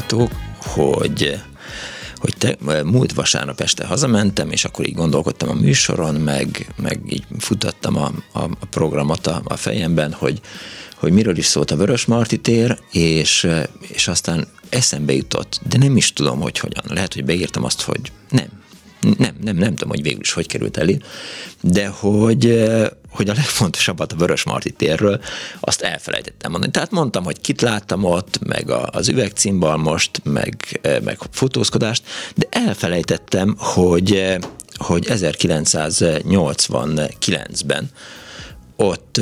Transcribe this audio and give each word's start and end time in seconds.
Hallgatók, 0.00 0.30
hogy 0.58 1.40
hogy 2.16 2.34
te, 2.38 2.56
múlt 2.84 3.12
vasárnap 3.12 3.60
este 3.60 3.86
hazamentem, 3.86 4.50
és 4.50 4.64
akkor 4.64 4.86
így 4.86 4.94
gondolkodtam 4.94 5.48
a 5.48 5.54
műsoron, 5.54 6.14
meg, 6.14 6.74
meg 6.76 7.00
így 7.08 7.24
futattam 7.38 7.96
a, 7.96 8.12
a, 8.32 8.42
a 8.42 8.66
programot 8.70 9.26
a, 9.26 9.42
a 9.44 9.56
fejemben, 9.56 10.12
hogy, 10.12 10.40
hogy 10.94 11.12
miről 11.12 11.36
is 11.36 11.44
szólt 11.44 11.70
a 11.70 11.76
Vörös 11.76 12.04
Marti 12.04 12.36
tér, 12.36 12.78
és, 12.90 13.48
és 13.80 14.08
aztán 14.08 14.46
eszembe 14.68 15.12
jutott, 15.12 15.60
de 15.68 15.78
nem 15.78 15.96
is 15.96 16.12
tudom, 16.12 16.40
hogy 16.40 16.58
hogyan. 16.58 16.84
Lehet, 16.88 17.14
hogy 17.14 17.24
beírtam 17.24 17.64
azt, 17.64 17.82
hogy 17.82 18.12
nem, 18.30 18.48
nem, 19.00 19.36
nem, 19.40 19.56
nem 19.56 19.74
tudom, 19.74 19.88
hogy 19.88 20.02
végül 20.02 20.20
is 20.20 20.32
hogy 20.32 20.46
került 20.46 20.76
elé, 20.76 20.98
de 21.60 21.88
hogy, 21.88 22.64
hogy 23.10 23.28
a 23.28 23.34
legfontosabbat 23.34 24.12
a 24.12 24.16
Vörös 24.16 24.42
Marti 24.42 24.70
térről, 24.70 25.20
azt 25.60 25.82
elfelejtettem 25.82 26.50
mondani. 26.50 26.72
Tehát 26.72 26.90
mondtam, 26.90 27.24
hogy 27.24 27.40
kit 27.40 27.60
láttam 27.60 28.04
ott, 28.04 28.38
meg 28.44 28.70
az 28.70 29.08
üvegcímbal 29.08 29.76
most, 29.76 30.20
meg, 30.24 30.80
meg 31.04 31.18
fotózkodást, 31.30 32.02
de 32.34 32.46
elfelejtettem, 32.50 33.54
hogy, 33.58 34.36
hogy 34.74 35.06
1989-ben 35.08 37.90
ott 38.76 39.20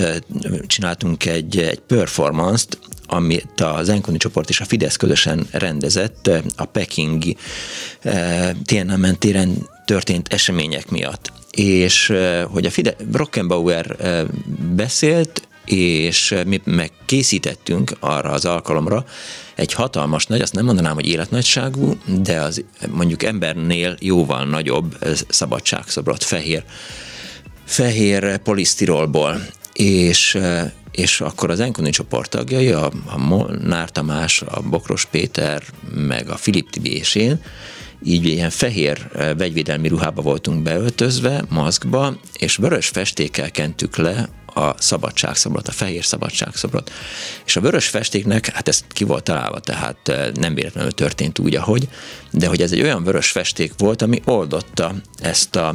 csináltunk 0.66 1.26
egy, 1.26 1.58
egy 1.58 1.78
performance-t, 1.78 2.78
amit 3.06 3.60
az 3.60 3.88
Enkoni 3.88 4.16
csoport 4.16 4.48
és 4.48 4.60
a 4.60 4.64
Fidesz 4.64 4.96
közösen 4.96 5.46
rendezett 5.50 6.30
a 6.56 6.64
Pekingi 6.64 7.36
eh, 8.00 8.50
Tiananmen 8.64 9.18
téren 9.18 9.68
történt 9.88 10.32
események 10.32 10.90
miatt. 10.90 11.32
És 11.50 12.12
hogy 12.50 12.66
a 12.66 12.70
Fide- 12.70 13.06
Brockenbauer 13.06 13.96
eh, 13.98 14.24
beszélt, 14.74 15.48
és 15.64 16.34
mi 16.46 16.60
meg 16.64 16.92
készítettünk 17.06 17.92
arra 18.00 18.30
az 18.30 18.44
alkalomra 18.44 19.04
egy 19.54 19.72
hatalmas 19.72 20.26
nagy, 20.26 20.40
azt 20.40 20.52
nem 20.52 20.64
mondanám, 20.64 20.94
hogy 20.94 21.06
életnagyságú, 21.06 21.98
de 22.22 22.40
az 22.40 22.64
mondjuk 22.90 23.22
embernél 23.22 23.96
jóval 24.00 24.44
nagyobb 24.44 24.96
szabadságszobrot, 25.28 26.24
fehér, 26.24 26.64
fehér 27.64 28.36
polisztirolból. 28.36 29.46
És 29.72 30.38
és 30.90 31.20
akkor 31.20 31.50
az 31.50 31.60
Enkoni 31.60 31.90
csoport 31.90 32.30
tagjai, 32.30 32.70
a, 32.70 32.90
a 33.06 33.18
Molnár 33.18 33.90
Tamás, 33.90 34.42
a 34.42 34.60
Bokros 34.60 35.04
Péter, 35.04 35.62
meg 35.94 36.28
a 36.28 36.36
Filip 36.36 36.70
Tibi 36.70 36.96
és 36.96 37.14
én, 37.14 37.40
így 38.02 38.24
ilyen 38.24 38.50
fehér 38.50 39.08
eh, 39.14 39.34
vegyvédelmi 39.36 39.88
ruhába 39.88 40.22
voltunk 40.22 40.62
beöltözve, 40.62 41.44
maszkba, 41.48 42.16
és 42.38 42.56
vörös 42.56 42.88
festékkel 42.88 43.50
kentük 43.50 43.96
le 43.96 44.28
a 44.54 44.74
szabadságszobrot, 44.78 45.68
a 45.68 45.72
fehér 45.72 46.04
szabadságszobrot. 46.04 46.90
És 47.46 47.56
a 47.56 47.60
vörös 47.60 47.88
festéknek, 47.88 48.46
hát 48.46 48.68
ez 48.68 48.84
ki 48.88 49.04
volt 49.04 49.24
találva, 49.24 49.60
tehát 49.60 50.08
eh, 50.08 50.28
nem 50.34 50.54
véletlenül 50.54 50.92
történt 50.92 51.38
úgy, 51.38 51.54
ahogy, 51.54 51.88
de 52.30 52.46
hogy 52.46 52.62
ez 52.62 52.72
egy 52.72 52.82
olyan 52.82 53.04
vörös 53.04 53.30
festék 53.30 53.72
volt, 53.76 54.02
ami 54.02 54.20
oldotta 54.24 54.94
ezt 55.18 55.56
a 55.56 55.74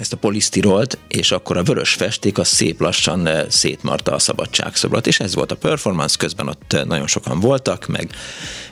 ezt 0.00 0.12
a 0.12 0.16
polisztirolt, 0.16 0.98
és 1.08 1.30
akkor 1.30 1.56
a 1.56 1.62
vörös 1.62 1.94
festék 1.94 2.38
az 2.38 2.48
szép 2.48 2.80
lassan 2.80 3.26
eh, 3.26 3.44
szétmarta 3.48 4.12
a 4.12 4.18
szabadságszobrot, 4.18 5.06
és 5.06 5.20
ez 5.20 5.34
volt 5.34 5.52
a 5.52 5.56
performance, 5.56 6.16
közben 6.18 6.48
ott 6.48 6.72
eh, 6.72 6.84
nagyon 6.84 7.06
sokan 7.06 7.40
voltak, 7.40 7.86
meg 7.86 8.10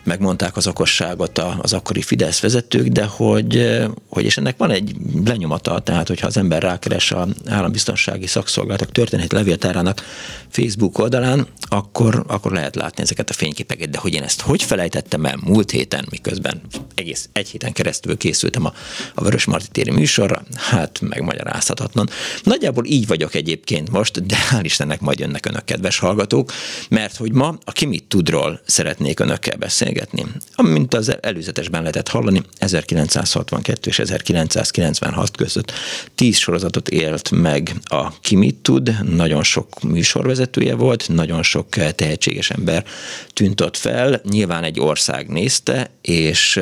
megmondták 0.04 0.56
az 0.56 0.66
okosságot 0.66 1.38
az 1.38 1.72
akkori 1.72 2.02
Fidesz 2.02 2.40
vezetők, 2.40 2.86
de 2.86 3.04
hogy, 3.04 3.56
eh, 3.56 3.88
hogy 4.08 4.24
és 4.24 4.36
ennek 4.36 4.56
van 4.56 4.70
egy 4.70 4.96
lenyomata, 5.24 5.78
tehát 5.78 6.08
hogyha 6.08 6.26
az 6.26 6.36
ember 6.36 6.62
rákeres 6.62 7.12
a 7.12 7.28
állambiztonsági 7.46 8.26
szakszolgálatok 8.26 8.92
történet 8.92 9.32
levéltárának 9.32 10.02
Facebook 10.48 10.98
oldalán, 10.98 11.46
akkor, 11.60 12.24
akkor 12.26 12.52
lehet 12.52 12.74
látni 12.74 13.02
ezeket 13.02 13.30
a 13.30 13.32
fényképeket, 13.32 13.90
de 13.90 13.98
hogy 13.98 14.14
én 14.14 14.22
ezt 14.22 14.40
hogy 14.40 14.62
felejtettem 14.62 15.24
el 15.24 15.38
múlt 15.44 15.70
héten, 15.70 16.06
miközben 16.10 16.60
egész 16.94 17.28
egy 17.32 17.48
héten 17.48 17.72
keresztül 17.72 18.16
készültem 18.16 18.64
a, 18.64 18.72
a 19.14 19.22
Vörös 19.22 19.44
Marti 19.44 19.68
téri 19.72 19.90
műsorra, 19.90 20.42
hát 20.54 21.00
megmagyarázhatatlan. 21.12 22.08
Nagyjából 22.42 22.86
így 22.86 23.06
vagyok 23.06 23.34
egyébként 23.34 23.90
most, 23.90 24.26
de 24.26 24.36
hál' 24.50 24.60
Istennek 24.62 25.00
majd 25.00 25.18
jönnek 25.18 25.46
önök, 25.46 25.64
kedves 25.64 25.98
hallgatók, 25.98 26.52
mert 26.88 27.16
hogy 27.16 27.32
ma 27.32 27.58
a 27.64 27.72
Ki 27.72 27.86
mit 27.86 28.04
tudról 28.04 28.60
szeretnék 28.66 29.20
önökkel 29.20 29.56
beszélgetni. 29.56 30.26
Amint 30.54 30.94
az 30.94 31.16
előzetesben 31.20 31.80
lehetett 31.80 32.08
hallani, 32.08 32.42
1962 32.58 33.90
és 33.90 33.98
1996 33.98 35.36
között 35.36 35.72
tíz 36.14 36.36
sorozatot 36.36 36.88
élt 36.88 37.30
meg 37.30 37.74
a 37.82 38.20
Ki 38.20 38.36
mit 38.36 38.56
tud, 38.56 38.96
nagyon 39.14 39.42
sok 39.42 39.82
műsorvezetője 39.82 40.74
volt, 40.74 41.08
nagyon 41.08 41.42
sok 41.42 41.68
tehetséges 41.68 42.50
ember 42.50 42.84
tűnt 43.32 43.60
ott 43.60 43.76
fel, 43.76 44.20
nyilván 44.24 44.64
egy 44.64 44.80
ország 44.80 45.28
nézte, 45.28 45.90
és 46.00 46.60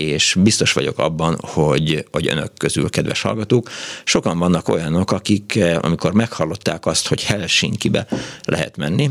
és 0.00 0.36
biztos 0.38 0.72
vagyok 0.72 0.98
abban, 0.98 1.38
hogy, 1.40 2.04
hogy 2.12 2.28
önök 2.28 2.52
közül, 2.56 2.90
kedves 2.90 3.22
hallgatók, 3.22 3.70
sokan 4.04 4.38
vannak 4.38 4.68
olyanok, 4.68 5.12
akik 5.12 5.58
amikor 5.80 6.12
meghallották 6.12 6.86
azt, 6.86 7.08
hogy 7.08 7.24
Helsinki-be 7.24 8.06
lehet 8.44 8.76
menni, 8.76 9.10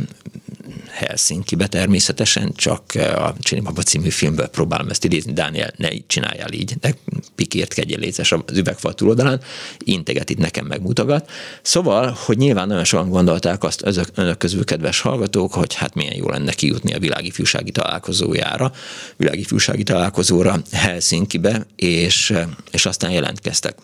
Helsinki-be 0.90 1.68
természetesen, 1.68 2.54
csak 2.56 2.84
a 2.96 3.34
Csinibaba 3.40 3.82
című 3.82 4.10
filmből 4.10 4.48
próbálom 4.48 4.90
ezt 4.90 5.04
idézni, 5.04 5.34
Dániel, 5.34 5.72
ne 5.78 5.90
csináljál 6.08 6.52
így, 6.52 6.74
de 6.80 6.96
pikért 7.36 7.74
kegyél 7.74 8.00
léces 8.00 8.32
az 8.32 8.58
üvegfal 8.58 8.94
túloldalán, 8.94 9.42
integet 9.78 10.30
itt 10.30 10.38
nekem 10.38 10.66
megmutogat. 10.66 11.30
Szóval, 11.62 12.18
hogy 12.26 12.38
nyilván 12.38 12.68
nagyon 12.68 12.84
sokan 12.84 13.10
gondolták 13.10 13.64
azt 13.64 13.82
ezek, 13.82 14.08
önök 14.16 14.38
közül, 14.38 14.64
kedves 14.64 15.00
hallgatók, 15.00 15.54
hogy 15.54 15.74
hát 15.74 15.94
milyen 15.94 16.16
jó 16.16 16.30
lenne 16.30 16.52
kijutni 16.52 16.94
a 16.94 17.00
világi 17.00 17.32
fűsági 17.32 17.72
találkozójára, 17.72 18.72
világi 19.18 19.44
fűsági 19.44 19.84
találkozóra 19.84 20.62
Helsinki-be, 20.72 21.66
és, 21.76 22.34
és 22.72 22.86
aztán 22.86 23.12
jelentkeztek. 23.12 23.76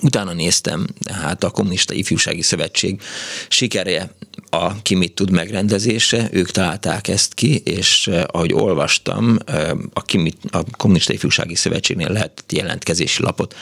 Utána 0.00 0.32
néztem, 0.32 0.86
hát 1.12 1.44
a 1.44 1.50
Kommunista 1.50 1.94
Ifjúsági 1.94 2.42
Szövetség 2.42 3.02
sikere 3.48 4.10
a 4.54 4.82
Ki 4.82 4.94
mit 4.94 5.12
tud 5.12 5.30
megrendezése, 5.30 6.28
ők 6.32 6.50
találták 6.50 7.08
ezt 7.08 7.34
ki, 7.34 7.56
és 7.56 8.06
eh, 8.06 8.22
ahogy 8.26 8.52
olvastam, 8.52 9.38
eh, 9.46 9.70
a, 9.92 10.02
Ki 10.02 10.18
mit, 10.18 10.36
a 10.50 10.62
Kommunista 10.76 11.12
Ifjúsági 11.12 11.54
Szövetségnél 11.54 12.08
lehetett 12.08 12.52
jelentkezési 12.52 13.22
lapot 13.22 13.54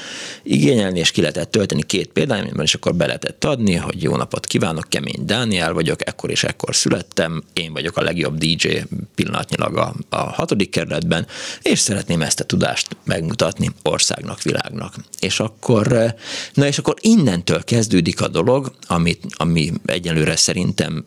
igényelni, 0.42 0.98
és 0.98 1.10
ki 1.10 1.20
lehetett 1.20 1.50
tölteni 1.50 1.82
két 1.82 2.08
példányban, 2.08 2.64
és 2.64 2.74
akkor 2.74 2.94
be 2.94 3.06
lehetett 3.06 3.44
adni, 3.44 3.74
hogy 3.74 4.02
jó 4.02 4.16
napot 4.16 4.46
kívánok, 4.46 4.88
Kemény 4.88 5.24
Dániel 5.24 5.72
vagyok, 5.72 6.06
ekkor 6.06 6.30
és 6.30 6.44
ekkor 6.44 6.76
születtem, 6.76 7.42
én 7.52 7.72
vagyok 7.72 7.96
a 7.96 8.02
legjobb 8.02 8.38
DJ 8.38 8.68
pillanatnyilag 9.14 9.76
a, 9.76 9.94
a 10.08 10.16
hatodik 10.16 10.70
kerületben, 10.70 11.26
és 11.62 11.78
szeretném 11.78 12.22
ezt 12.22 12.40
a 12.40 12.44
tudást 12.44 12.96
megmutatni 13.04 13.70
országnak, 13.82 14.42
világnak. 14.42 14.94
És 15.20 15.40
akkor, 15.40 15.92
eh, 15.92 16.12
na 16.54 16.66
és 16.66 16.78
akkor 16.78 16.94
innentől 17.00 17.64
kezdődik 17.64 18.20
a 18.20 18.28
dolog, 18.28 18.72
amit, 18.86 19.24
ami 19.30 19.72
egyelőre 19.84 20.36
szerint 20.36 20.58
szerintem 20.60 21.04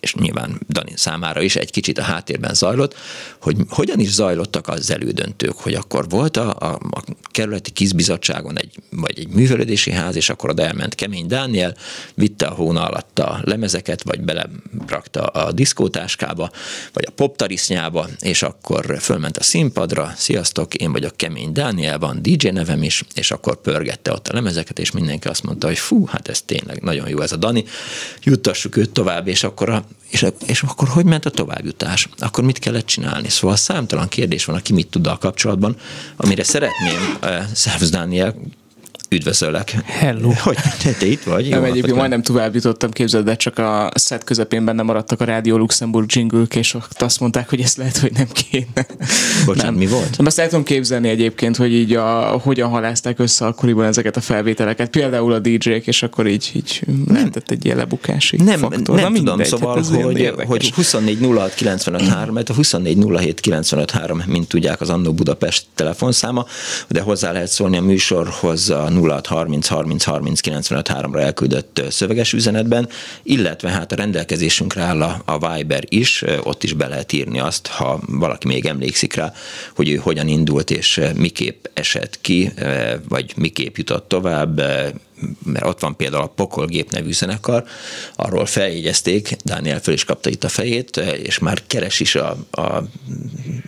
és 0.00 0.14
nyilván 0.14 0.60
Dani 0.68 0.92
számára 0.96 1.42
is 1.42 1.56
egy 1.56 1.70
kicsit 1.70 1.98
a 1.98 2.02
háttérben 2.02 2.54
zajlott, 2.54 2.94
hogy 3.40 3.56
hogyan 3.68 4.00
is 4.00 4.12
zajlottak 4.12 4.68
az 4.68 4.90
elődöntők, 4.90 5.56
hogy 5.56 5.74
akkor 5.74 6.08
volt 6.08 6.36
a, 6.36 6.56
a, 6.58 6.78
a 6.90 7.02
kerületi 7.30 7.70
kizbizottságon 7.70 8.58
egy, 8.58 8.74
vagy 8.90 9.18
egy 9.18 9.28
művelődési 9.28 9.90
ház, 9.90 10.16
és 10.16 10.30
akkor 10.30 10.50
oda 10.50 10.62
elment 10.62 10.94
Kemény 10.94 11.26
Dániel, 11.26 11.76
vitte 12.14 12.46
a 12.46 12.54
hóna 12.54 12.88
alatt 12.88 13.18
a 13.18 13.40
lemezeket, 13.44 14.02
vagy 14.02 14.20
belerakta 14.20 15.22
a 15.22 15.52
diszkótáskába, 15.52 16.50
vagy 16.92 17.04
a 17.06 17.12
poptarisznyába, 17.12 18.08
és 18.20 18.42
akkor 18.42 18.96
fölment 19.00 19.36
a 19.36 19.42
színpadra, 19.42 20.12
sziasztok, 20.16 20.74
én 20.74 20.92
vagyok 20.92 21.16
Kemény 21.16 21.52
Dániel, 21.52 21.98
van 21.98 22.22
DJ 22.22 22.48
nevem 22.48 22.82
is, 22.82 23.04
és 23.14 23.30
akkor 23.30 23.60
pörgette 23.60 24.12
ott 24.12 24.28
a 24.28 24.34
lemezeket, 24.34 24.78
és 24.78 24.90
mindenki 24.90 25.28
azt 25.28 25.42
mondta, 25.42 25.66
hogy 25.66 25.78
fú, 25.78 26.06
hát 26.06 26.28
ez 26.28 26.42
tényleg 26.42 26.82
nagyon 26.82 27.08
jó 27.08 27.20
ez 27.20 27.32
a 27.32 27.36
Dani, 27.36 27.64
juttassuk 28.22 28.76
őt 28.76 28.90
tovább, 28.90 29.26
és 29.26 29.44
akkor 29.44 29.68
a 29.68 29.84
és, 30.10 30.26
és 30.46 30.62
akkor 30.62 30.88
hogy 30.88 31.04
ment 31.04 31.26
a 31.26 31.30
továbbjutás? 31.30 32.08
Akkor 32.18 32.44
mit 32.44 32.58
kellett 32.58 32.86
csinálni? 32.86 33.28
Szóval 33.28 33.56
számtalan 33.56 34.08
kérdés 34.08 34.44
van, 34.44 34.56
aki 34.56 34.72
mit 34.72 34.88
tud 34.88 35.06
a 35.06 35.18
kapcsolatban, 35.18 35.76
amire 36.16 36.44
szeretném, 36.44 37.18
uh, 37.22 37.44
Szervusz 37.52 37.90
Dániel, 37.90 38.34
Üdvözöllek. 39.10 39.70
Hello. 39.84 40.32
Hogy 40.44 40.56
te, 40.82 40.92
te 40.92 41.06
itt 41.06 41.22
vagy? 41.22 41.48
Nem, 41.48 41.64
egyébként 41.64 41.96
majdnem 41.96 42.22
tovább 42.22 42.54
jutottam, 42.54 42.90
képzeld, 42.90 43.24
de 43.24 43.36
csak 43.36 43.58
a 43.58 43.90
set 43.94 44.24
közepén 44.24 44.64
benne 44.64 44.82
maradtak 44.82 45.20
a 45.20 45.24
Rádió 45.24 45.56
Luxemburg 45.56 46.06
jingle 46.12 46.42
és 46.54 46.76
azt 46.98 47.20
mondták, 47.20 47.48
hogy 47.48 47.60
ezt 47.60 47.76
lehet, 47.76 47.96
hogy 47.96 48.12
nem 48.12 48.26
kéne. 48.32 48.86
Bocsánat, 49.46 49.70
nem. 49.70 49.74
mi 49.74 49.86
volt? 49.86 50.16
Nem, 50.16 50.26
azt 50.26 50.38
el 50.38 50.48
tudom 50.48 50.64
képzelni 50.64 51.08
egyébként, 51.08 51.56
hogy 51.56 51.72
így 51.72 51.92
a, 51.92 52.38
hogyan 52.42 52.68
halázták 52.68 53.18
össze 53.18 53.46
akkoriban 53.46 53.84
ezeket 53.84 54.16
a 54.16 54.20
felvételeket. 54.20 54.90
Például 54.90 55.32
a 55.32 55.38
DJ-k, 55.38 55.86
és 55.86 56.02
akkor 56.02 56.26
így, 56.26 56.50
így 56.54 56.82
lehetett 57.08 57.50
egy 57.50 57.64
ilyen 57.64 57.76
lebukási 57.76 58.36
nem, 58.36 58.58
faktor. 58.58 58.96
Nem, 58.96 59.12
nem 59.12 59.14
tudom, 59.14 59.42
szóval, 59.42 59.76
hát 59.76 59.86
hogy, 59.86 60.32
hogy 60.46 60.72
24 60.72 61.18
06 61.20 61.54
95 61.54 62.32
mert 62.32 62.48
a 62.48 62.54
24 62.54 63.04
07 63.18 63.40
95 63.40 64.26
mint 64.26 64.48
tudják, 64.48 64.80
az 64.80 64.90
Annó 64.90 65.12
Budapest 65.12 65.66
telefonszáma, 65.74 66.46
de 66.88 67.00
hozzá 67.00 67.32
lehet 67.32 67.48
szólni 67.48 67.76
a 67.76 67.82
műsorhoz 67.82 68.70
a 68.70 68.88
06 69.02 69.26
30 69.26 69.66
30 69.68 70.04
30 70.04 70.40
95 70.40 70.88
3-ra 70.92 71.20
elküldött 71.20 71.82
szöveges 71.90 72.32
üzenetben, 72.32 72.88
illetve 73.22 73.70
hát 73.70 73.92
a 73.92 73.96
rendelkezésünkre 73.96 74.82
áll 74.82 75.02
a, 75.02 75.22
a 75.24 75.54
Viber 75.54 75.84
is, 75.88 76.24
ott 76.42 76.64
is 76.64 76.72
be 76.72 76.88
lehet 76.88 77.12
írni 77.12 77.40
azt, 77.40 77.66
ha 77.66 78.00
valaki 78.06 78.46
még 78.46 78.66
emlékszik 78.66 79.14
rá, 79.14 79.32
hogy 79.76 79.88
ő 79.88 79.96
hogyan 79.96 80.28
indult 80.28 80.70
és 80.70 81.00
miképp 81.14 81.64
esett 81.74 82.18
ki, 82.20 82.52
vagy 83.08 83.32
miképp 83.36 83.76
jutott 83.76 84.08
tovább, 84.08 84.62
mert 85.44 85.66
ott 85.66 85.80
van 85.80 85.96
például 85.96 86.22
a 86.22 86.26
Pokolgép 86.26 86.90
nevű 86.90 87.12
zenekar, 87.12 87.64
arról 88.16 88.46
feljegyezték, 88.46 89.36
Dániel 89.44 89.80
föl 89.80 89.94
is 89.94 90.04
kapta 90.04 90.30
itt 90.30 90.44
a 90.44 90.48
fejét, 90.48 90.96
és 90.96 91.38
már 91.38 91.62
keres 91.66 92.00
is 92.00 92.14
a, 92.14 92.36
a 92.50 92.82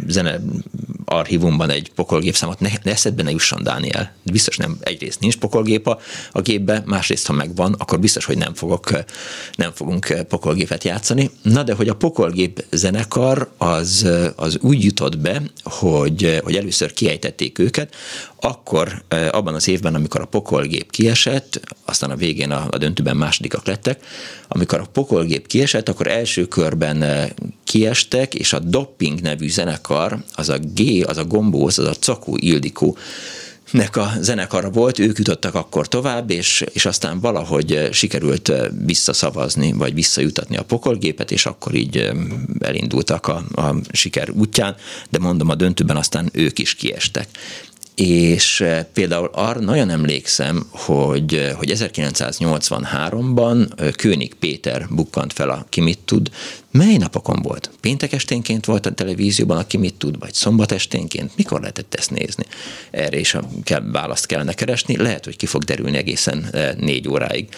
zene 0.06 0.41
archívumban 1.11 1.70
egy 1.70 1.91
pokolgép 1.94 2.35
számot, 2.35 2.61
ne, 2.61 2.69
ne 2.82 2.91
eszedbe 2.91 3.23
ne 3.23 3.31
jusson 3.31 3.62
Dániel. 3.62 4.12
Biztos 4.23 4.56
nem, 4.56 4.76
egyrészt 4.81 5.20
nincs 5.20 5.37
pokolgép 5.37 5.87
a, 5.87 5.99
a 6.32 6.41
gépbe, 6.41 6.82
másrészt 6.87 7.26
ha 7.26 7.32
megvan, 7.32 7.75
akkor 7.79 8.00
biztos, 8.00 8.25
hogy 8.25 8.38
nem, 8.38 8.55
fogok, 8.55 8.91
nem 9.55 9.73
fogunk 9.75 10.17
pokolgépet 10.29 10.85
játszani. 10.85 11.31
Na 11.43 11.62
de 11.62 11.75
hogy 11.75 11.88
a 11.88 11.94
pokolgép 11.94 12.64
zenekar 12.70 13.50
az, 13.58 14.08
az 14.37 14.58
úgy 14.61 14.85
jutott 14.85 15.19
be, 15.19 15.43
hogy, 15.62 16.41
hogy 16.43 16.56
először 16.56 16.93
kiejtették 16.93 17.58
őket, 17.58 17.94
akkor 18.41 19.02
abban 19.31 19.55
az 19.55 19.69
évben, 19.69 19.94
amikor 19.94 20.20
a 20.20 20.25
pokolgép 20.25 20.91
kiesett, 20.91 21.39
aztán 21.84 22.10
a 22.10 22.16
végén 22.16 22.50
a, 22.50 22.66
a 22.70 22.78
döntőben 22.78 23.16
másodikak 23.16 23.66
lettek, 23.66 24.04
amikor 24.48 24.81
a 24.81 24.88
pokolgép 24.92 25.46
kiesett, 25.46 25.88
akkor 25.88 26.06
első 26.06 26.46
körben 26.46 27.31
kiestek, 27.64 28.34
és 28.34 28.52
a 28.52 28.58
Dopping 28.58 29.20
nevű 29.20 29.48
zenekar, 29.48 30.25
az 30.34 30.48
a 30.48 30.58
G, 30.58 31.04
az 31.06 31.16
a 31.16 31.25
Gombóz, 31.25 31.78
az 31.78 31.87
a 31.87 31.94
Cakó 31.94 32.37
Ildikó, 32.40 32.96
nek 33.70 33.96
a 33.96 34.12
zenekara 34.20 34.70
volt, 34.70 34.98
ők 34.98 35.19
jutottak 35.19 35.54
akkor 35.54 35.88
tovább, 35.88 36.31
és, 36.31 36.64
és 36.72 36.87
aztán 36.87 37.20
valahogy 37.20 37.88
sikerült 37.92 38.52
visszaszavazni, 38.84 39.72
vagy 39.72 39.94
visszajutatni 39.94 40.56
a 40.56 40.62
pokolgépet, 40.62 41.31
és 41.31 41.46
akkor 41.46 41.75
így 41.75 42.10
elindultak 42.58 43.26
a, 43.26 43.44
a 43.54 43.75
siker 43.92 44.31
útján, 44.31 44.76
de 45.10 45.19
mondom, 45.19 45.48
a 45.48 45.54
döntőben 45.54 45.96
aztán 45.96 46.28
ők 46.32 46.58
is 46.58 46.75
kiestek 46.75 47.28
és 48.00 48.61
eh, 48.61 48.85
például 48.93 49.31
arra 49.32 49.61
nagyon 49.61 49.91
emlékszem, 49.91 50.67
hogy, 50.70 51.35
eh, 51.35 51.52
hogy 51.52 51.73
1983-ban 51.75 53.81
eh, 53.81 53.91
König 53.91 54.35
Péter 54.35 54.87
bukkant 54.91 55.32
fel 55.32 55.50
a 55.50 55.67
Ki 55.69 55.81
mit 55.81 55.99
tud. 55.99 56.31
Mely 56.70 56.97
napokon 56.97 57.43
volt? 57.43 57.70
Péntek 57.81 58.12
esténként 58.12 58.64
volt 58.64 58.87
a 58.87 58.93
televízióban 58.93 59.56
a 59.56 59.67
Ki 59.67 59.76
mit 59.76 59.94
tud, 59.94 60.19
vagy 60.19 60.35
szombat 60.35 60.73
esténként? 60.73 61.37
Mikor 61.37 61.61
lehetett 61.61 61.94
ezt 61.94 62.11
nézni? 62.11 62.44
Erre 62.91 63.19
is 63.19 63.37
kell, 63.64 63.82
választ 63.93 64.26
kellene 64.26 64.52
keresni. 64.52 64.97
Lehet, 64.97 65.25
hogy 65.25 65.37
ki 65.37 65.47
fog 65.47 65.64
derülni 65.64 65.97
egészen 65.97 66.55
négy 66.79 67.08
óráig, 67.08 67.49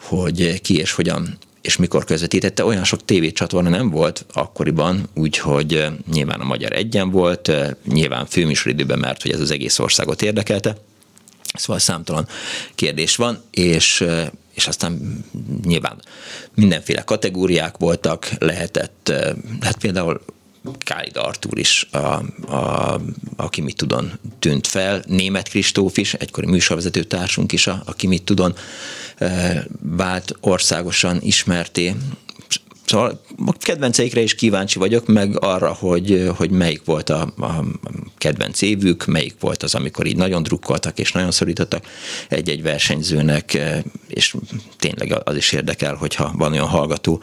hogy 0.00 0.60
ki 0.60 0.76
és 0.76 0.92
hogyan 0.92 1.38
és 1.60 1.76
mikor 1.76 2.04
közvetítette, 2.04 2.64
olyan 2.64 2.84
sok 2.84 3.04
tévécsatorna 3.04 3.68
nem 3.68 3.90
volt 3.90 4.24
akkoriban, 4.32 5.08
úgyhogy 5.14 5.86
nyilván 6.12 6.40
a 6.40 6.44
Magyar 6.44 6.72
egyen 6.72 7.10
volt, 7.10 7.52
nyilván 7.86 8.26
főműsoridőben, 8.26 8.98
mert 8.98 9.22
hogy 9.22 9.30
ez 9.30 9.40
az 9.40 9.50
egész 9.50 9.78
országot 9.78 10.22
érdekelte, 10.22 10.76
Szóval 11.54 11.78
számtalan 11.78 12.28
kérdés 12.74 13.16
van, 13.16 13.42
és, 13.50 14.04
és 14.54 14.66
aztán 14.66 15.24
nyilván 15.64 16.02
mindenféle 16.54 17.02
kategóriák 17.02 17.76
voltak, 17.76 18.30
lehetett, 18.38 19.08
lehet 19.60 19.78
például 19.80 20.20
Kálid 20.78 21.16
Artúr 21.16 21.58
is, 21.58 21.88
a, 21.90 21.98
a, 22.54 23.00
aki 23.36 23.60
mit 23.60 23.76
tudon 23.76 24.18
tűnt 24.38 24.66
fel, 24.66 25.02
Német 25.06 25.48
Kristóf 25.48 25.96
is, 25.96 26.14
egykori 26.14 26.46
műsorvezető 26.46 27.02
társunk 27.02 27.52
is, 27.52 27.66
a, 27.66 27.82
aki 27.84 28.06
mit 28.06 28.22
tudon 28.22 28.54
vált 29.80 30.36
országosan 30.40 31.18
ismerté, 31.22 31.94
Szóval 32.90 33.20
a 33.46 33.52
kedvenceikre 33.52 34.20
is 34.20 34.34
kíváncsi 34.34 34.78
vagyok, 34.78 35.06
meg 35.06 35.44
arra, 35.44 35.72
hogy, 35.72 36.30
hogy 36.36 36.50
melyik 36.50 36.84
volt 36.84 37.10
a, 37.10 37.20
a 37.36 37.64
kedvenc 38.18 38.62
évük, 38.62 39.06
melyik 39.06 39.34
volt 39.40 39.62
az, 39.62 39.74
amikor 39.74 40.06
így 40.06 40.16
nagyon 40.16 40.42
drukkoltak 40.42 40.98
és 40.98 41.12
nagyon 41.12 41.30
szorítottak 41.30 41.84
egy-egy 42.28 42.62
versenyzőnek, 42.62 43.58
és 44.08 44.36
tényleg 44.78 45.20
az 45.24 45.36
is 45.36 45.52
érdekel, 45.52 45.94
hogyha 45.94 46.32
van 46.36 46.52
olyan 46.52 46.66
hallgató, 46.66 47.22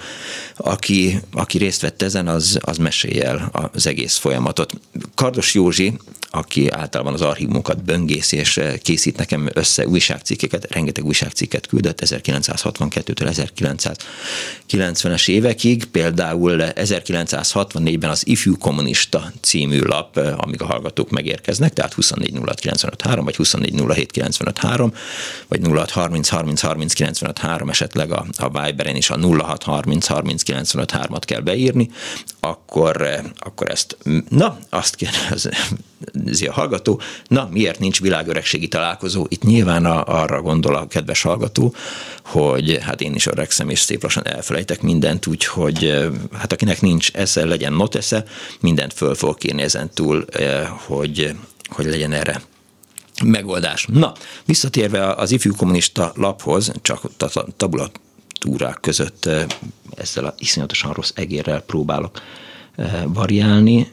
aki, 0.56 1.20
aki 1.32 1.58
részt 1.58 1.82
vett 1.82 2.02
ezen, 2.02 2.28
az, 2.28 2.60
az 2.62 2.78
mesélj 2.78 3.22
el 3.22 3.70
az 3.74 3.88
egész 3.88 4.18
folyamatot. 4.18 4.74
Kardos 5.16 5.54
Józsi, 5.54 5.94
aki 6.30 6.70
általában 6.70 7.14
az 7.14 7.22
archívumokat 7.22 7.84
böngész 7.84 8.32
és 8.32 8.62
készít 8.82 9.18
nekem 9.18 9.50
össze 9.54 9.88
újságcikkeket, 9.88 10.72
rengeteg 10.72 11.06
újságcikket 11.06 11.68
küldött 11.68 12.02
1962-től 12.06 13.48
1990-es 14.70 15.30
évekig, 15.30 15.86
például 15.86 16.58
1964-ben 16.60 18.10
az 18.10 18.28
Ifjú 18.28 18.58
Kommunista 18.58 19.32
című 19.42 19.80
lap, 19.80 20.18
amíg 20.38 20.62
a 20.62 20.66
hallgatók 20.66 21.10
megérkeznek, 21.10 21.74
tehát 21.74 21.96
2406953 21.96 23.22
vagy 23.24 23.36
2407953 23.38 24.92
vagy 25.48 25.62
0630 25.64 27.00
esetleg 27.70 28.12
a, 28.12 28.26
a 28.38 28.62
Viberen 28.62 28.96
is 28.96 29.10
a 29.10 29.18
0630 29.20 30.10
at 30.10 31.26
kell 31.26 31.42
beírni, 31.42 31.90
akkor, 32.40 33.22
akkor 33.38 33.70
ezt, 33.70 33.98
na, 34.30 34.58
azt 34.70 34.96
kérdezi 34.96 36.48
a 36.48 36.54
hallgató, 36.54 37.02
na, 37.28 37.50
miért 37.52 37.80
nincs 37.80 38.02
világöregségi 38.02 38.68
találkozó? 38.68 39.26
Itt 39.30 39.44
nyilván 39.44 39.86
a, 39.86 40.04
arra 40.22 40.42
gondol 40.42 40.76
a 40.76 40.88
kedves 40.88 41.22
hallgató, 41.22 41.76
hogy 42.26 42.78
hát 42.82 43.02
én 43.02 43.16
is 43.16 43.26
öregszem, 43.26 43.70
és 43.70 43.80
szép 43.80 44.04
lassan 44.04 44.28
elfelejtek 44.28 44.82
mindent, 44.82 45.28
úgyhogy 45.28 46.10
hát 46.34 46.52
akinek 46.52 46.82
nincs 46.82 47.12
esze, 47.14 47.46
legyen 47.46 47.74
not 47.74 47.96
esze, 47.96 48.24
mindent 48.60 48.94
föl 48.94 49.16
fog 49.16 49.38
kérni 49.38 49.62
ezen 49.62 49.90
túl, 49.94 50.26
hogy, 50.86 51.36
hogy 51.70 51.86
legyen 51.86 52.12
erre 52.12 52.42
megoldás. 53.24 53.86
Na, 53.92 54.14
visszatérve 54.46 55.14
az 55.14 55.32
ifjú 55.32 55.56
kommunista 55.56 56.12
laphoz, 56.16 56.72
csak 56.82 57.02
a 57.20 57.46
tabulatúrák 57.58 58.78
között 58.82 59.30
ezzel 59.96 60.26
a 60.26 60.34
iszonyatosan 60.38 60.94
rossz 60.94 61.12
egérrel 61.16 61.62
próbálok 61.62 62.22
variálni, 63.08 63.88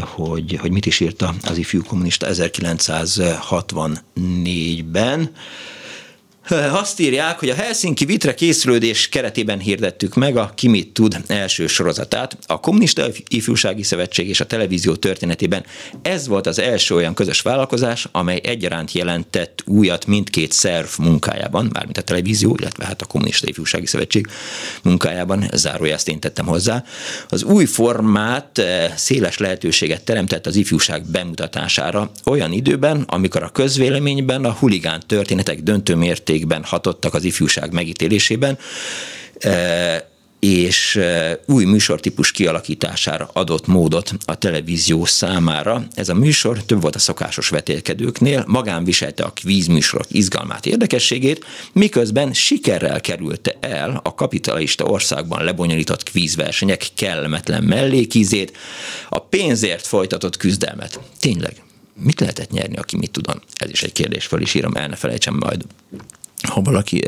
hogy, 0.00 0.56
hogy 0.60 0.70
mit 0.70 0.86
is 0.86 1.00
írta 1.00 1.34
az 1.42 1.58
ifjú 1.58 1.82
kommunista 1.82 2.26
1964-ben. 2.30 5.30
Azt 6.48 7.00
írják, 7.00 7.38
hogy 7.38 7.48
a 7.48 7.54
Helsinki 7.54 8.04
Vitre 8.04 8.34
készülődés 8.34 9.08
keretében 9.08 9.58
hirdettük 9.58 10.14
meg 10.14 10.36
a 10.36 10.52
Ki 10.54 10.68
mit 10.68 10.92
tud 10.92 11.16
első 11.26 11.66
sorozatát. 11.66 12.38
A 12.46 12.60
Kommunista 12.60 13.06
Ifjúsági 13.28 13.82
Szövetség 13.82 14.28
és 14.28 14.40
a 14.40 14.46
televízió 14.46 14.94
történetében 14.94 15.64
ez 16.02 16.26
volt 16.26 16.46
az 16.46 16.58
első 16.58 16.94
olyan 16.94 17.14
közös 17.14 17.40
vállalkozás, 17.40 18.08
amely 18.12 18.40
egyaránt 18.44 18.92
jelentett 18.92 19.62
újat 19.66 20.06
mindkét 20.06 20.52
szerv 20.52 20.88
munkájában, 20.98 21.70
mármint 21.72 21.98
a 21.98 22.02
televízió, 22.02 22.56
illetve 22.58 22.84
hát 22.84 23.02
a 23.02 23.06
Kommunista 23.06 23.48
Ifjúsági 23.48 23.86
Szövetség 23.86 24.26
munkájában, 24.82 25.44
zárójelzt 25.52 26.08
én 26.08 26.20
tettem 26.20 26.46
hozzá. 26.46 26.84
Az 27.28 27.42
új 27.42 27.64
formát 27.64 28.62
széles 28.96 29.38
lehetőséget 29.38 30.04
teremtett 30.04 30.46
az 30.46 30.56
ifjúság 30.56 31.04
bemutatására 31.10 32.10
olyan 32.24 32.52
időben, 32.52 33.04
amikor 33.06 33.42
a 33.42 33.48
közvéleményben 33.48 34.44
a 34.44 34.52
huligán 34.52 35.02
történetek 35.06 35.62
döntő 35.62 35.94
mérték 35.94 36.34
mértékben 36.36 36.64
hatottak 36.64 37.14
az 37.14 37.24
ifjúság 37.24 37.72
megítélésében, 37.72 38.58
e, 39.38 40.14
és 40.40 40.96
e, 40.96 41.40
új 41.46 41.64
műsortípus 41.64 42.30
kialakítására 42.30 43.30
adott 43.32 43.66
módot 43.66 44.12
a 44.24 44.34
televízió 44.34 45.04
számára. 45.04 45.86
Ez 45.94 46.08
a 46.08 46.14
műsor 46.14 46.62
több 46.64 46.80
volt 46.80 46.94
a 46.94 46.98
szokásos 46.98 47.48
vetélkedőknél, 47.48 48.44
magán 48.46 48.84
viselte 48.84 49.22
a 49.24 49.32
kvízműsorok 49.32 50.06
izgalmát, 50.10 50.66
érdekességét, 50.66 51.44
miközben 51.72 52.32
sikerrel 52.32 53.00
kerülte 53.00 53.56
el 53.60 54.00
a 54.04 54.14
kapitalista 54.14 54.84
országban 54.84 55.44
lebonyolított 55.44 56.02
kvízversenyek 56.02 56.86
kellemetlen 56.94 57.64
mellékízét, 57.64 58.56
a 59.08 59.18
pénzért 59.18 59.86
folytatott 59.86 60.36
küzdelmet. 60.36 61.00
Tényleg, 61.20 61.62
mit 62.02 62.20
lehetett 62.20 62.50
nyerni, 62.50 62.76
aki 62.76 62.96
mit 62.96 63.10
tudom? 63.10 63.40
Ez 63.54 63.70
is 63.70 63.82
egy 63.82 63.92
kérdés, 63.92 64.26
föl 64.26 64.40
is 64.40 64.54
írom, 64.54 64.74
el 64.74 64.88
ne 64.88 64.96
felejtsem 64.96 65.34
majd 65.34 65.64
ha 66.42 66.60
valaki 66.60 67.02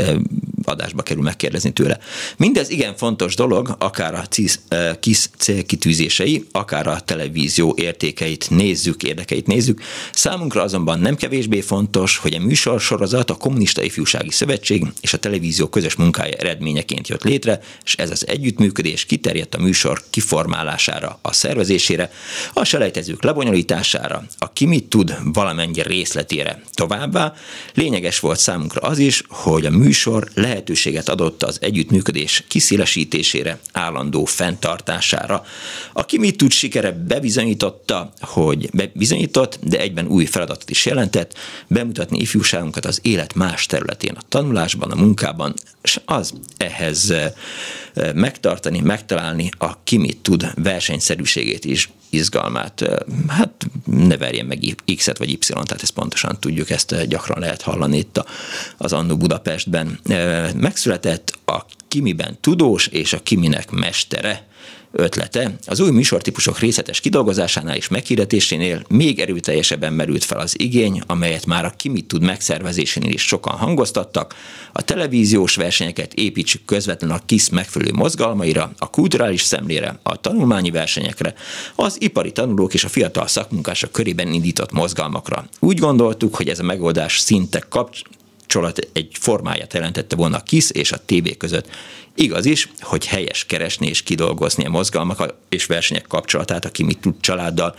adásba 0.65 1.03
kerül 1.03 1.23
megkérdezni 1.23 1.73
tőle. 1.73 1.99
Mindez 2.37 2.71
igen 2.71 2.97
fontos 2.97 3.35
dolog, 3.35 3.77
akár 3.79 4.15
a 4.15 4.27
CIS, 4.27 4.59
KISZ 5.01 5.31
célkitűzései, 5.39 6.45
akár 6.53 6.87
a 6.87 7.01
televízió 7.01 7.75
értékeit 7.77 8.51
nézzük, 8.51 9.03
érdekeit 9.03 9.47
nézzük. 9.47 9.81
Számunkra 10.13 10.63
azonban 10.63 10.99
nem 11.01 11.17
kevésbé 11.17 11.61
fontos, 11.61 12.17
hogy 12.17 12.35
a 12.35 12.41
műsorsorozat 12.41 13.31
a 13.31 13.35
Kommunista 13.35 13.83
Ifjúsági 13.83 14.31
Szövetség 14.31 14.87
és 15.01 15.13
a 15.13 15.19
televízió 15.19 15.69
közös 15.69 15.95
munkája 15.95 16.37
eredményeként 16.37 17.09
jött 17.09 17.23
létre, 17.23 17.61
és 17.85 17.95
ez 17.95 18.11
az 18.11 18.27
együttműködés 18.27 19.05
kiterjedt 19.05 19.55
a 19.55 19.61
műsor 19.61 20.03
kiformálására, 20.11 21.19
a 21.23 21.33
szervezésére, 21.33 22.11
a 22.53 22.65
selejtezők 22.65 23.23
lebonyolítására, 23.23 24.25
a 24.39 24.53
ki 24.53 24.67
mit 24.67 24.85
tud 24.85 25.19
valamennyi 25.25 25.83
részletére. 25.83 26.63
Továbbá 26.73 27.33
lényeges 27.75 28.21
volt 28.21 28.39
számunkra 28.39 28.81
az 28.81 28.99
is, 28.99 29.18
hogy 29.29 29.67
a 29.67 29.71
műsor 29.71 30.29
lehetőséget 30.35 31.09
adott 31.09 31.43
az 31.43 31.59
együttműködés 31.61 32.45
kiszélesítésére, 32.49 33.59
állandó 33.73 34.25
fenntartására. 34.25 35.45
Aki 35.93 36.19
mit 36.19 36.37
tud 36.37 36.51
sikere 36.51 36.91
bebizonyította, 36.93 38.13
hogy 38.21 38.71
bebizonyított, 38.73 39.59
de 39.63 39.79
egyben 39.79 40.07
új 40.07 40.25
feladatot 40.25 40.71
is 40.71 40.87
jelentett, 40.87 41.39
bemutatni 41.67 42.19
ifjúságunkat 42.19 42.85
az 42.85 43.01
élet 43.03 43.35
más 43.35 43.67
területén, 43.67 44.15
a 44.15 44.23
tanulásban, 44.29 44.91
a 44.91 45.01
munkában, 45.01 45.55
és 45.83 46.01
az 46.05 46.33
ehhez 46.57 47.11
eh, 47.11 47.33
megtartani, 48.15 48.81
megtalálni 48.81 49.51
a 49.59 49.83
ki 49.85 49.97
mit 49.97 50.19
tud 50.19 50.51
versenyszerűségét 50.55 51.65
is 51.65 51.91
izgalmát. 52.11 52.85
Hát 53.29 53.67
ne 53.85 54.17
verjen 54.17 54.47
meg 54.47 54.75
X-et 54.97 55.19
vagy 55.19 55.31
Y-t, 55.31 55.47
tehát 55.47 55.83
ezt 55.83 55.91
pontosan 55.91 56.37
tudjuk, 56.41 56.71
ezt 56.71 57.07
gyakran 57.09 57.39
lehet 57.39 57.63
hallani 57.63 57.97
itt 57.97 58.25
az 58.77 58.93
Annó 58.93 59.17
Budapestben. 59.17 60.01
Megszületett 60.55 61.39
a 61.45 61.65
Kimiben 61.89 62.39
tudós 62.41 62.87
és 62.87 63.13
a 63.13 63.23
Kiminek 63.23 63.71
mestere 63.71 64.47
ötlete. 64.93 65.57
Az 65.67 65.81
új 65.81 65.91
műsortípusok 65.91 66.59
részletes 66.59 67.01
kidolgozásánál 67.01 67.77
és 67.77 67.89
meghirdetésénél 67.89 68.83
még 68.89 69.21
erőteljesebben 69.21 69.93
merült 69.93 70.25
fel 70.25 70.39
az 70.39 70.61
igény, 70.61 71.03
amelyet 71.07 71.47
már 71.47 71.65
a 71.65 71.73
Kimit 71.77 72.07
tud 72.07 72.23
megszervezésénél 72.23 73.13
is 73.13 73.23
sokan 73.23 73.57
hangoztattak. 73.57 74.35
A 74.73 74.83
televíziós 74.83 75.57
versenyeket 75.57 76.15
építsük 76.15 76.65
közvetlenül 76.65 77.17
a 77.17 77.23
KISZ 77.27 77.49
megfelelő 77.49 77.93
mozgalmaira, 77.93 78.73
a 78.79 78.91
kulturális 78.91 79.43
szemlére, 79.43 79.99
a 80.03 80.17
tanulmányi 80.17 80.71
versenyekre, 80.71 81.35
az 81.75 81.97
ipari 82.01 82.33
tanulók 82.33 82.75
és 82.75 82.85
a 82.85 82.89
fiatal 82.89 83.27
szakmunkások 83.27 83.93
körében 83.93 84.33
indított 84.33 84.73
mozgalmakra. 84.73 85.45
Úgy 85.61 85.79
gondoltuk, 85.79 86.35
hogy 86.35 86.49
ez 86.49 86.59
a 86.59 86.63
megoldás 86.63 87.19
szinte 87.19 87.65
kapcs- 87.69 88.03
kapcsolat 88.49 88.89
egy 88.93 89.09
formáját 89.21 89.73
jelentette 89.75 90.17
volna 90.17 90.37
a 90.37 90.41
KISZ 90.41 90.71
és 90.73 90.93
a 90.93 91.01
TV 91.07 91.29
között. 91.39 91.69
Igaz 92.15 92.45
is, 92.45 92.69
hogy 92.81 93.07
helyes 93.07 93.45
keresni 93.45 93.87
és 93.87 94.03
kidolgozni 94.03 94.65
a 94.65 94.71
mozgalmak 94.71 95.35
és 95.49 95.67
versenyek 95.67 96.07
kapcsolatát 96.07 96.65
a 96.65 96.85
mi 96.85 96.95
tud 96.95 97.15
családdal, 97.21 97.75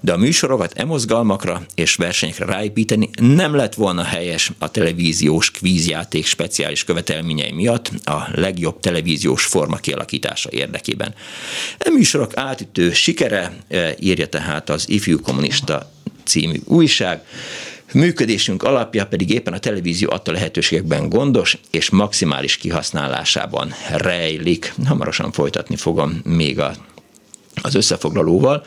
de 0.00 0.12
a 0.12 0.16
műsorokat 0.16 0.72
e 0.76 0.84
mozgalmakra 0.84 1.62
és 1.74 1.94
versenyekre 1.94 2.44
ráépíteni 2.44 3.10
nem 3.20 3.54
lett 3.54 3.74
volna 3.74 4.02
helyes 4.02 4.52
a 4.58 4.70
televíziós 4.70 5.50
kvízjáték 5.50 6.26
speciális 6.26 6.84
követelményei 6.84 7.52
miatt 7.52 7.90
a 8.04 8.28
legjobb 8.34 8.80
televíziós 8.80 9.44
forma 9.44 9.76
kialakítása 9.76 10.48
érdekében. 10.52 11.14
E 11.78 11.90
műsorok 11.90 12.36
átütő 12.36 12.92
sikere 12.92 13.56
e, 13.68 13.94
írja 13.98 14.28
tehát 14.28 14.70
az 14.70 14.88
Ifjú 14.88 15.20
Kommunista 15.20 15.90
című 16.24 16.60
újság, 16.64 17.24
Működésünk 17.92 18.62
alapja 18.62 19.06
pedig 19.06 19.30
éppen 19.30 19.52
a 19.52 19.58
televízió 19.58 20.10
adta 20.10 20.32
lehetőségekben 20.32 21.08
gondos 21.08 21.58
és 21.70 21.90
maximális 21.90 22.56
kihasználásában 22.56 23.72
rejlik. 23.96 24.74
Hamarosan 24.86 25.32
folytatni 25.32 25.76
fogom 25.76 26.20
még 26.24 26.58
a, 26.58 26.72
az 27.62 27.74
összefoglalóval, 27.74 28.64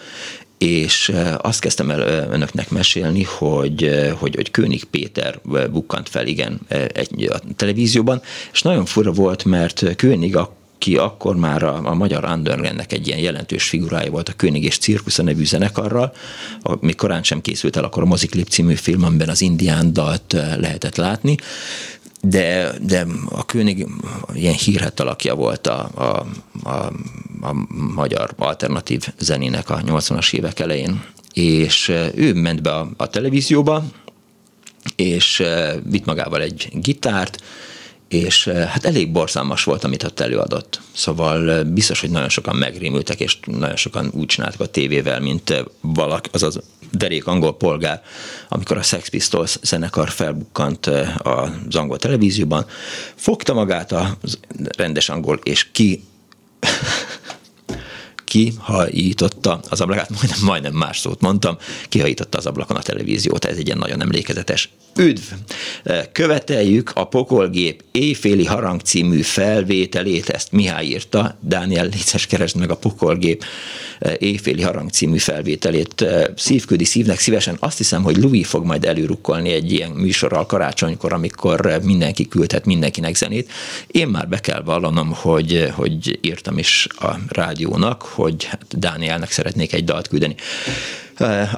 és 0.57 1.11
azt 1.37 1.59
kezdtem 1.59 1.89
el 1.89 2.29
önöknek 2.31 2.69
mesélni, 2.69 3.23
hogy, 3.23 4.09
hogy, 4.19 4.35
hogy 4.35 4.51
König 4.51 4.83
Péter 4.83 5.39
bukkant 5.71 6.09
fel, 6.09 6.27
igen, 6.27 6.59
egy, 6.93 7.29
a 7.31 7.39
televízióban, 7.55 8.21
és 8.51 8.61
nagyon 8.61 8.85
fura 8.85 9.11
volt, 9.11 9.45
mert 9.45 9.95
König 9.95 10.35
a 10.35 10.55
aki 10.81 10.97
akkor 10.97 11.35
már 11.35 11.63
a, 11.63 11.81
a 11.83 11.93
magyar 11.93 12.23
Underlandnek 12.23 12.91
egy 12.93 13.07
ilyen 13.07 13.19
jelentős 13.19 13.69
figurája 13.69 14.11
volt 14.11 14.29
a 14.29 14.33
König 14.33 14.63
és 14.63 14.77
Cirkusza 14.77 15.23
nevű 15.23 15.45
zenekarral, 15.45 16.13
ami 16.61 16.93
korán 16.93 17.23
sem 17.23 17.41
készült 17.41 17.75
el 17.75 17.83
akkor 17.83 18.03
a 18.03 18.05
Moziklip 18.05 18.47
című 18.47 18.73
film, 18.73 19.03
amiben 19.03 19.29
az 19.29 19.41
indián 19.41 19.93
dalt 19.93 20.33
eh, 20.33 20.57
lehetett 20.57 20.95
látni, 20.95 21.35
de, 22.21 22.71
de 22.81 23.05
a 23.29 23.45
König 23.45 23.87
ilyen 24.33 24.53
hírhet 24.53 24.99
alakja 24.99 25.35
volt 25.35 25.67
a, 25.67 25.89
a, 25.93 26.25
a, 26.69 26.93
a 27.41 27.53
magyar 27.95 28.33
alternatív 28.37 29.07
zenének 29.19 29.69
a 29.69 29.81
80-as 29.81 30.33
évek 30.33 30.59
elején, 30.59 31.03
és 31.33 31.89
ő 32.15 32.33
ment 32.33 32.61
be 32.61 32.71
a, 32.71 32.89
a 32.97 33.07
televízióba, 33.07 33.83
és 34.95 35.43
vitt 35.83 36.05
magával 36.05 36.41
egy 36.41 36.69
gitárt, 36.73 37.43
és 38.11 38.47
eh, 38.47 38.67
hát 38.67 38.85
elég 38.85 39.11
borzalmas 39.11 39.63
volt, 39.63 39.83
amit 39.83 40.03
ott 40.03 40.19
előadott. 40.19 40.81
Szóval 40.93 41.51
eh, 41.51 41.63
biztos, 41.63 41.99
hogy 41.99 42.09
nagyon 42.09 42.29
sokan 42.29 42.55
megrémültek, 42.55 43.19
és 43.19 43.37
nagyon 43.45 43.75
sokan 43.75 44.11
úgy 44.13 44.25
csináltak 44.25 44.61
a 44.61 44.65
tévével, 44.65 45.19
mint 45.19 45.49
eh, 45.49 45.59
valaki, 45.81 46.29
azaz 46.33 46.59
derék 46.91 47.27
angol 47.27 47.57
polgár, 47.57 48.01
amikor 48.49 48.77
a 48.77 48.81
Sex 48.81 49.09
Pistols 49.09 49.57
zenekar 49.61 50.09
felbukkant 50.09 50.85
az 51.17 51.75
angol 51.75 51.97
televízióban, 51.97 52.65
fogta 53.15 53.53
magát 53.53 53.91
a 53.91 54.17
rendes 54.77 55.09
angol, 55.09 55.39
és 55.43 55.71
ki 55.71 56.03
kihajította 58.31 59.59
az 59.69 59.81
ablakát, 59.81 60.09
majdnem, 60.09 60.39
majdnem 60.43 60.73
más 60.73 60.99
szót 60.99 61.21
mondtam, 61.21 61.57
kihajította 61.89 62.37
az 62.37 62.45
ablakon 62.45 62.77
a 62.77 62.81
televíziót, 62.81 63.45
ez 63.45 63.57
egy 63.57 63.65
ilyen 63.65 63.77
nagyon 63.77 64.01
emlékezetes 64.01 64.69
Üdv! 64.95 65.21
Követeljük 66.11 66.91
a 66.95 67.03
Pokolgép 67.03 67.83
éjféli 67.91 68.45
harang 68.45 68.81
című 68.81 69.21
felvételét, 69.21 70.29
ezt 70.29 70.51
Mihály 70.51 70.85
írta, 70.85 71.37
Dániel 71.39 71.85
Léces 71.85 72.27
keresd 72.27 72.55
meg 72.55 72.71
a 72.71 72.75
Pokolgép 72.75 73.43
éjféli 74.17 74.61
harang 74.61 74.89
című 74.89 75.17
felvételét. 75.17 76.05
Szívküdi 76.35 76.83
szívnek 76.83 77.19
szívesen, 77.19 77.57
azt 77.59 77.77
hiszem, 77.77 78.03
hogy 78.03 78.17
Louis 78.17 78.47
fog 78.47 78.65
majd 78.65 78.85
előrukkolni 78.85 79.51
egy 79.51 79.71
ilyen 79.71 79.91
műsorral 79.91 80.45
karácsonykor, 80.45 81.13
amikor 81.13 81.79
mindenki 81.83 82.27
küldhet 82.27 82.65
mindenkinek 82.65 83.15
zenét. 83.15 83.51
Én 83.87 84.07
már 84.07 84.27
be 84.27 84.39
kell 84.39 84.61
vallanom, 84.61 85.11
hogy, 85.13 85.71
hogy 85.75 86.19
írtam 86.21 86.57
is 86.57 86.87
a 86.99 87.15
rádiónak, 87.27 88.01
hogy 88.21 88.49
Dánielnek 88.69 89.31
szeretnék 89.31 89.73
egy 89.73 89.83
dalt 89.83 90.07
küldeni. 90.07 90.35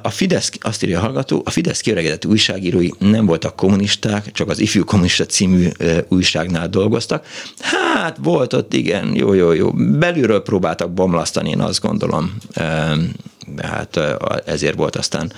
A 0.02 0.10
Fidesz, 0.10 0.52
azt 0.62 0.84
írja 0.84 1.00
a 1.00 1.02
hallgató, 1.02 1.42
a 1.46 1.50
Fidesz 1.50 1.82
kiöregedett 1.82 2.26
újságírói 2.26 2.90
nem 3.00 3.26
voltak 3.26 3.56
kommunisták, 3.56 4.32
csak 4.32 4.50
az 4.50 4.60
Ifjú 4.60 4.84
Kommunista 4.84 5.26
című 5.26 5.68
újságnál 6.08 6.70
dolgoztak. 6.70 7.26
Hát 7.60 8.18
volt 8.22 8.54
ott, 8.54 8.74
igen, 8.74 9.16
jó, 9.16 9.34
jó, 9.34 9.52
jó. 9.52 9.72
Belülről 9.72 10.42
próbáltak 10.42 10.94
bomlasztani, 10.94 11.50
én 11.50 11.60
azt 11.60 11.82
gondolom. 11.82 12.38
hát 13.62 14.00
ezért 14.46 14.76
volt 14.76 14.96
aztán 14.96 15.32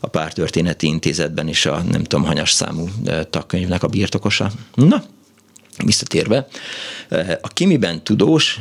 a 0.00 0.06
pártörténeti 0.06 0.86
intézetben 0.86 1.48
is 1.48 1.66
a 1.66 1.82
nem 1.90 2.02
tudom, 2.02 2.24
hanyas 2.24 2.50
számú 2.50 2.88
tagkönyvnek 3.30 3.82
a 3.82 3.86
birtokosa. 3.86 4.50
Na, 4.74 5.02
visszatérve, 5.84 6.46
a 7.40 7.48
kimiben 7.48 8.04
tudós, 8.04 8.60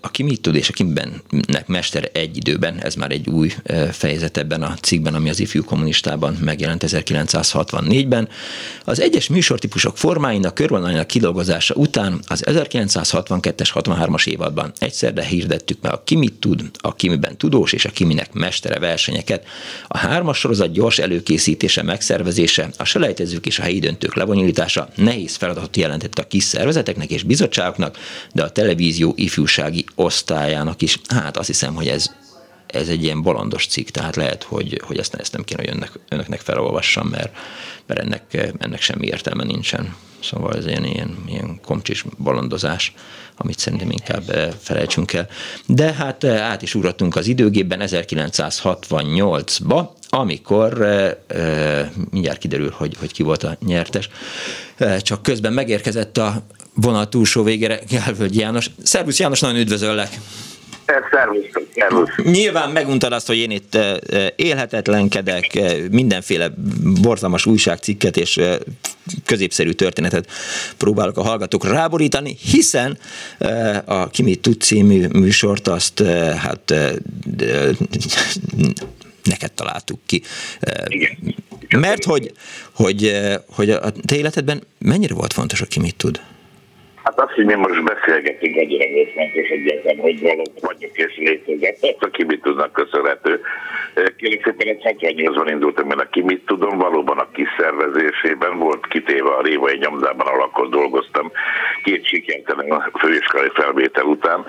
a 0.00 0.10
kimi 0.10 0.36
tud 0.36 0.54
és 0.54 0.68
a 0.68 0.72
kimiben 0.72 1.22
mester 1.66 2.10
egy 2.12 2.36
időben, 2.36 2.82
ez 2.82 2.94
már 2.94 3.10
egy 3.10 3.28
új 3.28 3.54
fejezet 3.90 4.36
ebben 4.36 4.62
a 4.62 4.76
cikkben, 4.80 5.14
ami 5.14 5.28
az 5.28 5.40
ifjú 5.40 5.64
kommunistában 5.64 6.38
megjelent 6.40 6.84
1964-ben. 6.86 8.28
Az 8.84 9.00
egyes 9.00 9.28
műsortípusok 9.28 9.98
formáinak 9.98 10.54
körvonalainak 10.54 11.06
kidolgozása 11.06 11.74
után 11.74 12.20
az 12.26 12.42
1962-es 12.46 13.70
63-as 13.74 14.26
évadban 14.26 14.72
egyszerre 14.78 15.24
hirdettük 15.24 15.78
meg 15.80 15.92
a 15.92 16.02
kimit 16.04 16.34
tud, 16.34 16.70
a 16.78 16.94
kimiben 16.94 17.36
tudós 17.36 17.72
és 17.72 17.84
a 17.84 17.90
kiminek 17.90 18.32
mestere 18.32 18.78
versenyeket. 18.78 19.46
A 19.88 19.98
hármas 19.98 20.38
sorozat 20.38 20.72
gyors 20.72 20.98
előkészítése, 20.98 21.82
megszervezése, 21.82 22.68
a 22.76 22.84
selejtezők 22.84 23.46
és 23.46 23.58
a 23.58 23.62
helyi 23.62 23.78
döntők 23.78 24.14
lebonyolítása 24.14 24.88
nehéz 24.94 25.36
feladatot 25.36 25.76
jelentett 25.76 26.18
a 26.18 26.26
kis 26.26 26.50
szervezeteknek 26.52 27.10
és 27.10 27.22
bizottságoknak, 27.22 27.98
de 28.32 28.42
a 28.42 28.50
televízió 28.50 29.12
ifjúsági 29.16 29.84
osztályának 29.94 30.82
is. 30.82 31.00
Hát 31.08 31.36
azt 31.36 31.46
hiszem, 31.46 31.74
hogy 31.74 31.88
ez, 31.88 32.10
ez 32.66 32.88
egy 32.88 33.02
ilyen 33.02 33.22
bolondos 33.22 33.66
cikk, 33.66 33.88
tehát 33.88 34.16
lehet, 34.16 34.42
hogy, 34.42 34.80
hogy 34.84 34.98
ezt, 34.98 35.14
ezt 35.14 35.32
nem 35.32 35.44
kéne, 35.44 35.62
hogy 35.62 35.74
önnek, 35.74 35.98
önöknek 36.08 36.40
felolvassam, 36.40 37.08
mert, 37.08 37.36
mert 37.86 38.00
ennek, 38.00 38.52
ennek 38.58 38.80
semmi 38.80 39.06
értelme 39.06 39.44
nincsen. 39.44 39.94
Szóval 40.22 40.56
ez 40.56 40.66
ilyen, 40.66 40.84
ilyen, 40.84 41.16
ilyen 41.28 41.60
komcsis 41.62 42.04
bolondozás, 42.18 42.94
amit 43.36 43.58
szerintem 43.58 43.90
inkább 43.90 44.30
eh, 44.30 44.48
felejtsünk 44.60 45.12
el. 45.12 45.28
De 45.66 45.92
hát 45.92 46.24
eh, 46.24 46.50
át 46.50 46.62
is 46.62 46.74
ugrottunk 46.74 47.16
az 47.16 47.26
időgépben 47.26 47.80
1968-ba, 47.82 49.88
amikor 50.14 50.82
e, 50.82 51.18
e, 51.26 51.92
mindjárt 52.10 52.38
kiderül, 52.38 52.70
hogy, 52.76 52.96
hogy 52.98 53.12
ki 53.12 53.22
volt 53.22 53.42
a 53.42 53.56
nyertes, 53.66 54.08
e, 54.76 54.98
csak 54.98 55.22
közben 55.22 55.52
megérkezett 55.52 56.18
a 56.18 56.34
vonal 56.74 57.08
túlsó 57.08 57.42
végére 57.42 57.78
Gálvölgy 57.90 58.36
János. 58.36 58.70
Szervusz 58.82 59.18
János, 59.18 59.40
nagyon 59.40 59.60
üdvözöllek! 59.60 60.08
Szervusz, 61.10 62.08
Nyilván 62.22 62.70
meguntad 62.70 63.12
azt, 63.12 63.26
hogy 63.26 63.36
én 63.36 63.50
itt 63.50 63.78
élhetetlenkedek, 64.36 65.60
mindenféle 65.90 66.50
borzalmas 67.02 67.46
újságcikket 67.46 68.16
és 68.16 68.40
középszerű 69.26 69.70
történetet 69.70 70.30
próbálok 70.76 71.16
a 71.16 71.22
hallgatókra 71.22 71.72
ráborítani, 71.72 72.36
hiszen 72.40 72.98
a 73.84 74.08
Kimi 74.08 74.34
Tud 74.34 74.60
című 74.60 75.06
műsort 75.06 75.68
azt 75.68 76.02
hát 76.36 76.74
neked 79.24 79.52
találtuk 79.52 79.98
ki. 80.06 80.22
Igen. 80.86 81.16
Mert 81.80 82.04
hogy, 82.04 82.32
hogy, 82.74 83.12
hogy 83.48 83.70
a 83.70 83.90
te 84.06 84.16
életedben 84.16 84.62
mennyire 84.78 85.14
volt 85.14 85.32
fontos, 85.32 85.60
aki 85.60 85.80
mit 85.80 85.96
tud? 85.96 86.20
Hát 87.04 87.20
azt, 87.20 87.32
hogy 87.32 87.44
mi 87.44 87.54
most 87.54 87.84
beszélgetünk, 87.84 88.56
annyira 88.56 88.84
fontos 89.14 89.48
egyetlen, 89.48 89.96
hogy 89.96 90.20
valóban 90.20 90.60
vagyok 90.60 90.96
és 90.96 91.16
létezett. 91.16 91.82
Ez 91.82 91.94
aki 92.00 92.24
mit 92.24 92.42
tudnak 92.42 92.72
köszönhető. 92.72 93.40
Kérlek 94.16 94.44
szépen, 94.44 94.68
egy 94.68 94.82
78-ban 95.00 95.48
indultam 95.50 95.90
én 95.90 95.98
a 95.98 96.08
ki 96.08 96.20
mit 96.20 96.44
tudom, 96.46 96.78
valóban 96.78 97.18
a 97.18 97.30
kiszervezésében 97.30 98.58
volt 98.58 98.86
kitéve 98.86 99.28
a 99.28 99.42
Révai 99.42 99.76
nyomdában, 99.76 100.26
ahol 100.26 100.42
akkor 100.42 100.68
dolgoztam. 100.68 101.32
Két 101.84 102.06
sikertelen 102.06 102.70
a 102.70 102.90
főiskolai 102.98 103.50
felvétel 103.54 104.04
után 104.04 104.44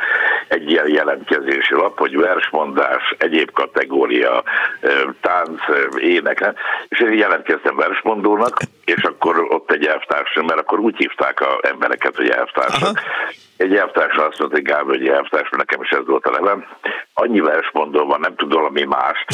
egy 0.53 0.69
ilyen 0.69 0.87
jelentkezési 0.89 1.73
lap, 1.73 1.99
hogy 1.99 2.17
versmondás, 2.17 3.15
egyéb 3.17 3.51
kategória, 3.51 4.43
tánc, 5.21 5.61
ének, 5.97 6.53
és 6.87 6.99
én 6.99 7.17
jelentkeztem 7.17 7.75
versmondónak, 7.75 8.57
és 8.85 9.03
akkor 9.03 9.45
ott 9.49 9.71
egy 9.71 9.85
elvtársam, 9.85 10.45
mert 10.45 10.59
akkor 10.59 10.79
úgy 10.79 10.97
hívták 10.97 11.41
a 11.41 11.59
embereket, 11.61 12.15
hogy 12.15 12.29
elvtársak. 12.29 12.99
Egy 13.57 13.75
elvtárs 13.75 14.15
azt 14.15 14.39
mondta, 14.39 14.57
hogy 14.57 14.61
Gábor, 14.61 14.95
egy 14.95 15.07
elvtárs, 15.07 15.49
nekem 15.49 15.81
is 15.81 15.89
ez 15.89 16.05
volt 16.05 16.25
a 16.25 16.31
nevem. 16.31 16.65
Annyi 17.13 17.39
versmondó 17.39 18.05
van, 18.05 18.19
nem 18.19 18.35
tudom 18.35 18.61
valami 18.61 18.83
mást. 18.83 19.25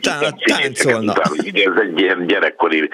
Táncolnak. 0.44 1.24
Ugye 1.30 1.70
ez 1.70 1.80
egy 1.80 2.00
ilyen 2.00 2.26
gyerekkori 2.26 2.90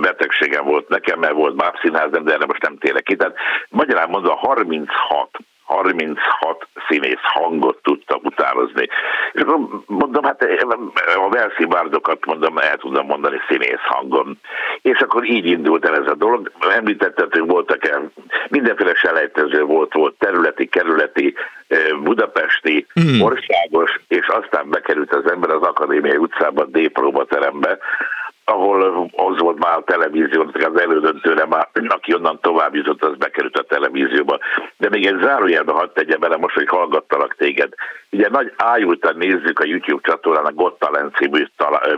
betegségem 0.00 0.64
volt 0.64 0.88
nekem, 0.88 1.18
mert 1.18 1.32
volt 1.32 1.56
bábszínház, 1.56 2.10
de 2.10 2.32
erre 2.32 2.46
most 2.46 2.62
nem 2.62 2.78
térek 2.78 3.02
ki. 3.02 3.16
Tehát 3.16 3.36
magyarán 3.68 4.08
mondva 4.08 4.34
36 4.34 5.38
36 5.70 6.66
színész 6.88 7.22
hangot 7.22 7.78
tudtam 7.82 8.20
utánozni. 8.22 8.88
És 9.32 9.40
akkor 9.40 9.58
mondom, 9.86 10.24
hát 10.24 10.42
a 11.16 11.28
Velszi 11.28 11.64
bárdokat 11.64 12.26
mondom, 12.26 12.58
el 12.58 12.76
tudom 12.76 13.06
mondani 13.06 13.36
színész 13.48 13.84
hangon. 13.84 14.38
És 14.82 14.98
akkor 15.00 15.24
így 15.24 15.46
indult 15.46 15.86
el 15.86 15.94
ez 15.94 16.06
a 16.06 16.14
dolog. 16.14 16.50
Említetted, 16.76 17.32
hogy 17.32 17.46
voltak 17.46 17.88
el, 17.88 18.10
mindenféle 18.48 18.94
selejtező 18.94 19.62
volt, 19.62 19.92
volt 19.92 20.14
területi, 20.18 20.66
kerületi, 20.66 21.34
budapesti, 22.02 22.86
mm. 23.00 23.20
országos, 23.20 24.00
és 24.08 24.26
aztán 24.26 24.70
bekerült 24.70 25.14
az 25.14 25.30
ember 25.30 25.50
az 25.50 25.62
Akadémiai 25.62 26.16
utcába, 26.16 26.64
D-próbaterembe, 26.64 27.78
ahol 28.50 29.10
az 29.16 29.38
volt 29.38 29.58
már 29.58 29.76
a 29.76 29.82
televízió, 29.84 30.50
az 30.52 30.80
elődöntőre 30.80 31.46
már, 31.46 31.68
aki 31.88 32.14
onnan 32.14 32.38
tovább 32.40 32.74
jutott, 32.74 33.02
az 33.02 33.16
bekerült 33.16 33.58
a 33.58 33.62
televízióba. 33.62 34.38
De 34.76 34.88
még 34.88 35.06
egy 35.06 35.20
zárójelbe 35.22 35.72
hadd 35.72 35.88
tegye 35.94 36.16
bele 36.16 36.36
most, 36.36 36.54
hogy 36.54 36.68
hallgattalak 36.68 37.36
téged. 37.36 37.72
Ugye 38.10 38.28
nagy 38.30 38.52
ájultan 38.56 39.16
nézzük 39.16 39.58
a 39.58 39.66
YouTube 39.66 40.08
csatornán 40.08 40.44
a 40.44 40.52
Got 40.52 40.78
Talent 40.78 41.16
című 41.16 41.44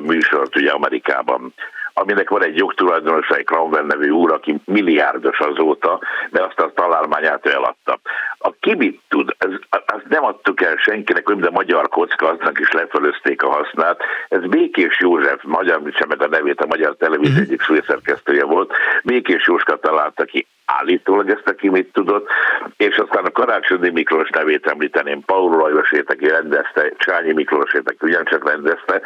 műsort 0.01 0.57
ugye 0.57 0.71
Amerikában 0.71 1.55
aminek 1.94 2.28
van 2.28 2.44
egy 2.44 2.57
jogtulajdonosa, 2.57 3.37
egy 3.37 3.44
Cromwell 3.44 3.85
nevű 3.85 4.09
úr, 4.09 4.33
aki 4.33 4.57
milliárdos 4.64 5.38
azóta, 5.38 6.00
de 6.31 6.42
azt 6.42 6.59
a 6.59 6.72
találmányát 6.74 7.46
eladta. 7.46 7.98
A 8.38 8.52
kibit 8.61 9.00
tud, 9.09 9.35
ez, 9.38 9.50
azt 9.87 10.09
nem 10.09 10.24
adtuk 10.24 10.62
el 10.62 10.76
senkinek, 10.76 11.26
hogy 11.26 11.50
magyar 11.50 11.88
kocka, 11.88 12.28
aznak 12.28 12.61
is 12.61 12.70
lefelőzték 12.70 13.42
a 13.42 13.50
hasznát. 13.50 14.00
Ez 14.28 14.40
Békés 14.40 15.00
József, 15.00 15.42
magyar, 15.42 15.81
sem 15.92 16.09
meg 16.09 16.22
a 16.22 16.28
nevét, 16.28 16.61
a 16.61 16.66
Magyar 16.66 16.96
Televízió 16.96 17.33
mm-hmm. 17.33 17.42
egyik 17.42 17.62
főszerkesztője 17.62 18.44
volt. 18.44 18.72
Békés 19.02 19.46
Jóska 19.46 19.76
találta 19.76 20.24
ki 20.24 20.46
állítólag 20.64 21.31
ezt, 21.31 21.48
aki 21.48 21.68
mit 21.68 21.92
tudott, 21.92 22.29
és 22.77 22.96
aztán 22.96 23.25
a 23.25 23.31
Karácsonyi 23.31 23.90
Miklós 23.90 24.31
nevét 24.31 24.66
említeném, 24.66 25.20
Paul 25.25 25.57
Lajosét, 25.57 26.11
aki 26.11 26.29
rendezte, 26.29 26.92
Csányi 26.96 27.33
Miklósét, 27.33 27.90
aki 27.90 27.98
ugyancsak 28.01 28.48
rendezte, 28.48 29.03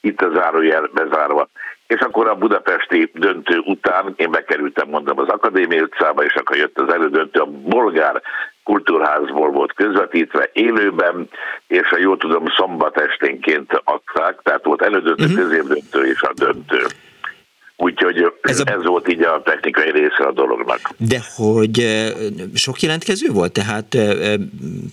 itt 0.00 0.20
a 0.20 0.30
zárójel 0.34 0.90
bezárva 0.94 1.48
és 1.90 2.00
akkor 2.00 2.28
a 2.28 2.34
budapesti 2.34 3.10
döntő 3.14 3.58
után 3.58 4.12
én 4.16 4.30
bekerültem, 4.30 4.88
mondom, 4.88 5.18
az 5.18 5.28
Akadémia 5.28 5.82
utcába, 5.82 6.24
és 6.24 6.34
akkor 6.34 6.56
jött 6.56 6.78
az 6.78 6.92
elődöntő, 6.92 7.40
a 7.40 7.46
bolgár 7.46 8.22
kultúrházból 8.64 9.50
volt 9.50 9.72
közvetítve 9.72 10.50
élőben, 10.52 11.28
és 11.66 11.88
ha 11.88 11.98
jól 11.98 12.16
tudom, 12.16 12.44
szombat 12.56 13.00
esténként 13.00 13.80
adták, 13.84 14.38
tehát 14.42 14.64
volt 14.64 14.82
elődöntő, 14.82 15.24
uh-huh. 15.24 15.40
középdöntő 15.40 16.02
és 16.02 16.22
a 16.22 16.32
döntő. 16.34 16.86
Úgyhogy 17.82 18.32
ez, 18.40 18.60
a... 18.60 18.64
ez 18.66 18.84
volt 18.84 19.08
így 19.08 19.22
a 19.22 19.42
technikai 19.42 19.90
része 19.90 20.24
a 20.24 20.32
dolognak. 20.32 20.80
De 20.96 21.18
hogy 21.36 22.04
sok 22.54 22.80
jelentkező 22.80 23.28
volt? 23.32 23.52
Tehát 23.52 23.96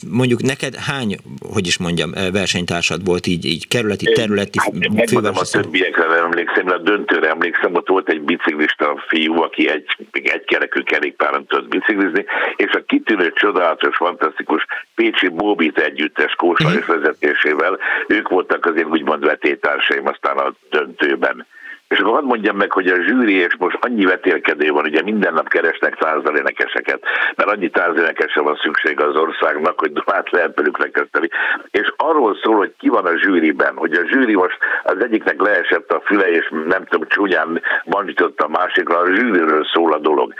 mondjuk 0.10 0.41
neked 0.41 0.76
hány, 0.76 1.15
hogy 1.54 1.67
is 1.67 1.78
mondjam, 1.78 2.12
versenytársad 2.32 3.06
volt 3.06 3.28
így, 3.28 3.45
így 3.45 3.67
kerületi, 3.67 4.06
területi 4.06 4.60
hát, 4.60 5.10
főváros? 5.10 5.54
A 5.56 5.62
többiekre 5.62 6.08
nem 6.08 6.26
emlékszem, 6.26 6.67
a 6.67 6.78
döntőre 6.78 7.30
emlékszem, 7.30 7.76
ott 7.76 7.88
volt 7.88 8.10
egy 8.10 8.21
biciklista 8.21 9.04
fiú, 9.08 9.41
aki 9.41 9.69
egy, 9.69 9.86
egy 10.12 10.45
kerekű 10.45 10.82
kerékpáron 10.82 11.45
tudott 11.45 11.67
biciklizni, 11.67 12.26
és 12.56 12.71
a 12.71 12.84
kitűnő, 12.86 13.32
csodálatos, 13.36 13.95
fantasztikus 13.95 14.65
Pécsi 14.95 15.28
Bóbit 15.28 15.78
együttes 15.78 16.34
Kósa 16.36 16.73
és 16.73 16.86
vezetésével, 16.86 17.78
ők 18.08 18.30
voltak 18.30 18.65
azért 18.65 18.88
úgymond 18.88 19.26
vetétársaim 19.26 20.08
aztán 20.08 20.38
a 20.38 20.54
döntőben 20.69 21.45
és 21.88 22.00
akkor 22.00 22.13
hadd 22.13 22.23
mondjam 22.23 22.56
meg, 22.56 22.71
hogy 22.71 22.88
a 22.88 23.02
zsűri, 23.02 23.34
és 23.34 23.56
most 23.58 23.78
annyi 23.82 24.06
vetélkedő 24.06 24.71
van, 24.71 24.86
ugye 24.86 25.02
minden 25.02 25.34
nap 25.34 25.47
keresnek 25.47 25.95
tázalénekeseket, 25.95 27.04
mert 27.36 27.50
annyi 27.50 27.69
tázalénekesre 27.69 28.41
van 28.41 28.56
szükség 28.56 29.02
az 29.02 29.15
országnak, 29.15 29.80
hogy 29.80 29.91
hát 30.06 30.32
lehet 30.32 30.56
velük 30.56 30.78
lekeszteni. 30.78 31.30
És 31.71 31.93
arról 31.97 32.38
szól, 32.43 32.56
hogy 32.56 32.73
ki 32.78 32.89
van 32.89 33.06
a 33.06 33.17
zsűriben, 33.17 33.76
hogy 33.76 33.93
a 33.93 34.08
zsűri 34.08 34.36
most 34.36 34.58
az 34.84 35.04
egyiknek 35.04 35.41
leesett 35.41 35.91
a 35.91 36.02
füle, 36.06 36.30
és 36.30 36.50
nem 36.67 36.86
tudom, 36.86 37.08
csúnyán 37.08 37.62
bandította 37.86 38.45
a 38.45 38.50
másikra, 38.50 38.97
a 38.97 39.15
zsűriről 39.15 39.65
szól 39.73 39.93
a 39.93 40.00
dolog. 40.00 40.34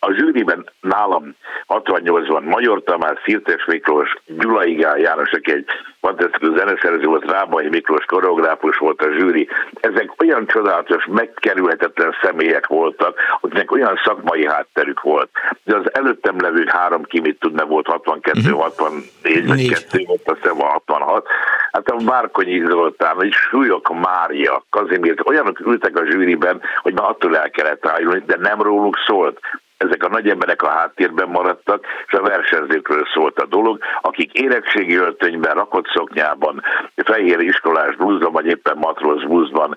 A 0.00 0.12
zsűriben 0.12 0.70
nálam 0.80 1.34
68-ban 1.68 2.44
Magyar 2.44 2.82
Tamás, 2.82 3.18
Szirtes 3.24 3.64
Miklós, 3.64 4.14
Gyulai 4.26 4.74
Gál 4.74 4.98
János, 4.98 5.30
aki 5.30 5.52
egy 5.52 5.64
fantasztikus 6.00 6.58
zeneszerző 6.58 7.06
volt, 7.06 7.30
Rábai 7.30 7.68
Miklós 7.68 8.04
koreográfus 8.04 8.76
volt 8.76 9.02
a 9.02 9.12
zsűri. 9.18 9.48
Ezek 9.80 10.12
olyan 10.20 10.46
csodálatos, 10.46 11.06
megkerülhetetlen 11.06 12.14
személyek 12.22 12.66
voltak, 12.66 13.18
akiknek 13.40 13.72
olyan 13.72 14.00
szakmai 14.04 14.46
hátterük 14.46 15.00
volt, 15.00 15.30
de 15.64 15.76
az 15.76 15.94
előttem 15.94 16.40
levő 16.40 16.64
három 16.68 17.02
ki 17.02 17.20
mit 17.20 17.38
tudna, 17.38 17.64
volt 17.64 17.86
62, 17.86 18.38
uh-huh. 18.38 18.60
64, 18.60 19.46
vagy 19.46 19.68
2, 19.68 20.02
volt 20.06 20.28
azt 20.28 20.40
hiszem 20.42 20.58
66. 20.58 21.26
Hát 21.72 21.88
a 21.88 22.02
Márkonyi 22.02 22.64
Zoltán, 22.66 23.22
és 23.22 23.36
Súlyok 23.36 24.00
Mária, 24.00 24.64
Kazimír, 24.70 25.14
olyanok 25.24 25.60
ültek 25.60 25.98
a 25.98 26.04
zsűriben, 26.10 26.60
hogy 26.82 26.92
már 26.92 27.08
attól 27.08 27.36
el 27.36 27.50
kellett 27.50 27.86
állni, 27.86 28.22
de 28.26 28.36
nem 28.36 28.62
róluk 28.62 28.96
szólt 29.06 29.40
ezek 29.78 30.02
a 30.02 30.08
nagy 30.08 30.28
emberek 30.28 30.62
a 30.62 30.68
háttérben 30.68 31.28
maradtak, 31.28 31.84
és 32.06 32.12
a 32.12 32.22
versenyzőkről 32.22 33.06
szólt 33.14 33.38
a 33.38 33.46
dolog, 33.46 33.78
akik 34.02 34.32
érettségi 34.32 34.94
öltönyben, 34.94 35.54
rakott 35.54 35.86
szoknyában, 35.94 36.62
fehér 36.94 37.40
iskolás 37.40 37.96
blúzban, 37.96 38.32
vagy 38.32 38.46
éppen 38.46 38.76
matróz 38.76 39.24
blúzban 39.24 39.76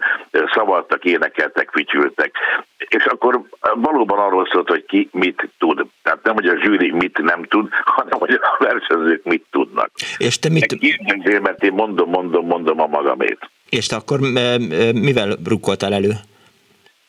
szavaltak, 0.53 1.05
énekeltek, 1.05 1.69
fütyültek. 1.71 2.35
És 2.77 3.05
akkor 3.05 3.41
valóban 3.73 4.19
arról 4.19 4.47
szólt, 4.51 4.69
hogy 4.69 4.85
ki 4.85 5.09
mit 5.11 5.49
tud. 5.57 5.85
Tehát 6.03 6.23
nem, 6.23 6.33
hogy 6.33 6.47
a 6.47 6.59
zsűri 6.63 6.91
mit 6.91 7.17
nem 7.17 7.43
tud, 7.43 7.69
hanem 7.97 8.19
hogy 8.19 8.39
a 8.41 8.55
versenyzők 8.59 9.23
mit 9.23 9.45
tudnak. 9.51 9.89
És 10.17 10.39
te 10.39 10.49
mit... 10.49 10.77
Kérdezzél, 10.79 11.39
mert 11.39 11.63
én 11.63 11.73
mondom, 11.73 12.09
mondom, 12.09 12.45
mondom 12.45 12.81
a 12.81 12.87
magamét. 12.87 13.49
És 13.69 13.85
te 13.85 13.95
akkor 13.95 14.19
mivel 14.93 15.37
rukkoltál 15.45 15.93
elő? 15.93 16.11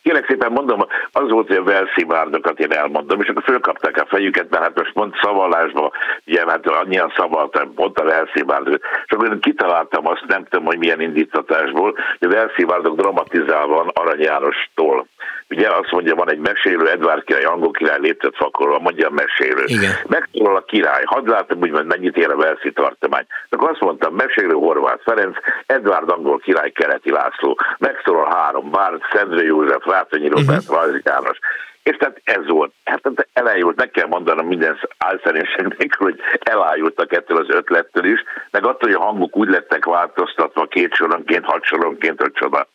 Kérlek 0.02 0.26
szépen 0.28 0.52
mondom, 0.52 0.86
az 1.12 1.30
volt, 1.30 1.46
hogy 1.46 1.56
a 1.56 1.62
velszivárdokat 1.62 2.58
én 2.58 2.72
elmondom, 2.72 3.20
és 3.20 3.28
akkor 3.28 3.42
fölkapták 3.42 3.96
a 3.96 4.06
fejüket, 4.08 4.50
mert 4.50 4.62
hát 4.62 4.76
most 4.76 4.92
pont 4.92 5.14
szavalásba, 5.22 5.92
ugye 6.26 6.44
hát 6.46 6.66
annyian 6.66 7.12
szavaltam, 7.16 7.74
pont 7.74 7.98
a 7.98 8.04
velszivárd, 8.04 8.68
és 9.04 9.12
akkor 9.12 9.26
én 9.26 9.40
kitaláltam 9.40 10.06
azt, 10.06 10.24
nem 10.26 10.44
tudom, 10.44 10.64
hogy 10.64 10.78
milyen 10.78 11.00
indítatásból, 11.00 11.94
hogy 12.18 12.28
a 12.28 12.34
velszivádok 12.34 12.96
dramatizálva 12.96 13.90
Arany 13.94 14.20
Jánostól. 14.20 15.06
Ugye 15.50 15.68
azt 15.68 15.90
mondja, 15.90 16.14
van 16.14 16.30
egy 16.30 16.38
mesélő, 16.38 16.88
Edvard 16.88 17.24
király, 17.24 17.44
angol 17.44 17.70
király 17.70 18.00
léptet 18.00 18.36
fakolva, 18.36 18.78
mondja 18.78 19.08
a 19.08 19.10
mesélő. 19.10 19.64
Megszólal 20.06 20.56
a 20.56 20.64
király, 20.64 21.02
hadd 21.04 21.28
látom, 21.28 21.60
hogy 21.60 21.84
mennyit 21.86 22.16
ér 22.16 22.30
a 22.30 22.36
Velszi 22.36 22.72
tartomány. 22.72 23.26
Akkor 23.50 23.70
azt 23.70 23.80
mondtam, 23.80 24.14
mesélő 24.14 24.52
Horváth 24.52 25.02
Ferenc, 25.02 25.36
Edvard 25.66 26.10
angol 26.10 26.38
király, 26.38 26.70
Kereti 26.70 27.10
László. 27.10 27.58
Megszólal 27.78 28.34
három, 28.34 28.70
Bárd, 28.70 29.02
Szendrő 29.12 29.44
József, 29.44 29.84
Rátonyi 29.92 30.28
Robert, 30.28 30.62
uh-huh. 30.62 30.76
Vajzi 30.76 31.00
János. 31.04 31.38
És 31.82 31.96
tehát 31.96 32.20
ez 32.24 32.46
volt. 32.46 32.72
Hát 32.84 33.00
elájult, 33.32 33.76
meg 33.76 33.90
kell 33.90 34.06
mondanom 34.06 34.46
minden 34.46 34.78
álszerénységnek, 34.98 35.96
hogy 35.98 36.20
elájultak 36.40 37.12
ettől 37.12 37.38
az 37.38 37.48
ötlettől 37.48 38.04
is, 38.04 38.24
meg 38.50 38.66
attól, 38.66 38.90
hogy 38.90 39.00
a 39.00 39.04
hangok 39.04 39.36
úgy 39.36 39.48
lettek 39.48 39.84
változtatva 39.84 40.66
két 40.66 40.94
soronként, 40.94 41.44
hat 41.44 41.64
soronként, 41.64 42.20
hogy 42.20 42.32
csoda 42.32 42.68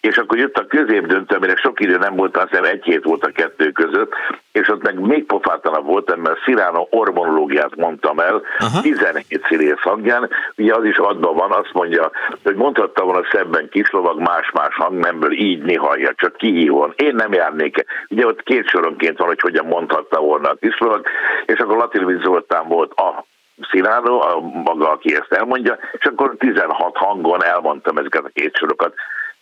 és 0.00 0.16
akkor 0.16 0.38
jött 0.38 0.56
a 0.56 0.66
középdöntő, 0.66 1.36
amire 1.36 1.56
sok 1.56 1.80
idő 1.80 1.96
nem 1.96 2.16
volt, 2.16 2.36
azt 2.36 2.48
hiszem 2.48 2.64
egy 2.64 2.84
hét 2.84 3.04
volt 3.04 3.24
a 3.24 3.30
kettő 3.30 3.70
között, 3.70 4.12
és 4.52 4.68
ott 4.68 4.82
meg 4.82 4.98
még 4.98 5.24
pofátanabb 5.24 5.84
voltam, 5.84 6.20
mert 6.20 6.42
Szirána 6.44 6.86
ormonológiát 6.90 7.76
mondtam 7.76 8.18
el, 8.18 8.42
Aha. 8.58 8.80
17 8.80 9.46
színész 9.48 9.80
hangján, 9.80 10.30
ugye 10.56 10.74
az 10.74 10.84
is 10.84 10.96
adva 10.96 11.32
van, 11.32 11.50
azt 11.52 11.72
mondja, 11.72 12.10
hogy 12.44 12.54
mondhatta 12.54 13.04
volna 13.04 13.26
szebben 13.32 13.68
kislovag 13.68 14.20
más-más 14.20 14.74
hangnemből, 14.74 15.32
így 15.32 15.62
nihallja, 15.62 16.12
csak 16.16 16.36
kihívon. 16.36 16.92
Én 16.96 17.14
nem 17.14 17.32
járnék. 17.32 17.84
Ugye 18.08 18.26
ott 18.26 18.42
két 18.42 18.68
soronként 18.68 19.18
van, 19.18 19.28
hogy 19.28 19.40
hogyan 19.40 19.66
mondhatta 19.66 20.20
volna 20.20 20.48
a 20.48 20.56
kislovag, 20.60 21.06
és 21.46 21.58
akkor 21.58 21.76
Latin 21.76 22.20
Zoltán 22.24 22.68
volt 22.68 22.92
a 22.92 23.24
Sziláró, 23.70 24.20
a 24.20 24.40
maga, 24.40 24.90
aki 24.90 25.14
ezt 25.14 25.32
elmondja, 25.32 25.78
és 25.92 26.04
akkor 26.04 26.34
16 26.38 26.96
hangon 26.96 27.44
elmondtam 27.44 27.96
ezeket 27.96 28.24
a 28.24 28.30
két 28.32 28.56
sorokat 28.56 28.94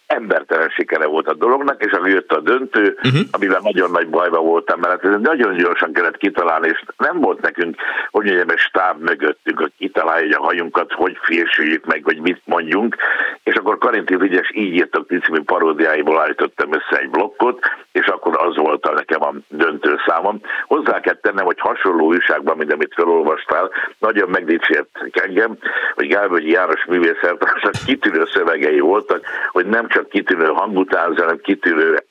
embertelen 0.09 0.69
sikere 0.69 1.07
volt 1.07 1.29
a 1.29 1.35
dolognak, 1.35 1.85
és 1.85 1.93
akkor 1.93 2.09
jött 2.09 2.33
a 2.33 2.41
döntő, 2.41 2.99
uh-huh. 3.03 3.21
amivel 3.31 3.61
nagyon 3.63 3.91
nagy 3.91 4.09
bajba 4.09 4.41
voltam, 4.41 4.81
mert 4.81 5.05
ez 5.05 5.21
nagyon 5.21 5.57
gyorsan 5.57 5.93
kellett 5.93 6.17
kitalálni, 6.17 6.69
és 6.69 6.83
nem 6.97 7.21
volt 7.21 7.41
nekünk, 7.41 7.77
hogy 8.11 8.25
mondjam, 8.25 8.49
egy 8.49 8.59
stáb 8.59 9.01
mögöttünk, 9.01 9.59
hogy 9.59 9.73
kitalálja 9.79 10.39
a 10.39 10.45
hajunkat, 10.45 10.93
hogy 10.93 11.19
fésüljük 11.23 11.85
meg, 11.85 12.01
hogy 12.05 12.21
mit 12.21 12.41
mondjunk, 12.45 12.97
és 13.43 13.55
akkor 13.55 13.79
Karinti 13.79 14.17
Vigyes 14.17 14.51
így 14.55 14.75
írtak 14.75 15.07
című 15.07 15.43
paródiáiból 15.43 16.21
állítottam 16.21 16.73
össze 16.73 17.01
egy 17.01 17.11
blokkot, 17.11 17.59
és 17.93 18.07
akkor 18.07 18.37
az 18.39 18.57
volt 18.57 18.87
a 18.87 18.93
nekem 18.93 19.23
a 19.23 19.33
döntő 19.49 19.97
számom. 20.07 20.41
Hozzá 20.67 21.01
kell 21.01 21.15
tennem, 21.15 21.45
hogy 21.45 21.61
hasonló 21.61 22.07
újságban, 22.07 22.57
mint 22.57 22.73
amit 22.73 22.95
felolvastál, 22.95 23.71
nagyon 23.99 24.29
megdicsért 24.29 24.89
engem, 25.13 25.59
hogy 25.95 26.09
Gálvölgyi 26.09 26.51
János 26.51 26.85
művészeltársak 26.85 27.73
kitűnő 27.87 28.25
szövegei 28.33 28.81
voltak, 28.81 29.25
hogy 29.53 29.67
nem 29.67 29.89
csak 29.89 29.98
csak 29.99 30.09
kitűnő 30.09 30.47
hangutánzó, 30.47 31.23
hanem 31.23 31.41
kitűnő 31.41 32.05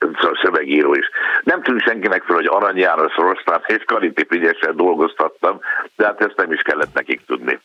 szövegíró 0.43 0.93
is. 0.93 1.05
Nem 1.43 1.61
tűnt 1.63 1.81
senkinek 1.81 2.23
fel, 2.23 2.35
hogy 2.35 2.45
Arany 2.45 2.77
János 2.77 3.15
Rostán 3.15 3.61
és 3.67 3.83
Karinti 3.85 4.25
Figyesen 4.29 4.75
dolgoztattam, 4.75 5.59
de 5.95 6.05
hát 6.05 6.21
ezt 6.21 6.35
nem 6.35 6.51
is 6.51 6.61
kellett 6.61 6.93
nekik 6.93 7.21
tudni. 7.27 7.59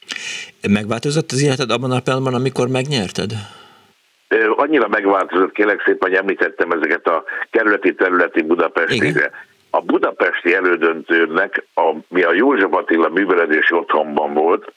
Megváltozott 0.69 1.31
az 1.31 1.43
életed 1.43 1.71
abban 1.71 1.91
a 1.91 2.01
pillanatban, 2.01 2.35
amikor 2.35 2.69
megnyerted? 2.69 3.31
Annyira 4.57 4.89
megváltozott, 4.89 5.53
kérlek 5.53 5.83
szépen, 5.85 6.09
hogy 6.09 6.19
említettem 6.19 6.71
ezeket 6.71 7.07
a 7.07 7.25
kerületi 7.51 7.95
területi 7.95 8.43
Budapestre. 8.43 9.31
A 9.71 9.81
budapesti 9.81 10.55
elődöntőnek, 10.55 11.65
a, 11.75 11.95
mi 12.09 12.23
a 12.23 12.33
József 12.33 12.73
Attila 12.73 13.09
műveledési 13.09 13.75
otthonban 13.75 14.35
volt, 14.35 14.73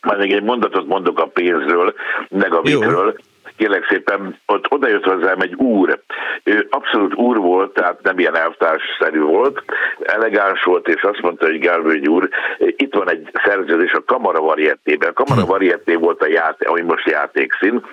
majd 0.00 0.18
még 0.18 0.32
egy 0.32 0.42
mondatot 0.42 0.86
mondok 0.86 1.18
a 1.18 1.26
pénzről, 1.26 1.94
meg 2.28 2.52
a 2.52 2.60
vitről, 2.60 3.16
kérlek 3.56 3.86
szépen, 3.88 4.38
ott 4.46 4.70
odajött 4.70 5.04
hozzám 5.04 5.40
egy 5.40 5.54
úr. 5.54 6.00
Ő 6.44 6.66
abszolút 6.70 7.14
úr 7.14 7.36
volt, 7.36 7.74
tehát 7.74 8.02
nem 8.02 8.18
ilyen 8.18 8.36
elvtársszerű 8.36 9.20
volt, 9.20 9.62
elegáns 9.98 10.62
volt, 10.62 10.88
és 10.88 11.02
azt 11.02 11.22
mondta, 11.22 11.46
hogy 11.46 11.58
Gálvőgy 11.58 12.08
úr, 12.08 12.28
itt 12.58 12.94
van 12.94 13.10
egy 13.10 13.30
szerződés 13.44 13.92
a 13.92 14.04
Kamara 14.04 14.40
Variettében. 14.40 15.08
A 15.08 15.12
Kamara 15.12 15.42
hm. 15.42 15.48
Varietté 15.48 15.94
volt 15.94 16.22
a 16.22 16.28
játék, 16.28 16.68
ami 16.68 16.80
most 16.80 17.10
játékszín, 17.10 17.84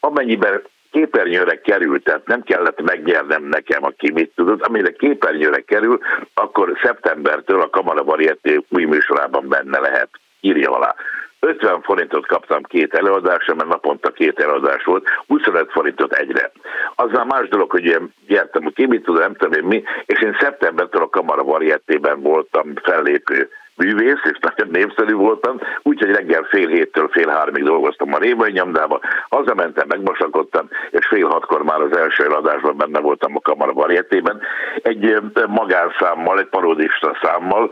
amennyiben 0.00 0.62
képernyőre 0.90 1.60
kerül, 1.60 2.02
tehát 2.02 2.26
nem 2.26 2.42
kellett 2.42 2.82
megnyernem 2.82 3.44
nekem, 3.44 3.84
aki 3.84 4.12
mit 4.12 4.32
tudott, 4.34 4.66
amire 4.66 4.90
képernyőre 4.90 5.60
kerül, 5.60 5.98
akkor 6.34 6.78
szeptembertől 6.82 7.60
a 7.60 7.70
Kamara 7.70 8.04
Varietté 8.04 8.60
új 8.68 8.84
műsorában 8.84 9.48
benne 9.48 9.78
lehet. 9.78 10.08
Írja 10.40 10.70
alá. 10.70 10.94
50 11.46 11.82
forintot 11.82 12.26
kaptam 12.26 12.62
két 12.62 12.94
előadásra, 12.94 13.54
mert 13.54 13.68
naponta 13.68 14.10
két 14.10 14.38
előadás 14.38 14.84
volt, 14.84 15.08
25 15.26 15.70
forintot 15.70 16.12
egyre. 16.12 16.50
Az 16.94 17.10
már 17.12 17.26
más 17.26 17.48
dolog, 17.48 17.70
hogy 17.70 17.84
én 17.84 18.12
gyertem, 18.26 18.72
ki 18.74 18.86
mit 18.86 19.02
tudom, 19.02 19.20
nem 19.20 19.34
tudom 19.34 19.52
én 19.52 19.64
mi, 19.64 19.82
és 20.06 20.22
én 20.22 20.36
szeptembertől 20.40 21.02
a 21.02 21.08
Kamara 21.08 21.42
Variettében 21.42 22.20
voltam 22.20 22.72
fellépő 22.82 23.50
művész, 23.76 24.20
és 24.24 24.38
nagyon 24.40 24.68
népszerű 24.70 25.14
voltam, 25.14 25.60
úgyhogy 25.82 26.10
reggel 26.10 26.42
fél 26.42 26.68
héttől 26.68 27.08
fél 27.08 27.28
háromig 27.28 27.62
dolgoztam 27.62 28.14
a 28.14 28.18
Rébai 28.18 28.52
nyomdában, 28.52 29.00
hazamentem, 29.28 29.86
megmosakodtam, 29.88 30.68
és 30.90 31.06
fél 31.06 31.26
hatkor 31.26 31.62
már 31.62 31.80
az 31.80 31.96
első 31.96 32.24
eladásban 32.24 32.76
benne 32.76 33.00
voltam 33.00 33.36
a 33.36 33.40
Kamara 33.40 33.72
Varietében, 33.72 34.40
egy 34.82 35.16
magánszámmal, 35.46 36.38
egy 36.38 36.48
parodista 36.48 37.18
számmal, 37.22 37.70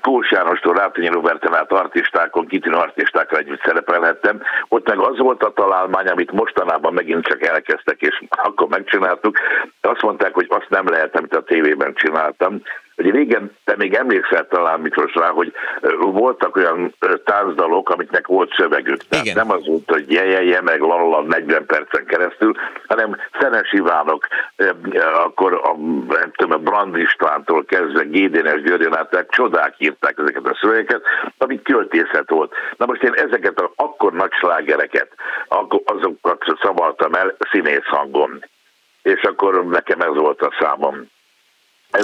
Kós 0.00 0.30
Jánostól 0.30 0.74
Rátonyi 0.74 1.08
Roberten 1.08 1.54
át 1.54 1.72
artistákon, 1.72 2.46
kitűnő 2.46 2.76
artistákkal 2.76 3.38
együtt 3.38 3.62
szerepelhettem. 3.64 4.42
Ott 4.68 4.88
meg 4.88 4.98
az 4.98 5.18
volt 5.18 5.42
a 5.42 5.52
találmány, 5.52 6.06
amit 6.06 6.32
mostanában 6.32 6.92
megint 6.92 7.24
csak 7.26 7.46
elkezdtek, 7.46 8.00
és 8.00 8.22
akkor 8.30 8.68
megcsináltuk. 8.68 9.38
Azt 9.80 10.02
mondták, 10.02 10.34
hogy 10.34 10.46
azt 10.48 10.68
nem 10.68 10.88
lehet, 10.88 11.16
amit 11.18 11.34
a 11.34 11.42
tévében 11.42 11.94
csináltam, 11.94 12.62
hogy 12.96 13.10
régen, 13.10 13.56
te 13.64 13.74
még 13.76 13.94
emlékszel 13.94 14.46
talán 14.48 14.80
Miklós 14.80 15.14
rá, 15.14 15.28
hogy 15.28 15.52
voltak 15.98 16.56
olyan 16.56 16.94
tánzdalok, 17.24 17.90
amiknek 17.90 18.26
volt 18.26 18.54
szövegük. 18.56 18.96
Tehát 19.08 19.24
Igen. 19.24 19.46
nem 19.46 19.56
az 19.56 19.66
volt, 19.66 19.90
hogy 19.90 20.12
jejeje, 20.12 20.60
meg 20.60 20.80
lalala 20.80 21.22
40 21.22 21.66
percen 21.66 22.04
keresztül, 22.06 22.54
hanem 22.86 23.16
Szenes 23.40 23.72
Ivánok, 23.72 24.26
akkor 25.24 25.52
a, 25.52 25.76
nem 26.08 26.32
tudom, 26.36 26.58
a 26.58 26.70
Brand 26.70 26.96
Istvántól 26.96 27.64
kezdve 27.64 28.02
Gédénes 28.02 28.62
Györgyön 28.62 28.96
át, 28.96 29.26
csodák 29.28 29.74
írták 29.78 30.18
ezeket 30.18 30.46
a 30.46 30.58
szövegeket, 30.60 31.02
amik 31.38 31.62
költészet 31.62 32.30
volt. 32.30 32.52
Na 32.76 32.86
most 32.86 33.02
én 33.02 33.12
ezeket 33.12 33.60
a, 33.60 33.72
akkor 33.76 34.12
nagy 34.12 34.32
slágereket, 34.32 35.08
azokat 35.84 36.44
szavaltam 36.60 37.12
el 37.12 37.36
színész 37.50 37.86
hangon. 37.86 38.44
És 39.02 39.22
akkor 39.22 39.66
nekem 39.66 40.00
ez 40.00 40.14
volt 40.14 40.42
a 40.42 40.54
számom 40.60 41.10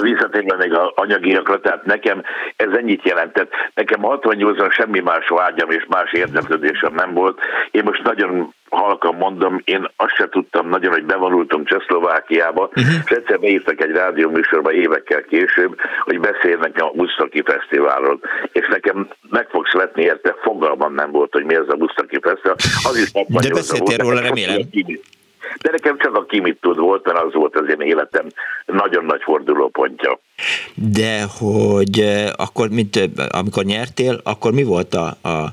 visszatérve 0.01 0.55
még 0.55 0.73
a 0.73 0.91
anyagiakra, 0.95 1.59
tehát 1.59 1.85
nekem 1.85 2.23
ez 2.55 2.77
ennyit 2.77 3.05
jelentett. 3.05 3.51
Nekem 3.73 3.99
68-ban 4.03 4.71
semmi 4.71 4.99
más 4.99 5.27
vágyam 5.27 5.69
és 5.69 5.85
más 5.87 6.11
érdeklődésem 6.11 6.93
nem 6.93 7.13
volt. 7.13 7.39
Én 7.71 7.83
most 7.83 8.03
nagyon 8.03 8.53
halkan 8.69 9.15
mondom, 9.15 9.61
én 9.63 9.87
azt 9.95 10.15
se 10.15 10.29
tudtam 10.29 10.69
nagyon, 10.69 10.91
hogy 10.91 11.05
bevonultunk 11.05 11.67
Csehszlovákiába, 11.67 12.63
uh-huh. 12.63 12.93
és 13.05 13.11
egyszer 13.11 13.39
beírtak 13.39 13.81
egy 13.81 13.91
rádióműsorba 13.91 14.73
évekkel 14.73 15.21
később, 15.21 15.79
hogy 16.03 16.19
beszélnek 16.19 16.81
a 16.81 16.91
Busztaki 16.95 17.43
Fesztiválról. 17.45 18.19
És 18.51 18.67
nekem 18.67 19.07
meg 19.29 19.47
fogsz 19.49 19.73
vetni 19.73 20.03
érte, 20.03 20.35
fogalmam 20.41 20.93
nem 20.93 21.11
volt, 21.11 21.33
hogy 21.33 21.45
mi 21.45 21.55
ez 21.55 21.67
a 21.67 21.75
Busztaki 21.75 22.19
Fesztivál. 22.21 22.55
Az 22.83 22.97
is 22.97 23.11
De 23.11 23.49
beszéltél 23.53 23.97
róla, 23.97 24.21
remélem. 24.21 24.61
De 25.61 25.71
nekem 25.71 25.97
csak 25.97 26.15
a 26.15 26.25
kimit 26.25 26.57
tud 26.61 26.77
volt, 26.77 27.05
mert 27.05 27.19
az 27.19 27.33
volt 27.33 27.55
az 27.55 27.69
én 27.69 27.87
életem 27.87 28.27
nagyon 28.65 29.05
nagy 29.05 29.21
fordulópontja. 29.21 30.19
De 30.73 31.23
hogy 31.39 31.99
akkor, 32.35 32.69
mint 32.69 33.09
amikor 33.29 33.63
nyertél, 33.63 34.19
akkor 34.23 34.51
mi 34.51 34.63
volt 34.63 34.93
a, 34.93 35.17
a, 35.21 35.45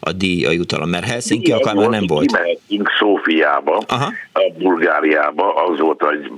a 0.00 0.12
díj, 0.12 0.46
a 0.46 0.50
jutalom? 0.50 0.88
Mert 0.88 1.04
Helsinki 1.04 1.52
akkor 1.52 1.74
már 1.74 1.88
nem 1.88 2.06
volt. 2.06 2.26
Kimehetünk 2.26 2.88
Szófiába, 2.98 3.82
Aha. 3.86 4.12
a 4.32 4.52
Bulgáriába, 4.58 5.54
az 5.54 5.78
volt, 5.80 6.00
hogy 6.02 6.30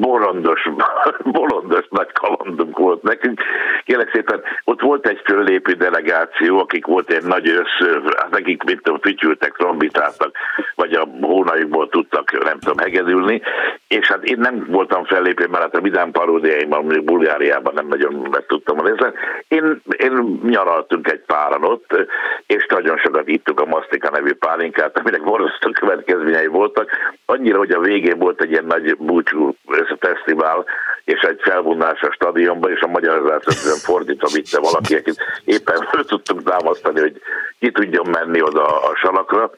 bolondos, 0.00 0.68
bolondos 1.38 1.86
nagy 1.90 2.12
kalandunk 2.12 2.78
volt 2.78 3.02
nekünk. 3.02 3.40
Kérlek 3.84 4.10
szépen, 4.12 4.42
ott 4.64 4.80
volt 4.80 5.06
egy 5.06 5.20
föllépő 5.24 5.72
delegáció, 5.72 6.58
akik 6.58 6.86
volt 6.86 7.12
egy 7.12 7.24
nagy 7.24 7.48
össz, 7.48 7.88
hát 8.16 8.30
nekik 8.30 8.62
mint 8.62 8.82
tudom, 8.82 9.00
fütyültek, 9.00 9.52
trombitáltak, 9.56 10.36
vagy 10.74 10.92
a 10.92 11.08
hónaikból 11.20 11.88
tudtak, 11.88 12.44
nem 12.44 12.58
tudom, 12.58 12.78
hegedülni, 12.78 13.42
és 13.88 14.06
hát 14.06 14.24
én 14.24 14.38
nem 14.38 14.66
voltam 14.70 15.04
fellépő, 15.04 15.46
mert 15.46 15.62
hát 15.62 15.74
a 15.74 15.80
vidám 15.80 16.10
paródiáimban, 16.10 16.82
mondjuk 16.82 17.04
Bulgáriában 17.04 17.74
nem 17.74 17.86
nagyon 17.86 18.28
meg 18.30 18.46
tudtam 18.46 18.80
részt. 18.80 19.12
Én, 19.48 19.82
én 19.98 20.40
nyaraltunk 20.42 21.10
egy 21.10 21.22
páran 21.26 21.64
ott, 21.64 22.06
és 22.46 22.66
nagyon 22.68 22.98
sokat 22.98 23.28
ittuk 23.28 23.60
a 23.60 23.66
Masztika 23.66 24.10
nevű 24.10 24.32
pálinkát, 24.32 24.98
aminek 24.98 25.24
borzasztó 25.24 25.70
következményei 25.70 26.46
voltak. 26.46 26.90
Annyira, 27.26 27.58
hogy 27.58 27.70
a 27.70 27.80
végén 27.80 28.18
volt 28.18 28.42
egy 28.42 28.50
ilyen 28.50 28.64
nagy 28.64 28.96
búcsú 28.96 29.54
fesztivál, 30.00 30.64
és 31.04 31.20
egy 31.20 31.40
felvonás 31.42 32.00
a 32.00 32.12
stadionba, 32.12 32.70
és 32.70 32.80
a 32.80 32.86
magyarázatot 32.86 33.54
fordítva 33.54 34.28
vitte 34.32 34.60
valaki, 34.60 34.94
akit 34.94 35.24
éppen 35.44 35.86
föl 35.90 36.04
tudtunk 36.04 36.42
támasztani, 36.42 37.00
hogy 37.00 37.20
ki 37.58 37.70
tudjon 37.70 38.06
menni 38.10 38.42
oda 38.42 38.66
a 38.66 38.94
salakra. 38.96 39.50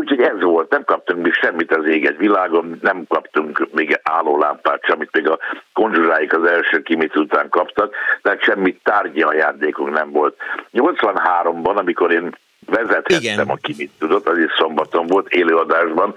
Úgyhogy 0.00 0.20
ez 0.20 0.40
volt, 0.40 0.70
nem 0.70 0.84
kaptunk 0.84 1.22
mi 1.22 1.30
semmit 1.30 1.76
az 1.76 1.86
ég 1.86 2.06
egy 2.06 2.16
világon, 2.16 2.78
nem 2.82 3.04
kaptunk 3.08 3.68
még 3.72 4.00
állólámpát 4.02 4.84
semmit, 4.84 5.12
még 5.12 5.28
a 5.28 5.38
konzsuláik 5.72 6.36
az 6.36 6.44
első 6.44 6.82
kimit 6.82 7.16
után 7.16 7.48
kaptak, 7.48 7.94
tehát 8.22 8.42
semmi 8.42 8.76
tárgyi 8.82 9.22
ajándékunk 9.22 9.90
nem 9.90 10.10
volt. 10.10 10.36
83-ban, 10.72 11.76
amikor 11.76 12.12
én 12.12 12.34
vezethettem, 12.66 13.20
Igen. 13.20 13.48
aki 13.48 13.74
mit 13.78 13.90
tudott, 13.98 14.28
az 14.28 14.38
is 14.38 14.52
szombaton 14.58 15.06
volt 15.06 15.28
élőadásban. 15.28 16.14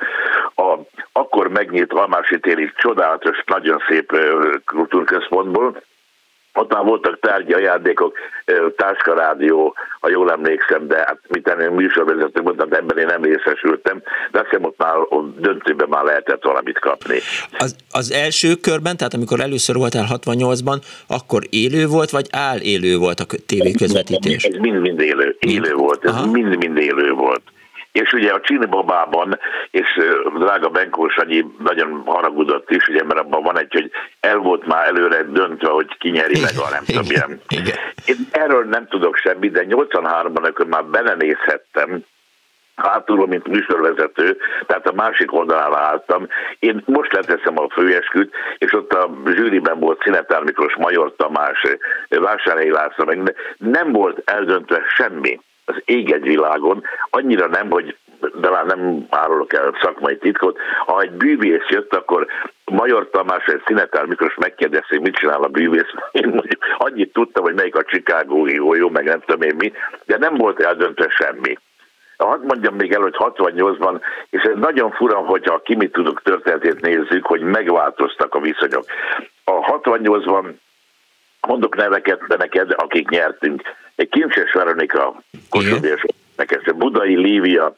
A, 0.55 0.77
akkor 1.11 1.47
megnyílt 1.47 1.93
Almási 1.93 2.39
téri 2.39 2.71
csodálatos, 2.77 3.43
nagyon 3.45 3.83
szép 3.87 4.11
kultúrközpontból, 4.65 5.81
ott 6.59 6.73
már 6.73 6.83
voltak 6.83 7.19
tárgyi 7.19 7.53
ajándékok, 7.53 8.17
táskarádió, 8.75 9.75
ha 9.99 10.09
jól 10.09 10.31
emlékszem, 10.31 10.87
de 10.87 10.97
hát 10.97 11.17
mit 11.27 11.55
én 11.61 11.71
műsorvezető 11.71 12.41
mondtam, 12.41 12.73
ebben 12.73 12.97
én 12.97 13.05
nem 13.05 13.23
részesültem, 13.23 14.01
de 14.31 14.39
azt 14.39 14.49
hiszem 14.49 14.63
ott 14.63 14.77
már 14.77 14.95
ott 15.09 15.39
döntőben 15.39 15.89
már 15.89 16.03
lehetett 16.03 16.43
valamit 16.43 16.79
kapni. 16.79 17.17
Az, 17.57 17.75
az 17.91 18.11
első 18.11 18.53
körben, 18.55 18.97
tehát 18.97 19.13
amikor 19.13 19.39
először 19.39 19.75
voltál 19.75 20.07
68-ban, 20.13 20.77
akkor 21.07 21.41
élő 21.49 21.87
volt, 21.87 22.09
vagy 22.09 22.27
áll 22.31 22.59
élő 22.59 22.97
volt 22.97 23.19
a 23.19 23.25
tévéközvetítés? 23.45 24.43
Ez 24.43 24.55
mind-mind 24.55 25.01
élő, 25.01 25.35
élő 25.39 25.73
volt, 25.73 26.05
ez 26.05 26.25
mind-mind 26.25 26.77
élő 26.77 27.11
volt 27.11 27.41
és 27.91 28.13
ugye 28.13 28.31
a 28.31 28.41
Csini 28.41 28.65
Babában, 28.65 29.39
és 29.71 29.99
drága 30.39 30.69
Benkó 30.69 31.07
Sanyi 31.07 31.45
nagyon 31.59 32.03
haragudott 32.05 32.69
is, 32.69 32.87
ugye, 32.87 33.03
mert 33.03 33.19
abban 33.19 33.43
van 33.43 33.59
egy, 33.59 33.71
hogy 33.71 33.91
el 34.19 34.37
volt 34.37 34.67
már 34.67 34.87
előre 34.87 35.23
döntve, 35.23 35.69
hogy 35.69 35.97
ki 35.97 36.09
nyeri 36.09 36.39
meg 36.41 36.51
a 36.57 36.69
nem 36.69 36.83
tudom 36.85 37.05
milyen. 37.07 37.41
Én 38.05 38.15
erről 38.31 38.63
nem 38.63 38.87
tudok 38.87 39.15
semmit, 39.15 39.51
de 39.51 39.65
83-ban, 39.69 40.41
amikor 40.41 40.65
már 40.65 40.85
belenézhettem, 40.85 42.03
hátulról, 42.75 43.27
mint 43.27 43.47
műsorvezető, 43.47 44.37
tehát 44.65 44.87
a 44.87 44.93
másik 44.93 45.33
oldalán 45.33 45.73
álltam. 45.73 46.27
Én 46.59 46.83
most 46.85 47.13
leteszem 47.13 47.59
a 47.59 47.69
főesküt, 47.69 48.33
és 48.57 48.73
ott 48.73 48.93
a 48.93 49.09
zsűriben 49.25 49.79
volt 49.79 50.01
Szinetár 50.01 50.43
Miklós, 50.43 50.75
Major 50.75 51.13
Tamás, 51.17 51.61
Vásárhelyi 52.09 52.71
László, 52.71 53.05
meg 53.05 53.35
nem 53.57 53.91
volt 53.91 54.21
eldöntve 54.25 54.81
semmi 54.95 55.39
az 55.69 55.81
ég 55.85 56.21
világon, 56.21 56.83
annyira 57.09 57.47
nem, 57.47 57.69
hogy 57.69 57.97
de 58.33 58.49
már 58.49 58.65
nem 58.65 59.05
árulok 59.09 59.53
el 59.53 59.77
szakmai 59.81 60.17
titkot, 60.17 60.57
ha 60.85 61.01
egy 61.01 61.11
bűvész 61.11 61.67
jött, 61.69 61.95
akkor 61.95 62.27
Major 62.65 63.09
Tamás 63.09 63.45
egy 63.45 63.61
Szinetár 63.65 64.05
Miklós 64.05 64.35
megkérdezte, 64.35 64.87
hogy 64.89 65.01
mit 65.01 65.15
csinál 65.15 65.43
a 65.43 65.47
bűvész. 65.47 65.93
Én 66.11 66.27
mondjuk 66.27 66.65
annyit 66.77 67.13
tudtam, 67.13 67.43
hogy 67.43 67.53
melyik 67.53 67.75
a 67.75 67.83
Chicagói 67.83 68.53
jó, 68.53 68.89
meg 68.89 69.03
nem 69.03 69.19
tudom 69.25 69.41
én 69.41 69.55
mi, 69.57 69.71
de 70.05 70.17
nem 70.17 70.35
volt 70.35 70.59
eldöntve 70.59 71.09
semmi. 71.09 71.57
Hadd 72.17 72.41
mondjam 72.45 72.75
még 72.75 72.91
el, 72.91 73.01
hogy 73.01 73.15
68-ban, 73.17 74.01
és 74.29 74.41
ez 74.41 74.55
nagyon 74.55 74.91
fura, 74.91 75.17
hogyha 75.17 75.53
a 75.53 75.61
Kimi 75.61 75.89
Tudok 75.89 76.21
történetét 76.21 76.81
nézzük, 76.81 77.25
hogy 77.25 77.41
megváltoztak 77.41 78.35
a 78.35 78.39
viszonyok. 78.39 78.85
A 79.43 79.51
68-ban 79.51 80.53
mondok 81.47 81.75
neveket, 81.75 82.27
de 82.27 82.35
neked, 82.35 82.73
akik 82.75 83.09
nyertünk. 83.09 83.61
Egy 83.99 84.09
Kincses 84.09 84.51
Veronika, 84.51 85.21
Kossuth 85.49 86.07
énekesnő, 86.39 86.73
Budai 86.73 87.15
Lívia 87.15 87.75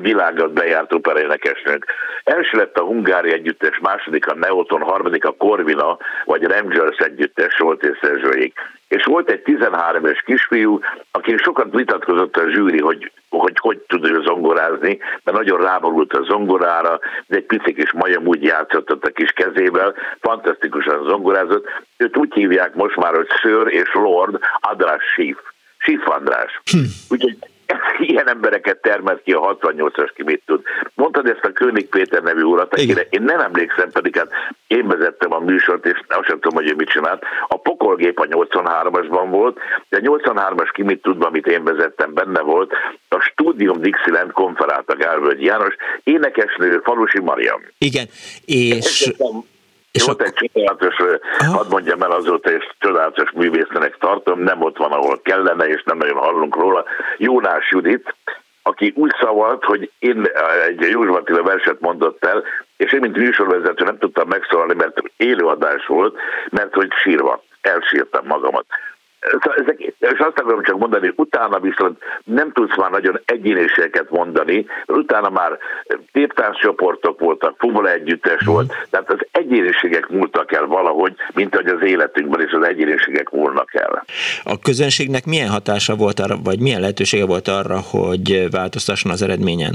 világot 0.00 0.52
bejárt 0.52 0.92
operénekesnőnk. 0.92 1.84
Első 2.24 2.56
lett 2.56 2.78
a 2.78 2.84
Hungári 2.84 3.32
együttes, 3.32 3.78
második 3.78 4.26
a 4.26 4.34
Neoton, 4.34 4.80
harmadik 4.80 5.24
a 5.24 5.34
Corvina, 5.38 5.98
vagy 6.24 6.42
Rangers 6.42 6.96
együttes 6.96 7.58
volt 7.58 7.82
és 7.82 7.98
Szerzsőjék. 8.00 8.58
És 8.88 9.04
volt 9.04 9.30
egy 9.30 9.42
13 9.42 10.04
éves 10.04 10.22
kisfiú, 10.22 10.80
aki 11.10 11.36
sokat 11.36 11.72
vitatkozott 11.72 12.36
a 12.36 12.50
zsűri, 12.50 12.80
hogy 12.80 13.12
hogy 13.28 13.56
hogy 13.58 13.78
tud 13.78 14.04
ő 14.04 14.22
zongorázni, 14.24 14.98
mert 15.24 15.36
nagyon 15.36 15.60
ráborult 15.60 16.12
a 16.12 16.22
zongorára, 16.22 16.98
de 17.26 17.36
egy 17.36 17.44
pici 17.44 17.74
kis 17.74 17.92
majom 17.92 18.26
úgy 18.26 18.42
játszott 18.42 18.90
a 18.90 19.10
kis 19.10 19.30
kezével, 19.30 19.94
fantasztikusan 20.20 21.04
zongorázott. 21.08 21.66
Őt 21.96 22.16
úgy 22.16 22.34
hívják 22.34 22.74
most 22.74 22.96
már, 22.96 23.14
hogy 23.14 23.28
Sir 23.40 23.66
és 23.66 23.90
Lord 23.92 24.38
Adrás 24.60 25.02
Schiff. 25.02 25.38
Schiff 25.84 26.06
András. 26.06 26.60
Hm. 26.70 26.78
Úgyhogy 27.08 27.36
ilyen 28.10 28.28
embereket 28.28 28.82
termelt 28.82 29.22
ki 29.22 29.32
a 29.32 29.56
68-as, 29.60 30.10
ki 30.14 30.22
mit 30.22 30.42
tud. 30.46 30.62
Mondtad 30.94 31.26
ezt 31.26 31.44
a 31.44 31.52
König 31.52 31.88
Péter 31.88 32.22
nevű 32.22 32.42
urat, 32.42 32.72
akire 32.72 33.06
én 33.10 33.22
nem 33.22 33.40
emlékszem, 33.40 33.90
pedig 33.90 34.16
hát 34.16 34.30
én 34.66 34.86
vezettem 34.86 35.32
a 35.32 35.38
műsort, 35.38 35.86
és 35.86 36.00
azt 36.08 36.26
sem 36.26 36.40
tudom, 36.40 36.62
hogy 36.62 36.70
ő 36.70 36.74
mit 36.74 36.88
csinált. 36.88 37.22
A 37.48 37.58
pokolgép 37.58 38.18
a 38.18 38.24
83-asban 38.24 39.26
volt, 39.30 39.58
de 39.88 39.96
a 39.96 40.00
83-as 40.00 40.68
ki 40.72 40.82
mit 40.82 41.02
tud, 41.02 41.22
amit 41.22 41.46
én 41.46 41.64
vezettem, 41.64 42.14
benne 42.14 42.40
volt. 42.40 42.72
A 43.08 43.20
Studium 43.20 43.80
Dixieland 43.80 44.32
konferálta 44.32 44.96
Gálvölgy 44.96 45.42
János, 45.42 45.74
énekesnő 46.04 46.80
Falusi 46.84 47.20
Mariam. 47.20 47.62
Igen, 47.78 48.06
és... 48.44 49.12
És 49.94 50.04
volt 50.04 50.22
egy 50.22 50.32
csodálatos, 50.32 50.96
hadd 51.38 51.70
mondjam 51.70 52.02
el 52.02 52.10
azóta, 52.10 52.50
és 52.50 52.68
csodálatos 52.78 53.30
művésznek 53.30 53.96
tartom, 53.98 54.40
nem 54.40 54.62
ott 54.62 54.76
van, 54.76 54.92
ahol 54.92 55.20
kellene, 55.22 55.64
és 55.64 55.82
nem 55.84 55.96
nagyon 55.96 56.16
hallunk 56.16 56.56
róla. 56.56 56.84
Jónás 57.16 57.70
Judit, 57.70 58.14
aki 58.62 58.92
úgy 58.96 59.12
szavalt, 59.20 59.64
hogy 59.64 59.90
én 59.98 60.28
egy 60.66 60.80
József 60.90 61.14
Attila 61.14 61.42
verset 61.42 61.80
mondott 61.80 62.24
el, 62.24 62.42
és 62.76 62.92
én, 62.92 63.00
mint 63.00 63.16
műsorvezető 63.16 63.84
nem 63.84 63.98
tudtam 63.98 64.28
megszólalni, 64.28 64.74
mert 64.74 65.02
élőadás 65.16 65.86
volt, 65.86 66.16
mert 66.50 66.74
hogy 66.74 66.92
sírva, 67.02 67.42
elsírtam 67.60 68.26
magamat. 68.26 68.66
Szóval 69.30 69.58
ezek, 69.58 69.80
és 69.80 70.18
azt 70.18 70.38
akarom 70.38 70.62
csak 70.62 70.78
mondani, 70.78 71.06
hogy 71.06 71.14
utána 71.16 71.60
viszont 71.60 71.98
nem 72.24 72.52
tudsz 72.52 72.76
már 72.76 72.90
nagyon 72.90 73.20
egyéniségeket 73.24 74.10
mondani, 74.10 74.66
utána 74.86 75.30
már 75.30 75.58
csoportok 76.52 77.20
voltak, 77.20 77.54
fuvola 77.58 77.90
együttes 77.90 78.44
mm. 78.44 78.52
volt, 78.52 78.72
tehát 78.90 79.10
az 79.10 79.26
egyéniségek 79.30 80.08
múltak 80.08 80.52
el 80.52 80.66
valahogy, 80.66 81.14
mint 81.34 81.54
hogy 81.54 81.66
az 81.66 81.82
életünkben 81.82 82.46
is 82.46 82.52
az 82.52 82.66
egyéniségek 82.66 83.30
múlnak 83.30 83.74
el. 83.74 84.04
A 84.44 84.58
közönségnek 84.58 85.24
milyen 85.24 85.48
hatása 85.48 85.94
volt 85.94 86.20
arra, 86.20 86.36
vagy 86.44 86.60
milyen 86.60 86.80
lehetősége 86.80 87.26
volt 87.26 87.48
arra, 87.48 87.80
hogy 87.80 88.50
változtasson 88.50 89.12
az 89.12 89.22
eredményen? 89.22 89.74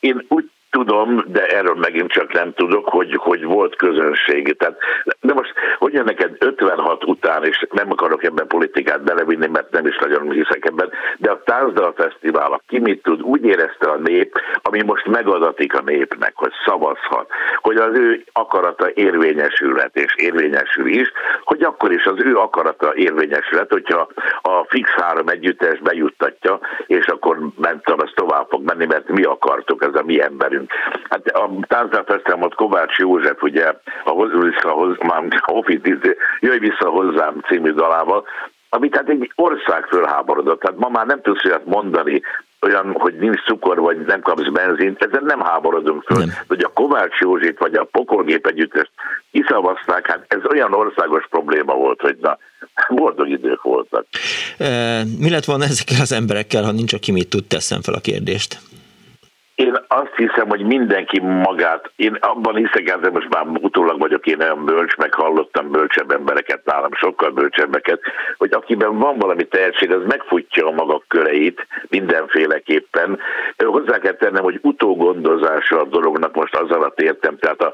Én 0.00 0.24
úgy 0.28 0.50
tudom, 0.76 1.24
de 1.26 1.46
erről 1.46 1.74
megint 1.74 2.10
csak 2.10 2.32
nem 2.32 2.52
tudok, 2.52 2.88
hogy, 2.88 3.14
hogy 3.16 3.44
volt 3.44 3.76
közönség. 3.76 4.56
Tehát, 4.56 4.78
de 5.20 5.32
most, 5.32 5.52
hogy 5.78 6.02
neked 6.04 6.36
56 6.38 7.04
után, 7.04 7.44
és 7.44 7.66
nem 7.70 7.90
akarok 7.90 8.24
ebben 8.24 8.46
politikát 8.46 9.02
belevinni, 9.02 9.46
mert 9.46 9.70
nem 9.70 9.86
is 9.86 9.98
nagyon 9.98 10.30
hiszek 10.30 10.64
ebben, 10.64 10.90
de 11.18 11.30
a 11.30 11.42
Tárzdal 11.44 11.92
Fesztivál, 11.96 12.60
ki 12.66 12.78
mit 12.78 13.02
tud, 13.02 13.22
úgy 13.22 13.44
érezte 13.44 13.90
a 13.90 13.96
nép, 13.96 14.40
ami 14.62 14.82
most 14.82 15.06
megadatik 15.06 15.74
a 15.74 15.82
népnek, 15.82 16.32
hogy 16.34 16.52
szavazhat, 16.64 17.30
hogy 17.60 17.76
az 17.76 17.98
ő 17.98 18.24
akarata 18.32 18.90
érvényesülhet, 18.94 19.96
és 19.96 20.14
érvényesül 20.16 20.86
is, 20.86 21.12
hogy 21.44 21.62
akkor 21.62 21.92
is 21.92 22.04
az 22.04 22.24
ő 22.24 22.34
akarata 22.36 22.94
érvényesülhet, 22.94 23.70
hogyha 23.70 24.08
a 24.42 24.64
fix 24.68 24.90
három 24.90 25.28
együttes 25.28 25.78
bejuttatja, 25.78 26.60
és 26.86 27.06
akkor 27.06 27.38
tudom, 27.84 28.00
ez 28.00 28.10
tovább 28.14 28.46
fog 28.48 28.64
menni, 28.64 28.86
mert 28.86 29.08
mi 29.08 29.22
akartuk, 29.22 29.82
ez 29.82 29.94
a 29.94 30.02
mi 30.02 30.22
emberünk. 30.22 30.65
Hát 31.10 31.26
a 31.26 31.50
táncdalfesztivámot 31.68 32.54
Kovács 32.54 32.96
József, 32.96 33.42
ugye, 33.42 33.72
a, 34.04 34.26
vissza, 34.26 34.74
a 35.40 35.64
Jöjj 36.40 36.58
vissza 36.58 36.88
hozzám 36.88 37.40
című 37.48 37.70
dalával, 37.70 38.24
amit 38.68 38.96
hát 38.96 39.08
egy 39.08 39.32
ország 39.34 39.86
fölháborodott. 39.86 40.60
Tehát 40.60 40.78
ma 40.78 40.88
már 40.88 41.06
nem 41.06 41.22
tudsz 41.22 41.44
olyat 41.44 41.66
mondani, 41.66 42.22
olyan, 42.60 42.92
hogy 42.98 43.14
nincs 43.14 43.44
cukor, 43.44 43.80
vagy 43.80 43.96
nem 44.06 44.20
kapsz 44.20 44.48
benzint, 44.52 45.02
ezen 45.02 45.24
nem 45.24 45.40
háborodunk 45.40 46.02
föl. 46.02 46.18
Nem. 46.18 46.32
Hogy 46.48 46.62
a 46.62 46.68
Kovács 46.68 47.18
Józsit, 47.18 47.58
vagy 47.58 47.74
a 47.74 47.84
Pokolgép 47.84 48.46
együttest 48.46 48.90
kiszavazták, 49.32 50.06
hát 50.06 50.24
ez 50.28 50.40
olyan 50.50 50.72
országos 50.74 51.26
probléma 51.30 51.74
volt, 51.74 52.00
hogy 52.00 52.16
na, 52.20 52.38
boldog 52.88 53.28
idők 53.28 53.62
voltak. 53.62 54.06
E, 54.58 55.02
mi 55.18 55.30
lett 55.30 55.44
volna 55.44 55.64
ezekkel 55.64 56.00
az 56.00 56.12
emberekkel, 56.12 56.64
ha 56.64 56.72
nincs, 56.72 56.92
aki 56.92 57.12
mit 57.12 57.28
tud, 57.28 57.44
teszem 57.44 57.82
fel 57.82 57.94
a 57.94 58.00
kérdést? 58.00 58.58
Én 59.56 59.76
azt 59.88 60.14
hiszem, 60.16 60.48
hogy 60.48 60.62
mindenki 60.64 61.20
magát, 61.20 61.90
én 61.96 62.14
abban 62.20 62.54
hiszek, 62.54 62.98
hogy 63.00 63.12
most 63.12 63.28
már 63.28 63.46
utólag 63.60 63.98
vagyok 63.98 64.26
én 64.26 64.40
olyan 64.40 64.64
bölcs, 64.64 64.96
meg 64.96 65.14
hallottam 65.14 65.70
bölcsebb 65.70 66.10
embereket 66.10 66.64
nálam, 66.64 66.92
sokkal 66.92 67.30
bölcsebbeket, 67.30 68.00
hogy 68.36 68.52
akiben 68.52 68.98
van 68.98 69.18
valami 69.18 69.44
tehetség, 69.44 69.92
az 69.92 70.02
megfutja 70.06 70.66
a 70.66 70.70
maga 70.70 71.02
köreit 71.08 71.66
mindenféleképpen. 71.88 73.18
Hozzá 73.56 73.98
kell 73.98 74.12
tennem, 74.12 74.42
hogy 74.42 74.58
utógondozása 74.62 75.80
a 75.80 75.84
dolognak 75.84 76.34
most 76.34 76.56
az 76.56 76.70
alatt 76.70 77.00
értem, 77.00 77.38
tehát 77.38 77.62
a, 77.62 77.72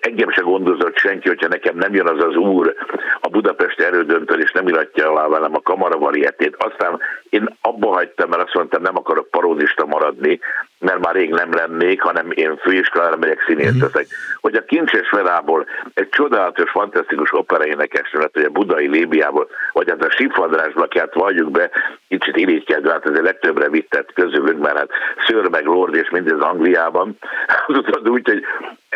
engem 0.00 0.30
se 0.30 0.40
gondozott 0.40 0.98
senki, 0.98 1.28
hogyha 1.28 1.48
nekem 1.48 1.76
nem 1.76 1.94
jön 1.94 2.08
az 2.08 2.24
az 2.24 2.36
úr 2.36 2.74
a 3.20 3.28
Budapest 3.28 3.80
erődöntől, 3.80 4.40
és 4.40 4.52
nem 4.52 4.68
iratja 4.68 5.10
alá 5.10 5.26
velem 5.26 5.54
a 5.54 5.60
kamaravarietét. 5.60 6.56
Aztán 6.56 7.00
én 7.30 7.56
abba 7.60 7.92
hagytam, 7.92 8.28
mert 8.28 8.42
azt 8.42 8.54
mondtam, 8.54 8.82
nem 8.82 8.96
akarok 8.96 9.30
paródista 9.30 9.86
maradni, 9.86 10.40
mert 10.78 11.04
már 11.04 11.14
rég 11.14 11.30
nem 11.30 11.52
lennék, 11.52 12.02
hanem 12.02 12.30
én 12.30 12.56
főiskolára 12.56 13.16
megyek 13.16 13.44
színész 13.46 13.66
uh-huh. 13.66 13.82
leszek. 13.82 14.06
Hogy 14.40 14.54
a 14.54 14.64
Kincses 14.64 15.08
Felából 15.08 15.66
egy 15.94 16.08
csodálatos, 16.08 16.70
fantasztikus 16.70 17.32
opera 17.32 17.66
énekes 17.66 18.12
lett, 18.12 18.34
hogy 18.34 18.44
a 18.44 18.50
budai 18.50 18.88
Lébiából, 18.88 19.48
vagy 19.72 19.88
hát 19.88 20.04
a 20.04 20.10
Sifandrásból 20.10 20.88
kellett 20.88 21.12
valljuk 21.12 21.50
be, 21.50 21.70
kicsit 22.08 22.36
irigykedve, 22.36 22.92
hát 22.92 23.06
ezért 23.06 23.24
legtöbbre 23.24 23.68
vittet 23.68 24.12
közülünk, 24.14 24.58
mert 24.58 24.78
hát 24.78 24.90
Szőr 25.26 25.48
meg 25.48 25.64
Lord 25.64 25.94
és 25.94 26.10
mindez 26.10 26.40
Angliában. 26.40 27.18
Tudod 27.66 28.08
úgy, 28.08 28.28
hogy 28.28 28.44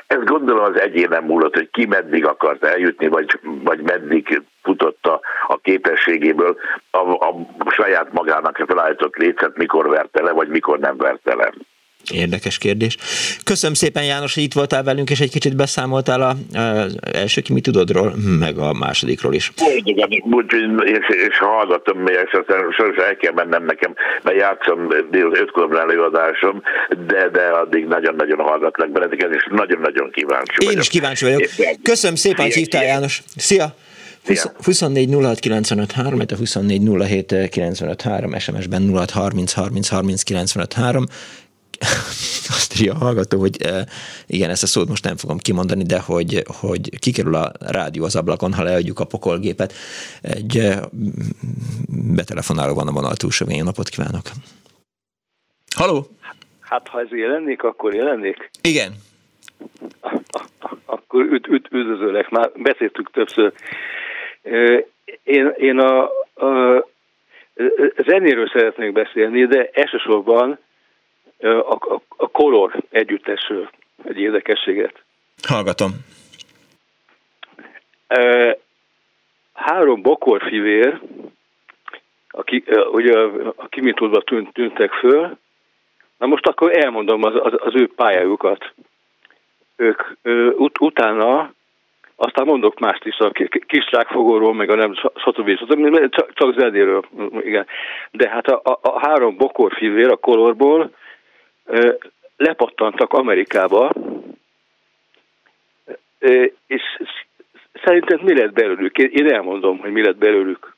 ez 0.06 0.24
gondolom 0.24 0.64
az 0.64 0.80
egyénem 0.80 1.24
múlott, 1.24 1.54
hogy 1.54 1.70
ki 1.70 1.86
meddig 1.86 2.26
akart 2.26 2.64
eljutni, 2.64 3.08
vagy, 3.08 3.38
vagy 3.42 3.80
meddig 3.80 4.42
futott 4.62 5.06
a, 5.06 5.20
a 5.46 5.58
képességéből 5.58 6.56
a, 6.90 6.98
a 6.98 7.46
saját 7.70 8.12
magának 8.12 8.64
felállított 8.66 9.16
lécet, 9.16 9.56
mikor 9.56 9.88
verte 9.88 10.22
le, 10.22 10.30
vagy 10.32 10.48
mikor 10.48 10.78
nem 10.78 10.96
verte 10.96 11.34
le. 11.34 11.52
Érdekes 12.10 12.58
kérdés. 12.58 12.96
Köszönöm 13.44 13.74
szépen 13.74 14.04
János, 14.04 14.34
hogy 14.34 14.42
itt 14.42 14.52
voltál 14.52 14.82
velünk, 14.82 15.10
és 15.10 15.20
egy 15.20 15.30
kicsit 15.30 15.56
beszámoltál 15.56 16.22
az 16.22 16.96
első 17.12 17.40
ki 17.40 17.52
mi 17.52 17.60
tudodról, 17.60 18.14
meg 18.38 18.58
a 18.58 18.72
másodikról 18.72 19.34
is. 19.34 19.52
és, 20.84 21.06
és 21.28 21.38
hallgatom, 21.38 22.06
és 22.06 22.32
aztán 22.32 22.70
sosem 22.70 23.04
el 23.04 23.16
kell 23.16 23.32
mennem 23.32 23.64
nekem, 23.64 23.94
mert 24.22 24.36
játszom 24.36 24.86
ötkor 25.32 25.78
előadásom, 25.78 26.62
de, 27.06 27.28
de 27.28 27.42
addig 27.42 27.84
nagyon-nagyon 27.86 28.38
hallgatlak 28.38 28.90
benneteket, 28.90 29.34
és 29.34 29.48
nagyon-nagyon 29.50 30.10
kíváncsi 30.10 30.56
Én 30.58 30.66
vagyok. 30.66 30.82
is 30.82 30.88
kíváncsi 30.88 31.24
vagyok. 31.24 31.42
Köszönöm 31.82 32.16
szépen, 32.16 32.44
hogy 32.44 32.54
hívtál 32.54 32.84
János. 32.84 33.22
Szia! 33.36 33.74
24 34.64 35.14
06 35.14 35.38
95 35.38 35.92
3, 35.92 36.20
a 36.20 36.36
24 36.36 36.80
07 37.08 37.48
95 37.50 38.02
3, 38.02 38.38
SMS-ben 38.38 38.90
06 38.94 39.10
30 39.10 39.52
30 39.52 39.88
30 39.88 40.22
95 40.22 40.72
3, 40.72 41.04
azt 42.56 42.80
írja 42.80 42.94
a 42.94 42.98
hallgató, 42.98 43.38
hogy 43.38 43.56
igen, 44.26 44.50
ezt 44.50 44.62
a 44.62 44.66
szót 44.66 44.88
most 44.88 45.04
nem 45.04 45.16
fogom 45.16 45.38
kimondani, 45.38 45.82
de 45.82 46.00
hogy, 46.00 46.42
hogy 46.46 46.98
kikerül 46.98 47.34
a 47.34 47.52
rádió 47.58 48.04
az 48.04 48.16
ablakon, 48.16 48.52
ha 48.52 48.62
leadjuk 48.62 49.00
a 49.00 49.04
pokolgépet. 49.04 49.72
Egy 50.22 50.68
betelefonáló 52.14 52.74
van 52.74 52.88
a 52.88 52.92
vonal 52.92 53.14
túlsó 53.14 53.46
Jó 53.48 53.64
napot 53.64 53.88
kívánok! 53.88 54.22
Haló! 55.76 56.06
Hát, 56.60 56.88
ha 56.88 57.00
ez 57.00 57.10
jelennék, 57.10 57.62
akkor 57.62 57.94
jelennék? 57.94 58.50
Igen. 58.62 58.92
Akkor 60.84 61.24
üt, 61.24 61.46
üt, 61.46 61.68
üdvözöllek, 61.70 62.30
már 62.30 62.50
beszéltük 62.56 63.10
többször. 63.10 63.52
Én, 65.22 65.52
én 65.56 65.78
a, 65.78 66.02
a 66.46 66.86
zenéről 68.06 68.48
szeretnék 68.48 68.92
beszélni, 68.92 69.46
de 69.46 69.70
elsősorban 69.72 70.58
a, 71.42 71.72
a, 71.72 72.00
a 72.16 72.26
Color 72.30 72.82
együttesről 72.90 73.70
egy 74.04 74.18
érdekességet. 74.18 75.02
Hallgatom. 75.42 75.90
Három 79.52 80.02
bokorfivér, 80.02 81.00
aki, 82.30 82.64
ugye, 82.92 83.18
aki 83.56 83.80
mint 83.80 83.96
tudva 83.96 84.22
tűnt, 84.22 84.52
tűntek 84.52 84.92
föl, 84.92 85.38
na 86.18 86.26
most 86.26 86.46
akkor 86.46 86.76
elmondom 86.76 87.22
az, 87.22 87.34
az, 87.34 87.52
az 87.56 87.74
ő 87.74 87.88
pályájukat. 87.96 88.72
Ők 89.76 90.02
ut, 90.56 90.80
utána 90.80 91.52
aztán 92.16 92.46
mondok 92.46 92.78
mást 92.78 93.04
is, 93.04 93.18
a 93.18 93.30
kisrákfogóról, 93.66 94.54
meg 94.54 94.70
a 94.70 94.74
nem, 94.74 94.94
stb. 94.94 95.56
stb. 95.56 96.08
Csak, 96.08 96.32
csak 96.32 96.58
zenéről, 96.58 97.04
igen. 97.40 97.66
De 98.10 98.28
hát 98.28 98.46
a, 98.46 98.60
a, 98.64 98.78
a 98.82 98.98
három 99.06 99.36
bokorfivér 99.36 100.10
a 100.10 100.16
kolorból 100.16 100.90
lepattantak 102.36 103.12
Amerikába, 103.12 103.92
és 106.66 106.82
szerinted 107.84 108.22
mi 108.22 108.34
lett 108.34 108.52
belőlük? 108.52 108.98
Én 108.98 109.32
elmondom, 109.32 109.78
hogy 109.78 109.92
mi 109.92 110.02
lett 110.02 110.16
belőlük. 110.16 110.76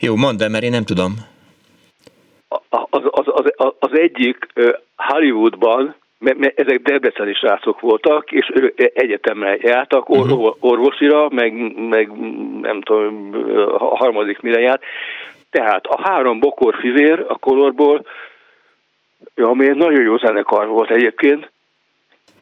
Jó, 0.00 0.16
mondd 0.16 0.42
el, 0.42 0.48
mert 0.48 0.64
én 0.64 0.70
nem 0.70 0.84
tudom. 0.84 1.14
Az, 2.68 3.02
az, 3.10 3.24
az, 3.26 3.72
az 3.78 3.98
egyik 3.98 4.46
Hollywoodban, 4.96 5.94
mert 6.18 6.58
ezek 6.58 6.82
debreceni 6.82 7.34
srácok 7.34 7.80
voltak, 7.80 8.32
és 8.32 8.52
egyetemre 8.94 9.56
jártak, 9.60 10.08
uh-huh. 10.08 10.56
orvosira, 10.60 11.28
meg, 11.28 11.52
meg 11.88 12.10
nem 12.60 12.82
tudom, 12.82 13.30
a 13.78 13.96
harmadik 13.96 14.40
mire 14.40 14.60
járt. 14.60 14.82
Tehát 15.50 15.86
a 15.86 16.02
három 16.02 16.40
bokorfivér 16.40 17.24
a 17.28 17.38
kolorból 17.38 18.06
ami 19.34 19.68
egy 19.68 19.76
nagyon 19.76 20.02
jó 20.02 20.16
zenekar 20.16 20.66
volt 20.66 20.90
egyébként. 20.90 21.50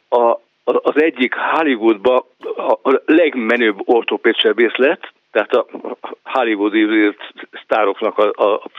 A, 0.09 0.37
az 0.63 1.01
egyik 1.01 1.35
Hollywoodba 1.35 2.27
a 2.83 3.01
legmenőbb 3.05 3.81
ortopédsebész 3.85 4.75
lett, 4.75 5.13
tehát 5.31 5.53
a 5.53 5.65
hollywoodi 6.23 7.15
sztároknak 7.63 8.17
a, 8.17 8.31
a, 8.43 8.53
a 8.53 8.69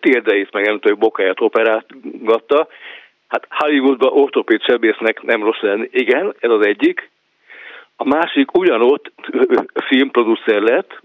térdeit, 0.00 0.52
meg 0.52 0.66
nem 0.66 0.78
tudom, 0.78 0.98
bokáját 0.98 1.40
operálgatta. 1.40 2.68
Hát 3.28 3.46
Hollywoodban 3.48 4.12
ortopédsebésznek 4.12 5.22
nem 5.22 5.42
rossz 5.42 5.60
lenni. 5.60 5.88
Igen, 5.92 6.34
ez 6.38 6.50
az 6.50 6.66
egyik. 6.66 7.10
A 7.96 8.04
másik 8.04 8.58
ugyanott 8.58 9.12
filmproducer 9.86 10.60
lett, 10.60 11.00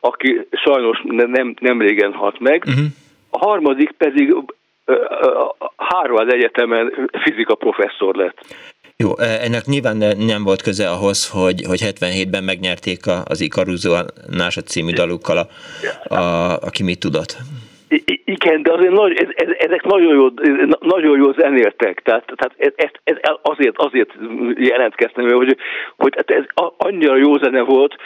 aki 0.00 0.46
sajnos 0.50 1.00
nem, 1.04 1.54
nem 1.60 1.80
régen 1.80 2.12
halt 2.12 2.38
meg. 2.38 2.64
Uh-huh. 2.66 2.84
A 3.30 3.38
harmadik 3.38 3.90
pedig 3.90 4.34
Harvard 5.76 6.32
Egyetemen 6.32 7.10
fizika 7.22 7.54
professzor 7.54 8.14
lett. 8.14 8.38
Jó, 8.96 9.18
ennek 9.18 9.64
nyilván 9.64 9.96
nem 10.18 10.44
volt 10.44 10.62
köze 10.62 10.88
ahhoz, 10.88 11.30
hogy, 11.30 11.64
hogy 11.66 11.80
77-ben 11.84 12.44
megnyerték 12.44 13.00
az 13.24 13.40
Ikaruzo 13.40 13.92
a 13.92 14.04
NASA 14.30 14.60
című 14.60 14.92
dalukkal, 14.92 15.38
a, 15.38 16.14
a, 16.14 16.56
aki 16.56 16.82
mit 16.82 16.98
tudott. 16.98 17.36
Igen, 18.24 18.62
de 18.62 18.72
azért 18.72 18.92
nagy, 18.92 19.16
ez, 19.16 19.28
ez, 19.34 19.48
ezek 19.58 19.82
nagyon 19.82 20.14
jó, 20.14 20.28
nagyon 20.80 21.18
jó 21.18 21.32
zenéltek, 21.32 22.00
tehát, 22.02 22.32
tehát 22.36 22.54
ez, 22.56 22.72
ez, 22.76 22.90
ez 23.04 23.16
azért, 23.42 23.76
azért 23.76 24.10
jelentkeztem, 24.56 25.28
hogy, 25.28 25.56
hogy 25.96 26.14
hát 26.16 26.30
ez 26.30 26.44
annyira 26.76 27.16
jó 27.16 27.36
zene 27.36 27.60
volt, 27.60 27.96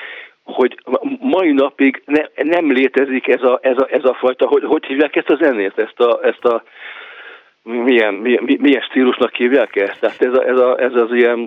hogy 0.53 0.79
mai 1.21 1.53
napig 1.53 2.03
ne, 2.05 2.23
nem 2.43 2.73
létezik 2.73 3.29
ez 3.29 3.43
a, 3.43 3.59
ez, 3.63 3.79
a, 3.79 3.87
ez 3.91 4.05
a 4.05 4.15
fajta, 4.15 4.47
hogy, 4.47 4.65
hogy 4.65 4.85
hívják 4.87 5.17
ezt 5.17 5.31
a 5.31 5.39
zenét, 5.41 5.79
ezt 5.79 6.01
a, 6.01 6.21
ezt 6.23 6.45
a 6.45 6.63
milyen, 7.63 8.15
milyen, 8.15 8.57
milyen 8.59 8.83
stílusnak 8.83 9.35
hívják 9.35 9.77
ezt? 9.77 10.01
Tehát 10.01 10.23
ez, 10.23 10.35
a, 10.35 10.49
ez, 10.49 10.59
a, 10.59 10.81
ez 10.81 10.95
az 10.95 11.13
ilyen 11.13 11.39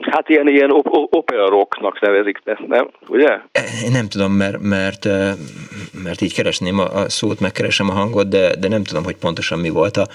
Hát 0.00 0.28
ilyen, 0.28 0.48
ilyen 0.48 0.70
opera 0.90 1.48
rocknak 1.48 2.00
nevezik, 2.00 2.38
nem? 2.66 2.90
Ugye? 3.08 3.28
Én 3.84 3.92
nem 3.92 4.08
tudom, 4.08 4.32
mert, 4.32 4.60
mert, 4.60 5.04
mert 6.04 6.20
így 6.20 6.34
keresném 6.34 6.78
a 6.78 7.08
szót, 7.08 7.40
megkeresem 7.40 7.88
a 7.90 7.92
hangot, 7.92 8.28
de, 8.28 8.56
de 8.56 8.68
nem 8.68 8.84
tudom, 8.84 9.04
hogy 9.04 9.16
pontosan 9.16 9.58
mi 9.58 9.68
volt 9.68 9.96
a, 9.96 10.06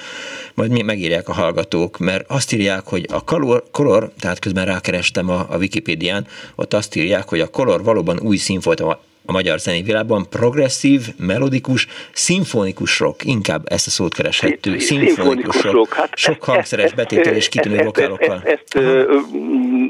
majd 0.56 0.84
megírják 0.84 1.30
a 1.30 1.34
hallgatók, 1.34 1.98
mert 1.98 2.30
azt 2.30 2.54
írják, 2.54 2.84
hogy 2.88 3.06
a 3.14 3.24
color, 3.24 3.64
color 3.72 4.12
tehát 4.20 4.40
közben 4.40 4.66
rákerestem 4.66 5.30
a, 5.30 5.46
a 5.50 5.58
Wikipédián, 5.58 6.26
ott 6.56 6.74
azt 6.74 6.96
írják, 6.96 7.30
hogy 7.30 7.40
a 7.40 7.50
color 7.50 7.84
valóban 7.84 8.20
új 8.20 8.36
színfolyam 8.36 8.98
a 9.26 9.32
magyar 9.32 9.60
zenei 9.60 9.82
világban 9.82 10.30
progresszív, 10.30 11.02
melodikus, 11.18 11.88
szimfonikus 12.12 13.00
rock, 13.00 13.24
inkább 13.26 13.62
ezt 13.66 13.88
a 13.88 13.90
szót 13.90 14.14
kereshető, 14.14 14.78
szimfonikus 14.78 15.64
rock. 15.64 15.94
Hát 15.94 16.18
sok 16.18 16.44
hangszeres 16.44 16.94
betétel 16.94 17.34
és 17.34 17.50
kitűnő 17.50 17.84
vokálokkal. 17.84 18.42
Ezt, 18.44 18.46
ezt, 18.46 18.76
ezt, 18.76 19.10
ezt 19.10 19.32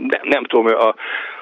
nem, 0.08 0.21
nem 0.24 0.43
tudom, 0.43 0.65
a, 0.65 0.95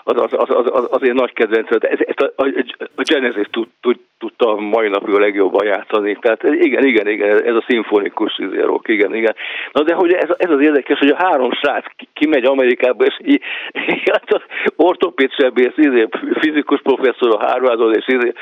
az, 0.03 0.15
az, 0.15 0.29
az, 0.31 0.49
az, 0.49 0.65
az, 0.71 0.87
az 0.89 1.03
én 1.03 1.13
nagy 1.13 1.33
kedvenc. 1.33 1.67
Ez, 1.71 1.99
ez 1.99 2.15
a, 2.15 2.43
a, 2.43 2.47
a 2.95 3.01
Genesis 3.01 3.47
tud, 3.51 3.67
tud, 3.81 3.99
tudta 4.23 4.55
mai 4.55 4.87
napig 4.87 5.13
a 5.13 5.19
legjobban 5.19 5.65
játszani. 5.65 6.17
Tehát 6.21 6.43
igen, 6.43 6.85
igen, 6.85 7.07
igen, 7.07 7.43
ez 7.43 7.55
a 7.55 7.65
szimfonikus 7.67 8.39
rock, 8.61 8.87
igen, 8.87 9.15
igen. 9.15 9.35
Na 9.71 9.83
de 9.83 9.93
hogy 9.93 10.13
ez, 10.13 10.29
ez 10.37 10.49
az 10.49 10.61
érdekes, 10.61 10.99
hogy 10.99 11.09
a 11.09 11.23
három 11.23 11.51
srác 11.51 11.85
kimegy 12.13 12.45
Amerikába, 12.45 13.05
és 13.05 13.17
így, 13.25 13.41
hát 14.13 14.33
az 14.33 14.41
ortopéd 14.75 15.31
sebész, 15.31 15.73
izé, 15.75 16.07
fizikus 16.39 16.81
professzor 16.81 17.35
a 17.35 17.45
Harvardon, 17.45 17.93
és 17.93 18.05
izé, 18.07 18.33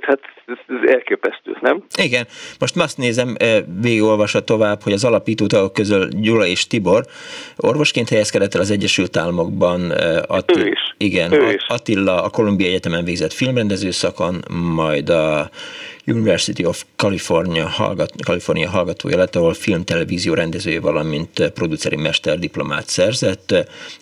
hát 0.00 0.20
ez, 0.46 0.56
ez 0.66 0.90
elképesztő, 0.90 1.56
nem? 1.60 1.82
Igen, 2.04 2.24
most 2.60 2.76
azt 2.76 2.98
nézem, 2.98 3.34
eh, 3.38 3.56
végigolvasva 3.82 4.40
tovább, 4.40 4.82
hogy 4.82 4.92
az 4.92 5.04
alapító 5.04 5.46
tagok 5.46 5.72
közül 5.72 6.08
Gyula 6.08 6.46
és 6.46 6.66
Tibor 6.66 7.02
orvosként 7.56 8.08
helyezkedett 8.08 8.54
el 8.54 8.60
az 8.60 8.70
Egyesült 8.70 9.16
Államokban. 9.16 9.92
Eh, 9.92 10.16
Attila, 10.26 10.64
ő 10.64 10.68
is. 10.68 10.94
Igen, 10.96 11.32
ő 11.32 11.52
is. 11.52 11.64
Attila 11.68 12.22
a 12.22 12.30
Columbia 12.30 12.66
Egyetemen 12.66 13.04
végzett 13.04 13.32
filmrendező 13.32 13.90
szakon, 13.90 14.34
majd 14.92 15.08
a 15.08 15.50
University 16.06 16.64
of 16.64 16.84
California, 16.96 17.66
hallgat, 17.68 18.12
California 18.24 18.68
hallgatója 18.68 19.16
lett, 19.16 19.36
ahol 19.36 19.54
film, 19.54 19.84
televízió 19.84 20.34
rendezője, 20.34 20.80
valamint 20.80 21.50
produceri 21.54 21.96
mester 21.96 22.38
diplomát 22.38 22.86
szerzett. 22.88 23.54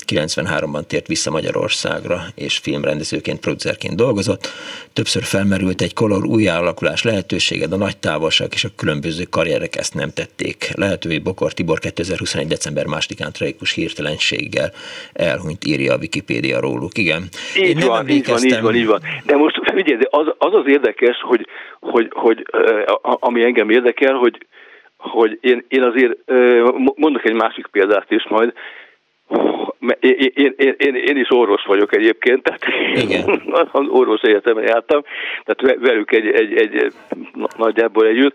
93-ban 0.06 0.86
tért 0.86 1.06
vissza 1.06 1.30
Magyarországra, 1.30 2.22
és 2.34 2.58
filmrendezőként, 2.58 3.40
producerként 3.40 3.96
dolgozott. 3.96 4.48
Többször 4.92 5.22
felmerült 5.22 5.80
egy 5.80 5.94
kolor 5.94 6.24
újjáalakulás 6.24 7.02
lehetősége, 7.02 7.66
de 7.66 7.74
a 7.74 7.78
nagy 7.78 7.96
távolság 7.96 8.48
és 8.52 8.64
a 8.64 8.68
különböző 8.76 9.24
karrierek 9.24 9.76
ezt 9.76 9.94
nem 9.94 10.10
tették. 10.12 10.70
Lehetővé 10.74 11.18
Bokor 11.18 11.52
Tibor 11.52 11.78
2021. 11.78 12.46
december 12.48 12.84
2-án 12.88 13.30
tragikus 13.30 13.72
hirtelenséggel 13.72 14.72
elhunyt, 15.12 15.64
írja 15.64 15.94
a 15.94 15.96
Wikipédia 15.96 16.60
róluk. 16.60 16.98
Igen. 16.98 17.28
Így 17.56 17.62
Én 17.62 17.86
van, 17.86 18.08
így 18.08 18.26
van, 18.26 18.44
így 18.44 18.60
van, 18.60 18.74
így 18.74 18.86
van. 18.86 19.00
De 19.24 19.36
most 19.36 19.60
figyelj, 19.74 20.00
az, 20.10 20.26
az 20.38 20.54
az 20.54 20.64
érdekes, 20.66 21.16
hogy 21.22 21.46
hogy, 21.80 22.08
hogy 22.10 22.46
ami 23.02 23.42
engem 23.42 23.70
érdekel, 23.70 24.14
hogy, 24.14 24.46
hogy 24.96 25.38
én, 25.40 25.64
én 25.68 25.82
azért 25.82 26.12
mondok 26.94 27.24
egy 27.24 27.34
másik 27.34 27.66
példát 27.66 28.10
is 28.10 28.26
majd, 28.28 28.52
én, 30.00 30.30
én, 30.34 30.74
én, 30.78 30.94
én, 30.94 31.16
is 31.16 31.30
orvos 31.30 31.64
vagyok 31.64 31.94
egyébként, 31.94 32.42
tehát 32.42 32.62
Igen. 32.94 33.42
orvos 34.00 34.20
egyetemen 34.20 34.64
jártam, 34.64 35.02
tehát 35.44 35.78
velük 35.80 36.12
egy, 36.12 36.26
egy, 36.26 36.56
egy 36.56 36.92
nagyjából 37.56 38.06
együtt, 38.06 38.34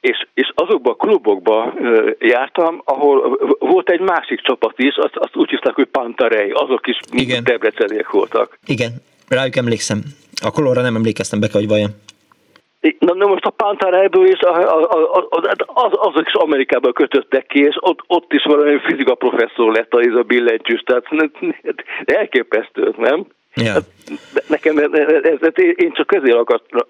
és, 0.00 0.26
és 0.34 0.52
azokban 0.54 0.92
a 0.92 0.96
klubokba 0.96 1.74
jártam, 2.18 2.82
ahol 2.84 3.38
volt 3.58 3.90
egy 3.90 4.00
másik 4.00 4.40
csapat 4.40 4.78
is, 4.78 4.96
azt, 4.96 5.16
azt 5.16 5.36
úgy 5.36 5.50
hisznek, 5.50 5.74
hogy 5.74 5.86
Pantarei, 5.86 6.50
azok 6.50 6.86
is 6.86 6.98
Igen. 7.12 7.44
debreceniek 7.44 8.10
voltak. 8.10 8.58
Igen, 8.66 8.90
rájuk 9.28 9.56
emlékszem. 9.56 10.02
A 10.42 10.50
kolorra 10.50 10.82
nem 10.82 10.94
emlékeztem 10.94 11.40
be, 11.40 11.48
hogy 11.52 11.68
vajon. 11.68 11.90
Na, 12.98 13.14
na 13.14 13.26
most 13.26 13.44
a 13.44 13.50
Pantareiből 13.50 14.26
is 14.26 14.40
a, 14.40 14.54
a, 14.54 15.02
a, 15.12 15.28
az, 15.66 15.92
azok 15.92 16.26
is 16.26 16.32
Amerikába 16.32 16.92
kötöttek 16.92 17.46
ki, 17.46 17.60
és 17.60 17.76
ott, 17.80 17.98
ott 18.06 18.32
is 18.32 18.42
valami 18.44 18.78
fizika 18.78 19.14
professzor 19.14 19.72
lett 19.72 19.92
a, 19.92 20.18
a 20.18 20.22
billentyűs, 20.22 20.80
tehát 20.80 21.06
elképesztő, 22.04 22.94
nem? 22.96 23.26
Ja. 23.54 23.72
Hát, 23.72 23.84
nekem 24.48 24.78
ez, 24.78 24.92
ez, 24.92 25.38
ez, 25.40 25.52
én 25.56 25.92
csak 25.92 26.14
ezért, 26.14 26.36
akartam, 26.36 26.80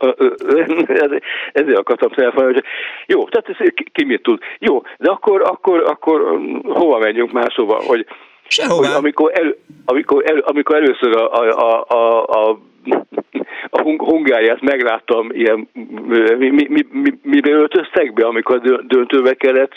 ezért 1.52 1.78
akartam 1.78 2.10
telefonálni, 2.10 2.54
hogy 2.54 2.64
jó, 3.06 3.28
tehát 3.28 3.48
ez, 3.48 3.68
ki 3.92 4.04
mit 4.04 4.22
tud. 4.22 4.40
Jó, 4.58 4.82
de 4.98 5.10
akkor, 5.10 5.42
akkor, 5.42 5.82
akkor 5.86 6.40
hova 6.62 6.98
menjünk 6.98 7.32
máshova, 7.32 7.82
hogy, 7.86 8.06
Sehová. 8.48 8.88
hogy 8.88 8.96
amikor, 8.96 9.30
el, 9.34 9.54
amikor, 9.84 10.30
el, 10.30 10.38
amikor 10.38 10.76
először 10.76 11.16
a, 11.16 11.32
a, 11.32 11.44
a, 11.58 11.84
a 11.88 12.46
a 12.48 12.58
Hungáriát 13.96 14.60
megláttam 14.60 15.28
ilyen, 15.32 15.68
mi, 16.38 16.48
mi, 16.50 16.66
mi, 16.68 16.86
mi, 16.92 17.10
mibe 17.22 17.50
öltöztek 17.50 18.12
be, 18.12 18.26
amikor 18.26 18.60
döntőbe 18.86 19.34
kellett 19.34 19.72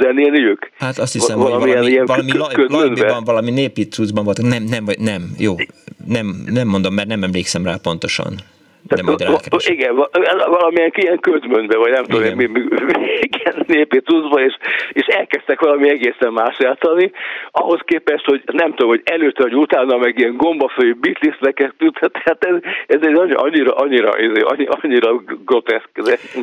zenélniük? 0.00 0.70
Hát 0.78 0.98
azt 0.98 1.12
hiszem, 1.12 1.38
valami, 1.38 1.70
hogy 1.70 2.06
valami, 2.06 2.30
valami 2.30 2.66
lajbiban, 2.68 3.24
valami 3.24 3.50
népi 3.50 3.88
volt. 4.24 4.42
Nem, 4.42 4.62
nem, 4.62 4.84
nem, 4.98 5.22
jó, 5.38 5.54
nem, 6.06 6.26
nem 6.46 6.68
mondom, 6.68 6.94
mert 6.94 7.08
nem 7.08 7.22
emlékszem 7.22 7.64
rá 7.64 7.76
pontosan. 7.82 8.34
De 8.88 9.02
majd 9.02 9.20
rákeresek. 9.20 9.72
Igen, 9.72 9.94
valamilyen 10.46 10.90
ilyen 10.94 11.18
közmönbe, 11.20 11.76
vagy 11.76 11.90
nem 11.90 12.04
tudom, 12.04 12.36
mi, 12.36 12.48
igen, 13.20 13.64
népi 13.66 14.02
tuszba, 14.02 14.44
és, 14.44 14.56
és 14.92 15.06
elkezdtek 15.06 15.60
valami 15.60 15.88
egészen 15.88 16.32
más 16.32 16.58
játszani, 16.58 17.10
ahhoz 17.50 17.80
képest, 17.84 18.24
hogy 18.24 18.42
nem 18.52 18.70
tudom, 18.70 18.88
hogy 18.88 19.00
előtte 19.04 19.42
vagy 19.42 19.54
utána, 19.54 19.96
meg 19.96 20.18
ilyen 20.18 20.36
gombafői 20.36 20.92
bitliszteket 20.92 21.74
tudhat, 21.78 22.16
hát 22.24 22.44
ez, 22.44 22.54
ez 22.86 23.00
egy 23.02 23.14
annyira, 23.14 23.40
annyira, 23.74 24.10
annyira, 24.10 24.76
annyira 24.80 25.22
groteszk 25.44 25.90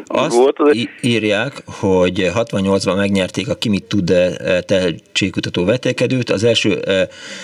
Azt 0.06 0.36
volt. 0.36 0.60
írják, 1.02 1.52
hogy 1.80 2.32
68-ban 2.36 2.96
megnyerték 2.96 3.50
a 3.50 3.56
Kimi 3.56 3.80
Tud 3.80 4.10
eh, 4.10 4.60
tehetségkutató 4.62 5.66
vetékedőt, 5.66 6.30
az 6.30 6.44
első 6.44 6.70
uh, 6.70 7.02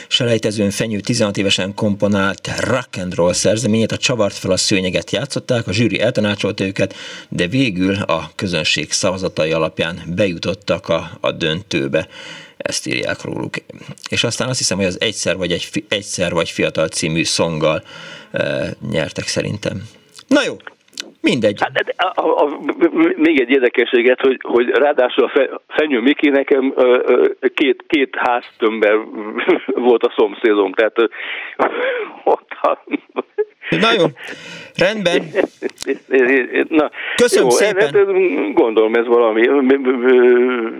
selejtezőn 0.07 0.69
fenyő 0.69 0.99
16 0.99 1.37
évesen 1.37 1.73
komponált 1.75 2.47
rock 2.69 2.97
and 3.01 3.15
roll 3.15 3.33
szerzeményét, 3.33 3.91
a 3.91 3.97
csavart 3.97 4.33
fel 4.33 4.51
a 4.51 4.57
szőnyeg 4.57 4.86
lényeget 4.87 5.11
játszották, 5.11 5.67
a 5.67 5.73
zsűri 5.73 5.99
eltanácsolta 5.99 6.63
őket, 6.65 6.93
de 7.29 7.47
végül 7.47 7.93
a 7.93 8.19
közönség 8.35 8.91
szavazatai 8.91 9.51
alapján 9.51 9.95
bejutottak 10.15 10.89
a, 10.89 11.01
a 11.21 11.31
döntőbe 11.31 12.07
ezt 12.57 12.87
írják 12.87 13.21
róluk. 13.23 13.53
És 14.09 14.23
aztán 14.23 14.47
azt 14.47 14.57
hiszem, 14.57 14.77
hogy 14.77 14.85
az 14.85 15.01
Egyszer 15.01 15.37
vagy, 15.37 15.51
egy, 15.51 15.83
egyszer 15.89 16.31
vagy 16.31 16.49
Fiatal 16.49 16.87
című 16.87 17.23
szonggal 17.23 17.81
e, 18.31 18.43
nyertek 18.91 19.25
szerintem. 19.25 19.75
Na 20.27 20.41
jó, 20.45 20.55
Mindegy. 21.21 21.59
Hát, 21.61 21.93
a, 21.97 22.21
a, 22.21 22.43
a, 22.43 22.59
még 23.15 23.39
egy 23.39 23.49
érdekességet, 23.49 24.21
hogy, 24.21 24.39
hogy 24.41 24.69
ráadásul 24.69 25.23
a 25.23 25.29
fe, 25.29 25.49
Fenyő 25.67 25.99
Miki 25.99 26.29
nekem 26.29 26.73
két, 27.53 27.83
két 27.87 28.15
háztömbben 28.15 29.07
volt 29.89 30.03
a 30.03 30.13
szomszédom, 30.15 30.73
tehát 30.73 30.95
ott 32.33 32.49
a, 32.61 32.77
Na 33.69 33.91
jó, 33.97 34.05
rendben. 34.77 35.21
Na, 36.69 36.91
Köszönöm 37.15 37.49
jó, 37.49 37.49
szépen. 37.49 37.93
Hát, 37.93 38.53
gondolom 38.53 38.93
ez 38.93 39.05
valami, 39.05 39.41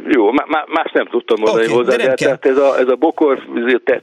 jó, 0.08 0.32
más 0.68 0.92
nem 0.94 1.06
tudtam 1.06 1.40
mondani 1.40 1.66
okay, 1.66 1.76
hozzá, 1.76 1.96
de, 1.96 2.04
de 2.04 2.14
tehát 2.14 2.46
ez 2.46 2.58
a, 2.58 2.78
ez 2.80 2.88
a 2.88 2.96
bokor 2.96 3.40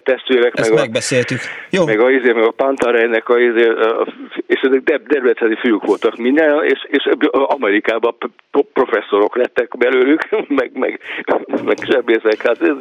testvérek, 0.03 0.59
Ezt 0.59 0.71
meg 0.71 0.79
megbeszéltük. 0.79 1.39
Jó. 1.71 1.85
Meg 1.85 2.01
a, 2.01 2.11
izé, 2.11 2.33
meg 2.33 2.45
a 2.45 2.51
Pantarejnek, 2.51 3.29
a, 3.29 3.39
izé, 3.39 3.73
és 4.47 4.61
ezek 4.61 5.03
debreceni 5.07 5.57
fiúk 5.61 5.85
voltak 5.85 6.17
minden, 6.17 6.65
és, 6.65 6.87
és 6.87 7.09
Amerikában 7.33 8.17
professzorok 8.73 9.37
lettek 9.37 9.77
belőlük, 9.79 10.29
meg, 10.59 10.71
meg, 10.75 11.01
meg 11.65 11.77
sebészek, 11.89 12.43
hát 12.43 12.63
ez, 12.63 12.77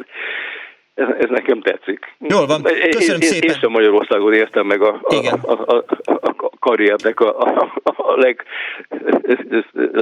ez, 0.94 1.06
ez 1.18 1.28
nekem 1.28 1.60
tetszik. 1.60 2.14
Jól 2.18 2.46
van, 2.46 2.62
köszönöm 2.90 3.20
én, 3.20 3.28
szépen. 3.28 3.48
Én 3.48 3.56
sem 3.60 3.70
Magyarországon 3.70 4.32
értem 4.32 4.66
meg 4.66 4.82
a, 4.82 5.00
a, 5.02 5.14
a, 5.42 5.84
a, 6.04 6.14
a 6.36 6.50
karriernek 6.58 7.20
a, 7.20 7.38
a, 7.38 7.70
a 7.82 8.16
leg, 8.16 8.44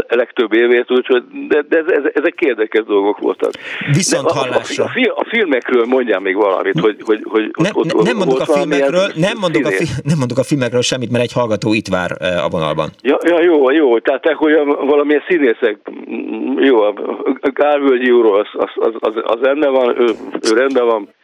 a 0.08 0.14
legtöbb 0.16 0.52
évét, 0.54 0.90
úgyhogy 0.90 1.22
de, 1.48 1.62
de 1.68 1.78
ez, 1.78 1.86
ez, 1.86 2.10
ezek 2.14 2.40
érdekes 2.40 2.84
dolgok 2.84 3.18
voltak. 3.18 3.50
Viszont 3.92 4.26
de 4.26 4.32
hallásra. 4.34 4.84
A, 4.84 4.90
a, 4.94 5.20
a 5.20 5.24
filmekről 5.28 5.84
mondjál 5.84 6.20
még 6.20 6.36
valamit, 6.36 6.80
hogy, 6.80 6.96
hogy, 7.04 7.20
hogy 7.24 7.50
ne, 7.56 7.68
ott, 7.72 7.94
ott, 7.94 8.06
nem 8.06 8.16
mondok 8.16 8.40
a 8.40 8.44
filmekről, 8.44 9.06
nem 9.14 9.36
mondok 9.40 9.64
a, 9.64 9.70
fi, 9.70 9.84
nem 10.04 10.18
mondok 10.18 10.38
a 10.38 10.42
filmekről 10.42 10.82
semmit, 10.82 11.10
mert 11.10 11.24
egy 11.24 11.32
hallgató 11.32 11.72
itt 11.72 11.88
vár 11.88 12.10
a 12.20 12.48
vonalban. 12.48 12.88
Ja, 13.02 13.18
ja 13.22 13.42
jó, 13.42 13.70
jó, 13.70 13.98
tehát 13.98 14.24
hogy 14.32 14.52
valamilyen 14.64 15.22
színészek, 15.28 15.76
jó, 16.56 16.80
a 16.80 16.92
Gálvölgyi 17.52 18.10
úr 18.10 18.26
az, 18.26 18.48
az, 18.52 18.70
az, 18.74 18.94
az, 18.98 19.14
az 19.24 19.38
rendben 19.40 19.72
van, 19.72 20.00
ő, 20.00 20.06
ő 20.50 20.56
rendben 20.56 20.81
van, 20.84 21.14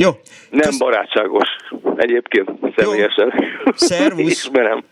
jó. 0.00 0.10
Nem 0.50 0.60
Kösz... 0.60 0.78
barátságos 0.78 1.48
egyébként 1.96 2.50
személyesen. 2.76 3.32
Jó. 3.64 3.72
Szervusz. 3.74 4.30
Ismerem. 4.44 4.84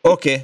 Oké. 0.00 0.30
Okay. 0.30 0.42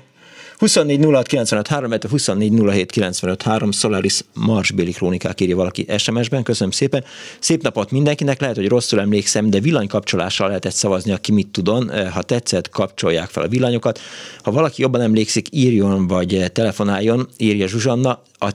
24 0.59 1.05
06 1.05 1.27
95 1.27 1.69
3, 1.69 1.91
24 2.11 2.53
07 2.71 2.91
95 2.91 3.43
3, 3.43 3.73
Solaris 3.73 4.21
Marsbéli 4.35 4.93
krónikák 4.93 5.41
írja 5.41 5.57
valaki 5.57 5.87
SMS-ben, 5.99 6.43
köszönöm 6.43 6.71
szépen. 6.71 7.05
Szép 7.39 7.63
napot 7.63 7.91
mindenkinek, 7.91 8.41
lehet, 8.41 8.57
hogy 8.57 8.69
rosszul 8.69 9.01
emlékszem, 9.01 9.51
de 9.51 9.61
villanykapcsolással 9.61 10.47
lehetett 10.47 10.73
szavazni, 10.73 11.13
aki 11.13 11.33
mit 11.33 11.49
tudon. 11.49 12.11
Ha 12.13 12.23
tetszett, 12.23 12.69
kapcsolják 12.69 13.29
fel 13.29 13.43
a 13.43 13.49
villanyokat. 13.49 14.01
Ha 14.43 14.51
valaki 14.51 14.83
jobban 14.83 15.01
emlékszik, 15.01 15.47
írjon 15.51 16.07
vagy 16.07 16.45
telefonáljon, 16.53 17.29
írja 17.37 17.67
Zsuzsanna. 17.67 18.23
A, 18.39 18.49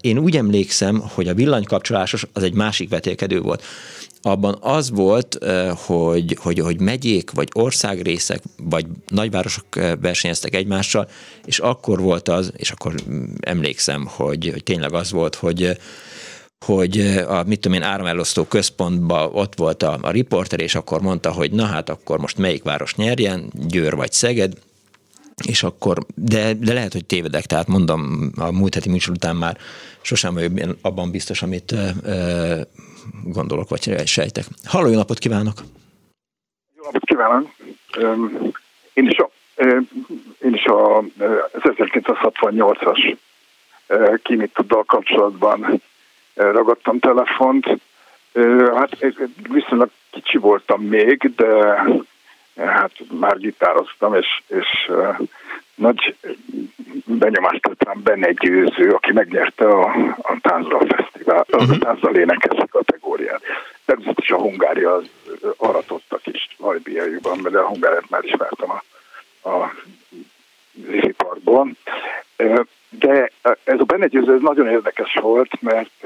én 0.00 0.18
úgy 0.18 0.36
emlékszem, 0.36 1.02
hogy 1.14 1.28
a 1.28 1.34
villanykapcsolásos 1.34 2.26
az 2.32 2.42
egy 2.42 2.54
másik 2.54 2.88
vetélkedő 2.88 3.40
volt. 3.40 3.62
Abban 4.22 4.58
az 4.60 4.90
volt, 4.90 5.38
hogy, 5.86 6.36
hogy, 6.40 6.58
hogy 6.58 6.80
megyék, 6.80 7.30
vagy 7.30 7.48
országrészek, 7.52 8.42
vagy 8.56 8.86
nagyvárosok 9.06 9.64
versenyeztek 10.00 10.54
egymással, 10.54 11.08
és 11.44 11.58
akkor 11.58 12.00
volt 12.00 12.28
az, 12.28 12.52
és 12.56 12.70
akkor 12.70 12.94
emlékszem, 13.40 14.06
hogy, 14.06 14.48
hogy 14.52 14.62
tényleg 14.62 14.92
az 14.92 15.10
volt, 15.10 15.34
hogy 15.34 15.76
hogy 16.64 17.00
a, 17.28 17.42
mit 17.46 17.60
tudom 17.60 17.76
én, 17.78 17.84
áramelosztó 17.84 18.44
központban 18.44 19.30
ott 19.32 19.54
volt 19.54 19.82
a, 19.82 19.98
a 20.02 20.10
riporter, 20.10 20.60
és 20.60 20.74
akkor 20.74 21.00
mondta, 21.00 21.30
hogy 21.30 21.52
na 21.52 21.64
hát 21.64 21.88
akkor 21.88 22.18
most 22.18 22.38
melyik 22.38 22.62
város 22.62 22.94
nyerjen, 22.94 23.52
Győr 23.68 23.94
vagy 23.94 24.12
Szeged, 24.12 24.52
és 25.46 25.62
akkor, 25.62 25.98
de, 26.14 26.54
de 26.54 26.72
lehet, 26.72 26.92
hogy 26.92 27.04
tévedek, 27.04 27.44
tehát 27.44 27.66
mondom, 27.66 28.30
a 28.36 28.50
múlt 28.50 28.74
heti 28.74 28.90
műsor 28.90 29.14
után 29.14 29.36
már 29.36 29.56
sosem 30.00 30.34
vagyok 30.34 30.76
abban 30.82 31.10
biztos, 31.10 31.42
amit 31.42 31.72
ö, 31.72 31.88
ö, 32.04 32.60
gondolok, 33.24 33.68
vagy 33.68 34.06
sejtek. 34.06 34.44
Halló, 34.64 34.88
jó 34.88 34.96
napot 34.96 35.18
kívánok! 35.18 35.54
Jó 36.76 36.84
napot 36.84 37.04
kívánok! 37.04 37.50
Én 38.92 39.06
is 39.06 39.18
a, 39.18 39.30
én 40.40 40.54
is 40.54 40.64
a 40.64 41.04
1968-as 41.52 43.16
kimituddal 44.22 44.84
kapcsolatban 44.84 45.82
ragadtam 46.34 46.98
telefont. 46.98 47.80
Hát 48.74 48.96
viszonylag 49.50 49.90
kicsi 50.10 50.38
voltam 50.38 50.82
még, 50.82 51.34
de 51.36 51.82
hát 52.56 52.92
már 53.10 53.36
gitároztam, 53.38 54.14
és, 54.14 54.42
és 54.46 54.90
nagy 55.74 56.16
benyomást 57.04 57.62
tett 57.62 57.84
rám 57.84 58.02
Benne 58.02 58.32
Győző, 58.32 58.90
aki 58.90 59.12
megnyerte 59.12 59.68
a, 59.68 59.84
a 60.22 60.36
Tánzra 60.40 60.78
Fesztivál, 60.86 61.46
uh-huh. 61.48 61.70
a 61.70 61.78
Tánzra 61.78 62.20
énekes 62.20 62.64
kategóriát. 62.70 63.42
Természetesen 63.84 64.36
a 64.36 64.40
Hungária 64.40 64.94
az 64.94 65.08
aratottak 65.56 66.26
is 66.26 66.48
Lajbiaiban, 66.58 67.42
de 67.42 67.58
a 67.58 67.66
Hungáriát 67.66 68.10
már 68.10 68.24
ismertem 68.24 68.70
a, 68.70 68.82
a 69.48 69.74
Ziziparkból. 70.90 71.70
De 72.88 73.30
ez 73.64 73.80
a 73.80 73.84
Benne 73.84 74.06
Győző 74.06 74.34
ez 74.34 74.40
nagyon 74.40 74.68
érdekes 74.68 75.14
volt, 75.14 75.60
mert 75.60 76.04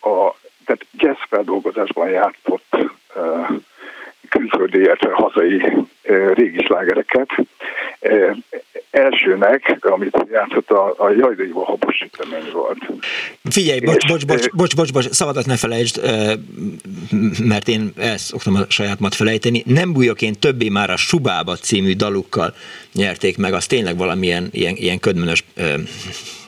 a, 0.00 0.34
tehát 0.64 0.86
jazz 0.92 1.18
feldolgozásban 1.28 2.08
játszott 2.08 2.76
külföldi, 4.32 4.78
illetve 4.78 5.10
hazai 5.12 5.86
régi 6.34 6.64
slágereket. 6.64 7.28
Elsőnek, 8.90 9.78
amit 9.80 10.26
játszott 10.32 10.70
a, 10.70 10.94
a 10.96 11.10
Jajdaival 11.10 11.64
habos 11.64 11.96
sütemény 11.96 12.50
volt. 12.52 12.78
Figyelj, 13.50 13.80
bocs, 13.80 14.06
bocs, 14.06 14.26
bocs, 14.26 14.48
bocs, 14.50 14.76
bocs, 14.76 14.92
bocs, 14.92 15.08
szabadat 15.10 15.46
ne 15.46 15.56
felejtsd, 15.56 16.00
mert 17.44 17.68
én 17.68 17.92
ezt 17.96 18.24
szoktam 18.24 18.54
a 18.54 18.64
sajátmat 18.68 19.14
felejteni. 19.14 19.62
Nem 19.66 19.92
bújok 19.92 20.22
én 20.22 20.34
többé 20.40 20.68
már 20.68 20.90
a 20.90 20.96
Subába 20.96 21.56
című 21.56 21.92
dalukkal 21.92 22.54
nyerték 22.92 23.38
meg, 23.38 23.52
az 23.52 23.66
tényleg 23.66 23.96
valamilyen 23.96 24.48
ilyen, 24.50 24.74
ilyen 24.76 25.00
ködmönös, 25.00 25.44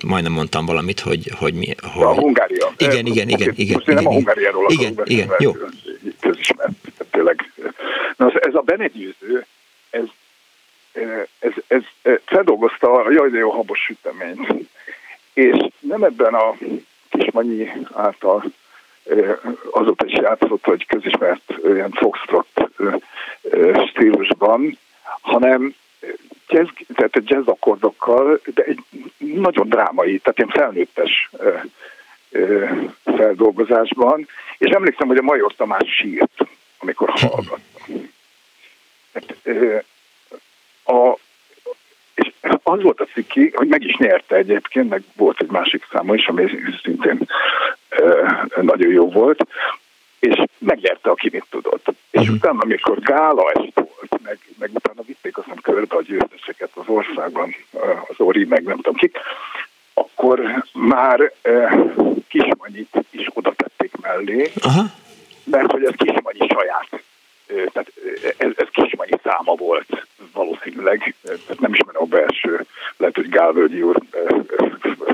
majdnem 0.05 0.33
mondtam 0.33 0.67
valamit, 0.67 1.01
hogy, 1.01 1.31
hogy 1.39 1.55
mi. 1.55 1.75
Hogy... 1.93 2.03
A 2.03 2.15
Hungária. 2.15 2.73
Igen, 2.77 3.07
igen, 3.07 3.29
igen. 3.29 3.53
igen, 3.55 3.75
Most 3.75 3.89
igen, 3.89 3.95
nem 3.95 3.97
igen, 3.97 4.07
a 4.07 4.13
Hungáriáról 4.13 4.67
igen, 4.69 5.01
igen, 5.05 5.29
jó. 5.39 5.53
Közismert, 6.21 6.73
tényleg. 7.11 7.53
Na, 8.17 8.33
ez 8.33 8.55
a 8.55 8.61
Benegyőző, 8.61 9.47
ez, 11.39 11.53
ez, 11.67 11.83
ez 12.03 12.19
feldolgozta 12.25 12.93
a 12.93 13.11
jaj, 13.11 13.31
de 13.31 13.39
jó 13.39 13.51
habos 13.51 13.79
süteményt. 13.79 14.69
És 15.33 15.57
nem 15.81 16.03
ebben 16.03 16.35
a 16.35 16.55
Kismanyi 17.11 17.71
által 17.93 18.45
azóta 19.71 20.07
is 20.07 20.13
játszott, 20.13 20.65
hogy 20.65 20.87
közismert 20.87 21.55
ilyen 21.65 21.91
foxtrot 21.91 22.47
stílusban, 23.89 24.79
hanem 25.21 25.75
jazz, 26.49 26.69
tehát 26.95 27.21
jazz 27.25 27.47
akkordokkal, 27.47 28.41
de 28.55 28.63
egy 28.63 28.79
nagyon 29.19 29.69
drámai, 29.69 30.19
tehát 30.19 30.39
ilyen 30.39 30.51
felnőttes 30.51 31.31
feldolgozásban, 33.05 34.29
és 34.59 34.71
emlékszem, 34.71 35.07
hogy 35.07 35.17
a 35.17 35.23
Major 35.23 35.55
Tamás 35.55 35.95
sírt, 35.95 36.47
amikor 36.79 37.11
hallgattam. 37.11 38.11
Hát, 39.15 39.37
a, 40.85 41.19
és 42.15 42.33
az 42.63 42.83
volt 42.83 43.01
a 43.01 43.07
ciki, 43.13 43.53
hogy 43.55 43.69
meg 43.69 43.83
is 43.83 43.97
nyerte 43.97 44.37
egyébként, 44.37 44.89
meg 44.89 45.03
volt 45.17 45.41
egy 45.41 45.51
másik 45.51 45.87
száma 45.93 46.15
is, 46.15 46.27
ami 46.27 46.45
szintén 46.83 47.29
nagyon 48.61 48.91
jó 48.91 49.11
volt, 49.11 49.47
és 50.19 50.45
megnyerte, 50.59 51.11
aki 51.11 51.29
mit 51.33 51.47
tudott. 51.51 51.87
És 52.11 52.21
uh-huh. 52.21 52.35
utána, 52.37 52.61
amikor 52.61 52.99
gála 52.99 53.51
ez 53.51 53.63
volt, 53.75 54.23
meg, 54.23 54.39
meg 54.59 54.71
utána 54.73 55.03
vitték 55.07 55.39
aztán 55.39 55.59
körbe 55.63 55.97
a 55.97 56.03
győzteseket 56.03 56.71
az 56.75 56.85
országban, 56.87 57.55
az 58.09 58.15
Ori, 58.17 58.45
meg 58.45 58.63
nem 58.63 58.77
tudom 58.77 58.95
kik, 58.95 59.17
akkor 59.95 60.65
már 60.73 61.33
Kismanyit 62.29 63.07
is 63.11 63.27
oda 63.33 63.53
tették 63.57 63.91
mellé, 64.01 64.53
uh-huh. 64.57 64.85
mert 65.45 65.71
hogy 65.71 65.85
ez 65.85 65.95
Kismanyi 65.97 66.47
saját 66.49 67.03
tehát 67.47 67.93
ez, 68.37 68.51
ez 68.57 68.69
Kismanyi 68.71 69.19
száma 69.23 69.55
volt 69.55 70.07
valószínűleg, 70.33 71.15
nem 71.59 71.73
ismerem 71.73 72.03
a 72.03 72.07
belső, 72.07 72.67
lehet, 72.97 73.15
hogy 73.15 73.29
Gálvölgyi 73.29 73.83
úr 73.83 73.97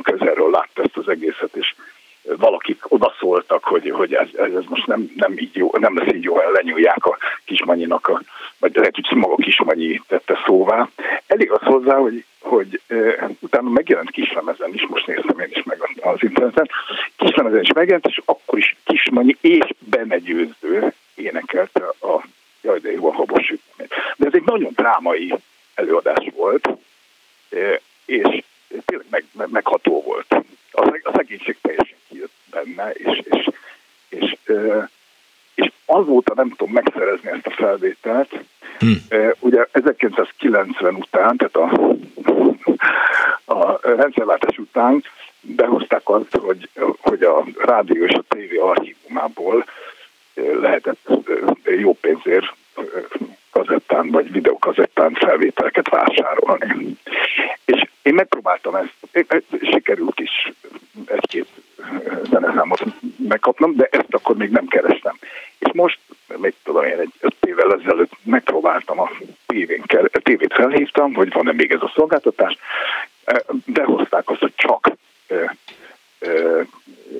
közelről 0.03 0.51
látta 0.51 0.83
ezt 0.83 0.97
az 0.97 1.09
egészet, 1.09 1.57
és 1.57 1.75
valakik 2.23 2.93
odaszóltak, 2.93 3.65
hogy, 3.65 3.91
hogy 3.91 4.15
ez, 4.15 4.29
ez 4.35 4.65
most 4.69 4.87
nem, 4.87 5.13
nem, 5.17 5.39
így 5.39 5.57
jó, 5.57 5.71
nem 5.79 5.99
lesz 5.99 6.15
így 6.15 6.23
jó, 6.23 6.37
lenyúlják 6.53 7.05
a 7.05 7.17
Kismanyinak, 7.45 8.09
a, 8.09 8.23
vagy 8.59 8.75
lehet, 8.75 8.95
hogy 8.95 9.19
maga 9.19 9.35
Kismanyi 9.35 10.01
tette 10.07 10.43
szóvá. 10.47 10.89
Elég 11.27 11.51
az 11.51 11.63
hozzá, 11.63 11.97
hogy, 11.97 12.25
hogy 12.41 12.81
uh, 12.89 13.31
utána 13.41 13.71
megjelent 13.71 14.11
kislemezen 14.11 14.75
is, 14.75 14.87
most 14.87 15.07
néztem 15.07 15.39
én 15.39 15.51
is 15.51 15.63
meg 15.63 15.79
az 16.01 16.23
interneten, 16.23 16.71
kislemezen 17.17 17.61
is 17.61 17.73
megjelent, 17.73 18.07
és 18.07 18.21
akkor 18.25 18.59
is 18.59 18.77
Kismanyi 18.85 19.37
és 19.41 19.67
Benegyőző 19.79 20.93
énekelte 21.23 21.85
a 21.85 22.25
Jaj, 22.63 22.79
de 22.79 22.93
jó 22.93 23.09
a 23.09 23.13
habos 23.13 23.45
sütemény. 23.45 23.89
De 24.17 24.27
ez 24.27 24.35
egy 24.35 24.45
nagyon 24.45 24.73
drámai 24.77 25.35
előadás 25.75 26.27
volt, 26.35 26.69
és 28.05 28.43
tényleg 28.85 29.07
meg, 29.11 29.25
meg, 29.33 29.51
megható 29.51 30.03
volt. 30.03 30.35
A, 30.73 30.99
a 31.03 31.13
szegénység 31.15 31.57
teljesen 31.63 31.97
kijött 32.09 32.33
benne, 32.51 32.91
és, 32.91 33.23
és, 33.25 33.49
és, 34.09 34.37
és 35.55 35.71
azóta 35.85 36.35
nem 36.35 36.49
tudom 36.49 36.73
megszerezni 36.73 37.31
ezt 37.31 37.47
a 37.47 37.51
felvételt. 37.51 38.31
Hm. 38.79 38.93
Ugye 39.39 39.67
1990 39.73 40.95
után, 40.95 41.37
tehát 41.37 41.57
a, 41.57 41.97
a 43.55 43.79
rendszerváltás 43.83 44.59
után 44.59 45.05
behozták 45.41 46.09
azt, 46.09 46.37
hogy, 46.37 46.69
hogy 47.01 47.23
a 47.23 47.45
rádió 47.59 48.05
és 48.05 48.15
a 48.15 48.25
tévé 48.29 48.57
archívumából 48.57 49.65
lehetett 50.35 51.09
jó 51.65 51.97
pénzért 52.01 52.55
kazettán 53.51 54.11
vagy 54.11 54.33
videokazettán 54.33 55.13
felvételeket 55.13 55.89
vásárolni. 55.89 56.97
És 57.65 57.89
én 58.03 58.15
megpróbáltam 58.15 58.75
ezt, 58.75 58.95
sikerült 59.63 60.21
is 60.21 60.53
egy-két 61.07 61.49
zeneszámot 62.31 62.85
megkapnom, 63.17 63.77
de 63.77 63.89
ezt 63.91 64.15
akkor 64.15 64.37
még 64.37 64.51
nem 64.51 64.67
kerestem. 64.67 65.17
És 65.59 65.73
most, 65.73 65.99
még 66.37 66.55
tudom 66.63 66.85
én, 66.85 66.99
egy 66.99 67.13
öt 67.21 67.37
évvel 67.47 67.75
ezelőtt 67.75 68.13
megpróbáltam 68.23 69.01
a 69.01 69.11
tévén, 69.47 69.83
a 70.13 70.19
tévét 70.23 70.53
felhívtam, 70.55 71.13
hogy 71.33 71.45
van-e 71.45 71.53
még 71.53 71.73
ez 71.73 71.83
a 71.83 71.93
szolgáltatás, 71.95 72.59
behozták 73.65 74.31
azt, 74.31 74.41
hogy 74.41 74.53
csak 74.55 74.91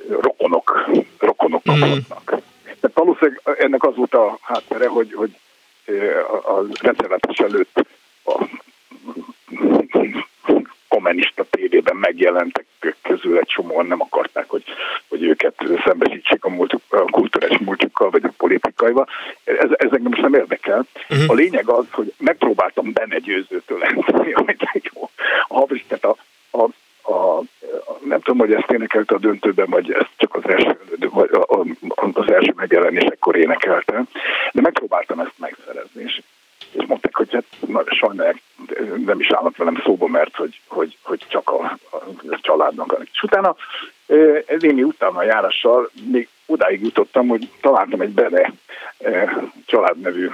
rokonok, 0.09 0.89
rokonok 1.19 1.61
mm. 1.71 1.79
kaphatnak. 1.79 2.35
Mm. 2.35 2.39
Tehát 2.63 2.91
valószínűleg 2.93 3.41
ennek 3.59 3.83
az 3.83 3.95
volt 3.95 4.13
a 4.13 4.37
háttere, 4.41 4.87
hogy, 4.87 5.13
hogy 5.13 5.35
a 6.43 6.61
rendszerváltás 6.81 7.37
előtt 7.37 7.85
a 8.25 8.45
kommunista 10.87 11.45
tévében 11.49 11.95
megjelentek 11.95 12.65
közül 13.01 13.37
egy 13.37 13.47
csomóan 13.47 13.85
nem 13.85 14.01
akarták, 14.01 14.49
hogy, 14.49 14.63
hogy 15.09 15.23
őket 15.23 15.55
szembesítsék 15.85 16.45
a, 16.45 16.49
múlt, 16.49 16.73
a 16.89 16.97
kulturális 16.97 17.57
múltjukkal, 17.57 18.09
vagy 18.09 18.23
a 18.23 18.33
politikaival. 18.37 19.07
Ez, 19.43 19.69
ez 19.71 19.91
engem 19.91 20.09
most 20.09 20.21
nem 20.21 20.33
érdekel. 20.33 20.85
Uh-huh. 21.09 21.29
A 21.29 21.33
lényeg 21.33 21.69
az, 21.69 21.85
hogy 21.91 22.13
megpróbáltam 22.17 22.93
benne 22.93 23.17
győzőtől 23.19 23.77
lenni, 23.77 24.33
amit 24.33 24.89
jó. 24.93 25.09
A, 25.47 25.65
tehát 25.87 26.05
a, 26.05 26.15
a, 26.49 26.67
a, 27.11 27.37
a, 27.37 27.45
nem 28.05 28.21
tudom, 28.21 28.39
hogy 28.39 28.53
ezt 28.53 28.71
énekelte 28.71 29.15
a 29.15 29.19
döntőben, 29.19 29.69
vagy 29.69 29.91
ezt 29.91 30.09
csak 30.17 30.35
az 30.35 30.49
első, 30.49 30.77
vagy 30.99 31.29
a, 31.31 31.59
a, 31.59 31.65
az 32.13 32.31
első 32.31 32.53
megjelenésekkor 32.55 33.35
énekelte, 33.35 34.03
de 34.51 34.61
megpróbáltam 34.61 35.19
ezt 35.19 35.37
megszerezni, 35.37 36.03
és, 36.03 36.21
és 36.71 36.85
mondták, 36.87 37.15
hogy 37.15 37.33
hát 37.33 37.45
na, 37.67 37.83
sajnálják, 37.85 38.41
nem 39.05 39.19
is 39.19 39.31
állnak 39.31 39.57
velem 39.57 39.81
szóba, 39.83 40.07
mert 40.07 40.35
hogy, 40.35 40.61
hogy, 40.67 40.97
hogy 41.01 41.25
csak 41.27 41.49
a, 41.49 41.77
a, 41.89 41.95
a 42.29 42.39
családnak. 42.41 42.97
És 43.13 43.23
utána 43.23 43.55
utána 45.21 45.23
járással 45.23 45.89
még 46.11 46.27
odáig 46.45 46.81
jutottam, 46.81 47.27
hogy 47.27 47.49
találtam 47.61 48.01
egy 48.01 48.09
Bene 48.09 48.51
családnevű 49.65 50.29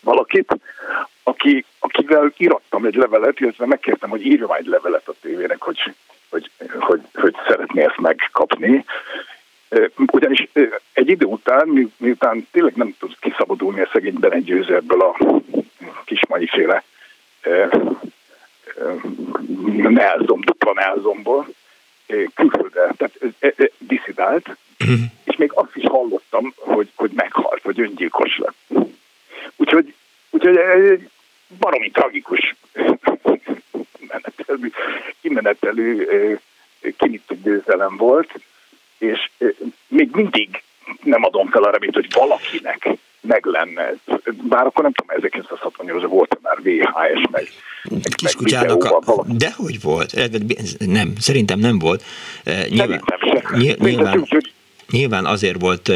valakit, 0.00 0.56
aki, 1.22 1.64
akivel 1.78 2.32
irattam 2.36 2.84
egy 2.84 2.94
levelet, 2.94 3.40
illetve 3.40 3.66
megkértem, 3.66 4.10
hogy 4.10 4.26
írja 4.26 4.56
egy 4.56 4.66
levelet 4.66 5.08
a 5.08 5.14
tévének, 5.20 5.62
hogy, 5.62 5.94
hogy, 6.28 6.50
hogy, 6.78 7.00
hogy 7.14 7.34
szeret 7.34 7.46
szeretné 7.48 7.82
ezt 7.82 8.00
megkapni. 8.00 8.84
Ugyanis 9.96 10.48
egy 10.92 11.08
idő 11.08 11.26
után, 11.26 11.92
miután 11.96 12.48
tényleg 12.50 12.74
nem 12.74 12.94
tud 12.98 13.18
kiszabadulni 13.18 13.80
a 13.80 13.88
szegény 13.92 14.18
Benegyőző 14.18 14.74
ebből 14.74 15.00
a 15.00 15.16
kismanyiféle 16.04 16.82
nelzom, 19.88 20.40
dupla 20.40 20.72
nelzomból, 20.72 21.46
külföldre, 22.34 22.92
tehát 22.96 23.72
diszidált, 23.78 24.56
uh-huh. 24.78 24.98
és 25.24 25.36
még 25.36 25.50
azt 25.54 25.76
is 25.76 25.84
hallottam, 25.84 26.54
hogy, 26.56 26.88
hogy 26.94 27.10
meghalt, 27.14 27.62
vagy 27.62 27.80
öngyilkos 27.80 28.38
lett. 28.38 28.86
Úgyhogy, 29.56 29.94
úgyhogy 30.30 30.56
egy 30.56 31.10
baromi 31.58 31.90
tragikus 31.90 32.54
kimenetelő, 33.98 34.72
kimenetelő 35.20 36.40
kinitű 36.96 37.34
győzelem 37.42 37.96
volt, 37.96 38.34
és 38.98 39.30
még 39.88 40.10
mindig 40.12 40.62
nem 41.02 41.24
adom 41.24 41.48
fel 41.48 41.62
a 41.62 41.70
reményt, 41.70 41.94
hogy 41.94 42.12
valakinek 42.12 42.88
meg 43.20 43.44
lenne. 43.44 43.92
Bár 44.42 44.66
akkor 44.66 44.82
nem 44.82 44.92
tudom, 44.92 45.16
1968 45.16 46.02
volt 46.10 46.38
már 46.42 46.56
VHS, 46.62 47.28
meg, 47.30 47.48
Kiskutyának 48.50 48.84
a... 48.84 49.24
Dehogy 49.28 49.80
volt? 49.80 50.30
Nem, 50.78 51.12
szerintem 51.18 51.58
nem 51.58 51.78
volt. 51.78 52.04
Nyilván, 52.68 53.02
nyilván, 53.78 54.28
nyilván 54.90 55.26
azért 55.26 55.60
volt 55.60 55.92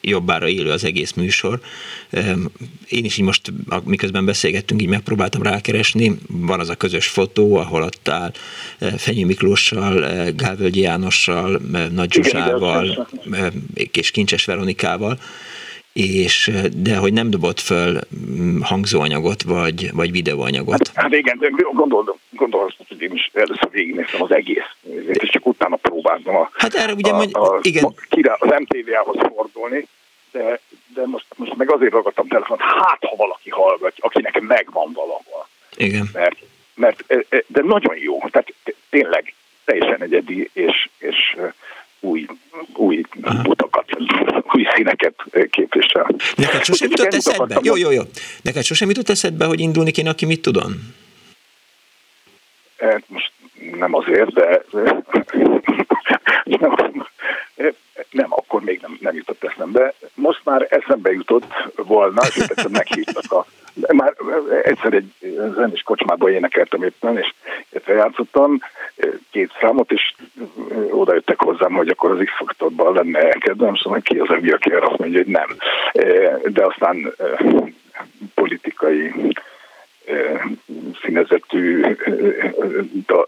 jobbára 0.00 0.48
élő 0.48 0.70
az 0.70 0.84
egész 0.84 1.12
műsor. 1.12 1.60
Én 2.88 3.04
is 3.04 3.18
így 3.18 3.24
most, 3.24 3.52
miközben 3.84 4.24
beszélgettünk, 4.24 4.82
így 4.82 4.88
megpróbáltam 4.88 5.42
rákeresni. 5.42 6.18
Van 6.28 6.60
az 6.60 6.68
a 6.68 6.74
közös 6.74 7.06
fotó, 7.06 7.56
ahol 7.56 7.82
ott 7.82 8.08
áll 8.08 8.32
Fenyő 8.96 9.26
Miklóssal, 9.26 10.04
Gálvölgyi 10.36 10.80
Jánossal, 10.80 11.60
Nagy 11.92 12.12
Zsuzsával 12.12 13.08
és 13.92 14.10
Kincses 14.10 14.44
Veronikával 14.44 15.18
és 15.92 16.50
de 16.76 16.96
hogy 16.96 17.12
nem 17.12 17.30
dobott 17.30 17.60
föl 17.60 18.00
mm, 18.30 18.60
hangzóanyagot, 18.60 19.42
vagy, 19.42 19.90
vagy 19.92 20.10
videóanyagot. 20.10 20.86
Hát, 20.86 20.89
hát 21.10 21.18
igen, 21.18 21.38
gondolom, 21.72 22.16
gondolom, 22.30 22.68
hogy 22.88 23.02
én 23.02 23.12
is 23.12 23.30
először 23.32 23.70
végignéztem 23.70 24.22
az 24.22 24.32
egész, 24.34 24.70
és 25.06 25.30
csak 25.30 25.46
utána 25.46 25.76
próbáltam 25.76 26.36
a, 26.36 26.50
hát 26.52 26.74
erre 26.74 26.92
ugye, 26.92 27.10
a, 27.10 27.16
mondj, 27.16 27.32
a, 27.32 27.58
igen. 27.62 27.84
A, 27.84 27.92
kire, 28.08 28.36
az 28.38 28.48
MTV-hoz 28.58 29.16
fordulni, 29.34 29.86
de, 30.32 30.60
de 30.94 31.06
most, 31.06 31.26
most 31.36 31.56
meg 31.56 31.72
azért 31.72 31.92
ragadtam 31.92 32.28
telefont, 32.28 32.60
hát 32.60 32.98
ha 33.00 33.16
valaki 33.16 33.50
hallgatja, 33.50 34.04
akinek 34.04 34.40
megvan 34.40 34.92
valahol. 34.92 35.48
Igen. 35.76 36.08
Mert, 36.12 36.36
mert, 36.74 37.04
de 37.46 37.62
nagyon 37.62 37.96
jó, 37.96 38.18
tehát 38.30 38.54
tényleg 38.90 39.34
teljesen 39.64 40.02
egyedi, 40.02 40.50
és, 40.52 40.88
és 40.98 41.36
új, 42.00 42.26
új 42.74 43.02
utakat, 43.44 43.84
új 44.52 44.66
színeket 44.74 45.14
képvisel. 45.50 46.10
Neked 46.36 46.64
sosem 46.64 46.90
jutott 46.90 47.14
eszedbe? 47.14 47.58
Jó, 47.62 47.76
jó, 47.76 47.90
jó. 47.90 48.02
Neked 48.42 48.64
sosem 48.64 48.88
jutott 48.88 49.08
eszedbe, 49.08 49.44
hogy 49.44 49.60
indulni 49.60 49.90
kéne, 49.90 50.10
aki 50.10 50.26
mit 50.26 50.42
tudon? 50.42 50.94
E, 52.80 53.00
most 53.06 53.32
nem 53.78 53.94
azért, 53.94 54.32
de 54.32 54.62
nem, 56.60 56.74
nem, 58.10 58.26
akkor 58.28 58.62
még 58.62 58.80
nem, 58.80 58.98
nem 59.00 59.14
jutott 59.14 59.44
eszembe. 59.44 59.94
Most 60.14 60.40
már 60.44 60.66
eszembe 60.70 61.12
jutott 61.12 61.44
volna, 61.76 62.22
és 62.26 62.36
egyszer 62.36 62.70
meghívtak 62.70 63.32
a... 63.32 63.46
Már 63.92 64.14
egyszer 64.62 64.92
egy 64.92 65.12
zenés 65.54 65.82
kocsmában 65.82 66.32
énekeltem 66.32 66.82
éppen, 66.82 67.18
és 67.18 67.32
játszottam 67.86 68.60
két 69.30 69.52
számot, 69.60 69.92
és 69.92 70.14
oda 70.90 71.14
jöttek 71.14 71.42
hozzám, 71.42 71.72
hogy 71.72 71.88
akkor 71.88 72.10
az 72.10 72.24
X-faktorban 72.24 72.94
lenne 72.94 73.18
elkezdem, 73.18 73.74
szóval 73.74 74.00
ki 74.00 74.18
az, 74.18 74.28
aki 74.28 74.70
azt 74.70 74.98
mondja, 74.98 75.18
hogy 75.18 75.32
nem. 75.32 75.56
De 76.52 76.64
aztán 76.64 77.14
politikai 78.34 79.12
színezetű 81.04 81.82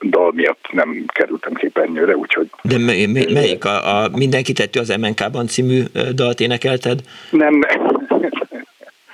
dal 0.01 0.33
miatt 0.35 0.69
nem 0.73 1.05
kerültem 1.07 1.55
képernyőre, 1.55 2.17
úgyhogy... 2.17 2.51
De 2.63 2.79
mely, 2.79 3.07
melyik? 3.07 3.65
A, 3.65 4.03
a 4.03 4.09
Mindenki 4.13 4.53
tettő 4.53 4.81
az 4.81 4.89
MNK-ban 4.89 5.47
című 5.47 5.83
dalt 6.15 6.41
énekelted? 6.41 7.01
Nem, 7.31 7.61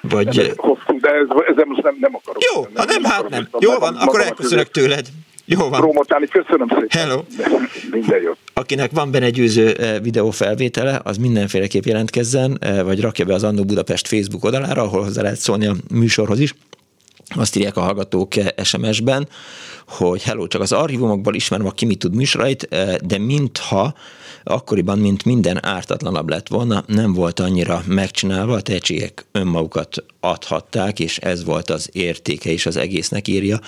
vagy... 0.00 0.36
Nem, 0.36 0.46
hosszú, 0.56 1.00
de 1.00 1.11
ez, 1.11 1.26
ez 1.46 1.64
most 1.66 1.82
nem, 1.82 1.96
nem 2.00 2.14
akarok. 2.14 2.42
Jó, 2.54 2.62
ha 2.74 2.84
nem, 2.84 3.04
hát 3.04 3.28
nem. 3.28 3.48
Jó 3.59 3.78
van, 3.78 3.94
akkor 3.96 4.20
elköszönök 4.20 4.70
tőled. 4.70 5.06
Jó 5.44 5.68
van. 5.68 5.80
Promotálni, 5.80 6.26
köszönöm 6.26 6.68
szépen. 6.68 6.86
Hello. 6.90 7.22
Minden 7.90 8.22
jót. 8.22 8.36
Akinek 8.54 8.90
van 8.90 9.11
benne 9.11 9.30
győző 9.30 9.74
videófelvétele, 10.02 11.00
az 11.04 11.16
mindenféleképp 11.16 11.84
jelentkezzen, 11.84 12.59
vagy 12.84 13.00
rakja 13.00 13.24
be 13.24 13.34
az 13.34 13.44
Annó 13.44 13.64
Budapest 13.64 14.09
Facebook 14.09 14.44
oldalára, 14.44 14.82
ahol 14.82 15.02
hozzá 15.02 15.22
lehet 15.22 15.38
szólni 15.38 15.66
a 15.66 15.74
műsorhoz 15.90 16.40
is. 16.40 16.54
Azt 17.35 17.57
írják 17.57 17.76
a 17.76 17.81
hallgatók 17.81 18.33
SMS-ben, 18.62 19.29
hogy 19.87 20.22
hello, 20.22 20.47
csak 20.47 20.61
az 20.61 20.72
archívumokból 20.72 21.35
ismerem 21.35 21.66
a 21.66 21.70
Kimi 21.70 21.95
tud 21.95 22.14
műsorait, 22.14 22.68
de 23.05 23.18
mintha 23.18 23.95
akkoriban, 24.45 24.99
mint 24.99 25.24
minden 25.24 25.64
ártatlanabb 25.66 26.29
lett 26.29 26.49
volna, 26.49 26.85
nem 26.87 27.12
volt 27.12 27.41
annyira 27.41 27.83
megcsinálva, 27.87 28.55
a 28.55 28.61
tehetségek 28.61 29.26
önmagukat 29.33 30.05
adhatták, 30.21 31.01
és 31.01 31.19
ez 31.19 31.45
volt 31.45 31.71
az 31.71 31.89
értéke 31.93 32.51
is 32.51 32.66
az 32.66 32.77
egésznek 32.77 33.29
írja. 33.29 33.61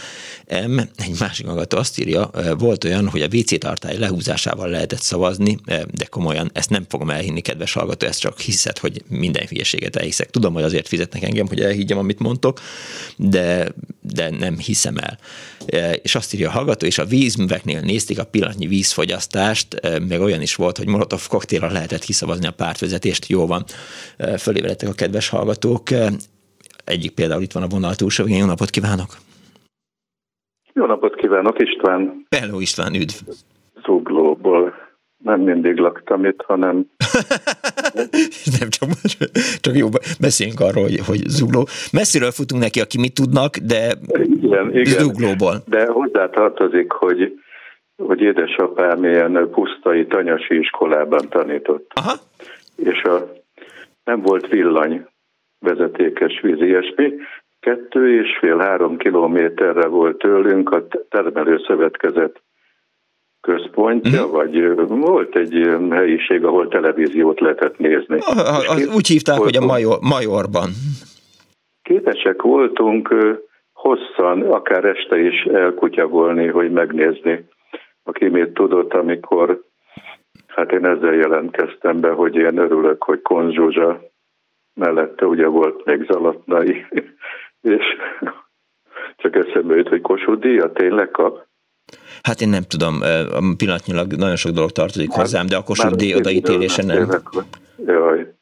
M, 0.67 0.79
egy 0.79 1.19
másik 1.19 1.47
hallgató 1.47 1.79
azt 1.79 1.99
írja, 1.99 2.31
volt 2.59 2.85
olyan, 2.85 3.09
hogy 3.09 3.23
a 3.23 3.29
WC 3.33 3.59
tartály 3.59 3.99
lehúzásával 3.99 4.69
lehetett 4.69 5.01
szavazni, 5.03 5.59
de 5.91 6.05
komolyan 6.09 6.51
ezt 6.53 6.71
nem 6.71 6.87
fogom 6.89 7.11
elhinni, 7.11 7.41
kedves 7.41 7.73
hallgató, 7.73 8.07
ezt 8.07 8.21
csak 8.21 8.41
hiszed, 8.41 8.79
hogy 8.79 9.03
minden 9.09 9.47
hülyeséget 9.47 9.97
elhiszek. 9.97 10.31
Tudom, 10.31 10.53
hogy 10.53 10.63
azért 10.63 10.89
fizetnek 10.89 11.23
engem, 11.23 11.47
hogy 11.47 11.61
elhiggyem, 11.61 11.99
amit 11.99 12.19
mondtok, 12.19 12.61
de, 13.17 13.73
de 14.01 14.31
nem 14.31 14.59
hiszem 14.59 14.97
el. 14.97 15.19
És 16.03 16.15
azt 16.15 16.35
írja 16.35 16.49
a 16.49 16.53
hallgató, 16.53 16.87
és 16.87 16.99
a 16.99 17.05
vízműveknél 17.05 17.81
nézték 17.81 18.19
a 18.19 18.25
pillanatnyi 18.25 18.67
vízfogyasztást, 18.67 19.81
meg 20.09 20.21
olyan 20.21 20.43
is 20.43 20.55
volt, 20.55 20.77
hogy 20.77 20.87
Molotov 20.87 21.27
koktélra 21.27 21.71
lehetett 21.71 22.05
kiszavazni 22.05 22.47
a 22.47 22.51
pártvezetést, 22.51 23.27
jó 23.27 23.47
van, 23.47 23.65
fölébredtek 24.39 24.89
a 24.89 24.93
kedves 24.93 25.29
hallgatók. 25.29 25.89
Egyik 26.85 27.15
például 27.15 27.43
itt 27.43 27.53
van 27.53 27.63
a 27.63 27.67
vonal 27.67 27.95
túlsó, 27.95 28.25
jó 28.27 28.47
napot 28.47 28.71
kívánok! 28.71 29.11
Jó 30.73 30.87
napot 30.87 31.15
kívánok, 31.15 31.57
István! 31.59 32.27
Hello 32.37 32.61
István, 32.61 32.95
üdv! 32.95 33.15
Zuglóból. 33.85 34.75
Nem 35.17 35.41
mindig 35.41 35.77
laktam 35.77 36.25
itt, 36.25 36.43
hanem... 36.47 36.75
nem, 38.59 38.69
csak, 38.69 38.89
csak 39.61 39.77
jó, 39.77 39.89
beszéljünk 40.21 40.61
arról, 40.61 40.83
hogy, 40.83 41.01
hogy 41.07 41.19
zugló. 41.19 41.67
Messziről 41.93 42.31
futunk 42.31 42.63
neki, 42.63 42.81
aki 42.81 42.99
mit 42.99 43.15
tudnak, 43.15 43.57
de 43.57 43.95
igen, 44.43 44.71
igen. 44.71 44.85
zuglóból. 44.85 45.57
De 45.67 45.87
hozzá 45.87 46.29
tartozik, 46.29 46.93
hogy 46.93 47.41
hogy 48.07 48.21
édesapám 48.21 49.05
ilyen 49.05 49.49
pusztai 49.51 50.07
tanyasi 50.07 50.59
iskolában 50.59 51.29
tanított. 51.29 51.91
Aha. 51.95 52.13
És 52.77 53.03
a, 53.03 53.33
nem 54.05 54.23
volt 54.23 54.49
villany 54.49 55.07
vezetékes 55.61 56.41
víz, 56.41 56.61
ilyesmi. 56.61 57.13
Kettő 57.61 58.21
és 58.21 58.39
fél-három 58.41 58.97
kilométerre 58.97 59.87
volt 59.87 60.19
tőlünk 60.19 60.71
a 60.71 60.87
termelőszövetkezet 61.09 62.43
központja, 63.41 64.27
mm. 64.27 64.31
vagy 64.31 64.75
volt 64.89 65.37
egy 65.37 65.69
helyiség, 65.91 66.45
ahol 66.45 66.69
televíziót 66.69 67.41
lehetett 67.41 67.79
nézni. 67.79 68.19
Az, 68.19 68.67
az 68.69 68.95
úgy 68.95 69.07
hívták, 69.07 69.37
voltunk, 69.37 69.57
hogy 69.57 69.69
a 69.69 69.73
major, 69.73 69.99
Majorban. 70.01 70.69
Képesek 71.83 72.43
voltunk 72.43 73.15
hosszan, 73.73 74.43
akár 74.43 74.85
este 74.85 75.19
is 75.21 75.43
elkutyavolni, 75.43 76.47
hogy 76.47 76.71
megnézni 76.71 77.49
aki 78.11 78.29
mit 78.29 78.53
tudott, 78.53 78.93
amikor 78.93 79.63
hát 80.47 80.73
én 80.73 80.87
ezzel 80.87 81.15
jelentkeztem 81.15 82.01
be, 82.01 82.11
hogy 82.11 82.35
én 82.35 82.59
örülök, 82.59 83.03
hogy 83.03 83.23
Konzsuzsa 83.23 84.01
mellette 84.75 85.27
ugye 85.27 85.47
volt 85.47 85.85
még 85.85 86.05
Zalatnai, 86.11 86.87
és 87.75 87.85
csak 89.17 89.37
eszembe 89.37 89.77
jut, 89.77 89.89
hogy 89.89 90.01
Kossuth 90.01 90.41
díjat 90.41 90.75
tényleg 90.75 91.11
kap. 91.11 91.49
Hát 92.23 92.41
én 92.41 92.49
nem 92.49 92.63
tudom, 92.69 92.95
pillanatnyilag 93.57 94.13
nagyon 94.13 94.37
sok 94.37 94.53
dolog 94.53 94.71
tartozik 94.71 95.11
hát, 95.11 95.21
hozzám, 95.21 95.47
de 95.47 95.57
a 95.57 95.63
Kossuth 95.63 95.97
díj 95.97 96.15
odaítélése 96.15 96.83
nem. 96.83 97.09
Jaj. 97.87 98.35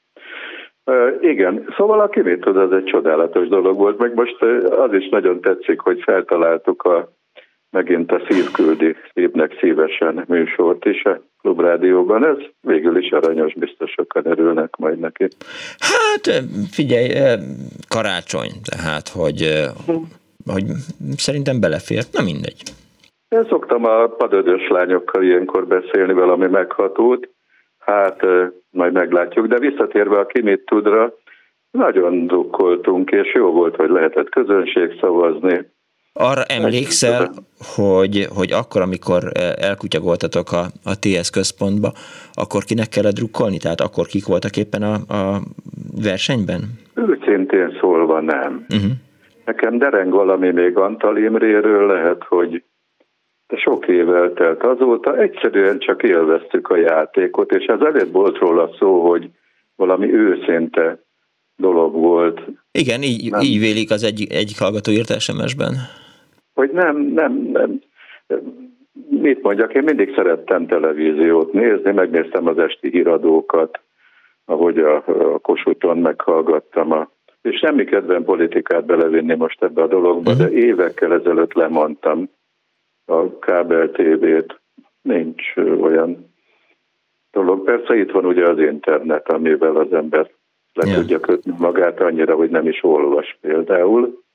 igen, 1.20 1.74
szóval 1.76 2.00
aki 2.00 2.20
mit 2.20 2.40
tud, 2.40 2.56
az 2.56 2.72
egy 2.72 2.84
csodálatos 2.84 3.48
dolog 3.48 3.76
volt, 3.76 3.98
meg 3.98 4.14
most 4.14 4.42
az 4.70 4.92
is 4.92 5.08
nagyon 5.08 5.40
tetszik, 5.40 5.80
hogy 5.80 6.00
feltaláltuk 6.02 6.82
a 6.82 7.17
megint 7.70 8.12
a 8.12 8.20
szívküldi 8.28 8.96
szívnek 9.14 9.56
szívesen 9.60 10.24
műsort 10.28 10.84
is 10.84 11.04
a 11.04 11.20
klubrádióban. 11.40 12.26
Ez 12.26 12.36
végül 12.60 12.96
is 12.96 13.10
aranyos, 13.10 13.54
biztos 13.54 13.90
sokan 13.90 14.26
örülnek 14.26 14.76
majd 14.76 14.98
neki. 14.98 15.28
Hát 15.78 16.42
figyelj, 16.70 17.08
karácsony, 17.88 18.50
tehát 18.70 19.08
hogy, 19.08 19.64
hogy 20.44 20.64
szerintem 21.16 21.60
belefér, 21.60 22.02
na 22.12 22.22
mindegy. 22.22 22.62
Én 23.28 23.46
szoktam 23.48 23.84
a 23.84 24.06
padödös 24.06 24.68
lányokkal 24.68 25.22
ilyenkor 25.22 25.66
beszélni 25.66 26.12
valami 26.12 26.46
meghatót, 26.46 27.28
hát 27.78 28.20
majd 28.70 28.92
meglátjuk, 28.92 29.46
de 29.46 29.58
visszatérve 29.58 30.18
a 30.18 30.26
ki 30.26 30.42
mit 30.42 30.64
tudra, 30.64 31.14
nagyon 31.70 32.26
drukkoltunk, 32.26 33.10
és 33.10 33.34
jó 33.34 33.50
volt, 33.50 33.76
hogy 33.76 33.90
lehetett 33.90 34.28
közönség 34.28 34.98
szavazni. 35.00 35.70
Arra 36.20 36.42
emlékszel, 36.42 37.30
hogy, 37.76 38.26
hogy 38.36 38.52
akkor, 38.52 38.80
amikor 38.80 39.22
elkutyagoltatok 39.58 40.52
a, 40.52 40.64
a 40.84 40.98
TS 40.98 41.30
központba, 41.30 41.92
akkor 42.32 42.62
kinek 42.64 42.88
kellett 42.88 43.14
drukkolni? 43.14 43.58
Tehát 43.58 43.80
akkor 43.80 44.06
kik 44.06 44.26
voltak 44.26 44.56
éppen 44.56 44.82
a, 44.82 44.94
a 44.94 45.40
versenyben? 46.02 46.60
Őszintén 46.94 47.76
szólva 47.80 48.20
nem. 48.20 48.66
Uh-huh. 48.68 48.90
Nekem 49.44 49.78
dereng 49.78 50.12
valami 50.12 50.50
még 50.50 50.76
Antal 50.76 51.16
Imréről, 51.16 51.86
lehet, 51.86 52.24
hogy 52.28 52.62
de 53.46 53.56
sok 53.56 53.88
év 53.88 54.14
eltelt 54.14 54.62
azóta, 54.62 55.16
egyszerűen 55.16 55.78
csak 55.78 56.02
élveztük 56.02 56.68
a 56.68 56.76
játékot, 56.76 57.50
és 57.52 57.64
ez 57.64 57.80
előbb 57.80 58.12
volt 58.12 58.38
róla 58.38 58.70
szó, 58.78 59.08
hogy 59.08 59.30
valami 59.76 60.14
őszinte 60.14 60.98
dolog 61.56 61.92
volt. 61.92 62.40
Igen, 62.72 63.02
így, 63.02 63.30
nem. 63.30 63.40
így 63.40 63.58
vélik 63.58 63.90
az 63.90 64.04
egy, 64.04 64.26
egyik 64.30 64.58
hallgató 64.58 64.92
írt 64.92 65.20
SMS-ben. 65.20 65.72
Hogy 66.58 66.70
nem, 66.70 66.96
nem, 66.96 67.32
nem. 67.52 67.80
Mit 69.08 69.42
mondjak, 69.42 69.74
én 69.74 69.82
mindig 69.82 70.14
szerettem 70.14 70.66
televíziót 70.66 71.52
nézni, 71.52 71.92
megnéztem 71.92 72.46
az 72.46 72.58
esti 72.58 72.88
híradókat, 72.90 73.80
ahogy 74.44 74.78
a, 74.78 74.96
a 75.06 75.38
Kossuthon 75.38 75.98
meghallgattam 75.98 76.92
a 76.92 77.10
és 77.42 77.58
semmi 77.58 77.84
kedven 77.84 78.24
politikát 78.24 78.84
belevinni 78.84 79.34
most 79.34 79.62
ebbe 79.62 79.82
a 79.82 79.86
dologba, 79.86 80.34
de 80.34 80.44
mhm. 80.44 80.56
évekkel 80.56 81.12
ezelőtt 81.12 81.52
lemondtam 81.52 82.30
a 83.06 83.38
kábel 83.38 83.90
tévét. 83.90 84.60
Nincs 85.02 85.42
olyan 85.80 86.32
dolog. 87.30 87.64
Persze 87.64 87.96
itt 87.96 88.10
van 88.10 88.24
ugye 88.24 88.48
az 88.48 88.58
internet, 88.58 89.28
amivel 89.28 89.76
az 89.76 89.92
ember 89.92 90.30
le 90.72 90.86
yeah. 90.86 90.98
tudja 90.98 91.20
kötni 91.20 91.52
magát 91.58 92.00
annyira, 92.00 92.34
hogy 92.34 92.50
nem 92.50 92.66
is 92.66 92.84
olvas 92.84 93.38
például. 93.40 94.26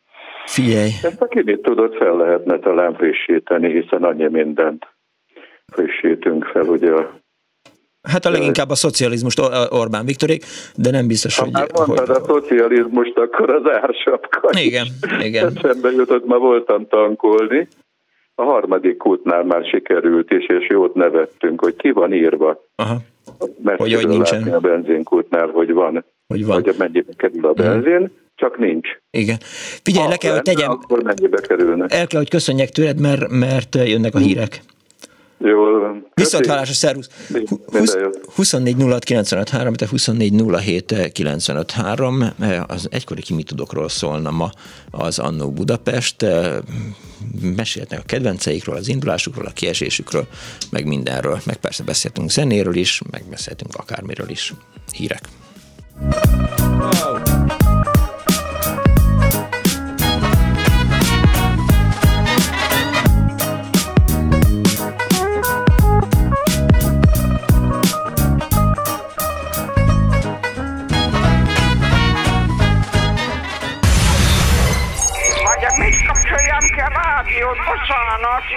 Figyelj! 0.45 0.89
Ezt 1.03 1.21
aki 1.21 1.41
mit 1.45 1.61
tudott, 1.61 1.95
fel 1.95 2.15
lehetne 2.15 2.59
talán 2.59 2.95
frissíteni, 2.95 3.81
hiszen 3.81 4.03
annyi 4.03 4.27
mindent 4.27 4.87
frissítünk 5.65 6.45
fel 6.45 6.63
ugye 6.63 6.91
a 6.91 7.21
Hát 8.09 8.25
a 8.25 8.29
leginkább 8.29 8.69
a 8.69 8.75
szocializmust 8.75 9.41
Orbán 9.69 10.05
Viktorék, 10.05 10.43
de 10.75 10.91
nem 10.91 11.07
biztos, 11.07 11.39
hogy... 11.39 11.49
Hát 11.53 11.77
mondtad 11.77 12.07
hogy... 12.07 12.15
a 12.15 12.23
szocializmust, 12.25 13.17
akkor 13.17 13.49
az 13.49 13.71
ársapka 13.81 14.49
Igen, 14.51 14.87
igen. 15.19 15.53
Eszembe 15.55 15.91
jutott, 15.91 16.25
ma 16.25 16.37
voltam 16.37 16.87
tankolni. 16.87 17.67
A 18.35 18.43
harmadik 18.43 18.97
kútnál 18.97 19.43
már 19.43 19.65
sikerült 19.65 20.31
is, 20.31 20.45
és 20.45 20.67
jót 20.69 20.93
nevettünk, 20.93 21.61
hogy 21.61 21.75
ki 21.75 21.91
van 21.91 22.13
írva. 22.13 22.63
Aha. 22.75 22.97
Hogy, 23.77 23.93
hogy 23.93 24.07
nincsen. 24.07 24.43
A 24.43 24.59
benzinkútnál, 24.59 25.47
hogy 25.47 25.73
van. 25.73 26.05
Hogy 26.27 26.45
van. 26.45 26.61
Hogy 26.61 26.75
mennyibe 26.77 27.13
kerül 27.17 27.45
a 27.45 27.53
benzin. 27.53 27.99
Mm 27.99 28.22
csak 28.35 28.57
nincs. 28.57 28.87
Igen. 29.11 29.37
Figyelj, 29.83 30.03
ha 30.03 30.09
le 30.09 30.17
kell, 30.17 30.33
hogy 30.33 30.41
tegyem. 30.41 30.71
Akkor 30.71 31.03
mennyibe 31.03 31.41
kerülne? 31.41 31.85
El 31.85 32.07
kell, 32.07 32.19
hogy 32.19 32.29
köszönjek 32.29 32.69
tőled, 32.69 32.99
mert, 32.99 33.29
mert 33.29 33.75
jönnek 33.75 34.15
a 34.15 34.19
hírek. 34.19 34.61
Jól 35.45 35.79
van. 35.79 36.07
Viszont 36.13 36.45
hálás 36.45 36.69
a 36.69 36.73
szervusz. 36.73 37.09
24 38.35 38.75
06 38.79 39.03
953, 39.03 39.73
te 39.73 39.87
24 39.89 40.33
07 40.63 41.11
953, 41.11 42.23
az 42.67 42.87
egykori 42.91 43.21
kimi 43.21 43.43
tudokról 43.43 43.89
szólna 43.89 44.31
ma 44.31 44.49
az 44.91 45.19
Annó 45.19 45.51
Budapest. 45.51 46.25
Meséltek 47.55 47.99
a 47.99 48.03
kedvenceikről, 48.05 48.75
az 48.75 48.87
indulásukról, 48.87 49.45
a 49.45 49.51
kiesésükről, 49.51 50.27
meg 50.71 50.87
mindenről. 50.87 51.39
Meg 51.45 51.57
persze 51.57 51.83
beszéltünk 51.83 52.29
zenéről 52.29 52.75
is, 52.75 53.01
meg 53.11 53.23
beszéltünk 53.29 53.75
akármiről 53.75 54.29
is. 54.29 54.53
Hírek. 54.91 55.21
Wow. 56.79 57.92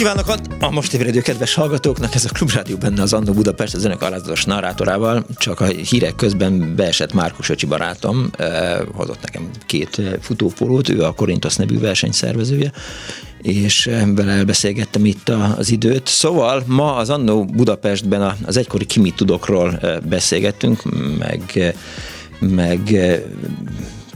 Kívánok 0.00 0.34
a 0.60 0.70
most 0.70 0.94
ébredő 0.94 1.20
kedves 1.20 1.54
hallgatóknak, 1.54 2.14
ez 2.14 2.24
a 2.24 2.28
Klubrádió 2.32 2.76
benne 2.76 3.02
az 3.02 3.12
Andó 3.12 3.32
Budapest 3.32 3.74
az 3.74 3.84
önök 3.84 4.02
alázatos 4.02 4.44
narrátorával, 4.44 5.26
csak 5.36 5.60
a 5.60 5.64
hírek 5.64 6.14
közben 6.14 6.74
beesett 6.76 7.12
Márkus 7.12 7.48
Öcsi 7.48 7.66
barátom, 7.66 8.30
eh, 8.36 8.78
hozott 8.94 9.22
nekem 9.22 9.50
két 9.66 10.02
futópólót, 10.20 10.88
ő 10.88 11.04
a 11.04 11.12
Korintos 11.12 11.56
nevű 11.56 11.78
versenyszervezője, 11.78 12.72
és 13.42 13.90
vele 14.14 14.32
elbeszélgettem 14.32 15.04
itt 15.04 15.28
az 15.28 15.70
időt. 15.70 16.06
Szóval 16.06 16.62
ma 16.66 16.94
az 16.94 17.10
Annó 17.10 17.44
Budapestben 17.44 18.36
az 18.46 18.56
egykori 18.56 18.84
Kimi 18.84 19.10
Tudokról 19.10 19.80
beszélgettünk, 20.08 20.82
meg 21.18 21.74
meg 22.40 22.96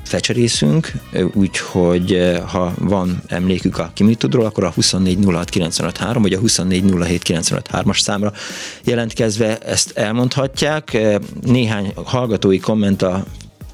fecserészünk, 0.04 0.92
úgyhogy 1.32 2.38
ha 2.46 2.74
van 2.78 3.22
emlékük 3.26 3.78
a 3.78 3.90
Kimitudról, 3.94 4.44
akkor 4.44 4.64
a 4.64 4.72
2406953 4.72 6.18
vagy 6.20 6.32
a 6.32 6.40
2407953-as 6.40 8.00
számra 8.00 8.32
jelentkezve 8.84 9.58
ezt 9.58 9.90
elmondhatják. 9.90 10.98
Néhány 11.42 11.92
hallgatói 12.04 12.58
komment 12.58 13.02
a 13.02 13.24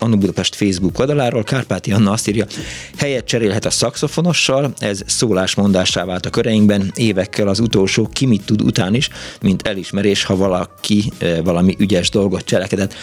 Annu 0.02 0.16
Budapest 0.16 0.54
Facebook 0.54 0.98
oldaláról, 0.98 1.44
Kárpáti 1.44 1.92
Anna 1.92 2.10
azt 2.10 2.28
írja, 2.28 2.46
helyet 2.96 3.24
cserélhet 3.24 3.64
a 3.64 3.70
szakszofonossal, 3.70 4.72
ez 4.78 5.00
szólásmondássá 5.06 6.04
vált 6.04 6.26
a 6.26 6.30
köreinkben 6.30 6.92
évekkel 6.94 7.48
az 7.48 7.60
utolsó 7.60 8.08
ki 8.12 8.26
mit 8.26 8.44
tud 8.44 8.62
után 8.62 8.94
is, 8.94 9.08
mint 9.40 9.66
elismerés, 9.66 10.24
ha 10.24 10.36
valaki 10.36 11.12
valami 11.44 11.76
ügyes 11.78 12.10
dolgot 12.10 12.44
cselekedett 12.44 12.94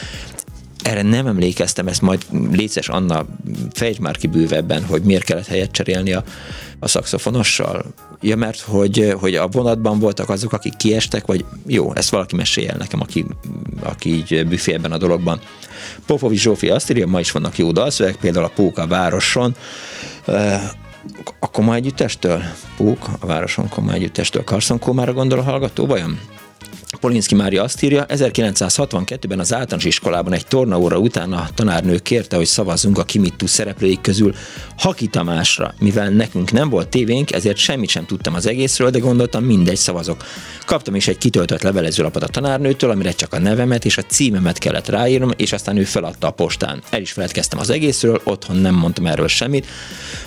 erre 0.88 1.02
nem 1.02 1.28
emlékeztem, 1.28 1.88
ezt 1.88 2.02
majd 2.02 2.26
léces 2.52 2.90
Anna, 2.90 3.26
fejtsd 3.72 4.00
már 4.00 4.18
ki 4.18 4.28
bővebben, 4.28 4.86
hogy 4.86 5.02
miért 5.02 5.24
kellett 5.24 5.48
helyet 5.48 5.72
cserélni 5.72 6.14
a, 6.14 6.24
a 6.80 6.88
szakszofonossal. 6.88 7.86
Ja, 8.22 8.36
mert 8.36 8.60
hogy, 8.60 9.14
hogy 9.20 9.36
a 9.36 9.48
vonatban 9.48 10.00
voltak 10.00 10.30
azok, 10.30 10.54
akik 10.54 10.76
kiestek, 10.76 11.26
vagy 11.26 11.46
jó, 11.66 11.94
ezt 11.96 12.10
valaki 12.10 12.36
mesélje 12.36 12.72
el 12.72 12.78
nekem, 12.78 13.02
aki, 13.02 13.26
aki 13.84 14.10
így 14.10 14.48
büfé 14.48 14.74
ebben 14.74 14.92
a 14.92 14.98
dologban. 14.98 15.40
Popovi 16.06 16.38
Zsófi 16.38 16.70
azt 16.70 16.90
írja, 16.90 17.08
ma 17.08 17.20
is 17.20 17.32
vannak 17.32 17.58
jó 17.58 17.72
dalszöveg, 17.72 18.16
például 18.16 18.46
a 18.46 18.52
Póka 18.56 18.88
városon, 18.88 19.56
a 21.40 21.52
Koma 21.52 21.76
együttestől? 21.76 22.44
Pók 22.78 23.08
a 23.20 23.26
városon 23.26 23.70
Koma 23.70 23.94
együttestől. 23.94 24.44
Carson 24.44 24.80
Komára 24.80 25.14
gondol 25.14 25.40
a 25.40 25.44
hallgató, 25.44 25.86
vajon? 25.86 26.20
Polinszki 27.00 27.36
Mária 27.36 27.64
azt 27.64 27.84
írja, 27.84 28.06
1962-ben 28.08 29.40
az 29.40 29.54
általános 29.54 29.86
iskolában 29.86 30.34
egy 30.34 30.48
tornaóra 30.48 30.98
után 30.98 31.34
a 31.34 31.48
tanárnő 31.56 31.98
kérte, 31.98 32.36
hogy 32.36 32.46
szavazzunk 32.46 32.98
a 32.98 33.04
Kimittu 33.04 33.48
szereplőik 33.48 34.02
közül 34.02 34.34
Haki 34.78 35.08
Tamásra. 35.08 35.74
Mivel 35.80 36.10
nekünk 36.10 36.52
nem 36.52 36.70
volt 36.70 36.88
tévénk, 36.88 37.32
ezért 37.32 37.58
semmit 37.58 37.90
sem 37.90 38.06
tudtam 38.06 38.34
az 38.34 38.48
egészről, 38.48 38.90
de 38.90 39.00
gondoltam, 39.00 39.44
mindegy 39.44 39.78
szavazok. 39.78 40.24
Kaptam 40.66 40.96
is 40.96 41.08
egy 41.08 41.18
kitöltött 41.18 41.62
levelezőlapot 41.62 42.24
a 42.24 42.28
tanárnőtől, 42.28 42.90
amire 42.90 43.12
csak 43.12 43.34
a 43.34 43.40
nevemet 43.40 43.86
és 43.86 43.98
a 43.98 44.02
címemet 44.02 44.58
kellett 44.58 44.88
ráírnom, 44.90 45.32
és 45.36 45.52
aztán 45.52 45.78
ő 45.78 45.84
feladta 45.84 46.28
a 46.28 46.32
postán. 46.32 46.82
El 46.90 47.02
is 47.02 47.12
feledkeztem 47.12 47.60
az 47.60 47.70
egészről, 47.70 48.22
otthon 48.24 48.56
nem 48.56 48.76
mondtam 48.76 49.06
erről 49.06 49.28
semmit. 49.28 49.66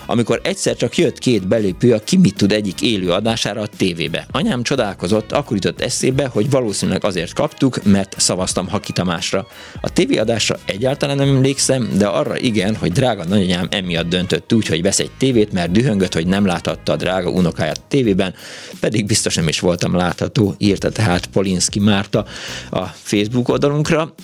Amikor 0.06 0.40
egyszer 0.42 0.76
csak 0.76 0.96
jött 0.96 1.18
két 1.18 1.48
belépő 1.48 1.92
a 1.92 1.98
Kimittu 1.98 2.46
egyik 2.48 2.80
élő 2.80 3.10
adására 3.10 3.60
a 3.60 3.66
tévébe. 3.76 4.26
Anyám 4.30 4.62
csodálkozott, 4.62 5.32
akkor 5.32 5.54
jutott 5.54 5.80
eszébe, 5.80 6.26
hogy 6.26 6.39
valószínűleg 6.50 7.04
azért 7.04 7.32
kaptuk, 7.32 7.84
mert 7.84 8.14
szavaztam 8.18 8.68
Haki 8.68 8.92
Tamásra. 8.92 9.46
A 9.80 9.92
tévéadásra 9.92 10.58
egyáltalán 10.64 11.16
nem 11.16 11.28
emlékszem, 11.28 11.90
de 11.98 12.06
arra 12.06 12.38
igen, 12.38 12.76
hogy 12.76 12.92
drága 12.92 13.24
nagyanyám 13.24 13.68
emiatt 13.70 14.08
döntött 14.08 14.52
úgy, 14.52 14.66
hogy 14.66 14.82
vesz 14.82 14.98
egy 14.98 15.10
tévét, 15.18 15.52
mert 15.52 15.70
dühöngött, 15.70 16.14
hogy 16.14 16.26
nem 16.26 16.46
láthatta 16.46 16.92
a 16.92 16.96
drága 16.96 17.30
unokáját 17.30 17.78
a 17.78 17.88
tévében, 17.88 18.34
pedig 18.80 19.06
biztos 19.06 19.34
nem 19.34 19.48
is 19.48 19.60
voltam 19.60 19.96
látható, 19.96 20.54
írta 20.58 20.90
tehát 20.90 21.26
Polinski 21.26 21.78
Márta 21.78 22.24
a 22.70 22.84
Facebook 22.84 23.48
oldalunkra. 23.48 24.14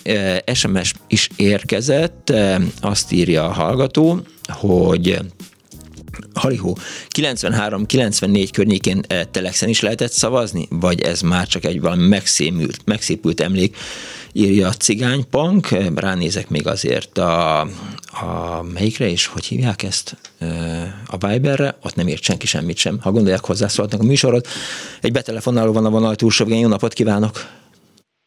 SMS 0.55 0.95
is 1.07 1.29
érkezett, 1.37 2.33
azt 2.81 3.12
írja 3.12 3.45
a 3.45 3.53
hallgató, 3.53 4.21
hogy 4.49 5.19
Halihó, 6.35 6.77
93-94 7.19 8.49
környékén 8.53 9.01
eh, 9.09 9.21
Telexen 9.31 9.69
is 9.69 9.81
lehetett 9.81 10.11
szavazni, 10.11 10.67
vagy 10.71 11.01
ez 11.01 11.21
már 11.21 11.47
csak 11.47 11.64
egy 11.64 11.81
valami 11.81 12.07
megszépült, 12.09 12.87
megszépült 12.87 13.41
emlék, 13.41 13.77
írja 14.33 14.69
a 14.69 14.73
cigánypunk, 14.73 15.71
eh, 15.71 15.87
ránézek 15.95 16.51
még 16.51 16.67
azért 16.67 17.19
a, 17.19 17.61
a 17.61 18.62
melyikre 18.75 19.07
is, 19.07 19.27
hogy 19.27 19.45
hívják 19.45 19.83
ezt, 19.83 20.17
eh, 20.39 20.49
a 21.07 21.27
Viberre, 21.27 21.77
ott 21.83 21.95
nem 21.95 22.09
írt 22.09 22.23
senki 22.23 22.47
semmit 22.47 22.77
sem. 22.77 22.99
Ha 23.03 23.11
gondolják, 23.11 23.45
hozzászólhatnak 23.45 24.03
a 24.03 24.07
műsorot. 24.07 24.47
Egy 25.01 25.12
betelefonáló 25.12 25.73
van 25.73 25.85
a 25.85 25.91
vonal 25.91 26.14
túlsó, 26.14 26.45
jó 26.49 26.69
napot 26.69 26.93
kívánok! 26.93 27.33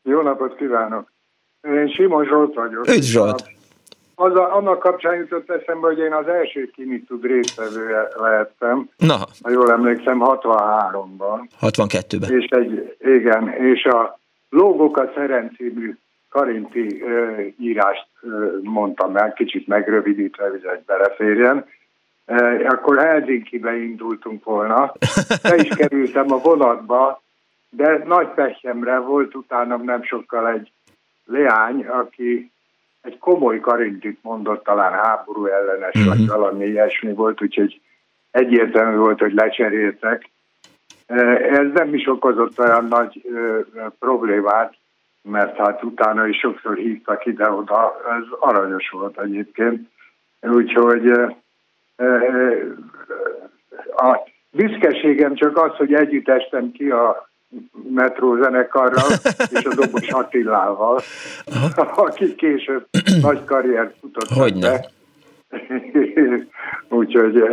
Jó 0.04 0.22
napot 0.22 0.56
kívánok! 0.56 1.12
Én 1.62 1.94
Simon 1.96 2.26
Zsolt 2.26 2.54
vagyok. 2.54 2.88
Üdv 2.88 3.02
Zsolt! 3.02 3.59
Az 4.22 4.36
a, 4.36 4.56
annak 4.56 4.80
kapcsán 4.80 5.16
jutott 5.16 5.50
eszembe, 5.50 5.88
hogy 5.88 5.98
én 5.98 6.14
az 6.14 6.28
első 6.28 6.72
tud 7.08 7.26
résztvevője 7.26 8.08
lehettem. 8.16 8.90
Na. 8.98 9.18
Ha 9.42 9.50
jól 9.50 9.72
emlékszem, 9.72 10.22
63-ban. 10.24 11.40
62-ben. 11.62 12.40
És 12.40 12.46
egy, 12.46 12.98
igen, 13.00 13.50
és 13.50 13.84
a 13.84 14.20
Lógok 14.50 14.98
a 14.98 15.12
Karinti 16.30 17.02
ö, 17.02 17.42
írást 17.60 18.08
ö, 18.22 18.58
mondtam 18.62 19.16
el, 19.16 19.34
kicsit 19.34 19.68
megrövidítve, 19.68 20.50
hogy 20.50 20.66
egy 20.74 20.84
beleférjen. 20.86 21.66
E, 22.26 22.66
akkor 22.68 22.98
Helsinki-be 22.98 23.78
indultunk 23.78 24.44
volna. 24.44 24.94
Be 25.44 25.56
is 25.56 25.68
kerültem 25.68 26.32
a 26.32 26.38
vonatba, 26.38 27.22
de 27.70 28.04
nagy 28.06 28.28
pehjemre 28.28 28.98
volt 28.98 29.36
utána 29.36 29.78
nem 29.78 30.04
sokkal 30.04 30.50
egy 30.50 30.72
leány, 31.26 31.86
aki 31.86 32.52
egy 33.02 33.18
komoly 33.18 33.60
karintit 33.60 34.20
mondott, 34.22 34.64
talán 34.64 34.92
háború 34.92 35.46
ellenes, 35.46 35.96
uh-huh. 35.96 36.16
vagy 36.16 36.28
valami 36.28 36.66
ilyesmi 36.66 37.14
volt, 37.14 37.42
úgyhogy 37.42 37.82
egyértelmű 38.32 38.98
volt, 38.98 39.20
hogy 39.20 39.34
lecseréltek. 39.34 40.30
Ez 41.52 41.72
nem 41.74 41.94
is 41.94 42.08
okozott 42.08 42.60
olyan 42.60 42.86
nagy 42.86 43.22
problémát, 44.00 44.74
mert 45.22 45.58
hát 45.58 45.84
utána 45.84 46.28
is 46.28 46.38
sokszor 46.38 46.76
hívtak 46.76 47.26
ide-oda, 47.26 48.02
ez 48.10 48.24
aranyos 48.40 48.90
volt 48.90 49.20
egyébként. 49.20 49.90
Úgyhogy 50.42 51.08
a 53.96 54.18
büszkeségem 54.52 55.36
csak 55.36 55.58
az, 55.58 55.76
hogy 55.76 55.94
együtt 55.94 56.30
estem 56.30 56.72
ki 56.72 56.90
a 56.90 57.30
metró 57.94 58.42
zenekarral 58.42 59.10
és 59.56 59.66
a 59.66 59.76
Dobos 59.76 60.08
Attilával, 60.08 61.02
aki 61.96 62.36
később 62.36 62.88
nagy 63.22 63.44
karriert 63.46 63.96
futott 64.00 64.60
be. 64.60 64.90
Úgyhogy 66.90 67.44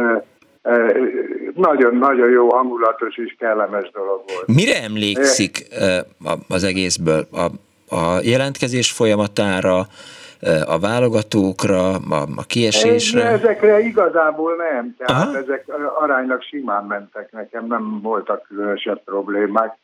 nagyon-nagyon 1.55 2.31
jó 2.31 2.49
hangulatos 2.49 3.17
és 3.17 3.35
kellemes 3.39 3.91
dolog 3.91 4.23
volt. 4.27 4.47
Mire 4.47 4.83
emlékszik 4.83 5.67
az 6.49 6.65
egészből? 6.65 7.27
A, 7.33 7.45
a 7.97 8.21
jelentkezés 8.23 8.93
folyamatára, 8.93 9.87
a 10.67 10.79
válogatókra, 10.79 11.89
a, 11.91 12.27
a 12.37 12.43
kiesésre? 12.47 13.25
Ezekre 13.25 13.81
igazából 13.81 14.57
nem, 14.57 14.95
tehát 14.99 15.27
Aha. 15.27 15.37
ezek 15.37 15.65
aránylag 15.99 16.43
simán 16.43 16.85
mentek 16.85 17.33
nekem, 17.33 17.67
nem 17.67 18.01
voltak 18.03 18.43
különösebb 18.49 19.03
problémák. 19.05 19.77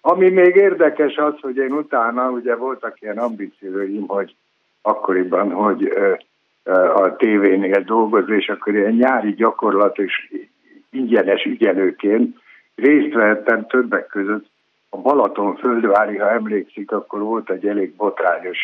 Ami 0.00 0.30
még 0.30 0.56
érdekes 0.56 1.16
az, 1.16 1.34
hogy 1.40 1.56
én 1.56 1.72
utána, 1.72 2.30
ugye 2.30 2.56
voltak 2.56 3.00
ilyen 3.00 3.18
ambícióim, 3.18 4.06
hogy 4.06 4.34
akkoriban, 4.82 5.50
hogy 5.50 5.92
a 6.94 7.16
tévénél 7.16 7.80
dolgozni, 7.80 8.36
és 8.36 8.48
akkor 8.48 8.74
ilyen 8.74 8.92
nyári 8.92 9.34
gyakorlat 9.34 9.98
és 9.98 10.32
ingyenes 10.90 11.44
ügyelőként 11.44 12.36
részt 12.74 13.14
vehettem 13.14 13.66
többek 13.66 14.06
között 14.06 14.46
a 14.88 14.96
Balaton 14.96 15.56
földvári, 15.56 16.16
ha 16.16 16.30
emlékszik, 16.30 16.92
akkor 16.92 17.20
volt 17.20 17.50
egy 17.50 17.66
elég 17.66 17.94
botrányos 17.96 18.58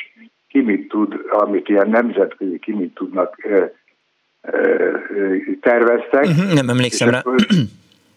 ki 0.48 0.60
mit 0.60 0.88
tud, 0.88 1.24
amit 1.30 1.68
ilyen 1.68 1.88
nemzetközi 1.88 2.58
ki 2.58 2.72
mit 2.72 2.94
tudnak 2.94 3.36
ö, 3.44 3.64
ö, 4.40 5.36
terveztek. 5.60 6.24
Uh-huh, 6.24 6.54
nem 6.54 6.68
emlékszem 6.68 7.10
rá. 7.10 7.22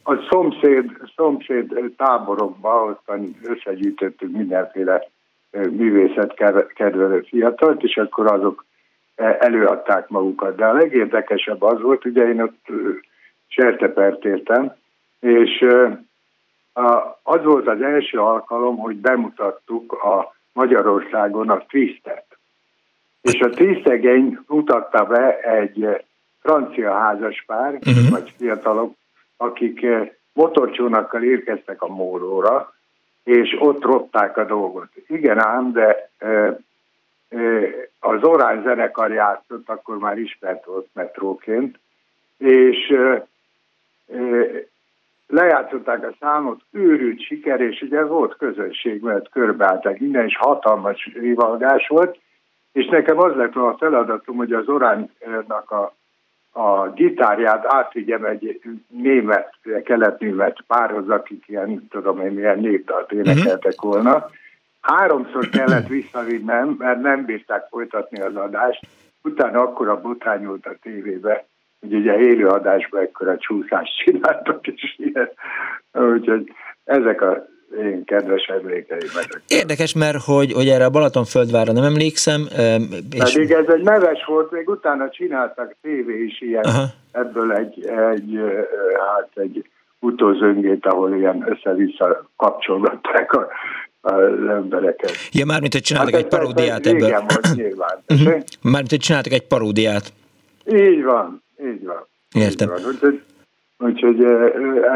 A 0.10 0.28
szomszéd, 0.30 0.92
szomszéd 1.16 1.94
táborokba 1.98 2.84
ottan 2.84 3.36
összegyűjtöttünk 3.44 4.38
mindenféle 4.38 5.08
művészetkedvelő 5.52 7.22
fiatalt, 7.22 7.84
és 7.84 7.98
akkor 7.98 8.32
azok 8.32 8.66
előadták 9.16 10.08
magukat. 10.08 10.56
De 10.56 10.66
a 10.66 10.74
legérdekesebb 10.74 11.62
az 11.62 11.82
volt, 11.82 12.06
ugye 12.06 12.28
én 12.28 12.42
ott 12.42 12.66
sertepert 13.48 14.26
értem, 14.26 14.76
és 15.20 15.66
az 17.24 17.44
volt 17.44 17.68
az 17.68 17.82
első 17.82 18.18
alkalom, 18.18 18.78
hogy 18.78 18.96
bemutattuk 18.96 19.94
a 19.94 20.36
Magyarországon 20.54 21.50
a 21.50 21.66
Twistet. 21.68 22.26
És 23.22 23.40
a 23.40 23.50
Twistegény 23.50 24.40
mutatta 24.48 25.04
be 25.04 25.40
egy 25.40 26.06
francia 26.42 26.94
házaspár, 26.94 27.74
uh-huh. 27.74 28.10
vagy 28.10 28.34
fiatalok, 28.38 28.94
akik 29.42 29.84
eh, 29.84 30.10
motorcsónakkal 30.34 31.24
érkeztek 31.24 31.82
a 31.82 31.88
Móróra, 31.88 32.74
és 33.24 33.56
ott 33.60 33.84
ropták 33.84 34.38
a 34.38 34.46
dolgot. 34.46 34.88
Igen 35.08 35.40
ám, 35.40 35.72
de 35.72 36.10
e, 36.18 36.28
e, 36.28 36.58
az 38.00 38.24
Orány 38.24 38.62
zenekar 38.62 39.12
játszott, 39.12 39.70
akkor 39.70 39.98
már 39.98 40.18
ismert 40.18 40.66
volt 40.66 40.88
metróként, 40.94 41.80
és 42.38 42.94
lejátszották 45.28 46.04
a 46.04 46.16
számot, 46.20 46.62
őrült 46.72 47.22
siker, 47.22 47.62
és 47.62 47.82
ugye 47.82 48.04
volt 48.04 48.38
közönség, 48.38 49.02
mert 49.02 49.30
körbeálltak 49.30 49.98
minden, 49.98 50.26
és 50.26 50.38
hatalmas 50.38 51.10
rivalgás 51.14 51.88
volt, 51.88 52.20
és 52.72 52.86
nekem 52.86 53.20
az 53.20 53.36
lett 53.36 53.56
a 53.56 53.76
feladatom, 53.80 54.36
hogy 54.36 54.54
az 54.54 54.68
Oránynak 54.68 55.72
a 55.72 55.94
a 56.52 56.90
gitárját 56.90 57.66
átvigyem 57.68 58.26
egy 58.26 58.62
német, 58.88 59.54
kelet-német 59.84 60.58
párhoz, 60.68 61.10
akik 61.10 61.44
ilyen, 61.48 61.88
tudom 61.90 62.20
én, 62.20 62.32
milyen 62.32 62.60
népdalt 62.60 63.12
énekeltek 63.12 63.82
volna. 63.82 64.30
Háromszor 64.82 65.50
kellett 65.50 65.88
visszavinnem, 65.88 66.76
mert 66.78 67.02
nem 67.02 67.26
bírták 67.26 67.68
folytatni 67.70 68.22
az 68.22 68.36
adást. 68.36 68.88
Utána 69.24 69.62
akkora 69.62 70.02
botrányult 70.02 70.66
a 70.66 70.76
tévébe, 70.82 71.46
hogy 71.80 71.94
ugye 71.94 72.20
élő 72.20 72.48
adásban 72.48 73.02
ekkora 73.02 73.38
csúszást 73.38 73.98
csináltak, 73.98 74.68
és 74.68 74.96
ilyen. 74.98 75.30
Úgyhogy 75.92 76.52
ezek 76.84 77.22
a 77.22 77.46
én 77.78 78.04
kedves 78.06 78.46
emlékeim. 78.46 79.00
Érdekes, 79.48 79.94
mert 79.94 80.24
hogy, 80.24 80.52
hogy 80.52 80.68
erre 80.68 80.86
a 80.86 80.90
Balatonföldvára 80.90 81.72
nem 81.72 81.84
emlékszem. 81.84 82.48
És... 83.12 83.34
Pedig 83.34 83.52
ez 83.52 83.66
egy 83.68 83.84
neves 83.84 84.26
volt, 84.26 84.52
még 84.52 84.70
utána 84.70 85.10
csináltak 85.10 85.76
tévé 85.82 86.24
is 86.24 86.42
ilyen, 86.42 86.64
Aha. 86.64 86.86
ebből 87.12 87.54
egy, 87.54 87.86
egy, 87.86 88.40
hát 88.98 89.30
egy 89.34 89.66
utózöngét, 90.00 90.86
ahol 90.86 91.16
ilyen 91.16 91.46
össze-vissza 91.50 92.30
kapcsolgatták 92.36 93.32
a, 93.32 93.48
az 94.02 94.48
embereket. 94.48 95.12
Ja, 95.32 95.46
mármint, 95.46 95.74
hogy 95.74 95.82
csináltak 95.82 96.14
hát 96.14 96.24
egy 96.24 96.30
paródiát 96.30 96.86
ebből. 96.86 97.08
Igen, 97.08 97.20
volt 97.28 97.56
nyilván. 97.64 98.04
Uh-huh. 98.08 98.42
Mármint, 98.62 98.90
hogy 98.90 99.00
csináltak 99.00 99.32
egy 99.32 99.48
paródiát. 99.48 100.14
Így 100.66 101.04
van, 101.04 101.44
így 101.62 101.86
van. 101.86 102.08
Értem. 102.34 102.70
Így 102.70 102.82
van. 102.82 102.92
Úgyhogy 102.92 103.22
Úgyhogy 103.80 104.24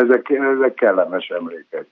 ezek, 0.02 0.30
ezek 0.30 0.74
kellemes 0.74 1.28
emlékek 1.28 1.86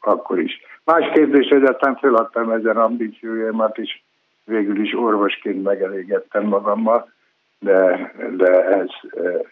akkor 0.00 0.40
is. 0.40 0.60
Más 0.84 1.10
kérdés, 1.12 1.48
hogy 1.48 1.64
aztán 1.64 1.96
feladtam 1.96 2.50
ezen 2.50 2.76
ambícióimat, 2.76 3.78
és 3.78 4.00
végül 4.44 4.84
is 4.84 4.94
orvosként 4.94 5.62
megelégettem 5.62 6.44
magammal, 6.44 7.12
de, 7.58 8.12
de 8.36 8.64
ez, 8.64 8.88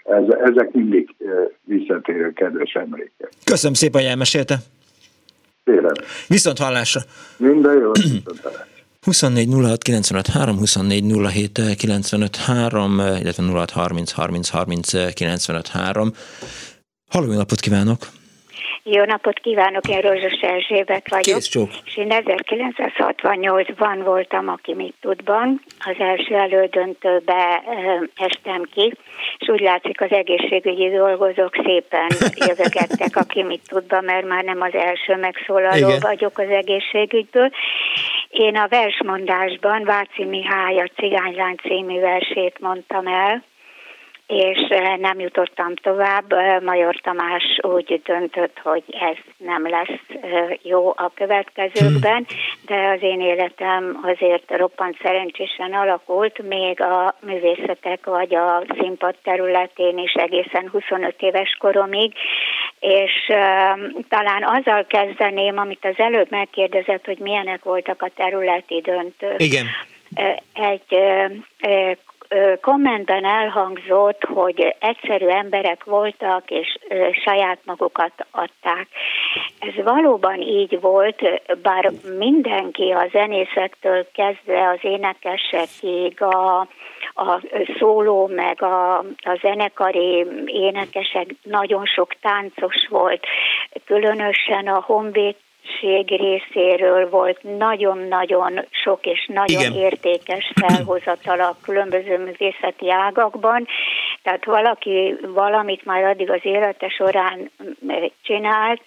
ez, 0.05 0.25
ezek 0.29 0.73
mindig 0.73 1.15
visszatérő 1.65 2.33
kedves 2.33 2.73
emlékek. 2.73 3.29
Köszönöm 3.45 3.75
szépen, 3.75 4.01
hogy 4.01 4.11
elmesélte. 4.11 4.57
Kérem. 5.65 5.95
Viszont 6.29 6.59
hallásra. 6.59 7.01
Minden 7.37 7.79
jó, 7.79 7.91
viszont 8.03 8.41
hallásra. 8.43 8.73
24 9.05 9.49
06 9.53 9.83
95 9.83 10.27
3, 10.27 10.57
24 10.59 11.05
07 11.33 11.61
95 11.77 12.37
3, 12.37 12.99
illetve 12.99 13.43
06 13.43 13.71
30 13.71 14.11
30 14.11 14.49
30 14.49 15.13
95 15.15 15.69
3. 15.69 16.13
Halló, 17.09 17.33
napot 17.33 17.61
kívánok! 17.61 17.99
Jó 18.87 19.05
napot 19.05 19.39
kívánok, 19.39 19.89
én 19.89 20.01
Rózsas 20.01 20.41
Erzsébet 20.41 21.09
vagyok. 21.11 21.35
Kész 21.37 21.47
csók. 21.47 21.71
És 21.85 21.97
én 21.97 22.09
1968-ban 22.11 24.01
voltam 24.05 24.49
a 24.49 24.55
Kimitudban, 24.63 25.61
az 25.79 25.95
első 25.99 26.35
elődöntőbe 26.35 27.63
estem 28.17 28.63
ki, 28.75 28.95
és 29.39 29.49
úgy 29.49 29.61
látszik 29.61 30.01
az 30.01 30.11
egészségügyi 30.11 30.89
dolgozók 30.89 31.55
szépen 31.65 32.07
jövögettek 32.49 33.17
a 33.17 33.23
Kimitudba, 33.23 34.01
mert 34.01 34.27
már 34.27 34.45
nem 34.45 34.61
az 34.61 34.75
első 34.75 35.17
megszólaló 35.17 35.89
Igen. 35.89 36.01
vagyok 36.01 36.39
az 36.39 36.49
egészségügyből. 36.49 37.51
Én 38.29 38.57
a 38.57 38.69
versmondásban 38.69 39.85
Váci 39.85 40.25
Mihály 40.25 40.81
a 40.81 40.91
Cigánylány 40.97 41.57
című 41.63 42.01
versét 42.01 42.61
mondtam 42.61 43.07
el, 43.07 43.43
és 44.35 44.69
eh, 44.69 44.97
nem 44.97 45.21
jutottam 45.21 45.75
tovább. 45.75 46.33
Eh, 46.33 46.61
Major 46.61 47.01
Tamás 47.03 47.59
úgy 47.63 48.01
döntött, 48.05 48.59
hogy 48.63 48.83
ez 48.89 49.17
nem 49.37 49.69
lesz 49.69 50.01
eh, 50.09 50.51
jó 50.63 50.89
a 50.89 51.11
következőkben, 51.15 52.27
de 52.67 52.89
az 52.97 53.03
én 53.03 53.21
életem 53.21 54.01
azért 54.03 54.57
roppant 54.57 54.97
szerencsésen 55.03 55.73
alakult, 55.73 56.43
még 56.43 56.81
a 56.81 57.15
művészetek 57.21 58.07
vagy 58.07 58.35
a 58.35 58.63
színpad 58.79 59.15
területén 59.23 59.99
is 59.99 60.13
egészen 60.13 60.69
25 60.71 61.15
éves 61.19 61.57
koromig, 61.59 62.13
és 62.81 63.13
talán 64.09 64.43
azzal 64.43 64.85
kezdeném, 64.87 65.59
amit 65.59 65.85
az 65.85 65.95
előbb 65.97 66.31
megkérdezett, 66.31 67.05
hogy 67.05 67.19
milyenek 67.19 67.63
voltak 67.63 68.03
a 68.03 68.11
területi 68.17 68.81
döntők. 68.81 69.43
Igen. 69.43 69.67
Egy 70.53 70.99
kommentben 72.61 73.25
elhangzott, 73.25 74.25
hogy 74.25 74.77
egyszerű 74.79 75.27
emberek 75.27 75.85
voltak, 75.85 76.51
és 76.51 76.79
saját 77.25 77.59
magukat 77.65 78.13
adták. 78.31 78.89
Ez 79.59 79.85
valóban 79.85 80.41
így 80.41 80.81
volt, 80.81 81.23
bár 81.63 81.91
mindenki 82.19 82.91
a 82.91 83.09
zenészektől 83.13 84.07
kezdve 84.13 84.69
az 84.69 84.79
énekesekig, 84.81 86.23
a, 86.23 86.61
a 87.15 87.41
szóló, 87.79 88.27
meg 88.27 88.63
a, 88.63 88.99
a 88.99 89.39
zenekari 89.41 90.27
énekesek, 90.47 91.27
nagyon 91.43 91.85
sok 91.85 92.15
táncos 92.21 92.87
volt, 92.89 93.27
különösen 93.85 94.67
a 94.67 94.83
Honvéd 94.87 95.37
részéről 96.07 97.09
volt 97.09 97.43
nagyon-nagyon 97.59 98.67
sok 98.71 99.07
és 99.07 99.27
nagyon 99.33 99.61
Igen. 99.61 99.73
értékes 99.73 100.53
felhozatal 100.67 101.41
a 101.41 101.57
különböző 101.63 102.19
művészeti 102.19 102.91
ágakban. 102.91 103.67
Tehát 104.23 104.45
valaki 104.45 105.17
valamit 105.27 105.85
már 105.85 106.05
addig 106.05 106.31
az 106.31 106.41
élete 106.43 106.89
során 106.89 107.51
csinált, 108.23 108.81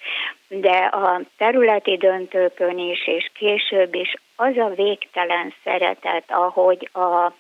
de 0.48 0.78
a 0.78 1.22
területi 1.38 1.98
döntőkön 1.98 2.78
is, 2.78 3.08
és 3.08 3.32
később 3.34 3.94
is 3.96 4.14
az 4.36 4.58
a 4.58 4.72
végtelen 4.76 5.54
szeretet, 5.64 6.24
ahogy 6.28 6.90
a, 6.94 7.32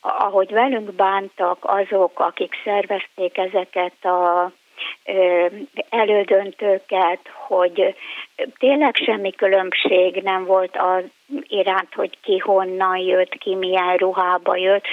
ahogy 0.00 0.50
velünk 0.50 0.92
bántak 0.92 1.58
azok, 1.60 2.20
akik 2.20 2.54
szervezték 2.64 3.38
ezeket 3.38 4.04
a 4.04 4.52
elődöntőket, 5.88 7.20
hogy 7.46 7.94
tényleg 8.58 8.96
semmi 8.96 9.32
különbség 9.32 10.22
nem 10.22 10.44
volt 10.44 10.76
az 10.76 11.04
iránt, 11.48 11.94
hogy 11.94 12.18
ki 12.22 12.38
honnan 12.38 12.96
jött, 12.96 13.32
ki 13.38 13.54
milyen 13.54 13.96
ruhába 13.96 14.56
jött, 14.56 14.84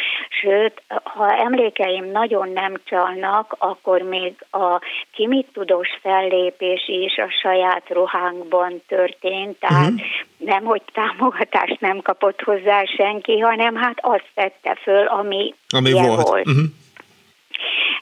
sőt, 0.41 0.81
ha 1.03 1.37
emlékeim 1.37 2.11
nagyon 2.11 2.49
nem 2.49 2.73
csalnak, 2.83 3.55
akkor 3.59 4.01
még 4.01 4.33
a 4.51 4.81
ki 5.11 5.27
mit 5.27 5.47
tudós 5.53 5.87
fellépés 6.01 6.87
is 6.87 7.17
a 7.17 7.29
saját 7.41 7.89
ruhánkban 7.89 8.81
történt, 8.87 9.59
tehát 9.59 9.91
uh-huh. 9.91 10.07
nem, 10.37 10.63
hogy 10.63 10.81
támogatást 10.93 11.79
nem 11.79 12.01
kapott 12.01 12.41
hozzá 12.41 12.83
senki, 12.83 13.39
hanem 13.39 13.75
hát 13.75 13.97
azt 14.01 14.29
tette 14.33 14.77
föl, 14.81 15.05
ami, 15.05 15.53
ami 15.69 15.91
volt. 15.91 16.27
volt. 16.27 16.47
Uh-huh 16.47 16.65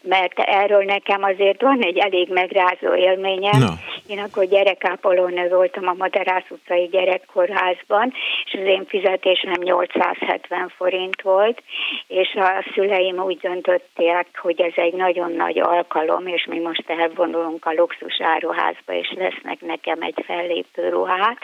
mert 0.03 0.39
erről 0.39 0.83
nekem 0.83 1.23
azért 1.23 1.61
van 1.61 1.81
egy 1.81 1.97
elég 1.97 2.29
megrázó 2.29 2.95
élményem. 2.95 3.59
No. 3.59 3.67
Én 4.07 4.19
akkor 4.19 4.45
gyerekápolónő 4.45 5.49
voltam 5.49 5.87
a 5.87 5.93
Madarász 5.97 6.49
utcai 6.49 6.87
gyerekkórházban, 6.91 8.13
és 8.45 8.53
az 8.53 8.65
én 8.65 8.85
fizetésem 8.87 9.61
870 9.61 10.71
forint 10.77 11.21
volt, 11.21 11.63
és 12.07 12.33
a 12.35 12.65
szüleim 12.73 13.19
úgy 13.19 13.37
döntötték, 13.37 14.27
hogy 14.33 14.61
ez 14.61 14.73
egy 14.75 14.93
nagyon 14.93 15.31
nagy 15.31 15.59
alkalom, 15.59 16.27
és 16.27 16.45
mi 16.45 16.59
most 16.59 16.89
elvonulunk 16.89 17.65
a 17.65 17.73
luxus 17.73 18.21
áruházba, 18.21 18.93
és 18.93 19.13
lesznek 19.17 19.61
nekem 19.61 20.01
egy 20.01 20.23
fellépő 20.25 20.89
ruhát. 20.89 21.37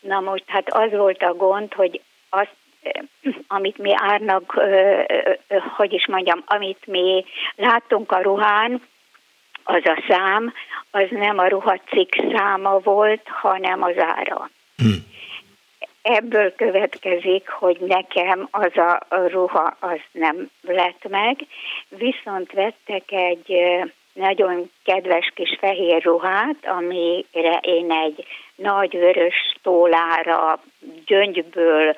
Na 0.00 0.20
most 0.20 0.44
hát 0.46 0.74
az 0.74 0.90
volt 0.90 1.22
a 1.22 1.34
gond, 1.34 1.74
hogy 1.74 2.00
azt 2.30 2.56
amit 3.46 3.78
mi 3.78 3.92
árnak, 3.94 4.60
hogy 5.76 5.92
is 5.92 6.06
mondjam, 6.06 6.42
amit 6.46 6.86
mi 6.86 7.24
láttunk 7.56 8.12
a 8.12 8.22
ruhán, 8.22 8.82
az 9.64 9.82
a 9.84 10.02
szám, 10.08 10.52
az 10.90 11.06
nem 11.10 11.38
a 11.38 11.48
ruhacikk 11.48 12.14
száma 12.34 12.78
volt, 12.78 13.28
hanem 13.28 13.82
az 13.82 13.98
ára. 13.98 14.50
Hmm. 14.76 15.10
Ebből 16.02 16.54
következik, 16.54 17.48
hogy 17.48 17.76
nekem 17.80 18.48
az 18.50 18.76
a 18.76 18.98
ruha 19.08 19.76
az 19.80 20.00
nem 20.12 20.50
lett 20.62 21.08
meg, 21.08 21.46
viszont 21.88 22.52
vettek 22.52 23.12
egy 23.12 23.56
nagyon 24.12 24.70
kedves 24.84 25.32
kis 25.34 25.56
fehér 25.60 26.02
ruhát, 26.02 26.56
amire 26.62 27.58
én 27.60 27.92
egy 27.92 28.26
nagy 28.54 28.98
vörös 28.98 29.56
tólára 29.62 30.62
gyöngyből 31.06 31.94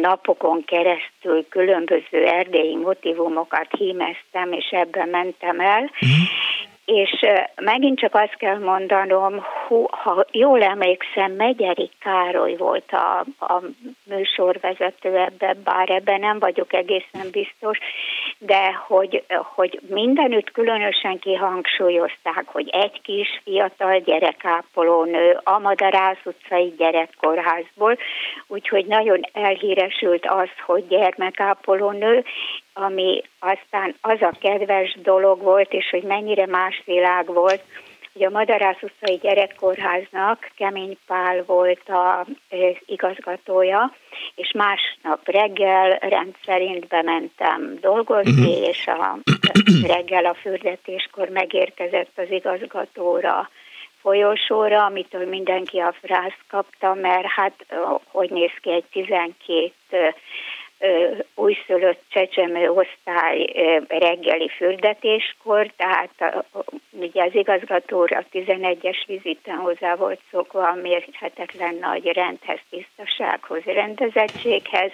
napokon 0.00 0.64
keresztül 0.64 1.48
különböző 1.48 2.24
erdélyi 2.24 2.76
motivumokat 2.76 3.68
hímeztem, 3.78 4.52
és 4.52 4.68
ebben 4.70 5.08
mentem 5.08 5.60
el. 5.60 5.82
Uh-huh. 5.82 6.53
És 6.84 7.24
megint 7.54 7.98
csak 7.98 8.14
azt 8.14 8.36
kell 8.36 8.58
mondanom, 8.58 9.44
ha 9.88 10.24
jól 10.30 10.62
emlékszem, 10.62 11.32
Megyeri 11.32 11.90
Károly 12.00 12.56
volt 12.56 12.92
a, 12.92 13.18
a 13.38 13.62
műsorvezető 14.04 15.16
ebbe, 15.16 15.56
bár 15.64 15.90
ebben 15.90 16.20
nem 16.20 16.38
vagyok 16.38 16.72
egészen 16.72 17.30
biztos, 17.30 17.78
de 18.38 18.72
hogy, 18.86 19.24
hogy 19.54 19.80
mindenütt 19.88 20.50
különösen 20.50 21.18
kihangsúlyozták, 21.18 22.44
hogy 22.46 22.68
egy 22.68 23.00
kis 23.02 23.40
fiatal 23.44 23.98
gyerekápolónő 23.98 25.40
a 25.44 25.58
Madarász 25.58 26.24
utcai 26.24 26.74
gyerekkórházból, 26.78 27.98
úgyhogy 28.46 28.86
nagyon 28.86 29.20
elhíresült 29.32 30.26
az, 30.26 30.48
hogy 30.66 30.86
gyermekápolónő, 30.86 32.24
ami 32.74 33.22
aztán 33.38 33.94
az 34.00 34.22
a 34.22 34.32
kedves 34.40 34.96
dolog 35.02 35.42
volt, 35.42 35.72
és 35.72 35.90
hogy 35.90 36.02
mennyire 36.02 36.46
más 36.46 36.82
világ 36.84 37.26
volt, 37.26 37.62
hogy 38.12 38.24
a 38.24 38.30
Madarász 38.30 38.82
utcai 38.82 39.16
gyerekkórháznak 39.16 40.50
Kemény 40.56 40.98
Pál 41.06 41.44
volt 41.46 41.82
az 41.88 42.76
igazgatója, 42.86 43.94
és 44.34 44.52
másnap 44.52 45.28
reggel 45.28 45.98
rendszerint 46.00 46.86
bementem 46.86 47.78
dolgozni, 47.80 48.50
uh-huh. 48.50 48.68
és 48.68 48.86
a 48.86 49.18
reggel 49.94 50.24
a 50.24 50.34
fürdetéskor 50.34 51.28
megérkezett 51.28 52.12
az 52.16 52.30
igazgatóra 52.30 53.50
folyosóra, 54.00 54.84
amitől 54.84 55.28
mindenki 55.28 55.78
a 55.78 55.94
frászt 56.00 56.44
kapta, 56.48 56.94
mert 56.94 57.26
hát 57.26 57.66
hogy 58.10 58.30
néz 58.30 58.52
ki 58.60 58.70
egy 58.70 58.84
12 58.90 60.14
újszülött 61.34 62.02
csecsemő 62.08 62.70
osztály 62.70 63.46
reggeli 63.88 64.48
fürdetéskor, 64.48 65.70
tehát 65.76 66.44
ugye 66.90 67.22
az 67.24 67.34
igazgatóra 67.34 68.18
a 68.18 68.24
11-es 68.32 69.02
viziten 69.06 69.56
hozzá 69.56 69.94
volt 69.94 70.20
szokva 70.30 70.68
a 70.68 70.74
mérhetetlen 70.74 71.74
nagy 71.74 72.06
rendhez, 72.06 72.60
tisztasághoz, 72.70 73.62
rendezettséghez, 73.64 74.92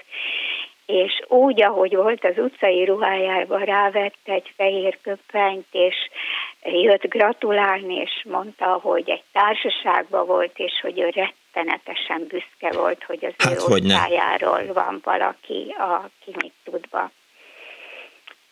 és 0.86 1.20
úgy, 1.28 1.62
ahogy 1.62 1.97
volt 1.97 2.24
az 2.24 2.38
utcai 2.38 2.84
ruhájában 2.84 3.64
rávett 3.64 4.18
egy 4.24 4.53
fehér 4.57 4.99
köpenyt, 5.03 5.66
és 5.72 5.95
jött 6.62 7.09
gratulálni, 7.09 7.95
és 7.95 8.24
mondta, 8.28 8.78
hogy 8.82 9.11
egy 9.11 9.22
társaságban 9.32 10.26
volt, 10.26 10.59
és 10.59 10.80
hogy 10.82 11.01
ő 11.01 11.11
rettenetesen 11.53 12.26
büszke 12.28 12.78
volt, 12.78 13.05
hogy 13.05 13.24
az 13.24 13.32
hát, 13.38 13.53
ő 13.53 13.57
osztályáról 13.57 14.72
van 14.72 15.01
valaki, 15.05 15.74
aki 15.78 16.36
mit 16.36 16.53
tudva. 16.64 17.11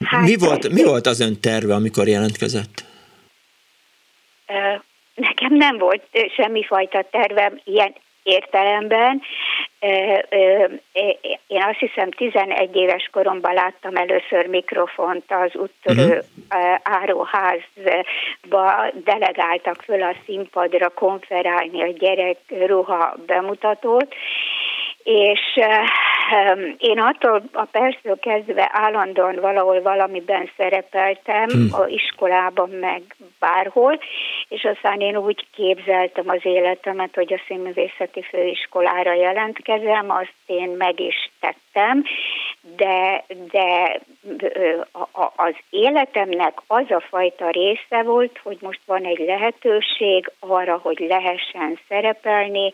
Hát, 0.05 0.22
mi, 0.22 0.36
volt, 0.36 0.68
mi 0.68 0.84
volt 0.84 1.07
az 1.07 1.20
ön 1.20 1.40
terve, 1.40 1.74
amikor 1.74 2.09
jelentkezett? 2.09 2.84
Nekem 5.14 5.55
nem 5.55 5.78
volt 5.78 6.03
semmifajta 6.36 7.05
tervem 7.11 7.61
ilyen 7.64 7.94
értelemben. 8.29 9.22
Én 11.47 11.62
azt 11.62 11.79
hiszem 11.79 12.11
11 12.11 12.76
éves 12.76 13.09
koromban 13.12 13.55
láttam 13.55 13.97
először 13.97 14.47
mikrofont 14.47 15.24
az 15.29 15.51
úttörő 15.55 16.07
uh-huh. 16.09 16.74
áruházba, 16.83 18.05
delegáltak 19.05 19.83
föl 19.83 20.03
a 20.03 20.14
színpadra 20.26 20.89
konferálni 20.89 21.83
a 21.83 21.93
gyerek 21.99 22.37
ruha 22.49 23.16
bemutatót, 23.26 24.14
és 25.09 25.41
én 26.79 26.99
attól 26.99 27.43
a 27.53 27.65
perctől 27.65 28.19
kezdve 28.19 28.71
állandóan 28.73 29.35
valahol 29.41 29.83
valamiben 29.83 30.51
szerepeltem, 30.57 31.49
hmm. 31.49 31.69
a 31.73 31.87
iskolában 31.87 32.71
meg 32.71 33.03
bárhol, 33.39 33.99
és 34.49 34.65
aztán 34.65 35.01
én 35.01 35.17
úgy 35.17 35.47
képzeltem 35.55 36.29
az 36.29 36.41
életemet, 36.43 37.15
hogy 37.15 37.33
a 37.33 37.43
színművészeti 37.47 38.23
főiskolára 38.23 39.13
jelentkezem, 39.13 40.11
azt 40.11 40.35
én 40.47 40.69
meg 40.69 41.01
is 41.01 41.31
tettem, 41.41 41.68
de, 42.76 43.24
de 43.51 44.01
az 45.37 45.55
életemnek 45.70 46.59
az 46.66 46.91
a 46.91 47.01
fajta 47.09 47.51
része 47.51 48.03
volt, 48.03 48.39
hogy 48.43 48.57
most 48.61 48.81
van 48.87 49.05
egy 49.05 49.18
lehetőség 49.18 50.31
arra, 50.39 50.79
hogy 50.83 50.99
lehessen 50.99 51.79
szerepelni, 51.89 52.72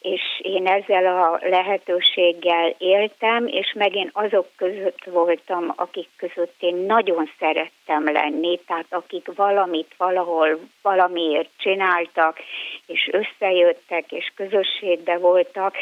és 0.00 0.20
én 0.42 0.66
ezzel 0.66 1.06
a 1.06 1.38
lehetőséggel 1.42 2.74
éltem, 2.78 3.46
és 3.46 3.72
megint 3.76 4.10
azok 4.12 4.46
között 4.56 5.04
voltam, 5.04 5.72
akik 5.76 6.08
között 6.16 6.54
én 6.58 6.76
nagyon 6.76 7.30
szerettem 7.38 8.12
lenni, 8.12 8.60
tehát 8.66 8.86
akik 8.90 9.28
valamit 9.34 9.94
valahol 9.96 10.58
valamiért 10.82 11.50
csináltak, 11.58 12.38
és 12.86 13.10
összejöttek, 13.12 14.12
és 14.12 14.32
közösségbe 14.36 15.18
voltak, 15.18 15.74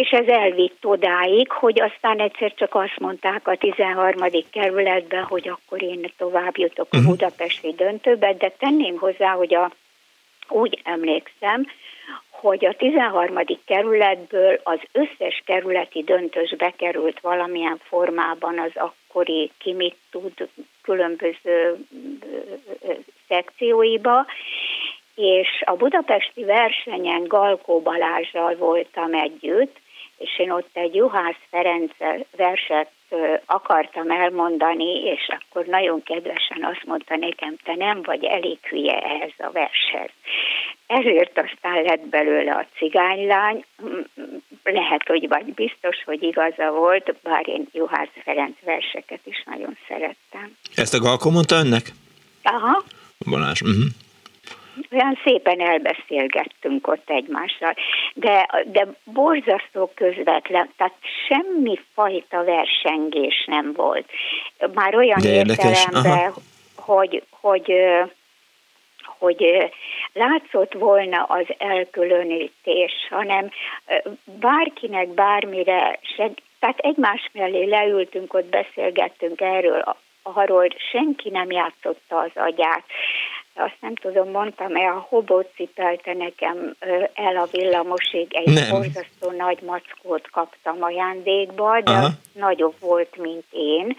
és 0.00 0.10
ez 0.10 0.26
elvitt 0.26 0.86
odáig, 0.86 1.50
hogy 1.50 1.80
aztán 1.80 2.20
egyszer 2.20 2.54
csak 2.54 2.74
azt 2.74 2.98
mondták 2.98 3.48
a 3.48 3.56
13. 3.56 4.20
kerületben, 4.50 5.22
hogy 5.22 5.48
akkor 5.48 5.82
én 5.82 6.12
tovább 6.16 6.56
jutok 6.56 6.88
a 6.90 6.96
mhm. 6.96 7.06
budapesti 7.06 7.72
döntőbe, 7.76 8.34
de 8.34 8.52
tenném 8.58 8.96
hozzá, 8.96 9.30
hogy 9.30 9.54
a, 9.54 9.70
úgy 10.48 10.80
emlékszem, 10.84 11.66
hogy 12.30 12.64
a 12.64 12.74
13. 12.74 13.36
kerületből 13.64 14.60
az 14.62 14.78
összes 14.92 15.42
kerületi 15.46 16.02
döntős 16.02 16.54
bekerült 16.56 17.20
valamilyen 17.20 17.80
formában 17.82 18.58
az 18.58 18.72
akkori 18.74 19.50
ki 19.58 19.72
mit 19.72 19.96
tud 20.10 20.48
különböző 20.82 21.76
szekcióiba, 23.28 24.26
és 25.14 25.62
a 25.64 25.72
budapesti 25.72 26.44
versenyen 26.44 27.24
Galkó 27.26 27.80
Balázsral 27.80 28.56
voltam 28.56 29.14
együtt, 29.14 29.76
és 30.20 30.38
én 30.38 30.50
ott 30.50 30.70
egy 30.72 30.94
Juhász 30.94 31.42
Ferenc 31.50 31.92
verset 32.36 32.90
akartam 33.46 34.10
elmondani, 34.10 35.02
és 35.04 35.28
akkor 35.28 35.66
nagyon 35.66 36.02
kedvesen 36.02 36.64
azt 36.64 36.84
mondta 36.84 37.16
nekem, 37.16 37.56
te 37.64 37.74
nem 37.74 38.02
vagy 38.02 38.24
elég 38.24 38.58
hülye 38.68 38.98
ehhez 38.98 39.32
a 39.38 39.50
vershez. 39.52 40.10
Ezért 40.86 41.38
aztán 41.38 41.82
lett 41.82 42.06
belőle 42.06 42.52
a 42.52 42.66
cigánylány, 42.76 43.64
lehet, 44.62 45.06
hogy 45.06 45.28
vagy 45.28 45.54
biztos, 45.54 46.02
hogy 46.04 46.22
igaza 46.22 46.70
volt, 46.70 47.14
bár 47.22 47.48
én 47.48 47.68
Juhász 47.72 48.14
Ferenc 48.24 48.56
verseket 48.64 49.20
is 49.24 49.42
nagyon 49.46 49.78
szerettem. 49.88 50.56
Ezt 50.74 50.94
a 50.94 50.98
Galko 50.98 51.30
mondta 51.30 51.56
önnek? 51.56 51.92
Aha. 52.42 52.82
Balázs. 53.30 53.60
Uh-huh 53.60 53.84
olyan 54.92 55.18
szépen 55.24 55.60
elbeszélgettünk 55.60 56.86
ott 56.86 57.10
egymással, 57.10 57.74
de, 58.14 58.64
de 58.64 58.86
borzasztó 59.04 59.92
közvetlen, 59.94 60.70
tehát 60.76 60.94
semmi 61.28 61.80
fajta 61.94 62.44
versengés 62.44 63.44
nem 63.46 63.72
volt. 63.72 64.10
Már 64.74 64.94
olyan 64.94 65.22
értelemben, 65.22 66.32
hogy, 66.76 67.22
hogy 67.30 67.72
hogy 69.18 69.70
látszott 70.12 70.72
volna 70.72 71.22
az 71.22 71.46
elkülönítés, 71.58 72.92
hanem 73.10 73.50
bárkinek 74.24 75.08
bármire 75.08 75.98
seg, 76.16 76.32
tehát 76.58 76.78
egymás 76.78 77.30
mellé 77.32 77.64
leültünk, 77.64 78.34
ott 78.34 78.48
beszélgettünk 78.50 79.40
erről, 79.40 79.96
arról 80.22 80.68
senki 80.90 81.30
nem 81.30 81.50
játszotta 81.50 82.18
az 82.18 82.30
agyát 82.34 82.84
azt 83.54 83.76
nem 83.80 83.94
tudom, 83.94 84.30
mondtam-e, 84.30 84.90
a 84.90 85.06
hobó 85.08 85.40
cipelte 85.54 86.12
nekem 86.12 86.74
el 87.14 87.36
a 87.36 87.48
villamosig, 87.50 88.34
egy 88.34 88.52
nem. 88.52 88.70
borzasztó 88.70 89.30
nagy 89.30 89.58
mackót 89.62 90.30
kaptam 90.30 90.82
ajándékba, 90.82 91.80
de 91.80 91.90
Aha. 91.90 92.08
nagyobb 92.32 92.74
volt, 92.80 93.16
mint 93.16 93.44
én, 93.50 93.96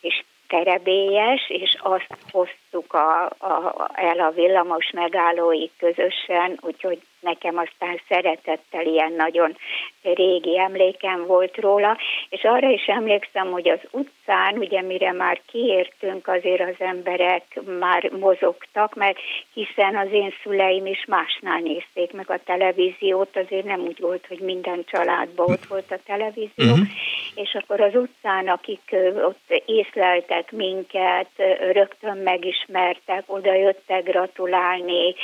és 0.00 0.24
terebélyes, 0.48 1.48
és 1.48 1.76
azt 1.78 2.16
hoztuk 2.30 2.92
a, 2.92 3.24
a, 3.24 3.90
el 3.94 4.20
a 4.20 4.30
villamos 4.30 4.90
megállóig 4.90 5.70
közösen, 5.78 6.58
úgyhogy 6.60 7.00
nekem 7.22 7.58
aztán 7.58 8.00
szeretettel 8.08 8.86
ilyen 8.86 9.12
nagyon 9.12 9.56
régi 10.02 10.58
emlékem 10.58 11.26
volt 11.26 11.56
róla, 11.56 11.98
és 12.28 12.42
arra 12.42 12.70
is 12.70 12.86
emlékszem, 12.86 13.50
hogy 13.50 13.68
az 13.68 13.80
utcán, 13.90 14.58
ugye 14.58 14.82
mire 14.82 15.12
már 15.12 15.40
kiértünk, 15.46 16.28
azért 16.28 16.60
az 16.60 16.74
emberek 16.78 17.60
már 17.78 18.10
mozogtak, 18.10 18.94
mert 18.94 19.18
hiszen 19.54 19.96
az 19.96 20.08
én 20.12 20.34
szüleim 20.42 20.86
is 20.86 21.04
másnál 21.08 21.60
nézték 21.60 22.12
meg 22.12 22.30
a 22.30 22.40
televíziót, 22.44 23.36
azért 23.36 23.64
nem 23.64 23.80
úgy 23.80 24.00
volt, 24.00 24.26
hogy 24.28 24.38
minden 24.40 24.84
családban 24.86 25.50
ott 25.50 25.66
volt 25.66 25.90
a 25.90 25.98
televízió, 26.06 26.70
uh-huh. 26.70 26.86
és 27.34 27.54
akkor 27.54 27.80
az 27.80 27.94
utcán, 27.94 28.48
akik 28.48 28.96
ott 29.26 29.62
észleltek 29.66 30.52
minket, 30.52 31.30
rögtön 31.72 32.16
megismertek, 32.16 33.22
oda 33.26 33.54
jöttek 33.54 34.02
gratulálni, 34.04 35.14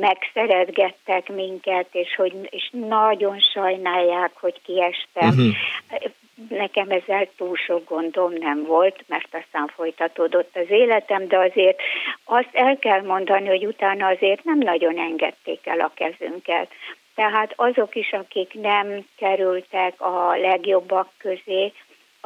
megszeretgettek 0.00 1.28
minket, 1.36 1.86
és 1.92 2.14
hogy 2.16 2.32
és 2.50 2.70
nagyon 2.72 3.38
sajnálják, 3.38 4.30
hogy 4.34 4.60
kiestem. 4.62 5.28
Uh-huh. 5.28 5.54
Nekem 6.48 6.90
ezzel 6.90 7.28
túl 7.36 7.56
sok 7.56 7.88
gondom 7.88 8.32
nem 8.32 8.64
volt, 8.64 9.04
mert 9.06 9.34
aztán 9.34 9.66
folytatódott 9.66 10.56
az 10.56 10.70
életem, 10.70 11.28
de 11.28 11.38
azért 11.38 11.80
azt 12.24 12.50
el 12.52 12.78
kell 12.78 13.02
mondani, 13.02 13.46
hogy 13.46 13.66
utána 13.66 14.06
azért 14.06 14.44
nem 14.44 14.58
nagyon 14.58 14.98
engedték 14.98 15.66
el 15.66 15.80
a 15.80 15.92
kezünket. 15.94 16.68
Tehát 17.14 17.52
azok 17.56 17.94
is, 17.94 18.12
akik 18.12 18.54
nem 18.54 19.06
kerültek 19.16 20.00
a 20.00 20.36
legjobbak 20.36 21.08
közé, 21.18 21.72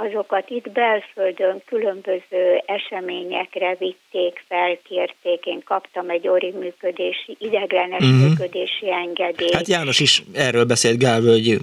azokat 0.07 0.51
itt 0.51 0.70
belföldön 0.70 1.62
különböző 1.66 2.62
eseményekre 2.66 3.76
vitték, 3.78 4.44
felkérték. 4.48 5.46
Én 5.46 5.62
kaptam 5.64 6.11
egy 6.11 6.28
ori 6.28 6.51
működési, 6.51 7.36
ideglenes 7.38 8.03
uh-huh. 8.03 8.28
működési 8.28 8.92
engedélyt. 8.92 9.55
Hát 9.55 9.68
János 9.68 10.01
is 10.01 10.22
erről 10.34 10.64
beszélt, 10.64 10.98
Gálvölgy 10.98 11.59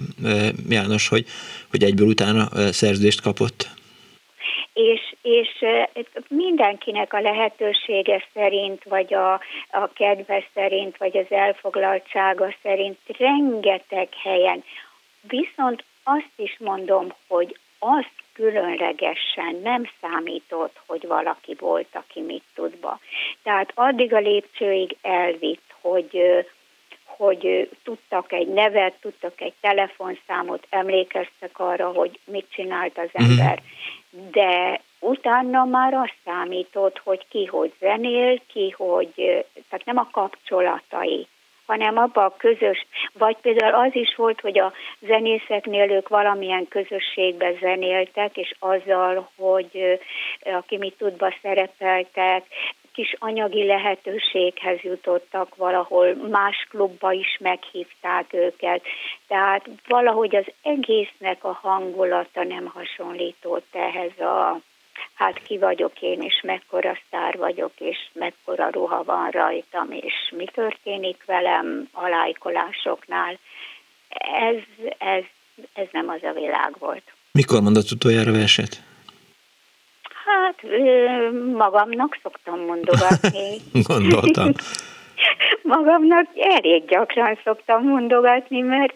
János, 0.68 1.08
hogy, 1.08 1.24
hogy 1.70 1.82
egyből 1.82 2.06
utána 2.06 2.48
szerződést 2.72 3.20
kapott. 3.20 3.66
És, 4.72 5.14
és 5.22 5.48
mindenkinek 6.28 7.12
a 7.12 7.20
lehetősége 7.20 8.24
szerint, 8.34 8.84
vagy 8.84 9.14
a, 9.14 9.32
a 9.70 9.92
kedve 9.94 10.44
szerint, 10.54 10.96
vagy 10.96 11.16
az 11.16 11.26
elfoglaltsága 11.30 12.54
szerint 12.62 12.98
rengeteg 13.18 14.08
helyen. 14.22 14.64
Viszont 15.20 15.84
azt 16.02 16.32
is 16.36 16.56
mondom, 16.58 17.14
hogy 17.26 17.56
azt 17.78 18.17
különlegesen 18.38 19.60
nem 19.62 19.90
számított, 20.00 20.80
hogy 20.86 21.06
valaki 21.06 21.56
volt, 21.58 21.88
aki 21.92 22.20
mit 22.20 22.42
tudba. 22.54 22.98
Tehát 23.42 23.72
addig 23.74 24.14
a 24.14 24.18
lépcsőig 24.18 24.96
elvitt, 25.02 25.74
hogy 25.80 26.44
hogy 27.04 27.68
tudtak 27.84 28.32
egy 28.32 28.48
nevet, 28.48 28.94
tudtak 29.00 29.40
egy 29.40 29.52
telefonszámot, 29.60 30.66
emlékeztek 30.70 31.58
arra, 31.58 31.90
hogy 31.92 32.18
mit 32.24 32.46
csinált 32.50 32.98
az 32.98 33.08
mhm. 33.12 33.30
ember. 33.30 33.62
De 34.10 34.80
utána 34.98 35.64
már 35.64 35.94
azt 35.94 36.16
számított, 36.24 36.98
hogy 36.98 37.26
ki 37.28 37.44
hogy 37.44 37.72
zenél, 37.80 38.40
ki 38.46 38.74
hogy, 38.76 39.44
tehát 39.68 39.84
nem 39.84 39.98
a 39.98 40.08
kapcsolatai, 40.10 41.26
hanem 41.68 41.96
abba 41.96 42.24
a 42.24 42.36
közös, 42.36 42.86
vagy 43.12 43.36
például 43.36 43.74
az 43.74 43.94
is 43.94 44.14
volt, 44.16 44.40
hogy 44.40 44.58
a 44.58 44.72
zenészeknél 45.00 45.90
ők 45.90 46.08
valamilyen 46.08 46.68
közösségbe 46.68 47.52
zenéltek, 47.60 48.36
és 48.36 48.54
azzal, 48.58 49.30
hogy 49.36 50.00
aki 50.42 50.76
mit 50.76 50.94
tudba 50.98 51.34
szerepeltek, 51.42 52.44
is 52.98 53.14
anyagi 53.18 53.64
lehetőséghez 53.64 54.80
jutottak 54.80 55.56
valahol, 55.56 56.14
más 56.14 56.66
klubba 56.70 57.12
is 57.12 57.38
meghívták 57.40 58.32
őket, 58.32 58.82
tehát 59.26 59.68
valahogy 59.86 60.36
az 60.36 60.46
egésznek 60.62 61.44
a 61.44 61.58
hangulata 61.62 62.44
nem 62.44 62.66
hasonlított 62.66 63.66
ehhez 63.72 64.18
a 64.18 64.60
hát 65.14 65.42
ki 65.42 65.58
vagyok 65.58 66.00
én, 66.00 66.22
és 66.22 66.40
mekkora 66.42 66.98
sztár 67.06 67.36
vagyok, 67.36 67.72
és 67.78 67.96
mekkora 68.12 68.68
ruha 68.70 69.02
van 69.04 69.30
rajtam, 69.30 69.90
és 69.90 70.14
mi 70.36 70.44
történik 70.44 71.24
velem 71.26 71.88
a 71.92 72.08
lájkolásoknál. 72.08 73.38
Ez, 74.18 74.56
ez, 74.98 75.22
ez 75.72 75.86
nem 75.92 76.08
az 76.08 76.22
a 76.22 76.32
világ 76.32 76.74
volt. 76.78 77.12
Mikor 77.32 77.60
mondott 77.60 77.90
utoljára 77.90 78.32
verset? 78.32 78.82
Hát 80.24 80.62
magamnak 81.56 82.18
szoktam 82.22 82.60
mondogatni. 82.60 83.56
Gondoltam. 83.88 84.52
magamnak 85.62 86.26
elég 86.40 86.84
gyakran 86.84 87.38
szoktam 87.44 87.82
mondogatni, 87.82 88.60
mert 88.60 88.92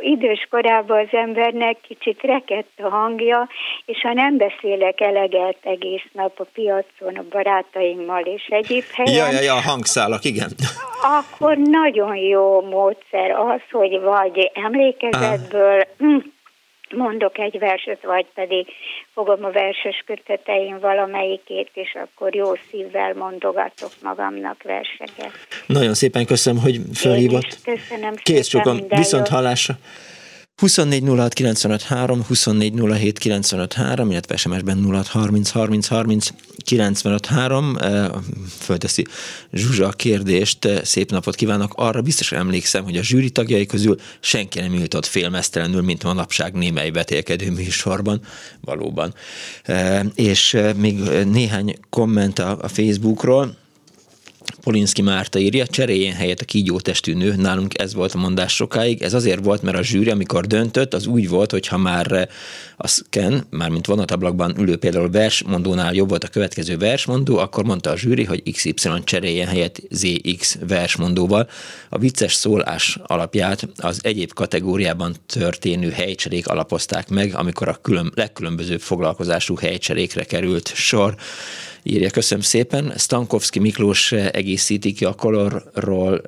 idős 0.00 0.46
korában 0.50 0.98
az 0.98 1.08
embernek 1.10 1.76
kicsit 1.80 2.20
rekett 2.22 2.70
a 2.76 2.88
hangja, 2.88 3.48
és 3.84 4.00
ha 4.00 4.12
nem 4.12 4.36
beszélek 4.36 5.00
eleget 5.00 5.56
egész 5.62 6.06
nap 6.12 6.40
a 6.40 6.44
piacon, 6.52 7.16
a 7.16 7.24
barátaimmal 7.30 8.22
és 8.22 8.46
egyéb 8.48 8.84
helyen. 8.92 9.32
Ja, 9.32 9.40
ja, 9.40 9.40
ja, 9.40 9.60
hangszálak, 9.60 10.24
igen. 10.24 10.50
Akkor 11.02 11.56
nagyon 11.56 12.16
jó 12.16 12.60
módszer 12.60 13.30
az, 13.30 13.60
hogy 13.70 14.00
vagy 14.00 14.50
emlékezetből, 14.54 15.80
ah 15.98 16.22
mondok 16.92 17.38
egy 17.38 17.58
verset, 17.58 18.02
vagy 18.02 18.26
pedig 18.34 18.66
fogom 19.14 19.44
a 19.44 19.50
verses 19.50 20.02
köteteim 20.06 20.78
valamelyikét, 20.80 21.70
és 21.72 21.96
akkor 22.04 22.34
jó 22.34 22.54
szívvel 22.70 23.14
mondogatok 23.14 23.90
magamnak 24.02 24.62
verseket. 24.62 25.32
Nagyon 25.66 25.94
szépen 25.94 26.26
köszönöm, 26.26 26.62
hogy 26.62 26.80
felhívott. 26.94 27.58
Köszönöm 27.64 28.14
Kész 28.14 28.48
sokan, 28.48 28.84
viszont 28.88 29.28
hallásra. 29.28 29.74
24 30.62 31.02
06 31.02 31.34
95 31.34 31.82
3, 31.82 32.22
24 32.22 32.74
07 32.98 33.18
95 33.18 33.72
3, 33.72 34.10
illetve 34.10 34.36
SMS-ben 34.36 34.84
06 34.84 35.06
30 35.06 35.50
30 35.50 35.86
30 35.86 36.28
95 36.64 37.26
3. 37.26 37.76
Fölteszi 38.58 39.06
Zsuzsa 39.52 39.86
a 39.86 39.90
kérdést, 39.90 40.68
szép 40.84 41.10
napot 41.10 41.34
kívánok. 41.34 41.72
Arra 41.76 42.02
biztos 42.02 42.32
emlékszem, 42.32 42.84
hogy 42.84 42.96
a 42.96 43.02
zsűri 43.02 43.30
tagjai 43.30 43.66
közül 43.66 43.96
senki 44.20 44.60
nem 44.60 44.74
ült 44.74 44.94
ott 44.94 45.06
félmeztelenül, 45.06 45.82
mint 45.82 46.02
manapság 46.02 46.54
némely 46.54 46.90
betélkedő 46.90 47.50
műsorban, 47.50 48.20
valóban. 48.60 49.14
És 50.14 50.58
még 50.76 50.98
néhány 51.24 51.74
komment 51.90 52.38
a 52.38 52.68
Facebookról 52.68 53.56
Polinski 54.60 55.02
Márta 55.02 55.38
írja, 55.38 55.66
cseréljen 55.66 56.14
helyet 56.14 56.40
a 56.40 56.44
kígyó 56.44 56.80
testű 56.80 57.14
nő, 57.14 57.34
nálunk 57.34 57.78
ez 57.78 57.94
volt 57.94 58.14
a 58.14 58.18
mondás 58.18 58.54
sokáig, 58.54 59.02
ez 59.02 59.14
azért 59.14 59.44
volt, 59.44 59.62
mert 59.62 59.76
a 59.76 59.82
zsűri, 59.82 60.10
amikor 60.10 60.46
döntött, 60.46 60.94
az 60.94 61.06
úgy 61.06 61.28
volt, 61.28 61.50
hogy 61.50 61.66
ha 61.66 61.76
már 61.76 62.12
eh, 62.12 62.26
a 62.76 62.86
scan, 62.88 63.46
mármint 63.50 63.86
vonatablakban 63.86 64.54
ülő 64.58 64.76
például 64.76 65.10
versmondónál 65.10 65.94
jobb 65.94 66.08
volt 66.08 66.24
a 66.24 66.28
következő 66.28 66.76
versmondó, 66.76 67.38
akkor 67.38 67.64
mondta 67.64 67.90
a 67.90 67.96
zsűri, 67.96 68.24
hogy 68.24 68.52
XY 68.52 68.72
cseréljen 69.04 69.48
helyet 69.48 69.82
ZX 69.90 70.58
versmondóval. 70.66 71.48
A 71.88 71.98
vicces 71.98 72.34
szólás 72.34 72.98
alapját 73.02 73.68
az 73.76 73.98
egyéb 74.02 74.32
kategóriában 74.32 75.14
történő 75.26 75.90
helycserék 75.90 76.48
alapozták 76.48 77.08
meg, 77.08 77.34
amikor 77.34 77.68
a 77.68 77.78
külön, 77.82 78.12
legkülönbözőbb 78.14 78.80
foglalkozású 78.80 79.56
helycserékre 79.56 80.24
került 80.24 80.72
sor 80.74 81.14
írja. 81.82 82.10
Köszönöm 82.10 82.44
szépen. 82.44 82.92
Stankovski 82.96 83.58
Miklós 83.58 84.12
egészíti 84.12 84.92
ki 84.92 85.04
a 85.04 85.14
Colorról 85.14 86.20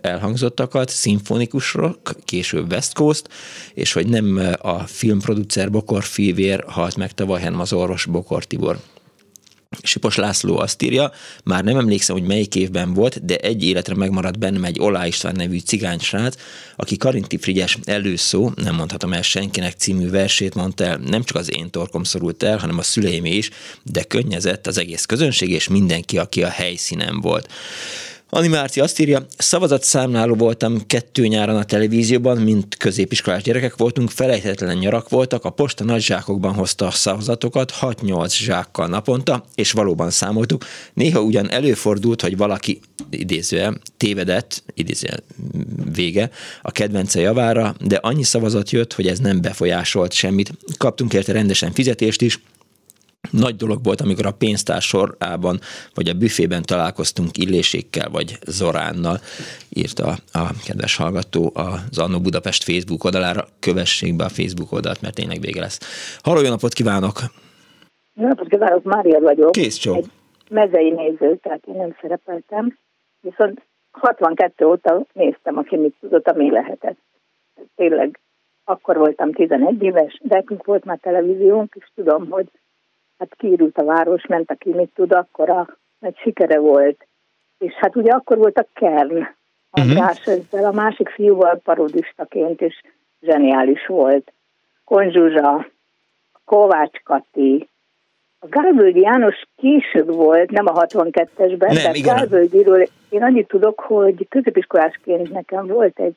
elhangzottakat, 0.00 0.88
szimfonikus 0.88 1.74
rock, 1.74 2.16
később 2.24 2.72
West 2.72 2.94
Coast, 2.94 3.28
és 3.74 3.92
hogy 3.92 4.06
nem 4.06 4.54
a 4.60 4.78
filmproducer 4.78 5.70
Bokor 5.70 6.04
Fivér 6.04 6.64
halt 6.66 6.96
meg 6.96 7.12
tavaly, 7.12 7.42
hanem 7.42 7.60
az 7.60 7.72
orvos 7.72 8.06
Bokor 8.06 8.44
Tibor. 8.44 8.78
Sipos 9.82 10.16
László 10.16 10.58
azt 10.58 10.82
írja, 10.82 11.12
már 11.44 11.64
nem 11.64 11.76
emlékszem, 11.76 12.16
hogy 12.16 12.26
melyik 12.26 12.54
évben 12.54 12.94
volt, 12.94 13.24
de 13.24 13.36
egy 13.36 13.64
életre 13.64 13.94
megmaradt 13.94 14.38
bennem 14.38 14.64
egy 14.64 14.80
Olá 14.80 15.06
István 15.06 15.34
nevű 15.36 15.58
cigánysrác, 15.58 16.36
aki 16.76 16.96
Karinti 16.96 17.36
Frigyes 17.36 17.78
előszó, 17.84 18.52
nem 18.54 18.74
mondhatom 18.74 19.12
el 19.12 19.22
senkinek 19.22 19.72
című 19.72 20.10
versét 20.10 20.54
mondta 20.54 20.84
el, 20.84 20.96
nem 20.96 21.22
csak 21.22 21.36
az 21.36 21.56
én 21.56 21.70
torkom 21.70 22.04
szorult 22.04 22.42
el, 22.42 22.58
hanem 22.58 22.78
a 22.78 22.82
szüleim 22.82 23.24
is, 23.24 23.50
de 23.82 24.02
könnyezett 24.02 24.66
az 24.66 24.78
egész 24.78 25.04
közönség 25.04 25.50
és 25.50 25.68
mindenki, 25.68 26.18
aki 26.18 26.42
a 26.42 26.48
helyszínen 26.48 27.20
volt. 27.20 27.48
Animárci 28.32 28.80
azt 28.80 29.00
írja, 29.00 29.26
szavazatszámláló 29.38 30.34
voltam 30.34 30.86
kettő 30.86 31.26
nyáron 31.26 31.56
a 31.56 31.64
televízióban, 31.64 32.36
mint 32.36 32.76
középiskolás 32.76 33.42
gyerekek 33.42 33.76
voltunk, 33.76 34.10
felejthetetlen 34.10 34.76
nyarak 34.76 35.08
voltak, 35.08 35.44
a 35.44 35.50
posta 35.50 35.84
nagy 35.84 36.02
zsákokban 36.02 36.54
hozta 36.54 36.86
a 36.86 36.90
szavazatokat, 36.90 37.72
6-8 37.80 38.34
zsákkal 38.36 38.86
naponta, 38.86 39.44
és 39.54 39.72
valóban 39.72 40.10
számoltuk. 40.10 40.64
Néha 40.94 41.20
ugyan 41.20 41.50
előfordult, 41.50 42.22
hogy 42.22 42.36
valaki 42.36 42.80
idézője 43.10 43.72
tévedett, 43.96 44.62
idézője 44.74 45.16
vége, 45.94 46.30
a 46.62 46.70
kedvence 46.70 47.20
javára, 47.20 47.74
de 47.80 47.96
annyi 47.96 48.22
szavazat 48.22 48.70
jött, 48.70 48.92
hogy 48.92 49.06
ez 49.06 49.18
nem 49.18 49.40
befolyásolt 49.40 50.12
semmit. 50.12 50.52
Kaptunk 50.76 51.12
érte 51.12 51.32
rendesen 51.32 51.72
fizetést 51.72 52.22
is, 52.22 52.40
nagy 53.30 53.56
dolog 53.56 53.84
volt, 53.84 54.00
amikor 54.00 54.26
a 54.26 54.38
pénztár 54.38 54.80
sorában, 54.80 55.58
vagy 55.94 56.08
a 56.08 56.14
büfében 56.14 56.62
találkoztunk 56.62 57.36
Illésékkel, 57.36 58.08
vagy 58.10 58.38
Zoránnal, 58.46 59.18
írta 59.68 60.06
a 60.32 60.44
kedves 60.66 60.96
hallgató 60.96 61.52
az 61.54 61.98
Annó 61.98 62.20
Budapest 62.20 62.64
Facebook 62.64 63.04
oldalára. 63.04 63.44
Kövessék 63.60 64.16
be 64.16 64.24
a 64.24 64.28
Facebook 64.28 64.72
oldalt, 64.72 65.00
mert 65.00 65.14
tényleg 65.14 65.40
vége 65.40 65.60
lesz. 65.60 65.78
Halló, 66.22 66.40
jó 66.40 66.48
napot 66.48 66.72
kívánok! 66.72 67.16
Jó 68.14 68.26
napot 68.26 68.48
kívánok, 68.48 68.82
Mária 68.82 69.20
vagyok. 69.20 69.52
Kész 69.52 69.76
csó. 69.76 69.94
Egy 69.94 70.10
mezei 70.48 70.90
néző, 70.90 71.38
tehát 71.42 71.66
én 71.66 71.76
nem 71.76 71.96
szerepeltem. 72.00 72.78
Viszont 73.20 73.62
62 73.90 74.66
óta 74.66 75.06
néztem, 75.12 75.58
aki 75.58 75.76
mit 75.76 75.94
tudott, 76.00 76.28
ami 76.28 76.50
lehetett. 76.50 76.98
Tényleg 77.76 78.18
akkor 78.64 78.96
voltam 78.96 79.32
11 79.32 79.82
éves, 79.82 80.20
de 80.22 80.44
volt 80.64 80.84
már 80.84 80.98
televíziónk, 80.98 81.74
és 81.74 81.90
tudom, 81.94 82.30
hogy 82.30 82.50
hát 83.20 83.34
kiírult 83.36 83.78
a 83.78 83.84
város, 83.84 84.26
ment, 84.26 84.50
aki 84.50 84.70
mit 84.70 84.90
tud, 84.94 85.12
akkor 85.12 85.50
a 85.50 85.76
nagy 85.98 86.16
sikere 86.16 86.58
volt. 86.58 87.06
És 87.58 87.72
hát 87.72 87.96
ugye 87.96 88.12
akkor 88.12 88.36
volt 88.36 88.58
a 88.58 88.66
Kern, 88.72 89.28
András 89.70 90.18
uh-huh. 90.18 90.34
ezzel 90.34 90.64
a 90.64 90.72
másik 90.72 91.08
fiúval 91.08 91.60
parodistaként, 91.64 92.60
és 92.60 92.80
zseniális 93.20 93.86
volt. 93.86 94.32
Konzsuzsa, 94.84 95.66
Kovács 96.44 97.02
Kati, 97.02 97.68
a 98.38 98.46
Gálvölgyi 98.48 99.00
János 99.00 99.42
később 99.56 100.14
volt, 100.14 100.50
nem 100.50 100.66
a 100.66 100.72
62-esben, 100.72 101.72
nem, 101.72 101.92
de 101.92 102.00
Gálvölgyiről 102.02 102.86
én 103.08 103.22
annyit 103.22 103.48
tudok, 103.48 103.80
hogy 103.80 104.26
középiskolásként 104.28 105.30
nekem 105.30 105.66
volt 105.66 105.98
egy 105.98 106.16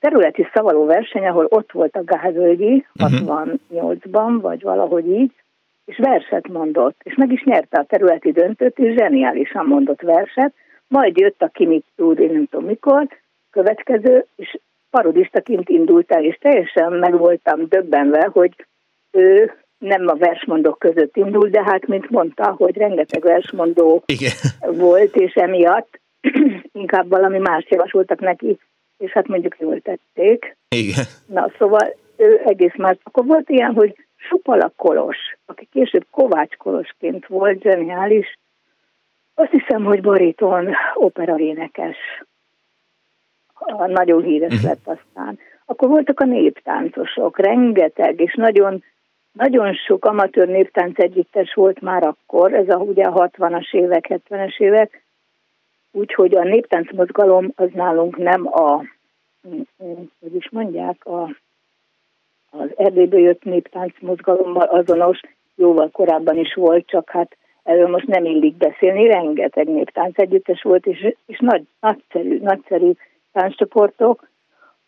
területi 0.00 0.46
szavaló 0.52 0.84
verseny, 0.84 1.26
ahol 1.26 1.46
ott 1.48 1.72
volt 1.72 1.96
a 1.96 2.04
Gálvölgyi, 2.04 2.86
uh-huh. 2.94 3.56
68-ban, 3.72 4.38
vagy 4.40 4.62
valahogy 4.62 5.08
így, 5.08 5.32
és 5.90 5.98
verset 5.98 6.48
mondott, 6.48 7.00
és 7.02 7.14
meg 7.14 7.32
is 7.32 7.42
nyerte 7.44 7.78
a 7.80 7.84
területi 7.84 8.32
döntőt, 8.32 8.78
és 8.78 8.94
zseniálisan 8.94 9.66
mondott 9.66 10.00
verset, 10.00 10.52
majd 10.88 11.18
jött 11.18 11.42
a 11.42 11.48
ki 11.48 11.66
mit 11.66 11.84
tud, 11.96 12.18
én 12.18 12.32
nem 12.32 12.46
tudom 12.46 12.66
mikor, 12.66 13.06
következő, 13.50 14.26
és 14.36 14.58
parodistaként 14.90 15.68
indult 15.68 16.12
el, 16.12 16.24
és 16.24 16.38
teljesen 16.40 16.92
meg 16.92 17.18
voltam 17.18 17.68
döbbenve, 17.68 18.28
hogy 18.32 18.66
ő 19.10 19.52
nem 19.78 20.06
a 20.06 20.14
versmondók 20.14 20.78
között 20.78 21.16
indul, 21.16 21.48
de 21.48 21.62
hát, 21.62 21.86
mint 21.86 22.10
mondta, 22.10 22.54
hogy 22.58 22.76
rengeteg 22.76 23.22
versmondó 23.22 24.02
Igen. 24.06 24.32
volt, 24.72 25.16
és 25.16 25.34
emiatt 25.34 26.00
inkább 26.82 27.08
valami 27.08 27.38
más 27.38 27.66
javasoltak 27.68 28.20
neki, 28.20 28.58
és 28.98 29.10
hát 29.10 29.26
mondjuk 29.26 29.56
jól 29.58 29.80
tették. 29.80 30.56
Igen. 30.68 31.04
Na, 31.26 31.50
szóval 31.58 31.94
ő 32.16 32.40
egész 32.44 32.76
más. 32.76 32.96
Akkor 33.02 33.26
volt 33.26 33.48
ilyen, 33.48 33.74
hogy 33.74 33.94
Supala 34.28 34.72
Kolos, 34.76 35.16
aki 35.46 35.68
később 35.72 36.06
Kovács 36.10 36.56
Kolosként 36.56 37.26
volt 37.26 37.62
zseniális, 37.62 38.38
azt 39.34 39.50
hiszem, 39.50 39.84
hogy 39.84 40.00
bariton 40.00 40.74
operaénekes. 40.94 41.96
Nagyon 43.86 44.22
híres 44.22 44.52
uh-huh. 44.52 44.68
lett 44.68 44.86
aztán. 44.98 45.38
Akkor 45.64 45.88
voltak 45.88 46.20
a 46.20 46.24
néptáncosok, 46.24 47.38
rengeteg, 47.38 48.20
és 48.20 48.34
nagyon, 48.34 48.84
nagyon 49.32 49.74
sok 49.74 50.04
amatőr 50.04 50.48
néptánc 50.48 50.98
együttes 50.98 51.54
volt 51.54 51.80
már 51.80 52.02
akkor, 52.02 52.54
ez 52.54 52.68
a 52.68 52.76
ugye 52.76 53.04
a 53.04 53.28
60-as 53.28 53.74
évek, 53.74 54.06
70-es 54.08 54.60
évek, 54.60 55.02
úgyhogy 55.90 56.34
a 56.34 56.42
néptánc 56.42 56.92
mozgalom 56.92 57.52
az 57.54 57.68
nálunk 57.72 58.16
nem 58.16 58.46
a, 58.46 58.84
hogy 60.20 60.34
is 60.34 60.50
mondják, 60.50 61.04
a 61.04 61.28
az 62.50 62.68
Erdélyből 62.76 63.20
jött 63.20 63.44
néptánc 63.44 63.92
mozgalommal 64.00 64.66
azonos, 64.66 65.20
jóval 65.54 65.90
korábban 65.90 66.36
is 66.36 66.54
volt, 66.54 66.86
csak 66.86 67.10
hát 67.10 67.36
erről 67.62 67.88
most 67.88 68.06
nem 68.06 68.24
illik 68.24 68.56
beszélni, 68.56 69.06
rengeteg 69.06 69.68
néptánc 69.68 70.18
együttes 70.18 70.62
volt, 70.62 70.86
és, 70.86 71.14
és 71.26 71.38
nagy, 71.38 71.66
nagyszerű, 71.80 72.38
nagyszerű 72.38 72.92
tánccsoportok, 73.32 74.28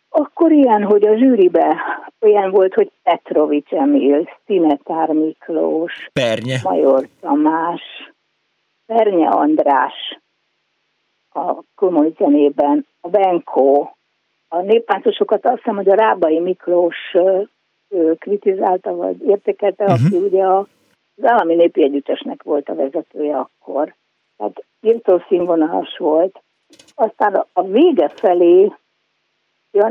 akkor 0.08 0.52
ilyen, 0.52 0.82
hogy 0.82 1.06
a 1.06 1.16
zsűribe 1.16 1.76
olyan 2.20 2.50
volt, 2.50 2.74
hogy 2.74 2.90
Petrovics 3.02 3.72
Emil, 3.72 4.28
Szinetár 4.46 5.08
Miklós, 5.08 6.08
Pernye. 6.12 6.58
Major 6.62 7.08
Tamás, 7.20 7.82
Pernye 8.86 9.28
András 9.28 10.20
a 11.32 11.62
komoly 11.74 12.12
zenében, 12.18 12.86
a 13.00 13.08
Benkó, 13.08 13.96
a 14.52 14.62
néppártosokat 14.62 15.46
azt 15.46 15.56
hiszem, 15.56 15.76
hogy 15.76 15.88
a 15.88 15.94
Rábai 15.94 16.40
Miklós 16.40 17.16
kritizálta, 18.18 18.94
vagy 18.94 19.22
értékelte, 19.26 19.84
uh-huh. 19.84 20.00
aki 20.06 20.16
ugye 20.16 20.44
a, 20.44 20.58
az 21.16 21.24
állami 21.24 21.54
népi 21.54 21.82
együttesnek 21.82 22.42
volt 22.42 22.68
a 22.68 22.74
vezetője 22.74 23.36
akkor. 23.36 23.94
Tehát 24.36 24.64
írtó 24.80 25.22
színvonalas 25.28 25.96
volt. 25.98 26.42
Aztán 26.94 27.46
a 27.52 27.62
vége 27.62 28.08
felé, 28.08 28.72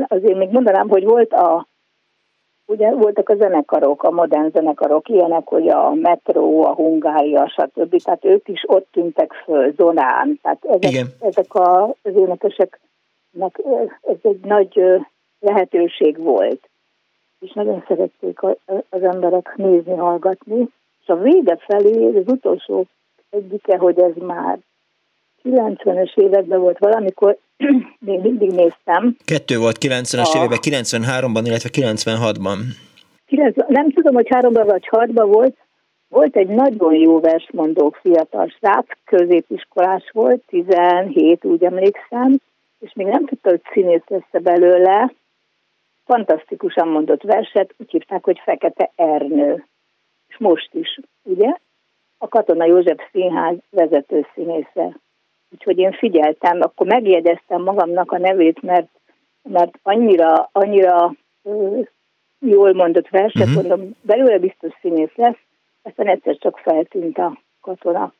azért 0.06 0.36
még 0.36 0.50
mondanám, 0.50 0.88
hogy 0.88 1.04
volt 1.04 1.32
a 1.32 1.66
ugye 2.66 2.90
voltak 2.90 3.28
a 3.28 3.34
zenekarok, 3.34 4.02
a 4.02 4.10
modern 4.10 4.50
zenekarok, 4.50 5.08
ilyenek, 5.08 5.46
hogy 5.46 5.68
a 5.68 5.94
Metro, 5.94 6.60
a 6.60 6.74
Hungária, 6.74 7.48
stb. 7.48 8.02
Tehát 8.02 8.24
ők 8.24 8.48
is 8.48 8.64
ott 8.66 8.86
tűntek 8.92 9.32
föl, 9.32 9.72
Zonán. 9.72 10.38
Tehát 10.42 10.64
ezek, 10.64 10.90
Igen. 10.90 11.06
ezek 11.20 11.54
a, 11.54 11.82
az 12.02 12.14
énekeseknek 12.14 12.80
ez 14.02 14.16
egy 14.22 14.40
nagy 14.40 14.82
lehetőség 15.40 16.18
volt. 16.18 16.68
És 17.40 17.52
nagyon 17.52 17.84
szerették 17.88 18.40
az 18.88 19.02
emberek 19.02 19.54
nézni, 19.56 19.96
hallgatni. 19.96 20.68
És 21.02 21.08
a 21.08 21.16
vége 21.16 21.56
felé, 21.56 22.18
az 22.18 22.24
utolsó 22.26 22.86
egyike, 23.30 23.76
hogy 23.76 23.98
ez 23.98 24.12
már 24.14 24.58
90-es 25.44 26.16
években 26.16 26.60
volt 26.60 26.78
valamikor, 26.78 27.38
még 28.06 28.20
mindig 28.20 28.50
néztem. 28.50 29.16
Kettő 29.24 29.58
volt 29.58 29.76
90-es 29.80 30.36
években, 30.36 30.58
93-ban, 30.62 31.42
illetve 31.44 31.68
96-ban. 31.72 32.56
Nem 33.68 33.90
tudom, 33.90 34.14
hogy 34.14 34.28
háromban 34.30 34.66
vagy 34.66 34.86
hatban 34.86 35.30
volt. 35.30 35.56
Volt 36.08 36.36
egy 36.36 36.48
nagyon 36.48 36.94
jó 36.94 37.20
versmondó 37.20 37.94
fiatal 38.00 38.52
srác, 38.58 38.86
középiskolás 39.04 40.10
volt, 40.12 40.42
17, 40.46 41.44
úgy 41.44 41.64
emlékszem, 41.64 42.36
és 42.82 42.92
még 42.94 43.06
nem 43.06 43.26
tudta, 43.26 43.48
hogy 43.50 43.62
színész 43.72 44.06
lesz 44.06 44.42
belőle. 44.42 45.12
Fantasztikusan 46.04 46.88
mondott 46.88 47.22
verset, 47.22 47.74
úgy 47.78 47.90
hívták, 47.90 48.24
hogy 48.24 48.40
Fekete 48.44 48.90
Ernő. 48.96 49.66
És 50.28 50.38
most 50.38 50.74
is, 50.74 51.00
ugye? 51.22 51.56
A 52.18 52.28
Katona 52.28 52.64
József 52.64 53.00
Színház 53.10 53.56
vezető 53.70 54.26
színésze 54.34 54.96
Úgyhogy 55.52 55.78
én 55.78 55.92
figyeltem, 55.92 56.58
akkor 56.60 56.86
megjegyeztem 56.86 57.62
magamnak 57.62 58.12
a 58.12 58.18
nevét, 58.18 58.62
mert, 58.62 58.88
mert 59.42 59.78
annyira, 59.82 60.48
annyira 60.52 61.12
jól 62.38 62.72
mondott 62.72 63.08
verset, 63.08 63.46
uh-huh. 63.48 63.54
mondom, 63.54 63.96
belőle 64.00 64.38
biztos 64.38 64.72
színész 64.80 65.14
lesz, 65.14 65.38
aztán 65.82 66.06
egyszer 66.06 66.36
csak 66.36 66.58
feltűnt 66.58 67.18
a 67.18 67.38
katona 67.60 68.12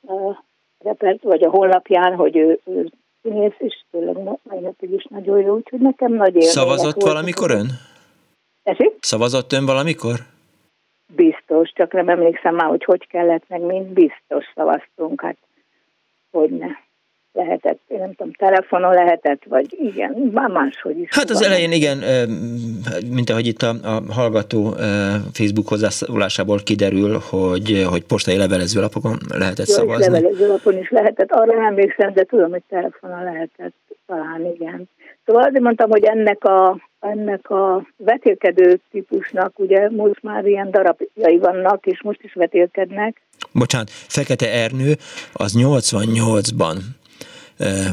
uh, 0.00 0.36
repert, 0.78 1.22
vagy 1.22 1.42
a 1.42 1.50
honlapján, 1.50 2.14
hogy 2.14 2.36
ő, 2.36 2.60
ő 2.64 2.90
színész, 3.22 3.54
és 3.58 3.82
tényleg 3.90 4.16
mai 4.42 4.58
napig 4.58 4.90
is 4.90 5.04
nagyon 5.10 5.40
jó, 5.40 5.54
úgyhogy 5.54 5.80
nekem 5.80 6.12
nagy 6.12 6.34
élmény. 6.34 6.48
Szavazott 6.48 7.00
volt. 7.00 7.12
valamikor 7.12 7.50
ön? 7.50 7.66
Esik? 8.62 8.92
Szavazott 9.00 9.52
ön 9.52 9.66
valamikor? 9.66 10.16
Biztos, 11.06 11.72
csak 11.72 11.92
nem 11.92 12.08
emlékszem 12.08 12.54
már, 12.54 12.68
hogy 12.68 12.84
hogy 12.84 13.06
kellett, 13.06 13.48
meg 13.48 13.60
mind 13.60 13.86
biztos 13.86 14.44
szavaztunk, 14.54 15.20
hát 15.20 15.36
hogy 16.30 16.50
ne 16.50 16.68
lehetett, 17.32 17.80
én 17.88 17.98
nem 17.98 18.14
tudom, 18.14 18.32
telefonon 18.32 18.94
lehetett, 18.94 19.42
vagy 19.48 19.66
igen, 19.80 20.30
már 20.32 20.50
máshogy 20.50 20.98
is. 20.98 21.08
Hát 21.10 21.30
az 21.30 21.42
elején 21.42 21.72
igen, 21.72 21.98
mint 23.10 23.30
ahogy 23.30 23.46
itt 23.46 23.62
a, 23.62 23.74
a 23.82 24.12
hallgató 24.12 24.74
Facebook 25.32 25.68
hozzászólásából 25.68 26.58
kiderül, 26.64 27.18
hogy, 27.30 27.86
hogy 27.90 28.04
postai 28.04 28.36
levelezőlapokon 28.36 29.18
lehetett 29.28 29.68
Jó, 29.68 29.74
szavazni. 29.74 30.12
levelezőlapon 30.12 30.78
is 30.78 30.90
lehetett, 30.90 31.30
arra 31.30 31.54
nem 31.54 31.64
emlékszem, 31.64 32.12
de 32.12 32.24
tudom, 32.24 32.50
hogy 32.50 32.62
telefonon 32.68 33.24
lehetett 33.24 33.74
talán, 34.06 34.46
igen. 34.54 34.88
Szóval 35.26 35.42
azért 35.42 35.62
mondtam, 35.62 35.90
hogy 35.90 36.04
ennek 36.04 36.44
a, 36.44 36.88
ennek 37.00 37.50
a 37.50 37.86
vetélkedő 37.96 38.80
típusnak 38.90 39.58
ugye 39.58 39.90
most 39.90 40.22
már 40.22 40.46
ilyen 40.46 40.70
darabjai 40.70 41.38
vannak, 41.38 41.86
és 41.86 42.02
most 42.02 42.22
is 42.22 42.34
vetélkednek. 42.34 43.22
Bocsánat, 43.52 43.90
Fekete 43.90 44.52
Ernő 44.52 44.92
az 45.32 45.56
88-ban 45.58 46.76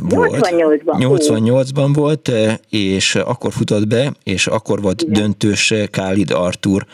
volt. 0.02 0.36
88-ban. 0.36 0.96
88-ban 1.00 1.90
volt, 1.94 2.32
és 2.70 3.16
akkor 3.16 3.52
futott 3.52 3.88
be, 3.88 4.12
és 4.24 4.48
akkor 4.48 4.82
volt 4.82 5.02
Igen. 5.02 5.14
döntős 5.14 5.74
Kálid 5.92 6.32
Artur, 6.32 6.86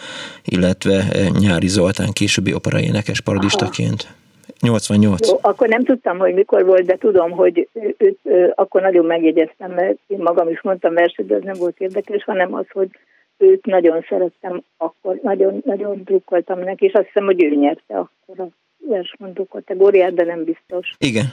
illetve 0.43 1.03
Nyári 1.39 1.67
Zoltán 1.67 2.11
későbbi 2.13 2.53
operaénekes 2.53 3.21
parodistaként. 3.21 4.03
Aha. 4.03 4.13
88. 4.59 5.27
Jó, 5.27 5.37
akkor 5.41 5.67
nem 5.67 5.83
tudtam, 5.83 6.17
hogy 6.17 6.33
mikor 6.33 6.65
volt, 6.65 6.85
de 6.85 6.97
tudom, 6.97 7.31
hogy 7.31 7.67
őt, 7.97 8.19
akkor 8.55 8.81
nagyon 8.81 9.05
megjegyeztem, 9.05 9.71
mert 9.71 9.97
én 10.07 10.17
magam 10.21 10.49
is 10.49 10.61
mondtam 10.61 10.93
verset, 10.93 11.25
de 11.25 11.35
ez 11.35 11.41
nem 11.43 11.55
volt 11.57 11.79
érdekes, 11.79 12.23
hanem 12.23 12.53
az, 12.53 12.65
hogy 12.71 12.89
őt 13.37 13.65
nagyon 13.65 14.05
szerettem, 14.09 14.63
akkor 14.77 15.19
nagyon, 15.23 15.61
nagyon 15.65 16.01
drukkoltam 16.05 16.59
neki, 16.59 16.85
és 16.85 16.93
azt 16.93 17.05
hiszem, 17.05 17.25
hogy 17.25 17.43
ő 17.43 17.55
nyerte 17.55 17.97
akkor 17.97 18.39
a 18.39 18.47
versmondó 18.89 19.47
kategóriát, 19.49 20.13
de 20.13 20.23
nem 20.23 20.43
biztos. 20.43 20.93
Igen. 20.97 21.25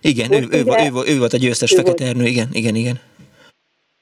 Igen, 0.00 0.32
ő, 0.32 0.36
ő, 0.50 0.62
ugye, 0.62 0.90
ő, 0.90 1.14
ő 1.14 1.18
volt 1.18 1.32
a 1.32 1.36
győztes 1.36 1.74
feketernő, 1.74 2.24
igen, 2.24 2.48
igen, 2.52 2.74
igen. 2.74 3.00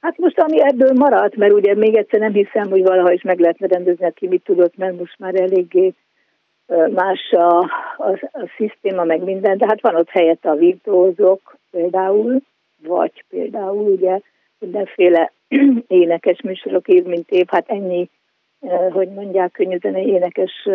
Hát 0.01 0.19
most 0.19 0.39
ami 0.39 0.63
ebből 0.63 0.93
maradt, 0.93 1.37
mert 1.37 1.53
ugye 1.53 1.75
még 1.75 1.97
egyszer 1.97 2.21
nem 2.21 2.33
hiszem, 2.33 2.71
hogy 2.71 2.83
valaha 2.83 3.13
is 3.13 3.23
meg 3.23 3.39
lehetne 3.39 3.67
rendezni, 3.67 4.07
aki 4.07 4.27
mit 4.27 4.45
tudott, 4.45 4.77
mert 4.77 4.99
most 4.99 5.19
már 5.19 5.35
eléggé 5.35 5.93
más 6.95 7.31
a, 7.31 7.59
a, 7.97 8.29
a 8.33 8.51
szisztéma, 8.57 9.05
meg 9.05 9.23
minden, 9.23 9.59
de 9.59 9.67
hát 9.67 9.81
van 9.81 9.95
ott 9.95 10.09
helyette 10.09 10.51
a 10.51 10.57
virtuózok 10.57 11.57
például, 11.71 12.41
vagy 12.83 13.25
például 13.29 13.93
ugye 13.93 14.21
mindenféle 14.59 15.33
énekes 15.87 16.41
műsorok 16.41 16.89
év 16.89 17.05
mint 17.05 17.31
év, 17.31 17.47
hát 17.49 17.69
ennyi, 17.69 18.09
hogy 18.91 19.09
mondják, 19.09 19.53
könnyűzenei 19.53 20.07
énekes 20.07 20.69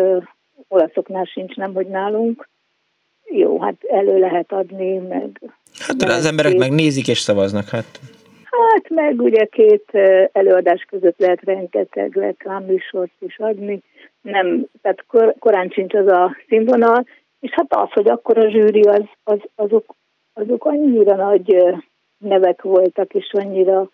olaszoknál 0.68 1.24
sincs, 1.24 1.54
nem, 1.54 1.74
hogy 1.74 1.86
nálunk. 1.86 2.48
Jó, 3.30 3.60
hát 3.60 3.74
elő 3.88 4.18
lehet 4.18 4.52
adni, 4.52 4.98
meg... 4.98 5.40
Hát 5.78 6.02
az 6.02 6.26
emberek 6.26 6.50
két... 6.50 6.60
meg 6.60 6.70
nézik 6.70 7.08
és 7.08 7.18
szavaznak, 7.18 7.68
hát... 7.68 8.00
Hát 8.50 8.88
meg 8.88 9.20
ugye 9.20 9.44
két 9.44 9.84
előadás 10.32 10.86
között 10.90 11.18
lehet 11.18 11.40
rengeteg 11.44 12.16
reklámműsort 12.16 13.12
is 13.18 13.38
adni, 13.38 13.82
nem, 14.22 14.66
tehát 14.82 15.04
kor, 15.06 15.34
korán 15.38 15.68
sincs 15.68 15.94
az 15.94 16.06
a 16.06 16.36
színvonal, 16.48 17.06
és 17.40 17.50
hát 17.50 17.66
az, 17.68 17.92
hogy 17.92 18.08
akkor 18.08 18.38
a 18.38 18.50
zsűri 18.50 18.80
az, 18.80 19.04
az, 19.24 19.38
azok, 19.54 19.94
azok 20.32 20.64
annyira 20.64 21.14
nagy 21.14 21.64
nevek 22.18 22.62
voltak, 22.62 23.14
és 23.14 23.30
annyira 23.32 23.90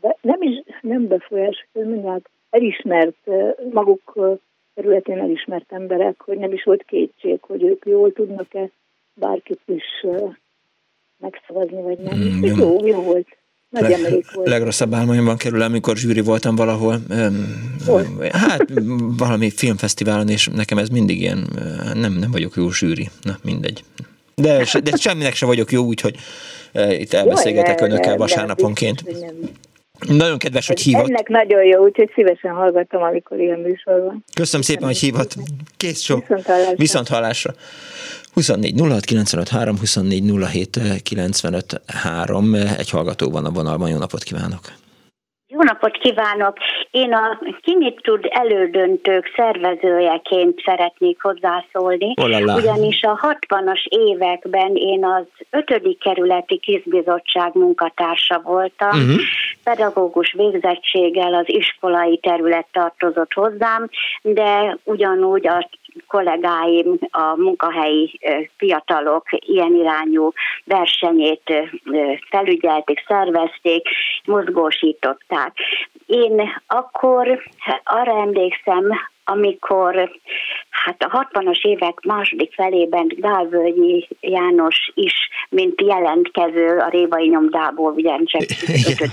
de 0.00 0.16
nem 0.20 0.42
is 0.42 0.62
nem 0.80 1.06
befolyás, 1.06 1.66
mondják, 1.72 2.30
elismert 2.50 3.30
maguk 3.72 4.18
területén 4.80 5.18
elismert 5.18 5.72
emberek, 5.72 6.14
hogy 6.18 6.38
nem 6.38 6.52
is 6.52 6.62
volt 6.62 6.84
kétség, 6.86 7.38
hogy 7.40 7.62
ők 7.62 7.84
jól 7.86 8.12
tudnak-e 8.12 8.70
bárkit 9.14 9.60
is 9.66 9.84
megszavazni, 11.18 11.82
vagy 11.82 11.98
nem. 11.98 12.18
Mm, 12.18 12.44
jó, 12.44 12.86
jó 12.86 13.02
volt. 13.02 13.26
Nagy 13.68 13.82
Leg, 13.82 14.24
volt. 14.34 14.48
Legrosszabb 14.48 14.94
álmaimban 14.94 15.36
kerül, 15.36 15.62
amikor 15.62 15.96
zsűri 15.96 16.20
voltam 16.20 16.56
valahol. 16.56 16.98
Hol? 17.86 18.04
Hát 18.32 18.64
valami 19.16 19.50
filmfesztiválon, 19.50 20.28
és 20.28 20.48
nekem 20.54 20.78
ez 20.78 20.88
mindig 20.88 21.20
ilyen, 21.20 21.48
nem, 21.94 22.12
nem 22.12 22.30
vagyok 22.30 22.52
jó 22.56 22.70
zsűri. 22.70 23.08
Na, 23.22 23.38
mindegy. 23.42 23.84
De, 24.34 24.64
de 24.82 24.96
semminek 24.96 25.34
se 25.34 25.46
vagyok 25.46 25.72
jó, 25.72 25.84
úgyhogy 25.84 26.14
itt 26.72 27.12
elbeszélgetek 27.12 27.80
Jaj, 27.80 27.88
önökkel 27.88 28.16
vasárnaponként. 28.16 29.04
Nem, 29.04 29.20
nem. 29.20 29.50
Nagyon 30.08 30.38
kedves, 30.38 30.66
hogy 30.66 30.80
hívott. 30.80 31.08
Ennek 31.08 31.28
nagyon 31.28 31.64
jó, 31.64 31.82
úgyhogy 31.82 32.10
szívesen 32.14 32.52
hallgatom, 32.52 33.02
amikor 33.02 33.38
ilyen 33.40 33.58
műsor 33.58 34.00
van. 34.00 34.24
Köszönöm 34.34 34.62
szépen, 34.62 34.84
hogy 34.86 34.98
hívott. 34.98 35.34
Kész 35.76 36.00
sok. 36.00 36.26
Viszont 36.26 36.46
hallásra. 36.46 36.76
Viszont 36.76 37.08
hallásra. 37.08 37.54
24 38.32 38.80
06 38.80 39.04
95 39.04 39.48
3, 39.48 39.78
24 39.78 40.32
07 40.50 41.02
95 41.02 41.80
3. 41.86 42.54
Egy 42.54 42.90
hallgató 42.90 43.30
van 43.30 43.44
a 43.44 43.50
vonalban. 43.50 43.90
Jó 43.90 43.98
napot 43.98 44.22
kívánok! 44.22 44.79
Jó 45.60 45.66
napot 45.66 45.96
kívánok! 45.98 46.56
Én 46.90 47.12
a 47.12 47.38
Kimit 47.62 48.00
tud 48.02 48.26
elődöntők 48.30 49.32
szervezőjeként 49.36 50.62
szeretnék 50.64 51.22
hozzászólni, 51.22 52.14
Olala. 52.22 52.54
ugyanis 52.54 53.02
a 53.02 53.36
60-as 53.48 53.84
években 53.84 54.74
én 54.74 55.04
az 55.04 55.24
5. 55.50 55.98
kerületi 55.98 56.58
kizbizottság 56.58 57.50
munkatársa 57.54 58.40
voltam, 58.44 58.88
uh-huh. 58.88 59.20
pedagógus 59.64 60.32
végzettséggel 60.32 61.34
az 61.34 61.44
iskolai 61.46 62.18
terület 62.18 62.66
tartozott 62.72 63.32
hozzám, 63.32 63.88
de 64.22 64.76
ugyanúgy 64.84 65.46
a 65.46 65.68
kollégáim, 66.06 66.98
a 67.10 67.36
munkahelyi 67.36 68.20
fiatalok 68.56 69.24
ilyen 69.30 69.74
irányú 69.74 70.32
versenyét 70.64 71.52
felügyelték, 72.30 73.04
szervezték, 73.06 73.88
mozgósították. 74.24 75.52
Én 76.06 76.52
akkor 76.66 77.42
arra 77.84 78.20
emlékszem, 78.20 78.84
amikor 79.30 80.10
hát 80.70 81.02
a 81.02 81.28
60-as 81.32 81.64
évek 81.64 82.00
második 82.02 82.54
felében 82.54 83.06
Gálvölgyi 83.16 84.08
János 84.20 84.90
is, 84.94 85.14
mint 85.48 85.80
jelentkező 85.80 86.78
a 86.78 86.88
Révai 86.88 87.28
nyomdából, 87.28 87.92
ugyancsak 87.92 88.42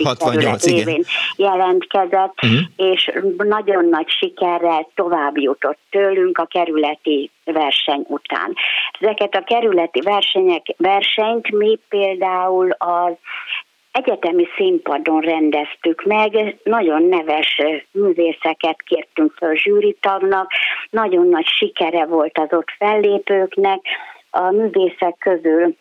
68 0.03 0.65
évén 0.65 1.03
jelentkezett, 1.35 2.33
uh-huh. 2.43 2.59
és 2.75 3.11
nagyon 3.37 3.85
nagy 3.85 4.09
sikerrel 4.09 4.89
tovább 4.95 5.37
jutott 5.37 5.79
tőlünk 5.89 6.37
a 6.37 6.45
kerületi 6.45 7.31
verseny 7.45 8.05
után. 8.07 8.53
Ezeket 8.99 9.35
a 9.35 9.43
kerületi 9.43 10.01
versenyek, 10.01 10.65
versenyt 10.77 11.51
mi 11.51 11.79
például 11.89 12.71
az 12.71 13.13
egyetemi 13.97 14.47
színpadon 14.55 15.21
rendeztük 15.21 16.03
meg, 16.03 16.55
nagyon 16.63 17.03
neves 17.03 17.61
művészeket 17.91 18.81
kértünk 18.85 19.33
föl 19.37 19.55
zsűritagnak, 19.55 20.51
nagyon 20.89 21.27
nagy 21.27 21.45
sikere 21.45 22.05
volt 22.05 22.37
az 22.37 22.47
ott 22.57 22.71
fellépőknek, 22.77 23.79
a 24.29 24.51
művészek 24.51 25.15
közül 25.19 25.75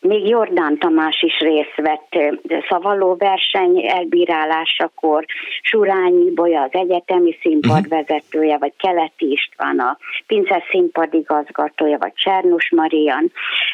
még 0.00 0.28
Jordán 0.28 0.78
Tamás 0.78 1.22
is 1.22 1.38
részt 1.38 1.76
vett 1.76 2.18
szavaló 2.68 3.14
verseny 3.18 3.86
elbírálásakor, 3.88 5.24
Surányi 5.62 6.30
Bolya 6.30 6.62
az 6.62 6.70
egyetemi 6.72 7.38
színpadvezetője, 7.40 8.52
mhm. 8.52 8.60
vagy 8.60 8.72
Keleti 8.76 9.30
István 9.30 9.78
a 9.78 9.98
Pince 10.26 10.62
színpadigazgatója, 10.70 11.98
vagy 11.98 12.12
Csernus 12.14 12.70
Marian. 12.70 13.32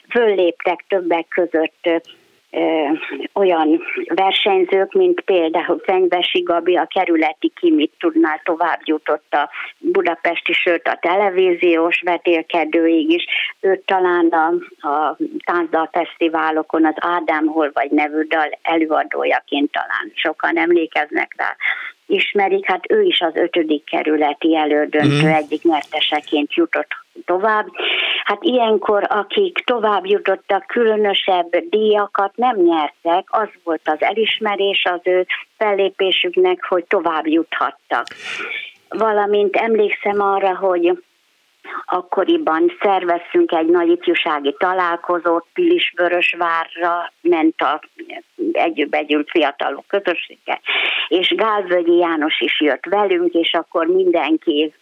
Fölléptek 0.08 0.84
többek 0.88 1.28
között 1.28 1.88
olyan 3.32 3.82
versenyzők, 4.14 4.92
mint 4.92 5.20
például 5.20 5.80
Fenyvesi 5.84 6.40
Gabi, 6.40 6.76
a 6.76 6.86
kerületi 6.86 7.52
kimit 7.60 7.92
tudnál 7.98 8.40
tovább 8.44 8.80
jutott 8.84 9.34
a 9.34 9.50
budapesti, 9.78 10.52
sőt 10.52 10.88
a 10.88 10.98
televíziós 11.00 12.00
vetélkedőig 12.00 13.10
is. 13.10 13.24
Őt 13.60 13.80
talán 13.80 14.28
a, 14.28 14.46
a 14.88 15.16
táncdal 15.44 15.88
fesztiválokon 15.92 16.86
az 16.86 16.94
Ádám 16.96 17.46
Hol 17.46 17.70
vagy 17.72 17.90
nevű 17.90 18.22
dal 18.22 18.58
előadójaként 18.62 19.70
talán 19.72 20.12
sokan 20.14 20.58
emlékeznek 20.58 21.34
rá 21.36 21.56
ismerik, 22.06 22.66
hát 22.66 22.84
ő 22.88 23.02
is 23.02 23.20
az 23.20 23.34
ötödik 23.34 23.84
kerületi 23.84 24.56
elődöntő 24.56 25.26
mm. 25.26 25.32
egyik 25.32 25.62
nyerteseként 25.62 26.54
jutott 26.54 27.01
tovább. 27.24 27.66
Hát 28.24 28.42
ilyenkor, 28.42 29.06
akik 29.08 29.58
tovább 29.64 30.06
jutottak, 30.06 30.66
különösebb 30.66 31.56
díjakat 31.70 32.36
nem 32.36 32.56
nyertek, 32.56 33.26
az 33.28 33.48
volt 33.64 33.82
az 33.84 34.02
elismerés 34.02 34.84
az 34.84 35.00
ő 35.02 35.26
fellépésüknek, 35.56 36.64
hogy 36.64 36.84
tovább 36.84 37.26
juthattak. 37.26 38.06
Valamint 38.88 39.56
emlékszem 39.56 40.20
arra, 40.20 40.56
hogy 40.56 41.02
akkoriban 41.84 42.72
szerveztünk 42.80 43.52
egy 43.52 43.66
nagy 43.66 43.88
ifjúsági 43.88 44.54
találkozót, 44.58 45.46
Pilisvörösvárra 45.52 47.12
ment 47.20 47.60
a 47.60 47.80
együtt 48.52 49.30
fiatalok 49.30 49.84
közössége, 49.86 50.60
és 51.08 51.34
Gálvölgyi 51.36 51.96
János 51.96 52.40
is 52.40 52.60
jött 52.60 52.84
velünk, 52.84 53.32
és 53.32 53.52
akkor 53.52 53.86
mindenki 53.86 54.74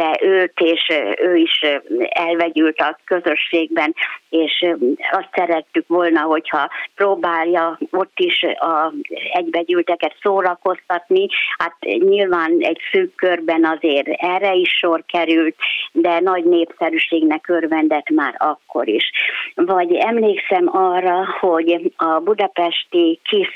figyelte 0.00 0.18
őt, 0.22 0.60
és 0.60 0.92
ő 1.20 1.36
is 1.36 1.64
elvegyült 2.08 2.80
a 2.80 2.98
közösségben, 3.04 3.94
és 4.28 4.66
azt 5.10 5.28
szerettük 5.34 5.88
volna, 5.88 6.20
hogyha 6.20 6.70
próbálja 6.94 7.78
ott 7.90 8.18
is 8.18 8.42
a 8.42 8.92
egybegyűlteket 9.32 10.14
szórakoztatni, 10.22 11.26
hát 11.58 11.76
nyilván 11.80 12.56
egy 12.58 12.78
szűk 12.92 13.14
körben 13.14 13.64
azért 13.64 14.08
erre 14.08 14.52
is 14.52 14.68
sor 14.68 15.04
került, 15.06 15.56
de 15.92 16.20
nagy 16.20 16.44
népszerűségnek 16.44 17.48
örvendett 17.48 18.08
már 18.10 18.34
akkor 18.38 18.88
is. 18.88 19.10
Vagy 19.54 19.94
emlékszem 19.94 20.68
arra, 20.72 21.26
hogy 21.40 21.92
a 21.96 22.20
budapesti 22.20 23.20
kis 23.22 23.54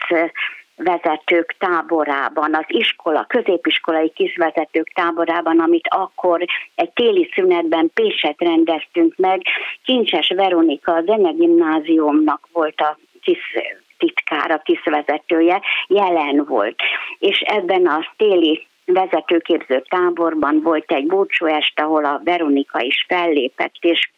vezetők 0.77 1.55
táborában, 1.59 2.55
az 2.55 2.65
iskola, 2.67 3.25
középiskolai 3.29 4.11
kisvezetők 4.11 4.93
táborában, 4.93 5.61
amit 5.61 5.89
akkor 5.89 6.45
egy 6.75 6.91
téli 6.91 7.31
szünetben 7.35 7.91
Pécset 7.95 8.37
rendeztünk 8.39 9.15
meg, 9.17 9.43
Kincses 9.85 10.29
Veronika 10.29 10.93
a 10.93 11.33
Gimnáziumnak 11.33 12.49
volt 12.53 12.81
a 12.81 12.99
kis 13.23 13.57
titkára, 13.99 14.59
kisvezetője, 14.59 15.61
jelen 15.89 16.45
volt. 16.45 16.77
És 17.19 17.41
ebben 17.41 17.87
a 17.87 18.07
téli 18.17 18.67
vezetőképző 18.85 19.83
táborban 19.89 20.61
volt 20.63 20.93
egy 20.93 21.07
búcsúest, 21.07 21.81
ahol 21.81 22.05
a 22.05 22.21
Veronika 22.25 22.81
is 22.81 23.05
fellépett, 23.09 23.75
és 23.81 24.11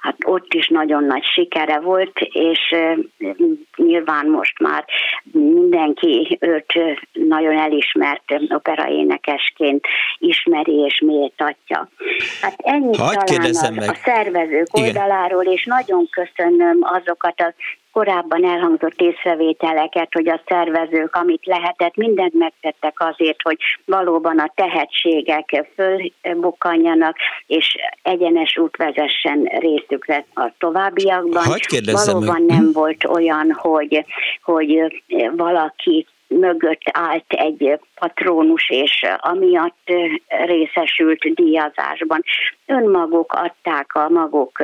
hát 0.00 0.16
ott 0.24 0.52
is 0.52 0.68
nagyon 0.68 1.04
nagy 1.04 1.24
sikere 1.24 1.78
volt, 1.80 2.18
és 2.20 2.74
nyilván 3.76 4.26
most 4.26 4.58
már 4.58 4.84
mindenki 5.32 6.38
őt 6.40 6.72
nagyon 7.12 7.58
elismert 7.58 8.22
operaénekesként 8.48 9.86
ismeri 10.18 10.74
és 10.74 11.02
méltatja. 11.06 11.88
Hát 12.40 12.54
ennyi 12.56 12.96
Hagy 12.96 13.24
talán 13.24 13.74
meg. 13.74 13.88
a 13.88 13.94
szervezők 13.94 14.66
Igen. 14.72 14.86
oldaláról, 14.86 15.44
és 15.44 15.64
nagyon 15.64 16.08
köszönöm 16.10 16.78
azokat 16.82 17.40
a 17.40 17.54
korábban 17.96 18.44
elhangzott 18.44 19.00
észrevételeket, 19.00 20.08
hogy 20.12 20.28
a 20.28 20.40
szervezők, 20.46 21.14
amit 21.14 21.46
lehetett, 21.46 21.96
mindent 21.96 22.34
megtettek 22.34 22.94
azért, 23.00 23.42
hogy 23.42 23.56
valóban 23.84 24.38
a 24.38 24.52
tehetségek 24.54 25.66
fölbukkanjanak, 25.74 27.16
és 27.46 27.76
egyenes 28.02 28.56
út 28.56 28.76
vezessen 28.76 29.42
részükre 29.42 30.24
a 30.34 30.50
továbbiakban. 30.58 31.44
Valóban 31.92 32.42
meg. 32.42 32.56
nem 32.56 32.72
volt 32.72 33.04
olyan, 33.04 33.52
hogy, 33.52 34.04
hogy 34.42 35.02
valaki 35.36 36.06
mögött 36.28 36.82
állt 36.92 37.32
egy 37.32 37.80
patrónus, 37.94 38.70
és 38.70 39.06
amiatt 39.18 39.92
részesült 40.46 41.34
díjazásban. 41.34 42.22
Önmaguk 42.66 43.32
adták 43.32 43.94
a 43.94 44.08
maguk 44.08 44.62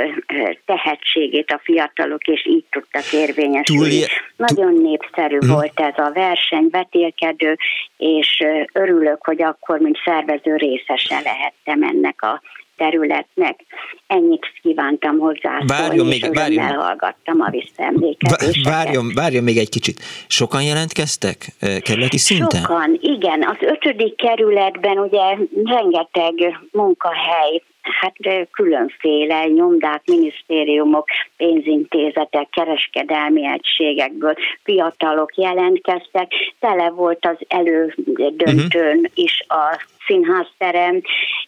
tehetségét 0.65 1.51
a 1.51 1.61
fiatalok, 1.63 2.27
és 2.27 2.47
így 2.47 2.65
tudtak 2.71 3.13
érvényesülni. 3.13 3.99
Túl... 3.99 4.47
Nagyon 4.47 4.73
népszerű 4.73 5.39
hmm. 5.39 5.53
volt 5.53 5.81
ez 5.81 5.99
a 5.99 6.11
verseny, 6.13 6.69
vetélkedő, 6.71 7.57
és 7.97 8.43
örülök, 8.73 9.25
hogy 9.25 9.43
akkor, 9.43 9.79
mint 9.79 10.01
szervező 10.05 10.57
részese 10.57 11.21
lehettem 11.25 11.83
ennek 11.83 12.23
a 12.23 12.41
területnek. 12.83 13.61
Ennyit 14.07 14.47
kívántam 14.63 15.19
hozzá. 15.19 15.63
Várjon 15.67 16.07
még, 16.07 16.35
várjon. 16.35 16.65
elhallgattam 16.65 17.41
a 17.41 17.51
visszaemlékezéseket. 17.51 18.73
Várjon, 18.73 19.11
várjon 19.15 19.45
még 19.45 19.57
egy 19.57 19.69
kicsit. 19.69 20.01
Sokan 20.27 20.63
jelentkeztek 20.63 21.37
kerületi 21.83 22.19
szinten? 22.19 22.61
Sokan, 22.61 22.99
igen. 23.01 23.43
Az 23.43 23.57
ötödik 23.61 24.17
kerületben 24.17 24.99
ugye 24.99 25.37
rengeteg 25.65 26.35
munkahely 26.73 27.63
hát 27.83 28.15
különféle 28.51 29.47
nyomdák, 29.47 30.03
minisztériumok, 30.07 31.09
pénzintézetek, 31.37 32.49
kereskedelmi 32.51 33.47
egységekből 33.47 34.35
fiatalok 34.63 35.37
jelentkeztek. 35.37 36.33
Tele 36.61 36.91
volt 36.91 37.27
az 37.27 37.37
elődöntőn 37.49 38.99
uh-huh. 38.99 39.11
is 39.15 39.45
a 39.49 39.87
színházterem, 40.07 41.01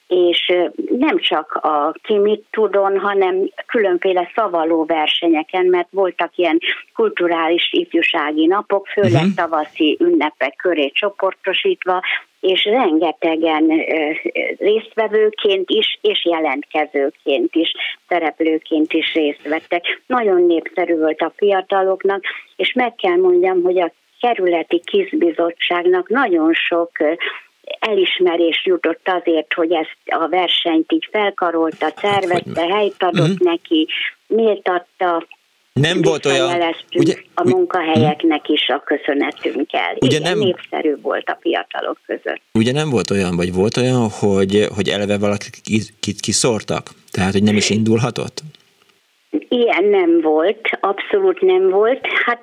és 0.06 0.52
nem 0.98 1.18
csak 1.18 1.52
a 1.52 1.94
Kimit 2.02 2.44
tudon, 2.50 2.98
hanem 2.98 3.50
különféle 3.66 4.30
szavaló 4.34 4.84
versenyeken, 4.84 5.66
mert 5.66 5.88
voltak 5.90 6.36
ilyen 6.36 6.58
kulturális 6.94 7.68
ifjúsági 7.72 8.46
napok, 8.46 8.86
főleg 8.86 9.12
uh-huh. 9.12 9.34
tavaszi 9.36 9.96
ünnepek 10.00 10.56
köré 10.56 10.88
csoportosítva, 10.88 12.02
és 12.44 12.64
rengetegen 12.64 13.70
résztvevőként 14.58 15.70
is, 15.70 15.98
és 16.00 16.24
jelentkezőként 16.24 17.54
is, 17.54 17.72
szereplőként 18.08 18.92
is 18.92 19.14
részt 19.14 19.48
vettek. 19.48 20.02
Nagyon 20.06 20.42
népszerű 20.42 20.96
volt 20.96 21.20
a 21.20 21.32
fiataloknak, 21.36 22.22
és 22.56 22.72
meg 22.72 22.94
kell 22.94 23.16
mondjam, 23.16 23.62
hogy 23.62 23.80
a 23.80 23.92
kerületi 24.20 24.82
kizbizottságnak 24.84 26.08
nagyon 26.08 26.52
sok 26.52 26.90
elismerés 27.78 28.64
jutott 28.64 29.08
azért, 29.08 29.52
hogy 29.52 29.72
ezt 29.72 29.98
a 30.04 30.28
versenyt 30.28 30.92
így 30.92 31.08
felkarolta, 31.10 31.92
szervezte, 31.96 32.66
helyt 32.74 33.02
adott 33.02 33.28
uh-huh. 33.28 33.50
neki, 33.50 33.88
méltatta, 34.26 35.26
nem 35.80 36.02
volt 36.02 36.26
olyan... 36.26 36.74
Ugye, 36.96 37.14
a 37.34 37.48
munkahelyeknek 37.48 38.48
is 38.48 38.68
a 38.68 38.82
köszönetünkkel. 38.84 39.96
Ugye 40.00 40.16
Igen, 40.16 40.22
nem, 40.22 40.38
népszerű 40.38 40.96
volt 41.02 41.28
a 41.28 41.38
fiatalok 41.40 41.98
között. 42.06 42.40
Ugye 42.52 42.72
nem 42.72 42.90
volt 42.90 43.10
olyan, 43.10 43.36
vagy 43.36 43.52
volt 43.52 43.76
olyan, 43.76 44.08
hogy, 44.10 44.66
hogy 44.74 44.88
eleve 44.88 45.18
valakit 45.18 45.60
kiszórtak? 46.20 46.90
Tehát, 47.10 47.32
hogy 47.32 47.42
nem 47.42 47.56
is 47.56 47.70
indulhatott? 47.70 48.42
Ilyen 49.48 49.84
nem 49.84 50.20
volt, 50.20 50.60
abszolút 50.80 51.40
nem 51.40 51.70
volt. 51.70 52.06
Hát 52.24 52.42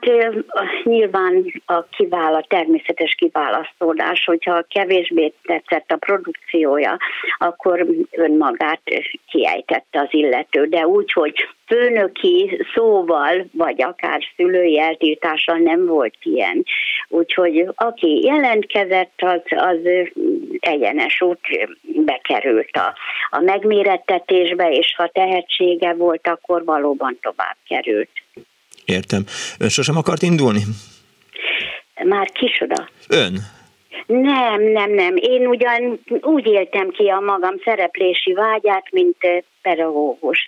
nyilván 0.84 1.54
a 1.66 1.84
kivál, 1.84 2.46
természetes 2.48 3.16
kiválasztódás, 3.16 4.26
hogyha 4.26 4.66
kevésbé 4.70 5.34
tetszett 5.44 5.92
a 5.92 5.96
produkciója, 5.96 6.98
akkor 7.38 7.86
önmagát 8.12 8.82
kiejtette 9.28 10.00
az 10.00 10.08
illető, 10.10 10.66
de 10.66 10.88
úgy, 10.88 11.12
hogy 11.12 11.34
főnöki 11.72 12.66
szóval, 12.74 13.46
vagy 13.52 13.82
akár 13.82 14.22
szülői 14.36 14.80
eltiltással 14.80 15.58
nem 15.58 15.86
volt 15.86 16.16
ilyen. 16.22 16.64
Úgyhogy 17.08 17.68
aki 17.76 18.24
jelentkezett, 18.24 19.14
az, 19.18 19.42
az 19.50 19.78
egyenes 20.60 21.22
út 21.22 21.40
bekerült 21.82 22.70
a, 22.72 22.94
a 23.30 23.40
megmérettetésbe, 23.40 24.72
és 24.72 24.94
ha 24.98 25.08
tehetsége 25.08 25.94
volt, 25.94 26.28
akkor 26.28 26.64
valóban 26.82 27.18
tovább 27.22 27.58
került. 27.68 28.10
Értem. 28.86 29.24
Ön 29.60 29.70
sosem 29.70 29.98
akart 29.98 30.22
indulni? 30.22 30.62
Már 32.04 32.32
kisoda. 32.32 32.90
Ön? 33.10 33.34
Nem, 34.06 34.62
nem, 34.62 34.92
nem. 34.92 35.16
Én 35.16 35.48
ugyan 35.48 36.00
úgy 36.22 36.46
éltem 36.46 36.90
ki 36.90 37.08
a 37.08 37.20
magam 37.20 37.56
szereplési 37.64 38.34
vágyát, 38.34 38.92
mint 38.92 39.18
pedagógus 39.62 40.46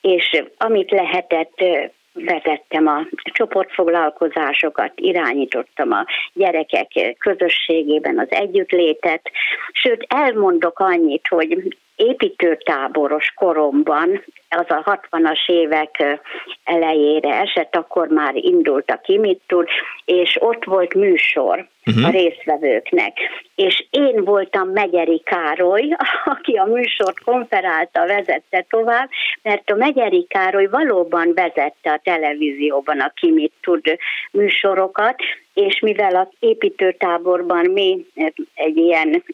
és 0.00 0.42
amit 0.56 0.90
lehetett, 0.90 1.64
vezettem 2.12 2.86
a 2.86 3.06
csoportfoglalkozásokat, 3.22 4.92
irányítottam 4.96 5.92
a 5.92 6.04
gyerekek 6.32 7.16
közösségében 7.18 8.18
az 8.18 8.26
együttlétet, 8.30 9.30
sőt 9.72 10.06
elmondok 10.08 10.78
annyit, 10.78 11.26
hogy 11.28 11.76
építőtáboros 12.00 13.32
koromban, 13.36 14.24
az 14.48 14.66
a 14.68 15.00
60-as 15.10 15.48
évek 15.50 16.20
elejére 16.64 17.34
esett, 17.40 17.76
akkor 17.76 18.08
már 18.08 18.34
indult 18.34 18.90
a 18.90 19.00
Kimit 19.00 19.40
tud, 19.46 19.68
és 20.04 20.36
ott 20.40 20.64
volt 20.64 20.94
műsor 20.94 21.68
uh-huh. 21.96 22.06
a 22.06 22.10
résztvevőknek. 22.10 23.18
És 23.54 23.86
én 23.90 24.24
voltam 24.24 24.68
Megyeri 24.68 25.22
Károly, 25.24 25.96
aki 26.34 26.56
a 26.56 26.64
műsort 26.64 27.20
konferálta, 27.20 28.06
vezette 28.06 28.66
tovább, 28.68 29.08
mert 29.42 29.70
a 29.70 29.74
Megyeri 29.74 30.26
Károly 30.28 30.66
valóban 30.66 31.32
vezette 31.34 31.92
a 31.92 32.00
televízióban 32.02 33.00
a 33.00 33.12
Kimit 33.14 33.52
tud 33.60 33.96
műsorokat, 34.30 35.16
és 35.54 35.80
mivel 35.80 36.16
az 36.16 36.28
építőtáborban 36.38 37.66
mi 37.70 38.06
egy 38.54 38.76
ilyen 38.76 39.24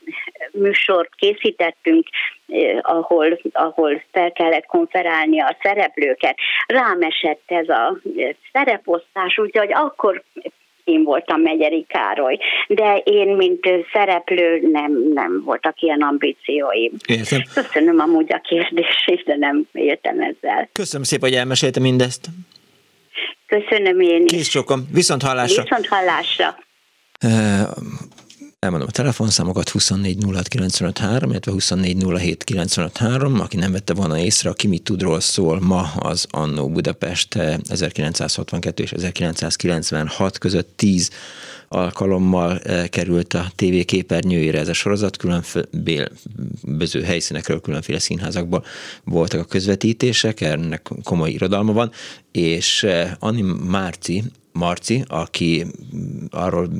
műsort 0.52 1.14
készítettünk, 1.14 2.06
eh, 2.48 2.78
ahol, 2.82 3.40
ahol 3.52 4.02
fel 4.12 4.32
kellett 4.32 4.66
konferálni 4.66 5.40
a 5.40 5.56
szereplőket, 5.62 6.36
rám 6.66 7.02
esett 7.02 7.42
ez 7.46 7.68
a 7.68 7.98
szereposztás, 8.52 9.38
úgyhogy 9.38 9.72
akkor 9.72 10.22
én 10.86 11.02
voltam 11.02 11.40
Megyeri 11.40 11.84
Károly, 11.88 12.38
de 12.68 12.96
én, 13.04 13.28
mint 13.28 13.60
szereplő 13.92 14.68
nem, 14.72 14.92
nem 15.14 15.42
voltak 15.44 15.80
ilyen 15.80 16.00
ambícióim. 16.00 16.92
Értem. 17.06 17.42
Köszönöm 17.54 18.00
amúgy 18.00 18.32
a 18.32 18.40
kérdését, 18.40 19.24
de 19.24 19.36
nem 19.36 19.66
éltem 19.72 20.20
ezzel. 20.20 20.68
Köszönöm 20.72 21.04
szépen, 21.04 21.28
hogy 21.28 21.38
elmesélte 21.38 21.80
mindezt. 21.80 22.26
Köszönöm 23.46 24.00
én 24.00 24.24
is. 24.24 24.30
Kész 24.30 24.48
sokom. 24.48 24.88
Viszont 24.92 25.22
hallásra. 25.22 25.62
Viszont 25.62 25.86
hallásra. 25.86 26.56
Elmondom 28.58 28.88
a 28.88 28.92
telefonszámokat 28.92 29.68
24 29.68 30.24
illetve 31.30 31.52
24 31.52 32.04
Aki 33.40 33.56
nem 33.56 33.72
vette 33.72 33.94
volna 33.94 34.18
észre, 34.18 34.50
aki 34.50 34.66
mit 34.66 34.82
tudról 34.82 35.20
szól, 35.20 35.60
ma 35.60 35.92
az 35.96 36.26
Annó 36.30 36.68
Budapest 36.68 37.34
1962 37.34 38.82
és 38.82 38.92
1996 38.92 40.38
között 40.38 40.72
10 40.76 41.10
alkalommal 41.68 42.60
került 42.88 43.34
a 43.34 43.50
TV 43.54 43.84
képernyőjére 43.84 44.58
ez 44.58 44.68
a 44.68 44.72
sorozat, 44.72 45.16
különböző 45.16 47.02
helyszínekről, 47.02 47.60
különféle 47.60 47.98
színházakból 47.98 48.64
voltak 49.04 49.40
a 49.40 49.44
közvetítések, 49.44 50.40
ennek 50.40 50.90
komoly 51.02 51.30
irodalma 51.30 51.72
van, 51.72 51.92
és 52.32 52.86
Anni 53.18 53.42
Márci, 53.68 54.22
Marci, 54.56 55.04
aki 55.08 55.66
arról 56.30 56.70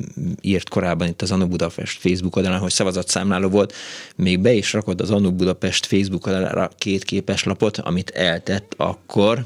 írt 0.41 0.69
korábban 0.69 1.07
itt 1.07 1.21
az 1.21 1.31
Anu 1.31 1.47
Budapest 1.47 1.99
Facebook 1.99 2.35
oldalán, 2.35 2.59
hogy 2.59 2.71
szavazatszámláló 2.71 3.49
volt, 3.49 3.73
még 4.15 4.39
be 4.39 4.53
is 4.53 4.73
rakott 4.73 5.01
az 5.01 5.11
Anu 5.11 5.31
Budapest 5.31 5.85
Facebook 5.85 6.25
oldalára 6.25 6.69
két 6.77 7.03
képeslapot, 7.03 7.77
amit 7.77 8.09
eltett 8.09 8.73
akkor, 8.77 9.45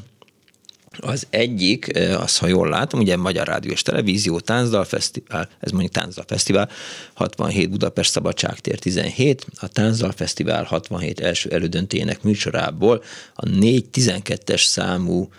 az 1.02 1.28
egyik, 1.30 2.00
az, 2.18 2.38
ha 2.38 2.48
jól 2.48 2.70
látom, 2.70 3.00
ugye 3.00 3.18
Magyar 3.18 3.48
Rádió 3.48 3.72
és 3.72 3.82
Televízió, 3.82 4.40
Táncdal 4.40 4.84
Fesztivál, 4.84 5.50
ez 5.60 5.72
mondjuk 5.72 5.94
Táncdal 5.94 6.26
Fesztivál, 6.28 6.70
67 7.14 7.70
Budapest 7.70 8.12
Szabadságtér 8.12 8.80
17, 8.80 9.46
a 9.56 9.68
Táncdal 9.68 10.12
Fesztivál 10.12 10.64
67 10.64 11.20
első 11.20 11.50
elődöntének 11.50 12.24
műsorából 12.24 13.04
a 13.34 13.46
4-12-es 13.46 14.64
számú 14.66 15.30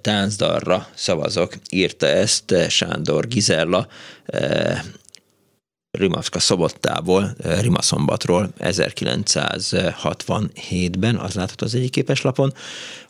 táncdalra 0.00 0.88
szavazok, 0.94 1.54
írta 1.70 2.06
ezt 2.06 2.54
Sándor 2.68 3.28
Gizella, 3.28 3.88
Rimaszka 5.94 6.38
Szobottából, 6.38 7.34
Rimaszombatról 7.60 8.50
1967-ben, 8.58 11.16
az 11.16 11.34
látható 11.34 11.66
az 11.66 11.74
egyik 11.74 11.90
képeslapon, 11.90 12.52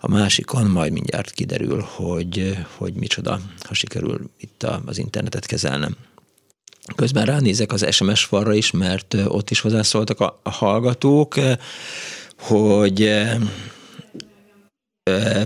a 0.01 0.09
másikon 0.09 0.66
majd 0.66 0.93
mindjárt 0.93 1.31
kiderül, 1.31 1.86
hogy, 1.94 2.59
hogy 2.77 2.94
micsoda, 2.94 3.40
ha 3.61 3.74
sikerül 3.74 4.31
itt 4.40 4.66
az 4.86 4.98
internetet 4.98 5.47
kezelnem. 5.47 5.97
Közben 6.97 7.24
ránézek 7.24 7.73
az 7.73 7.86
SMS 7.90 8.24
falra 8.24 8.55
is, 8.55 8.70
mert 8.70 9.16
ott 9.27 9.51
is 9.51 9.61
hozzászóltak 9.61 10.20
a, 10.20 10.40
a 10.43 10.51
hallgatók, 10.51 11.35
hogy 12.39 13.11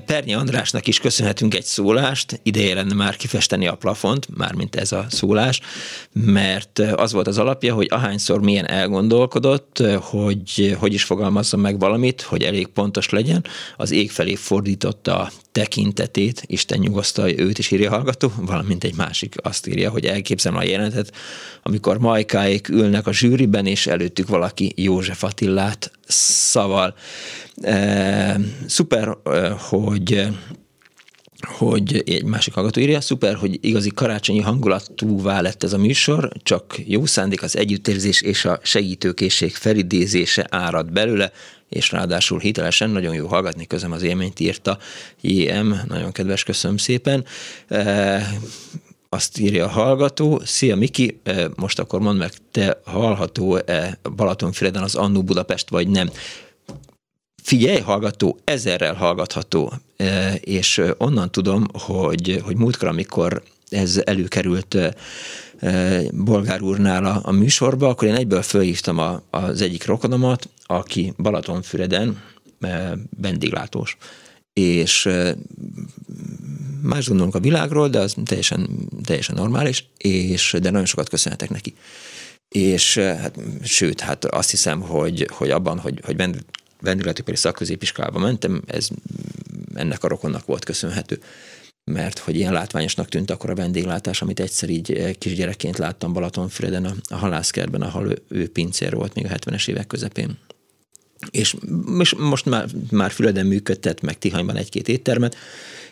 Pernyi 0.06 0.34
Andrásnak 0.34 0.86
is 0.86 0.98
köszönhetünk 0.98 1.54
egy 1.54 1.64
szólást, 1.64 2.40
ideje 2.42 2.74
lenne 2.74 2.94
már 2.94 3.16
kifesteni 3.16 3.66
a 3.66 3.74
plafont, 3.74 4.36
mármint 4.36 4.76
ez 4.76 4.92
a 4.92 5.06
szólás, 5.08 5.60
mert 6.12 6.78
az 6.78 7.12
volt 7.12 7.26
az 7.26 7.38
alapja, 7.38 7.74
hogy 7.74 7.86
ahányszor 7.90 8.40
milyen 8.40 8.68
elgondolkodott, 8.68 9.82
hogy 10.00 10.76
hogy 10.78 10.94
is 10.94 11.04
fogalmazza 11.04 11.56
meg 11.56 11.78
valamit, 11.78 12.22
hogy 12.22 12.42
elég 12.42 12.66
pontos 12.66 13.08
legyen, 13.08 13.44
az 13.76 13.90
ég 13.90 14.10
felé 14.10 14.34
fordította 14.34 15.18
a 15.18 15.30
tekintetét, 15.58 16.42
Isten 16.46 16.78
nyugosztalja 16.78 17.38
őt 17.38 17.58
is 17.58 17.70
írja 17.70 17.90
a 17.90 17.94
hallgató, 17.94 18.32
valamint 18.36 18.84
egy 18.84 18.94
másik 18.94 19.34
azt 19.42 19.66
írja, 19.66 19.90
hogy 19.90 20.04
elképzelem 20.04 20.58
a 20.58 20.62
jelentet, 20.62 21.12
amikor 21.62 21.98
majkáik 21.98 22.68
ülnek 22.68 23.06
a 23.06 23.12
zsűriben, 23.12 23.66
és 23.66 23.86
előttük 23.86 24.28
valaki 24.28 24.72
József 24.76 25.24
Attillát 25.24 25.90
szaval. 26.06 26.94
E, 27.62 28.40
szuper, 28.66 29.16
hogy 29.58 30.28
hogy 31.58 32.02
egy 32.06 32.24
másik 32.24 32.54
hallgató 32.54 32.80
írja, 32.80 33.00
szuper, 33.00 33.34
hogy 33.34 33.58
igazi 33.60 33.90
karácsonyi 33.90 34.40
hangulatúvá 34.40 35.40
lett 35.40 35.62
ez 35.62 35.72
a 35.72 35.78
műsor, 35.78 36.32
csak 36.42 36.74
jó 36.86 37.06
szándék, 37.06 37.42
az 37.42 37.56
együttérzés 37.56 38.20
és 38.20 38.44
a 38.44 38.58
segítőkészség 38.62 39.54
felidézése 39.54 40.46
árad 40.50 40.92
belőle, 40.92 41.32
és 41.68 41.90
ráadásul 41.90 42.38
hitelesen, 42.38 42.90
nagyon 42.90 43.14
jó 43.14 43.26
hallgatni, 43.26 43.66
közöm 43.66 43.92
az 43.92 44.02
élményt 44.02 44.40
írta 44.40 44.78
JM, 45.20 45.74
nagyon 45.88 46.12
kedves, 46.12 46.42
köszönöm 46.42 46.76
szépen. 46.76 47.24
E, 47.68 48.30
azt 49.08 49.38
írja 49.38 49.64
a 49.64 49.68
hallgató, 49.68 50.40
szia 50.44 50.76
Miki, 50.76 51.20
most 51.56 51.78
akkor 51.78 52.00
mondd 52.00 52.18
meg, 52.18 52.32
te 52.50 52.80
hallható-e 52.84 53.98
Balatonfüreden 54.16 54.82
az 54.82 54.94
Annu 54.94 55.22
Budapest, 55.22 55.68
vagy 55.68 55.88
nem? 55.88 56.10
Figyelj, 57.42 57.80
hallgató, 57.80 58.38
ezerrel 58.44 58.94
hallgatható, 58.94 59.72
és 60.40 60.82
onnan 60.98 61.30
tudom, 61.30 61.66
hogy, 61.72 62.40
hogy 62.44 62.56
múltkor, 62.56 62.88
amikor 62.88 63.42
ez 63.68 64.00
előkerült 64.04 64.76
Bolgár 66.12 66.62
úrnál 66.62 67.04
a, 67.04 67.20
a 67.22 67.32
műsorba, 67.32 67.88
akkor 67.88 68.08
én 68.08 68.14
egyből 68.14 68.42
fölhívtam 68.42 68.98
a, 68.98 69.22
az 69.30 69.60
egyik 69.60 69.86
rokonomat, 69.86 70.48
aki 70.66 71.12
Balatonfüreden 71.16 72.22
vendéglátós 73.20 73.96
és 74.58 75.08
más 76.82 77.08
gondolunk 77.08 77.34
a 77.34 77.40
világról, 77.40 77.88
de 77.88 77.98
az 77.98 78.14
teljesen, 78.24 78.68
teljesen 79.04 79.34
normális, 79.34 79.88
és, 79.96 80.56
de 80.60 80.70
nagyon 80.70 80.86
sokat 80.86 81.08
köszönhetek 81.08 81.50
neki. 81.50 81.74
És 82.48 82.98
hát, 82.98 83.38
sőt, 83.62 84.00
hát 84.00 84.24
azt 84.24 84.50
hiszem, 84.50 84.80
hogy, 84.80 85.28
hogy 85.32 85.50
abban, 85.50 85.78
hogy, 85.78 86.00
hogy 86.04 86.16
vendéglátóipari 86.80 87.36
szakközépiskolába 87.36 88.18
mentem, 88.18 88.62
ez 88.66 88.88
ennek 89.78 90.04
a 90.04 90.08
rokonnak 90.08 90.46
volt 90.46 90.64
köszönhető. 90.64 91.20
mert 91.84 92.18
hogy 92.18 92.36
ilyen 92.36 92.52
látványosnak 92.52 93.08
tűnt 93.08 93.30
akkor 93.30 93.50
a 93.50 93.54
vendéglátás, 93.54 94.22
amit 94.22 94.40
egyszer 94.40 94.68
így 94.68 95.16
kisgyerekként 95.18 95.78
láttam 95.78 96.12
Balatonfüreden 96.12 96.84
a, 96.84 96.94
a 97.08 97.14
halászkertben, 97.14 97.82
ahol 97.82 98.08
ő, 98.08 98.22
ő 98.28 98.48
pincér 98.48 98.94
volt 98.94 99.14
még 99.14 99.24
a 99.24 99.28
70-es 99.28 99.68
évek 99.68 99.86
közepén. 99.86 100.38
És 101.30 101.56
most 102.16 102.44
már, 102.44 102.68
már 102.90 103.10
Füreden 103.10 103.46
működtet, 103.46 104.00
meg 104.00 104.18
Tihanyban 104.18 104.56
egy-két 104.56 104.88
éttermet, 104.88 105.36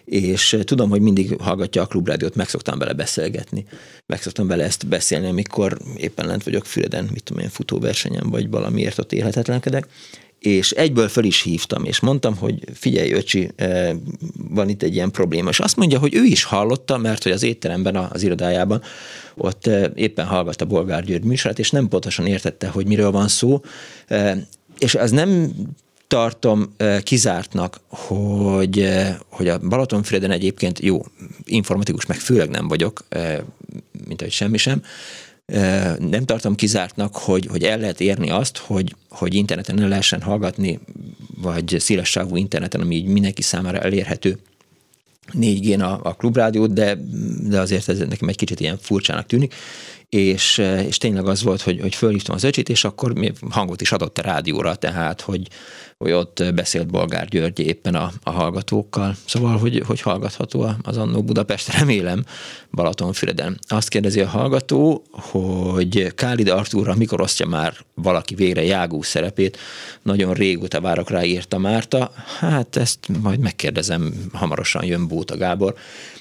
és 0.05 0.57
tudom, 0.65 0.91
hogy 0.91 1.01
mindig 1.01 1.41
hallgatja 1.41 1.83
a 1.83 1.87
klubrádiót, 1.87 2.35
meg 2.35 2.49
szoktam 2.49 2.79
vele 2.79 2.93
beszélgetni. 2.93 3.67
Meg 4.07 4.23
szoktam 4.23 4.47
vele 4.47 4.65
ezt 4.65 4.87
beszélni, 4.87 5.27
amikor 5.27 5.79
éppen 5.97 6.27
lent 6.27 6.45
vagyok 6.45 6.67
Füreden, 6.67 7.09
mit 7.13 7.23
tudom 7.23 7.43
én, 7.43 7.49
futóversenyen, 7.49 8.31
vagy 8.31 8.51
valamiért 8.51 8.99
ott 8.99 9.13
élhetetlenkedek, 9.13 9.89
és 10.47 10.71
egyből 10.71 11.09
föl 11.09 11.25
is 11.25 11.43
hívtam, 11.43 11.85
és 11.85 12.01
mondtam, 12.01 12.37
hogy 12.37 12.65
figyelj, 12.75 13.13
öcsi, 13.13 13.51
eh, 13.57 13.91
van 14.49 14.69
itt 14.69 14.83
egy 14.83 14.95
ilyen 14.95 15.11
probléma. 15.11 15.49
És 15.49 15.61
azt 15.61 15.77
mondja, 15.77 15.99
hogy 15.99 16.15
ő 16.15 16.25
is 16.25 16.45
hallotta, 16.45 16.97
mert 16.97 17.23
hogy 17.23 17.33
az 17.33 17.43
étteremben, 17.43 17.97
az 17.97 18.23
irodájában 18.23 18.83
ott 19.37 19.67
eh, 19.67 19.91
éppen 19.95 20.27
hallgatta 20.27 20.65
Bolgár 20.65 21.05
György 21.05 21.25
műsorát, 21.25 21.59
és 21.59 21.71
nem 21.71 21.89
pontosan 21.89 22.27
értette, 22.27 22.69
hogy 22.69 22.87
miről 22.87 23.11
van 23.11 23.29
szó. 23.29 23.61
Eh, 24.07 24.37
és 24.79 24.95
az 24.95 25.11
nem 25.11 25.53
tartom 26.07 26.75
kizártnak, 27.03 27.81
hogy, 27.89 28.89
hogy 29.29 29.49
a 29.49 29.59
Balatonfüreden 29.59 30.31
egyébként 30.31 30.79
jó, 30.81 31.05
informatikus 31.45 32.07
meg 32.07 32.19
főleg 32.19 32.49
nem 32.49 32.69
vagyok, 32.69 33.05
mint 34.07 34.21
hogy 34.21 34.31
semmi 34.31 34.57
sem, 34.57 34.83
nem 35.99 36.25
tartom 36.25 36.55
kizártnak, 36.55 37.17
hogy, 37.17 37.47
hogy 37.47 37.63
el 37.63 37.79
lehet 37.79 38.01
érni 38.01 38.31
azt, 38.31 38.57
hogy, 38.57 38.95
hogy 39.09 39.35
interneten 39.35 39.81
el 39.81 39.89
lehessen 39.89 40.23
hallgatni, 40.23 40.81
vagy 41.37 41.77
széles 41.79 42.09
sávú 42.09 42.37
interneten, 42.37 42.81
ami 42.81 42.95
így 42.95 43.07
mindenki 43.07 43.43
számára 43.43 43.79
elérhető. 43.79 44.39
4G-n 45.33 45.81
a, 45.81 46.01
a 46.03 46.15
klubrádiót, 46.15 46.73
de, 46.73 46.99
de 47.49 47.61
azért 47.61 47.89
ez 47.89 47.99
nekem 47.99 48.29
egy 48.29 48.37
kicsit 48.37 48.61
ilyen 48.61 48.79
furcsának 48.81 49.27
tűnik, 49.27 49.55
és, 50.09 50.59
és 50.87 50.99
tényleg 50.99 51.27
az 51.27 51.43
volt, 51.43 51.63
hogy, 51.63 51.81
hogy 51.81 51.95
fölhívtam 51.95 52.35
az 52.35 52.45
öcsit, 52.45 52.69
és 52.69 52.85
akkor 52.85 53.13
hangot 53.51 53.81
is 53.81 53.93
adott 53.93 54.19
a 54.19 54.23
rádióra, 54.23 54.75
tehát, 54.75 55.21
hogy, 55.21 55.49
hogy 55.99 56.13
ott 56.13 56.43
beszélt 56.55 56.91
Bolgár 56.91 57.29
György 57.29 57.59
éppen 57.59 57.95
a, 57.95 58.13
a 58.23 58.31
hallgatókkal. 58.31 59.17
Szóval, 59.27 59.59
hogy, 59.59 59.83
hogy 59.87 60.01
hallgatható 60.01 60.69
az 60.83 60.97
annó 60.97 61.23
Budapest, 61.23 61.79
remélem, 61.79 62.25
Balatonfüreden. 62.71 63.59
Azt 63.69 63.89
kérdezi 63.89 64.21
a 64.21 64.29
hallgató, 64.29 65.03
hogy 65.11 66.15
Kálid 66.15 66.49
Artúra 66.49 66.95
mikor 66.95 67.21
osztja 67.21 67.47
már 67.47 67.75
valaki 67.95 68.35
végre 68.35 68.65
Jágó 68.65 69.03
szerepét. 69.03 69.59
Nagyon 70.03 70.33
régóta 70.35 70.81
várok 70.81 71.11
rá, 71.11 71.23
írta 71.23 71.59
Márta. 71.59 72.13
Hát 72.39 72.77
ezt 72.77 72.99
majd 73.23 73.41
megkérdezem, 73.41 74.29
hamarosan 74.33 74.85
jön 74.85 75.09
Bóta 75.09 75.37
Gábor, 75.37 75.75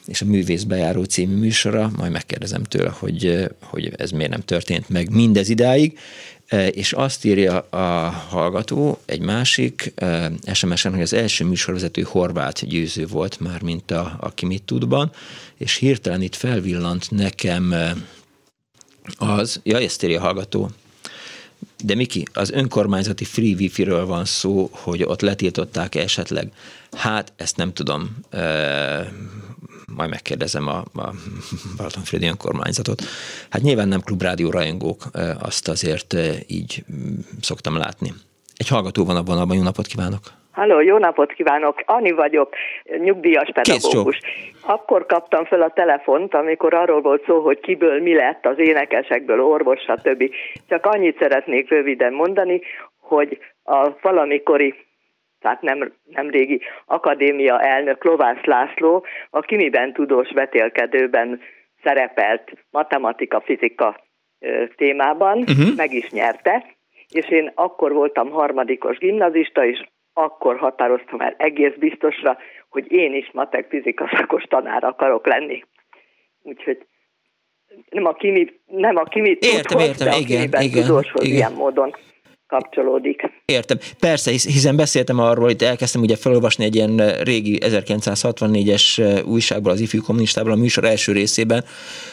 és 0.06 0.22
a 0.22 0.26
Művész 0.26 0.64
Bejáró 0.64 1.04
című 1.04 1.36
műsora, 1.36 1.92
majd 1.98 2.12
megkérdezem 2.12 2.64
tőle, 2.64 2.90
hogy, 2.90 3.50
hogy 3.60 3.75
ez 3.98 4.12
miért 4.12 4.32
nem 4.32 4.42
történt 4.42 4.90
meg 4.90 5.10
mindez 5.10 5.50
idáig. 5.50 5.98
E, 6.48 6.68
és 6.68 6.94
azt 6.94 7.26
írja 7.26 7.60
a 7.60 8.10
hallgató, 8.10 9.00
egy 9.06 9.20
másik 9.20 9.94
e, 9.96 10.32
SMS-en, 10.54 10.92
hogy 10.92 11.02
az 11.02 11.14
első 11.14 11.46
műsorvezető 11.46 12.02
horvát 12.02 12.68
győző 12.68 13.08
volt 13.08 13.40
már, 13.40 13.62
mint 13.62 13.92
a, 13.92 14.18
a 14.20 14.34
Ki 14.34 14.46
mit 14.46 14.64
tudban, 14.64 15.12
és 15.58 15.76
hirtelen 15.76 16.22
itt 16.22 16.36
felvillant 16.36 17.12
nekem 17.12 17.74
e, 17.74 17.96
az, 19.18 19.60
ja, 19.64 19.80
ezt 19.80 20.04
írja 20.04 20.20
a 20.20 20.24
hallgató, 20.24 20.70
de 21.84 21.96
Miki, 21.96 22.28
az 22.34 22.52
önkormányzati 22.52 23.24
free 23.24 23.56
wifi-ről 23.56 24.06
van 24.06 24.26
szó, 24.26 24.70
hogy 24.72 25.04
ott 25.04 25.22
letiltották 25.22 25.96
esetleg. 25.96 26.52
Hát, 26.92 27.34
ezt 27.36 27.58
nem 27.58 27.74
tudom 27.74 28.18
majd 29.98 30.10
megkérdezem 30.10 30.68
a, 30.68 30.78
a 30.78 31.14
Balatonfüredi 31.78 32.28
önkormányzatot. 32.28 33.02
Hát 33.50 33.62
nyilván 33.62 33.88
nem 33.88 34.02
klubrádió 34.02 34.50
rajongók, 34.50 35.04
azt 35.44 35.68
azért 35.68 36.14
így 36.48 36.84
mm, 36.92 37.16
szoktam 37.42 37.78
látni. 37.78 38.10
Egy 38.58 38.68
hallgató 38.68 39.06
van 39.06 39.16
abban, 39.16 39.38
abban 39.38 39.58
jó 39.58 39.64
napot 39.64 39.86
kívánok! 39.86 40.22
Halló, 40.52 40.80
jó 40.82 40.98
napot 40.98 41.34
kívánok! 41.34 41.82
Ani 41.86 42.12
vagyok, 42.12 42.54
nyugdíjas 42.98 43.50
pedagógus. 43.54 44.20
Akkor 44.62 45.06
kaptam 45.06 45.46
fel 45.46 45.62
a 45.62 45.72
telefont, 45.74 46.34
amikor 46.34 46.74
arról 46.74 47.02
volt 47.02 47.24
szó, 47.26 47.40
hogy 47.42 47.60
kiből 47.60 48.02
mi 48.02 48.14
lett 48.14 48.46
az 48.46 48.60
énekesekből, 48.60 49.42
orvos, 49.42 49.80
stb. 49.80 50.30
Csak 50.68 50.86
annyit 50.86 51.18
szeretnék 51.20 51.70
röviden 51.70 52.14
mondani, 52.14 52.62
hogy 53.00 53.38
a 53.64 53.90
valamikori 54.02 54.85
tehát 55.40 55.62
nem, 55.62 55.94
nem 56.04 56.30
régi 56.30 56.62
akadémia 56.86 57.60
elnök 57.60 58.04
Lovász 58.04 58.44
László, 58.44 59.06
a 59.30 59.40
kimiben 59.40 59.94
tudós 59.94 60.32
vetélkedőben 60.32 61.42
szerepelt 61.84 62.52
matematika, 62.70 63.42
fizika 63.42 64.04
témában, 64.76 65.38
uh-huh. 65.38 65.76
meg 65.76 65.94
is 65.94 66.10
nyerte, 66.10 66.66
és 67.10 67.30
én 67.30 67.52
akkor 67.56 67.94
voltam 67.94 68.30
harmadikos 68.30 68.98
gimnazista, 68.98 69.66
és 69.66 69.84
akkor 70.14 70.58
határoztam 70.58 71.20
el 71.22 71.36
egész 71.38 71.74
biztosra, 71.78 72.38
hogy 72.70 72.92
én 72.92 73.14
is 73.14 73.30
matek 73.34 73.70
fizika 73.70 74.10
szakos 74.18 74.44
tanár 74.44 74.84
akarok 74.84 75.28
lenni. 75.28 75.64
Úgyhogy 76.42 76.86
nem 77.90 78.06
a 78.06 78.14
kimi, 78.14 78.46
nem 78.66 78.96
a 78.96 79.04
kimi 79.04 79.30
értem, 79.30 79.62
tudhoz, 79.62 79.88
értem, 79.88 80.08
de 80.08 80.14
a 80.14 80.18
igen, 80.18 80.62
igen, 80.62 80.86
tudóshoz 80.86 81.24
igen. 81.24 81.36
ilyen 81.36 81.54
módon 81.54 81.96
kapcsolódik. 82.60 83.22
Értem. 83.46 83.78
Persze, 84.00 84.32
hiszen 84.32 84.76
beszéltem 84.76 85.20
arról, 85.20 85.50
itt 85.50 85.62
elkezdtem 85.62 86.02
ugye 86.02 86.16
felolvasni 86.16 86.64
egy 86.64 86.76
ilyen 86.76 86.98
régi 87.24 87.58
1964-es 87.62 89.24
újságból, 89.26 89.72
az 89.72 89.80
ifjú 89.80 90.02
kommunistából 90.02 90.52
a 90.52 90.56
műsor 90.56 90.84
első 90.84 91.12
részében, 91.12 91.64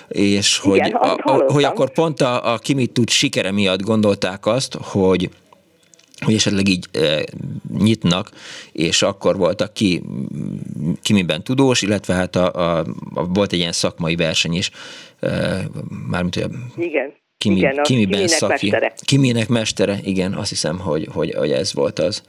és 0.09 0.59
hogy, 0.59 0.77
Igen, 0.77 0.93
a, 0.93 1.14
a, 1.23 1.52
hogy 1.52 1.64
akkor 1.64 1.93
pont 1.93 2.20
a, 2.20 2.52
a 2.52 2.59
Kimit 2.59 2.93
tud 2.93 3.09
sikere 3.09 3.52
miatt 3.52 3.82
gondolták 3.82 4.47
azt, 4.47 4.77
hogy 4.81 5.28
hogy 6.24 6.35
esetleg 6.35 6.69
így 6.69 6.86
e, 6.93 7.24
nyitnak, 7.78 8.31
és 8.73 9.02
akkor 9.02 9.36
voltak 9.36 9.73
ki, 9.73 10.02
ki 11.02 11.12
miben 11.12 11.43
tudós, 11.43 11.82
illetve 11.82 12.14
hát 12.14 12.36
a, 12.36 12.52
a, 12.52 12.78
a, 13.14 13.27
volt 13.27 13.52
egy 13.52 13.59
ilyen 13.59 13.73
szakmai 13.73 14.16
verseny 14.16 14.55
is, 14.55 14.70
e, 15.20 15.60
mármint, 16.10 16.36
a 16.36 16.48
Igen. 16.77 17.12
Kimi, 17.43 17.56
igen, 17.56 17.78
a 17.78 17.82
Kimiben 17.82 18.27
szaki. 18.27 18.70
Mestere. 18.70 18.93
Kiminek 19.06 19.48
mestere, 19.48 19.94
igen, 20.05 20.32
azt 20.32 20.48
hiszem, 20.48 20.78
hogy, 20.78 21.06
hogy, 21.14 21.35
hogy 21.35 21.51
ez 21.51 21.74
volt 21.74 21.98
az. 21.98 22.23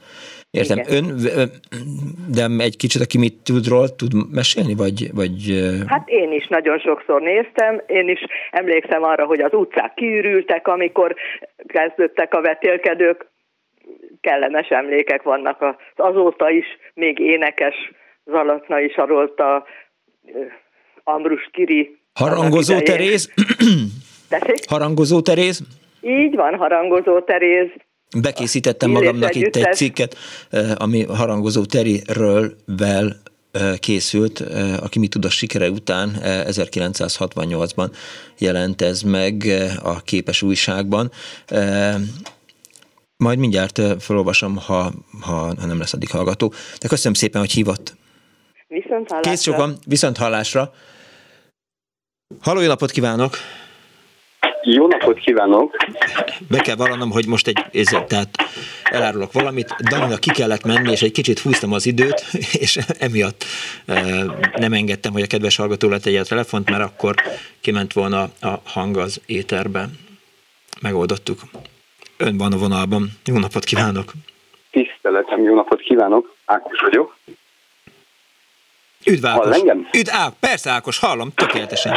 Értem. 0.50 0.78
Igen. 0.78 0.92
Ön, 0.94 1.50
de 2.36 2.64
egy 2.64 2.76
kicsit 2.76 3.00
a 3.00 3.06
Kimit 3.06 3.34
tudról 3.44 3.94
tud 3.94 4.12
mesélni, 4.32 4.74
vagy, 4.74 5.14
vagy... 5.14 5.36
Hát 5.86 6.08
én 6.08 6.32
is 6.32 6.46
nagyon 6.46 6.78
sokszor 6.78 7.20
néztem, 7.20 7.82
én 7.86 8.08
is 8.08 8.20
emlékszem 8.50 9.02
arra, 9.02 9.24
hogy 9.24 9.40
az 9.40 9.52
utcák 9.52 9.94
kiürültek, 9.94 10.68
amikor 10.68 11.14
kezdődtek 11.66 12.34
a 12.34 12.40
vetélkedők, 12.40 13.26
kellemes 14.20 14.68
emlékek 14.68 15.22
vannak 15.22 15.62
az 15.62 15.74
azóta 15.96 16.50
is, 16.50 16.66
még 16.94 17.18
énekes 17.18 17.74
Zalatna 18.24 18.80
is 18.80 18.96
arolta 18.96 19.64
Ambrus 21.04 21.48
Kiri. 21.52 21.98
Harangozó 22.14 22.78
Teréz? 22.78 23.32
Tessék? 24.28 24.68
Harangozó 24.68 25.20
Teréz? 25.20 25.60
Így 26.00 26.34
van, 26.34 26.54
Harangozó 26.54 27.20
Teréz. 27.20 27.68
Bekészítettem 28.20 28.90
magamnak 28.90 29.34
itt 29.34 29.56
egy 29.56 29.74
cikket, 29.74 30.16
ami 30.74 31.04
Harangozó 31.04 31.64
Teriről 31.64 32.56
vel 32.66 33.16
készült, 33.78 34.40
aki 34.80 34.98
mit 34.98 35.10
tud 35.10 35.24
a 35.24 35.30
sikere 35.30 35.70
után 35.70 36.16
1968-ban 36.22 37.90
jelent 38.38 38.82
ez 38.82 39.02
meg 39.02 39.44
a 39.82 40.02
képes 40.02 40.42
újságban. 40.42 41.10
Majd 43.16 43.38
mindjárt 43.38 43.80
felolvasom, 43.98 44.56
ha, 44.56 44.92
ha, 45.20 45.32
ha 45.32 45.66
nem 45.66 45.78
lesz 45.78 45.92
addig 45.92 46.10
hallgató. 46.10 46.52
De 46.80 46.88
köszönöm 46.88 47.14
szépen, 47.14 47.40
hogy 47.40 47.52
hívott. 47.52 47.94
Viszont 48.66 49.08
hallásra. 49.08 49.30
Kész 49.30 49.42
sokan, 49.42 49.78
viszont 49.86 50.16
hallásra. 50.16 50.72
Halló, 52.40 52.60
jó 52.60 52.66
napot 52.66 52.90
kívánok! 52.90 53.36
Jó 54.64 54.86
napot 54.86 55.18
kívánok! 55.18 55.76
Be 56.48 56.58
kell 56.58 56.76
vallanom, 56.76 57.10
hogy 57.10 57.26
most 57.26 57.46
egy, 57.46 57.64
ezzel, 57.72 58.06
tehát 58.06 58.28
elárulok 58.84 59.32
valamit, 59.32 59.74
Danina 59.90 60.16
ki 60.16 60.30
kellett 60.30 60.64
menni, 60.64 60.90
és 60.90 61.02
egy 61.02 61.12
kicsit 61.12 61.38
húztam 61.38 61.72
az 61.72 61.86
időt, 61.86 62.24
és 62.64 62.78
emiatt 62.98 63.44
e, 63.86 64.02
nem 64.56 64.72
engedtem, 64.72 65.12
hogy 65.12 65.22
a 65.22 65.26
kedves 65.26 65.56
hallgató 65.56 65.88
letegye 65.88 66.20
a 66.20 66.24
telefont, 66.24 66.70
mert 66.70 66.82
akkor 66.82 67.14
kiment 67.60 67.92
volna 67.92 68.22
a 68.40 68.60
hang 68.64 68.96
az 68.96 69.20
éterbe. 69.26 69.86
Megoldottuk. 70.80 71.38
Ön 72.16 72.36
van 72.36 72.52
a 72.52 72.56
vonalban. 72.56 73.08
Jó 73.24 73.38
napot 73.38 73.64
kívánok! 73.64 74.12
Tiszteletem, 74.70 75.42
jó 75.42 75.54
napot 75.54 75.80
kívánok! 75.80 76.34
Ákos 76.44 76.80
vagyok. 76.80 77.16
Üdv 79.06 79.26
Ákos! 79.26 79.56
Üdv, 79.96 80.10
á, 80.10 80.32
persze 80.40 80.70
Ákos, 80.70 80.98
hallom, 80.98 81.32
tökéletesen 81.34 81.94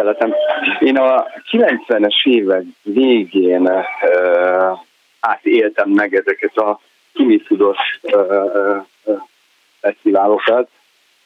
tiszteletem. 0.00 0.34
Én 0.78 0.96
a 0.96 1.26
90-es 1.50 2.24
évek 2.24 2.64
végén 2.82 3.62
uh, 3.62 4.78
átéltem 5.20 5.90
meg 5.90 6.14
ezeket 6.14 6.56
a 6.56 6.80
kimitudos 7.12 7.78
uh, 8.02 8.84
fesztiválokat, 9.80 10.68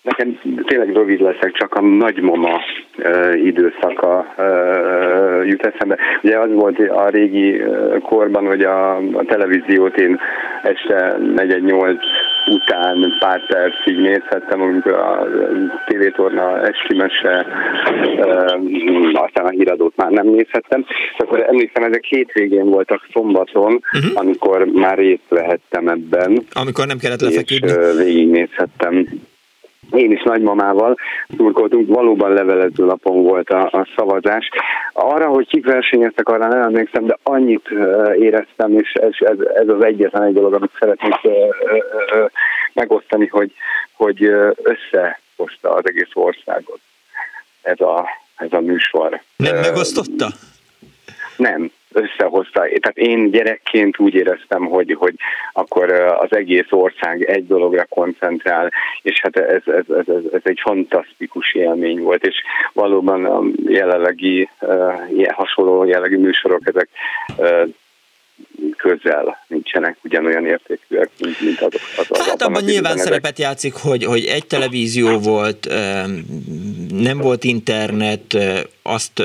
Nekem 0.03 0.41
tényleg 0.67 0.93
rövid 0.93 1.21
leszek, 1.21 1.53
csak 1.53 1.75
a 1.75 1.81
nagymama 1.81 2.61
uh, 2.99 3.45
időszaka 3.45 4.27
uh, 4.37 5.47
jut 5.47 5.67
eszembe. 5.67 5.99
Ugye 6.23 6.39
az 6.39 6.53
volt 6.53 6.79
a 6.79 7.09
régi 7.09 7.63
korban, 8.03 8.47
hogy 8.47 8.63
a, 8.63 8.97
a 8.97 9.25
televíziót 9.27 9.97
én 9.97 10.21
este 10.63 11.17
4-8 11.19 11.97
után 12.47 13.17
pár 13.19 13.47
percig 13.47 13.97
nézhettem, 13.97 14.61
amikor 14.61 14.93
a 14.93 15.27
tévétorna 15.87 16.61
esti 16.61 16.97
mese, 16.97 17.47
aztán 19.13 19.47
a 19.47 19.51
híradót 19.51 19.97
már 19.97 20.11
nem 20.11 20.27
nézhettem. 20.27 20.85
És 20.89 21.19
akkor 21.19 21.45
emlékszem, 21.49 21.83
ezek 21.83 22.05
hétvégén 22.05 22.65
voltak 22.65 23.07
szombaton, 23.13 23.73
uh-huh. 23.73 24.11
amikor 24.15 24.65
már 24.65 24.99
részt 24.99 25.29
vehettem 25.29 25.89
ebben. 25.89 26.45
Amikor 26.53 26.87
nem 26.87 26.99
kellett 26.99 27.21
lefeküdni. 27.21 27.69
És 27.69 28.05
végignézhettem 28.05 29.09
én 29.95 30.13
is 30.13 30.23
nagymamával 30.23 30.97
turkoltunk, 31.37 31.95
valóban 31.95 32.33
levelező 32.33 32.85
lapon 32.85 33.23
volt 33.23 33.51
a, 33.51 33.63
a 33.65 33.89
szavazás. 33.97 34.49
Arra, 34.93 35.27
hogy 35.27 35.49
kik 35.49 35.65
versenyeztek, 35.67 36.29
arra 36.29 36.49
nem 36.49 36.63
emlékszem, 36.63 37.07
de 37.07 37.19
annyit 37.23 37.69
éreztem, 38.19 38.79
és 38.79 38.93
ez, 38.93 39.13
ez, 39.19 39.39
ez 39.55 39.69
az 39.69 39.83
egyetlen 39.83 40.23
egy 40.23 40.35
dolog, 40.35 40.55
amit 40.55 40.77
szeretnék 40.79 41.15
megosztani, 42.73 43.27
hogy, 43.27 43.53
hogy 43.93 44.23
összehozta 44.63 45.71
az 45.75 45.89
egész 45.89 46.11
országot 46.13 46.81
ez 47.63 47.81
a, 47.81 48.09
ez 48.37 48.53
a 48.53 48.61
műsor. 48.61 49.21
Nem 49.37 49.57
megosztotta? 49.57 50.29
Nem, 51.37 51.71
összehozta. 51.95 52.61
Tehát 52.61 52.99
én 52.99 53.31
gyerekként 53.31 53.99
úgy 53.99 54.15
éreztem, 54.15 54.65
hogy, 54.65 54.97
hogy 54.99 55.15
akkor 55.53 55.91
az 55.93 56.37
egész 56.37 56.71
ország 56.71 57.23
egy 57.23 57.47
dologra 57.47 57.85
koncentrál, 57.89 58.73
és 59.03 59.21
hát 59.21 59.37
ez, 59.37 59.63
ez, 59.67 59.85
ez, 59.89 60.09
ez, 60.09 60.23
ez 60.33 60.41
egy 60.43 60.61
fantasztikus 60.63 61.55
élmény 61.55 62.01
volt, 62.01 62.27
és 62.27 62.43
valóban 62.73 63.25
a 63.25 63.43
jelenlegi 63.67 64.49
hasonló 65.29 65.85
jellegű 65.85 66.19
műsorok, 66.19 66.61
ezek 66.65 66.89
közel 68.77 69.45
nincsenek 69.49 69.97
ugyanolyan 70.03 70.47
értékűek, 70.47 71.11
mint, 71.21 71.41
mint 71.41 71.61
azok. 71.61 71.81
Az, 72.09 72.27
hát 72.27 72.43
abban 72.43 72.65
nyilván 72.65 72.97
szerepet 72.97 73.39
játszik, 73.39 73.75
hogy, 73.75 74.05
hogy 74.05 74.25
egy 74.25 74.47
televízió 74.47 75.19
volt, 75.19 75.69
nem 76.89 77.19
volt 77.19 77.45
internet, 77.45 78.37
azt, 78.83 79.23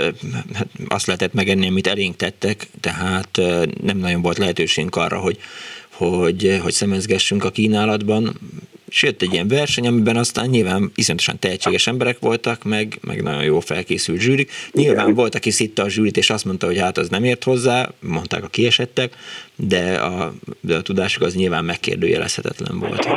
hát 0.53 0.67
azt 0.87 1.05
lehetett 1.05 1.33
megenni, 1.33 1.67
amit 1.67 1.87
elénk 1.87 2.15
tettek, 2.15 2.67
tehát 2.81 3.37
nem 3.81 3.97
nagyon 3.97 4.21
volt 4.21 4.37
lehetőségünk 4.37 4.95
arra, 4.95 5.17
hogy, 5.17 5.37
hogy, 5.91 6.59
hogy 6.61 6.73
szemezgessünk 6.73 7.43
a 7.43 7.49
kínálatban 7.49 8.33
és 8.90 9.03
jött 9.03 9.22
egy 9.22 9.34
ilyen 9.34 9.48
verseny, 9.48 9.88
amiben 9.88 10.16
aztán 10.16 10.49
nyilván 10.49 10.91
iszonyatosan 10.95 11.40
tehetséges 11.40 11.88
emberek 11.88 12.20
voltak, 12.20 12.64
meg, 12.64 12.98
meg 13.02 13.24
nagyon 13.24 13.44
jó 13.44 13.60
felkészült 13.60 14.20
zsűrik. 14.20 14.52
Nyilván 14.72 15.03
Igen. 15.03 15.16
volt, 15.16 15.36
aki 15.36 15.52
szitta 15.52 15.84
a 15.84 15.90
zsűrit, 15.90 16.18
és 16.18 16.30
azt 16.30 16.45
mondta, 16.45 16.66
hogy 16.66 16.80
hát 16.80 16.98
az 16.98 17.10
nem 17.10 17.24
ért 17.24 17.44
hozzá, 17.44 17.90
mondták 17.99 18.44
a 18.44 18.48
kiesettek, 18.48 19.14
de 19.56 19.95
a, 19.95 20.34
de 20.61 20.76
a 20.76 20.82
tudásuk 20.82 21.24
az 21.24 21.36
nyilván 21.36 21.66
megkérdőjelezhetetlen 21.66 22.80
volt. 22.80 23.07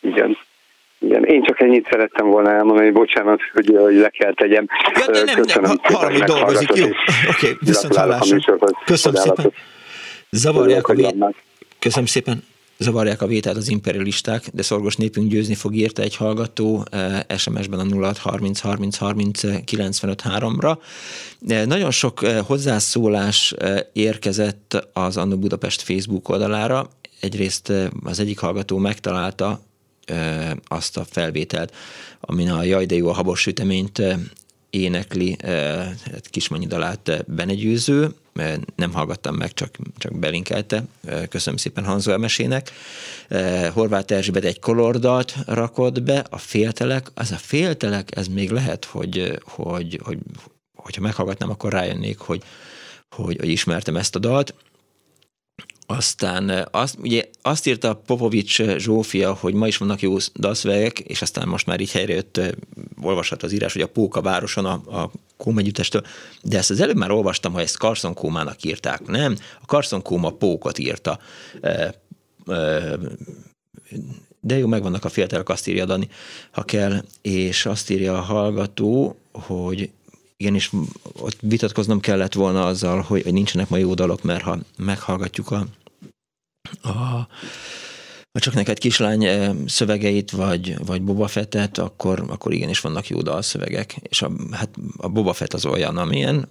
Igen. 0.00 0.36
Igen, 1.00 1.24
én 1.24 1.42
csak 1.42 1.60
ennyit 1.60 1.86
szerettem 1.90 2.26
volna 2.26 2.50
elmondani, 2.50 2.90
bocsánat, 2.90 3.40
hogy, 3.52 3.76
hogy 3.78 3.94
le 3.94 4.08
kell 4.08 4.34
tegyem. 4.34 4.66
Ja, 4.94 5.12
de 5.12 5.24
nem, 5.24 5.34
Köszönöm 5.34 5.76
nem, 5.88 6.10
hogy 6.12 6.22
dolgozik, 6.22 6.74
jó. 6.74 6.84
Oké, 6.86 6.96
okay, 7.30 7.56
viszont 7.60 7.96
hallásra. 7.96 8.58
Köszönöm 8.84 9.20
szépen. 9.22 9.52
Zavarják 10.30 10.88
a 10.88 10.94
vét. 10.94 11.14
Köszönöm 11.78 12.06
szépen. 12.06 12.42
Zavarják 12.80 13.22
a 13.22 13.26
vételt 13.26 13.56
az 13.56 13.68
imperialisták, 13.68 14.48
de 14.52 14.62
szorgos 14.62 14.96
népünk 14.96 15.30
győzni 15.30 15.54
fog 15.54 15.74
írta 15.74 16.02
egy 16.02 16.16
hallgató 16.16 16.84
SMS-ben 17.36 17.78
a 17.78 17.96
06 17.96 18.18
30 18.18 18.60
30 18.60 18.96
30 18.96 19.64
95 19.64 20.22
3-ra. 20.24 20.78
Nagyon 21.66 21.90
sok 21.90 22.22
eh, 22.22 22.44
hozzászólás 22.46 23.52
eh, 23.52 23.78
érkezett 23.92 24.88
az 24.92 25.16
Anno 25.16 25.36
Budapest 25.36 25.82
Facebook 25.82 26.28
oldalára. 26.28 26.90
Egyrészt 27.20 27.70
eh, 27.70 27.86
az 28.04 28.20
egyik 28.20 28.38
hallgató 28.38 28.78
megtalálta 28.78 29.60
azt 30.64 30.96
a 30.96 31.04
felvételt, 31.04 31.74
amin 32.20 32.50
a 32.50 32.62
Jaj, 32.62 32.86
de 32.86 32.94
jó 32.94 33.08
a 33.08 33.12
habos 33.12 33.40
süteményt 33.40 34.02
énekli 34.70 35.36
hát 35.42 36.28
Kismanyi 36.30 36.66
dalát 36.66 37.24
Benegyőző, 37.26 38.14
nem 38.76 38.92
hallgattam 38.92 39.34
meg, 39.34 39.52
csak, 39.52 39.76
csak 39.96 40.18
belinkelte. 40.18 40.84
Köszönöm 41.28 41.58
szépen 41.58 41.84
Hanzo 41.84 42.12
Emesének. 42.12 42.70
Horváth 43.72 44.12
Erzsébet 44.12 44.44
egy 44.44 44.58
kolordalt 44.60 45.34
rakott 45.46 46.02
be, 46.02 46.24
a 46.30 46.38
féltelek, 46.38 47.10
az 47.14 47.32
a 47.32 47.36
féltelek, 47.36 48.16
ez 48.16 48.26
még 48.26 48.50
lehet, 48.50 48.84
hogy, 48.84 49.38
hogy, 49.44 50.00
hogy 50.02 50.18
hogyha 50.74 51.02
meghallgatnám, 51.02 51.50
akkor 51.50 51.72
rájönnék, 51.72 52.18
hogy, 52.18 52.42
hogy, 53.10 53.36
hogy 53.38 53.48
ismertem 53.48 53.96
ezt 53.96 54.16
a 54.16 54.18
dalt. 54.18 54.54
Aztán 55.90 56.68
azt, 56.70 56.96
ugye 57.02 57.24
azt 57.42 57.66
írta 57.66 57.94
Popovics 57.94 58.62
Zsófia, 58.62 59.34
hogy 59.34 59.54
ma 59.54 59.66
is 59.66 59.76
vannak 59.76 60.00
jó 60.00 60.16
dalszövegek, 60.34 60.98
és 60.98 61.22
aztán 61.22 61.48
most 61.48 61.66
már 61.66 61.80
így 61.80 61.92
helyrejött, 61.92 62.40
olvashat 63.02 63.42
az 63.42 63.52
írás, 63.52 63.72
hogy 63.72 63.82
a 63.82 63.88
Póka 63.88 64.20
városon 64.20 64.64
a, 64.64 65.00
a 65.02 65.10
Kóma 65.36 65.60
együttestől, 65.60 66.02
de 66.42 66.58
ezt 66.58 66.70
az 66.70 66.80
előbb 66.80 66.96
már 66.96 67.10
olvastam, 67.10 67.52
hogy 67.52 67.62
ezt 67.62 67.76
Carson 67.76 68.14
Kómának 68.14 68.64
írták. 68.64 69.06
Nem, 69.06 69.36
a 69.60 69.64
Carson 69.64 70.02
Kóma 70.02 70.30
Pókot 70.30 70.78
írta. 70.78 71.18
De 74.40 74.58
jó, 74.58 74.66
megvannak 74.66 75.04
a 75.04 75.08
fiatalok, 75.08 75.48
azt 75.48 75.68
írja 75.68 75.84
Dani, 75.84 76.08
ha 76.50 76.62
kell, 76.62 77.04
és 77.22 77.66
azt 77.66 77.90
írja 77.90 78.16
a 78.18 78.20
hallgató, 78.20 79.18
hogy 79.32 79.90
igenis 80.40 80.70
ott 81.20 81.36
vitatkoznom 81.40 82.00
kellett 82.00 82.32
volna 82.32 82.66
azzal, 82.66 83.00
hogy, 83.00 83.32
nincsenek 83.32 83.68
ma 83.68 83.76
jó 83.76 83.94
dalok, 83.94 84.22
mert 84.22 84.42
ha 84.42 84.58
meghallgatjuk 84.76 85.50
a, 85.50 85.66
a 86.88 87.28
ha 88.38 88.44
csak 88.44 88.54
neked 88.54 88.78
kislány 88.78 89.24
eh, 89.24 89.50
szövegeit, 89.66 90.30
vagy, 90.30 90.86
vagy 90.86 91.02
Boba 91.02 91.26
Fettet, 91.26 91.78
akkor, 91.78 92.24
akkor 92.28 92.52
igenis 92.52 92.80
vannak 92.80 93.08
jó 93.08 93.20
dalszövegek. 93.22 93.96
És 94.02 94.22
a, 94.22 94.30
hát 94.50 94.68
a 94.96 95.08
Boba 95.08 95.32
Fett 95.32 95.52
az 95.52 95.66
olyan, 95.66 95.96
amilyen, 95.96 96.48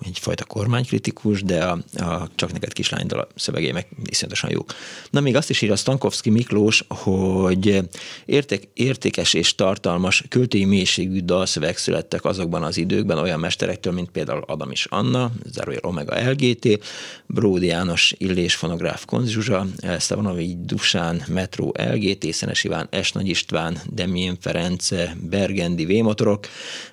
egyfajta 0.00 0.44
kormánykritikus, 0.44 1.42
de 1.42 1.64
a, 1.64 1.78
a 1.94 2.28
csak 2.34 2.52
neked 2.52 2.72
kislány 2.72 3.06
dal 3.06 3.28
szövegei 3.34 3.72
meg 3.72 3.86
iszonyatosan 4.04 4.50
jók. 4.50 4.74
Na 5.10 5.20
még 5.20 5.36
azt 5.36 5.50
is 5.50 5.62
írja 5.62 5.76
Stankowski 5.76 6.30
Miklós, 6.30 6.84
hogy 6.88 7.82
érték, 8.24 8.68
értékes 8.74 9.34
és 9.34 9.54
tartalmas 9.54 10.24
költői 10.28 10.64
mélységű 10.64 11.20
dalszöveg 11.20 11.76
születtek 11.76 12.24
azokban 12.24 12.62
az 12.62 12.76
időkben 12.76 13.18
olyan 13.18 13.40
mesterektől, 13.40 13.92
mint 13.92 14.10
például 14.10 14.44
Adam 14.46 14.70
és 14.70 14.86
Anna, 14.90 15.30
zárójel 15.44 15.80
Omega 15.82 16.30
LGT, 16.30 16.84
Bródi 17.26 17.66
János 17.66 18.14
Illés 18.18 18.54
fonográf 18.54 19.04
Konzsuzsa, 19.04 19.66
Szavanovi 19.98 20.56
Dusán, 20.64 21.21
Metro 21.28 21.70
LGT, 21.92 22.32
Szenes 22.32 22.64
Iván, 22.64 22.88
S. 23.02 23.12
Nagy 23.12 23.28
István, 23.28 23.78
Demien 23.90 24.36
Ferenc, 24.40 24.88
Bergendi 25.20 25.84
V-motorok, 25.84 26.46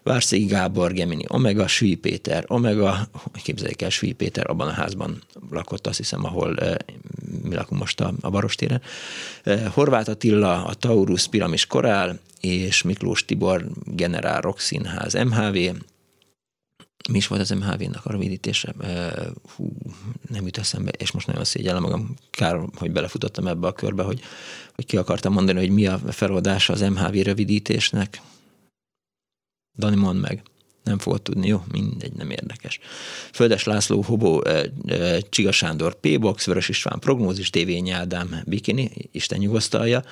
Várszégi 0.04 0.46
Gábor, 0.46 0.94
Gemini 0.94 1.24
Omega, 1.28 1.68
Sui 1.68 1.96
Péter 1.96 2.44
Omega, 2.48 3.10
képzeljék 3.44 3.82
el, 3.82 3.90
Sui 3.90 4.12
Péter 4.12 4.50
abban 4.50 4.68
a 4.68 4.72
házban 4.72 5.22
lakott, 5.50 5.88
azt 5.88 5.98
hiszem, 5.98 6.26
ahol 6.26 6.58
eh, 6.58 6.76
mi 7.44 7.56
lakunk 7.56 7.80
most 7.80 8.00
a, 8.00 8.14
a 8.22 8.30
Barostéren. 8.30 8.82
Eh, 9.44 9.64
Horváth 9.74 10.10
Attila, 10.10 10.66
a 10.66 10.74
Taurus 10.74 11.28
Piramis 11.28 11.66
Korál, 11.66 12.20
és 12.42 12.82
Miklós 12.82 13.26
Tibor 13.26 13.66
Generál 13.86 14.42
Rock 14.42 14.60
Színház 14.60 15.14
MHV, 15.14 15.58
mi 17.10 17.18
is 17.18 17.28
volt 17.28 17.42
az 17.42 17.50
MHV-nak 17.50 18.06
a 18.06 18.12
rövidítése? 18.12 18.74
Hú, 19.56 19.72
nem 20.30 20.46
jut 20.46 20.58
eszembe, 20.58 20.92
és 20.98 21.12
most 21.12 21.28
nagyon 21.28 21.44
szégyellem 21.44 21.82
magam, 21.82 22.14
kár, 22.32 22.60
hogy 22.76 22.92
belefutottam 22.92 23.48
ebbe 23.48 23.68
a 23.68 23.74
körbe, 23.74 24.04
hogy, 24.04 24.22
hogy 24.76 24.86
ki 24.86 24.98
akartam 24.98 25.34
mondani, 25.34 25.60
hogy 25.60 25.70
mi 25.70 25.88
a 25.88 25.98
feloldása 25.98 26.74
az 26.74 26.82
MHV 26.82 27.14
rövidítésnek. 27.14 28.22
Dani, 29.78 29.96
mondd 29.96 30.20
meg 30.20 30.44
nem 30.84 30.98
fogod 30.98 31.22
tudni, 31.22 31.48
jó, 31.48 31.64
mindegy, 31.72 32.14
nem 32.14 32.30
érdekes. 32.30 32.80
Földes 33.34 33.64
László, 33.64 34.02
Hobó, 34.02 34.44
e, 34.44 34.66
e, 34.88 35.20
Csiga 35.30 35.52
Sándor, 35.52 36.00
P-Box, 36.00 36.46
Vörös 36.46 36.70
István, 36.70 37.00
Prognózis, 37.00 37.50
TV 37.50 37.68
Nyádám, 37.68 38.42
Bikini, 38.46 38.92
Isten 39.12 39.40
nyugosztalja, 39.40 40.04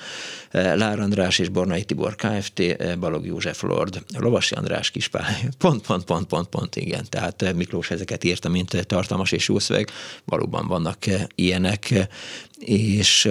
e, 0.50 0.74
Lár 0.74 1.00
András 1.00 1.38
és 1.38 1.48
Bornai 1.48 1.84
Tibor 1.84 2.14
Kft., 2.16 2.62
Balog 2.98 3.26
József 3.26 3.62
Lord, 3.62 4.04
Lovasi 4.18 4.54
András 4.54 4.90
Kispál, 4.90 5.36
pont, 5.58 5.86
pont, 5.86 6.04
pont, 6.04 6.26
pont, 6.26 6.48
pont, 6.48 6.76
igen. 6.76 7.06
Tehát 7.08 7.54
Miklós 7.54 7.90
ezeket 7.90 8.24
írta, 8.24 8.48
mint 8.48 8.86
tartalmas 8.86 9.32
és 9.32 9.48
jó 9.48 9.58
szöveg, 9.58 9.90
valóban 10.24 10.66
vannak 10.66 11.04
ilyenek, 11.34 12.08
és 12.58 13.28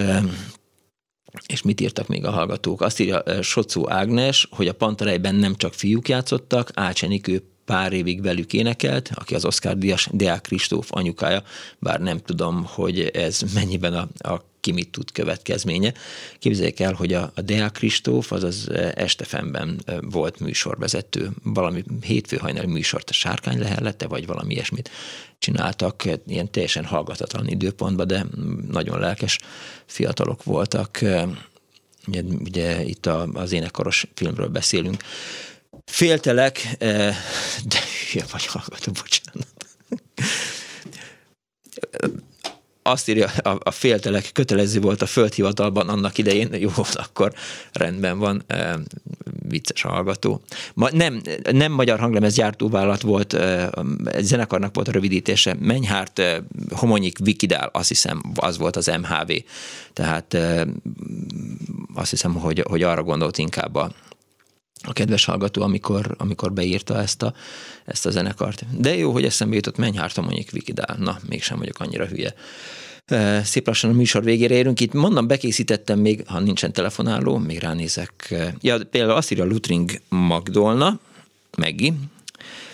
és 1.47 1.61
mit 1.61 1.81
írtak 1.81 2.07
még 2.07 2.25
a 2.25 2.31
hallgatók? 2.31 2.81
Azt 2.81 2.99
írja 2.99 3.23
Socó 3.41 3.89
Ágnes, 3.89 4.47
hogy 4.51 4.67
a 4.67 4.73
Pantelejben 4.73 5.35
nem 5.35 5.55
csak 5.55 5.73
fiúk 5.73 6.07
játszottak, 6.09 6.71
Ácsenikő 6.73 7.43
pár 7.65 7.93
évig 7.93 8.21
velük 8.21 8.53
énekelt, 8.53 9.11
aki 9.13 9.35
az 9.35 9.45
Oscar 9.45 9.77
Díjas 9.77 10.09
Deák 10.11 10.41
Kristóf 10.41 10.87
anyukája, 10.91 11.43
bár 11.79 11.99
nem 11.99 12.17
tudom, 12.17 12.65
hogy 12.67 12.99
ez 12.99 13.41
mennyiben 13.53 13.93
a, 13.93 14.29
a 14.29 14.41
ki 14.67 14.73
mit 14.73 14.89
tud 14.89 15.11
következménye. 15.11 15.93
Képzeljék 16.39 16.79
el, 16.79 16.93
hogy 16.93 17.13
a, 17.13 17.31
a 17.35 17.41
Deák 17.41 17.71
Kristóf, 17.71 18.31
azaz 18.31 18.69
Estefemben 18.95 19.81
volt 20.01 20.39
műsorvezető, 20.39 21.29
valami 21.43 21.83
hétfő 22.01 22.37
hajnali 22.37 22.67
műsort 22.67 23.09
a 23.09 23.13
sárkány 23.13 23.59
lehellette, 23.59 24.07
vagy 24.07 24.25
valami 24.25 24.53
ilyesmit 24.53 24.89
csináltak, 25.39 26.03
ilyen 26.27 26.51
teljesen 26.51 26.85
hallgatatlan 26.85 27.47
időpontban, 27.47 28.07
de 28.07 28.25
nagyon 28.71 28.99
lelkes 28.99 29.39
fiatalok 29.85 30.43
voltak. 30.43 30.99
Ugye, 32.07 32.21
ugye 32.21 32.83
itt 32.83 33.05
a, 33.05 33.27
az 33.33 33.51
énekaros 33.51 34.07
filmről 34.13 34.47
beszélünk. 34.47 35.03
Féltelek, 35.85 36.75
de 37.65 37.79
hülye 38.11 38.25
vagy 38.31 38.45
hallgató, 38.45 38.91
bocsánat 38.91 39.47
azt 42.87 43.09
írja, 43.09 43.27
a, 43.27 43.57
a 43.59 43.71
féltelek 43.71 44.29
kötelező 44.33 44.79
volt 44.79 45.01
a 45.01 45.05
földhivatalban 45.05 45.89
annak 45.89 46.17
idején, 46.17 46.53
jó, 46.53 46.69
akkor 46.93 47.33
rendben 47.71 48.17
van, 48.17 48.43
e, 48.47 48.79
vicces 49.47 49.81
hallgató. 49.81 50.41
Ma, 50.73 50.89
nem, 50.91 51.21
nem 51.51 51.71
magyar 51.71 51.99
hanglemez 51.99 52.35
gyártóvállalat 52.35 53.01
volt, 53.01 53.33
e, 53.33 53.69
zenekarnak 54.19 54.75
volt 54.75 54.87
a 54.87 54.91
rövidítése, 54.91 55.55
Menyhárt, 55.59 56.19
e, 56.19 56.43
Homonyik, 56.69 57.17
Vikidál, 57.17 57.69
azt 57.73 57.87
hiszem, 57.87 58.21
az 58.35 58.57
volt 58.57 58.75
az 58.75 58.87
MHV. 58.87 59.31
Tehát 59.93 60.33
e, 60.33 60.67
azt 61.93 62.09
hiszem, 62.09 62.33
hogy, 62.33 62.63
hogy 62.67 62.83
arra 62.83 63.03
gondolt 63.03 63.37
inkább 63.37 63.75
a, 63.75 63.91
a 64.81 64.93
kedves 64.93 65.25
hallgató, 65.25 65.61
amikor, 65.61 66.15
amikor 66.17 66.53
beírta 66.53 67.01
ezt 67.01 67.21
a, 67.21 67.33
ezt 67.85 68.05
a 68.05 68.11
zenekart. 68.11 68.65
De 68.77 68.95
jó, 68.95 69.11
hogy 69.11 69.25
eszembe 69.25 69.55
jutott, 69.55 69.77
menj 69.77 69.97
hárta 69.97 70.21
mondjuk 70.21 70.49
Vikidál. 70.49 70.95
Na, 70.99 71.19
mégsem 71.29 71.57
vagyok 71.57 71.79
annyira 71.79 72.05
hülye. 72.05 72.33
Szép 73.43 73.67
lassan 73.67 73.89
a 73.89 73.93
műsor 73.93 74.23
végére 74.23 74.55
érünk. 74.55 74.79
Itt 74.79 74.93
mondom, 74.93 75.27
bekészítettem 75.27 75.99
még, 75.99 76.23
ha 76.27 76.39
nincsen 76.39 76.73
telefonáló, 76.73 77.37
még 77.37 77.59
ránézek. 77.59 78.35
Ja, 78.61 78.77
például 78.91 79.17
azt 79.17 79.31
írja 79.31 79.45
Lutring 79.45 79.91
Magdolna, 80.09 80.99
Meggi, 81.57 81.93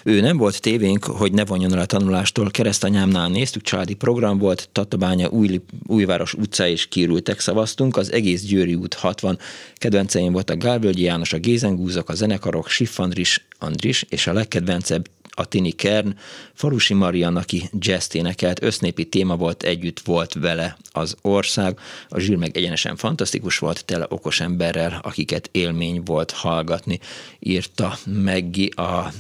ő 0.04 0.22
nem 0.22 0.38
volt 0.38 0.62
tévénk, 0.62 1.04
hogy 1.04 1.32
ne 1.32 1.46
vonjon 1.46 1.74
el 1.74 1.80
a 1.80 1.86
tanulástól. 1.86 2.52
Keresztanyámnál 2.52 3.30
néztük, 3.30 3.62
családi 3.62 3.94
program 3.94 4.38
volt, 4.38 4.70
Tatabánya, 4.72 5.30
Új, 5.30 5.62
Újváros 5.88 6.34
utca 6.34 6.68
és 6.68 6.88
kiürültek 6.88 7.40
szavaztunk, 7.40 7.98
az 7.98 8.12
egész 8.12 8.42
Győri 8.42 8.76
út 8.76 8.94
60. 8.94 9.40
Kedvenceim 9.76 10.32
voltak 10.32 10.58
Gálvölgyi 10.58 11.04
János, 11.04 11.34
a 11.34 11.38
Gézengúzok, 11.38 12.10
a 12.10 12.16
zenekarok, 12.16 12.70
Siffandris, 12.70 13.46
Andris, 13.60 14.06
és 14.10 14.28
a 14.28 14.34
legkedvencebb 14.34 15.10
a 15.36 15.46
Tini 15.46 15.72
Kern, 15.72 16.16
Farusi 16.54 16.94
Marian, 16.94 17.36
aki 17.36 17.70
jazz 17.80 18.16
énekelt, 18.16 18.64
össznépi 18.64 19.06
téma 19.06 19.36
volt, 19.36 19.64
együtt 19.64 20.00
volt 20.00 20.34
vele 20.34 20.78
az 20.92 21.16
ország. 21.22 21.80
A 22.10 22.20
zsűr 22.20 22.38
meg 22.38 22.58
egyenesen 22.58 22.96
fantasztikus 22.96 23.58
volt, 23.58 23.86
tele 23.86 24.06
okos 24.10 24.40
emberrel, 24.40 25.00
akiket 25.04 25.50
élmény 25.52 26.02
volt 26.04 26.32
hallgatni, 26.32 27.00
írta 27.40 27.98
Meggi 28.06 28.68
a 28.68 29.14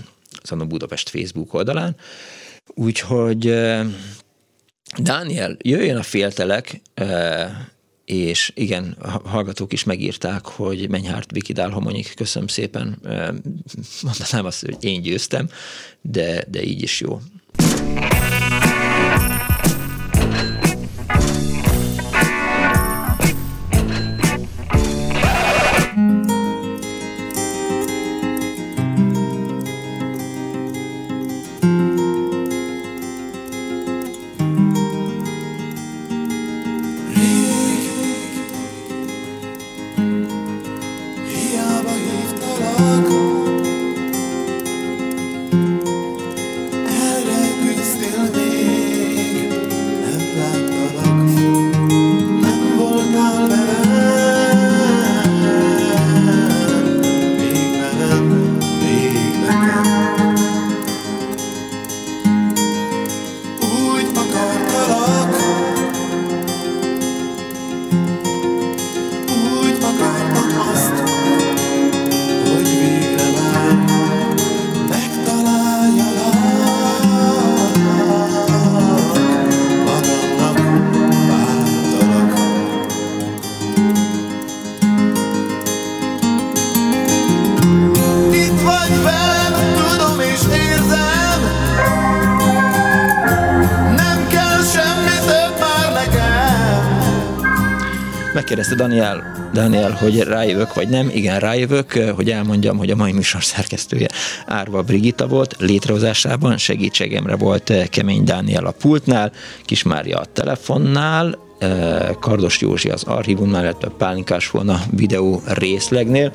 a 0.51 0.65
Budapest 0.65 1.09
Facebook 1.09 1.53
oldalán. 1.53 1.95
Úgyhogy 2.67 3.53
Dániel, 4.97 5.57
jöjjön 5.61 5.97
a 5.97 6.03
féltelek, 6.03 6.81
és 8.05 8.51
igen, 8.55 8.95
a 9.01 9.29
hallgatók 9.29 9.73
is 9.73 9.83
megírták, 9.83 10.45
hogy 10.45 10.89
Menyhárt 10.89 11.31
Vikidál 11.31 11.69
Homonyik, 11.69 12.13
köszönöm 12.15 12.47
szépen. 12.47 12.99
Mondanám 14.01 14.45
azt, 14.45 14.65
hogy 14.65 14.77
én 14.79 15.01
győztem, 15.01 15.49
de, 16.01 16.45
de 16.49 16.63
így 16.63 16.81
is 16.81 16.99
jó. 17.01 17.19
Daniel, 98.83 99.49
Daniel, 99.53 99.91
hogy 99.91 100.19
rájövök 100.19 100.73
vagy 100.73 100.89
nem. 100.89 101.09
Igen, 101.13 101.39
rájövök, 101.39 101.91
hogy 102.15 102.29
elmondjam, 102.29 102.77
hogy 102.77 102.89
a 102.89 102.95
mai 102.95 103.11
műsor 103.11 103.43
szerkesztője 103.43 104.07
Árva 104.45 104.81
Brigitta 104.81 105.27
volt, 105.27 105.55
létrehozásában 105.59 106.57
segítségemre 106.57 107.35
volt 107.35 107.73
Kemény 107.89 108.23
Dániel 108.23 108.65
a 108.65 108.71
pultnál, 108.71 109.31
Kis 109.61 109.83
Mária 109.83 110.17
a 110.17 110.25
telefonnál, 110.25 111.37
Kardos 112.19 112.61
Józsi 112.61 112.89
az 112.89 113.03
archívumnál, 113.03 113.63
illetve 113.63 113.91
Pálinkás 113.97 114.49
volna 114.49 114.81
videó 114.91 115.41
részlegnél. 115.45 116.33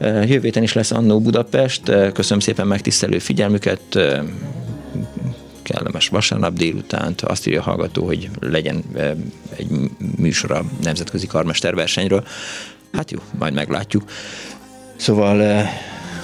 Jövő 0.00 0.50
is 0.54 0.72
lesz 0.72 0.90
Annó 0.90 1.20
Budapest. 1.20 1.82
Köszönöm 2.12 2.40
szépen 2.40 2.66
megtisztelő 2.66 3.18
figyelmüket 3.18 3.98
kellemes 5.62 6.08
vasárnap 6.08 6.52
délutánt. 6.52 7.20
Azt 7.20 7.46
írja 7.46 7.60
a 7.60 7.62
hallgató, 7.62 8.04
hogy 8.04 8.30
legyen 8.40 8.82
eh, 8.94 9.10
egy 9.56 9.68
műsor 10.22 10.50
a 10.50 10.64
nemzetközi 10.82 11.26
karmesterversenyről. 11.26 12.26
Hát 12.92 13.10
jó, 13.10 13.18
majd 13.38 13.54
meglátjuk. 13.54 14.04
Szóval, 14.96 15.42
eh, 15.42 15.68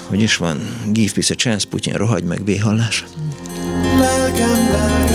hogy 0.07 0.23
is 0.23 0.37
van, 0.37 0.61
give 0.93 1.13
peace 1.13 1.35
a 1.35 1.37
chance, 1.37 1.69
Putyin, 1.69 1.95
rohagy 1.95 2.25
meg, 2.25 2.45
véhallás. 2.45 3.05
Lelkemben 3.99 5.08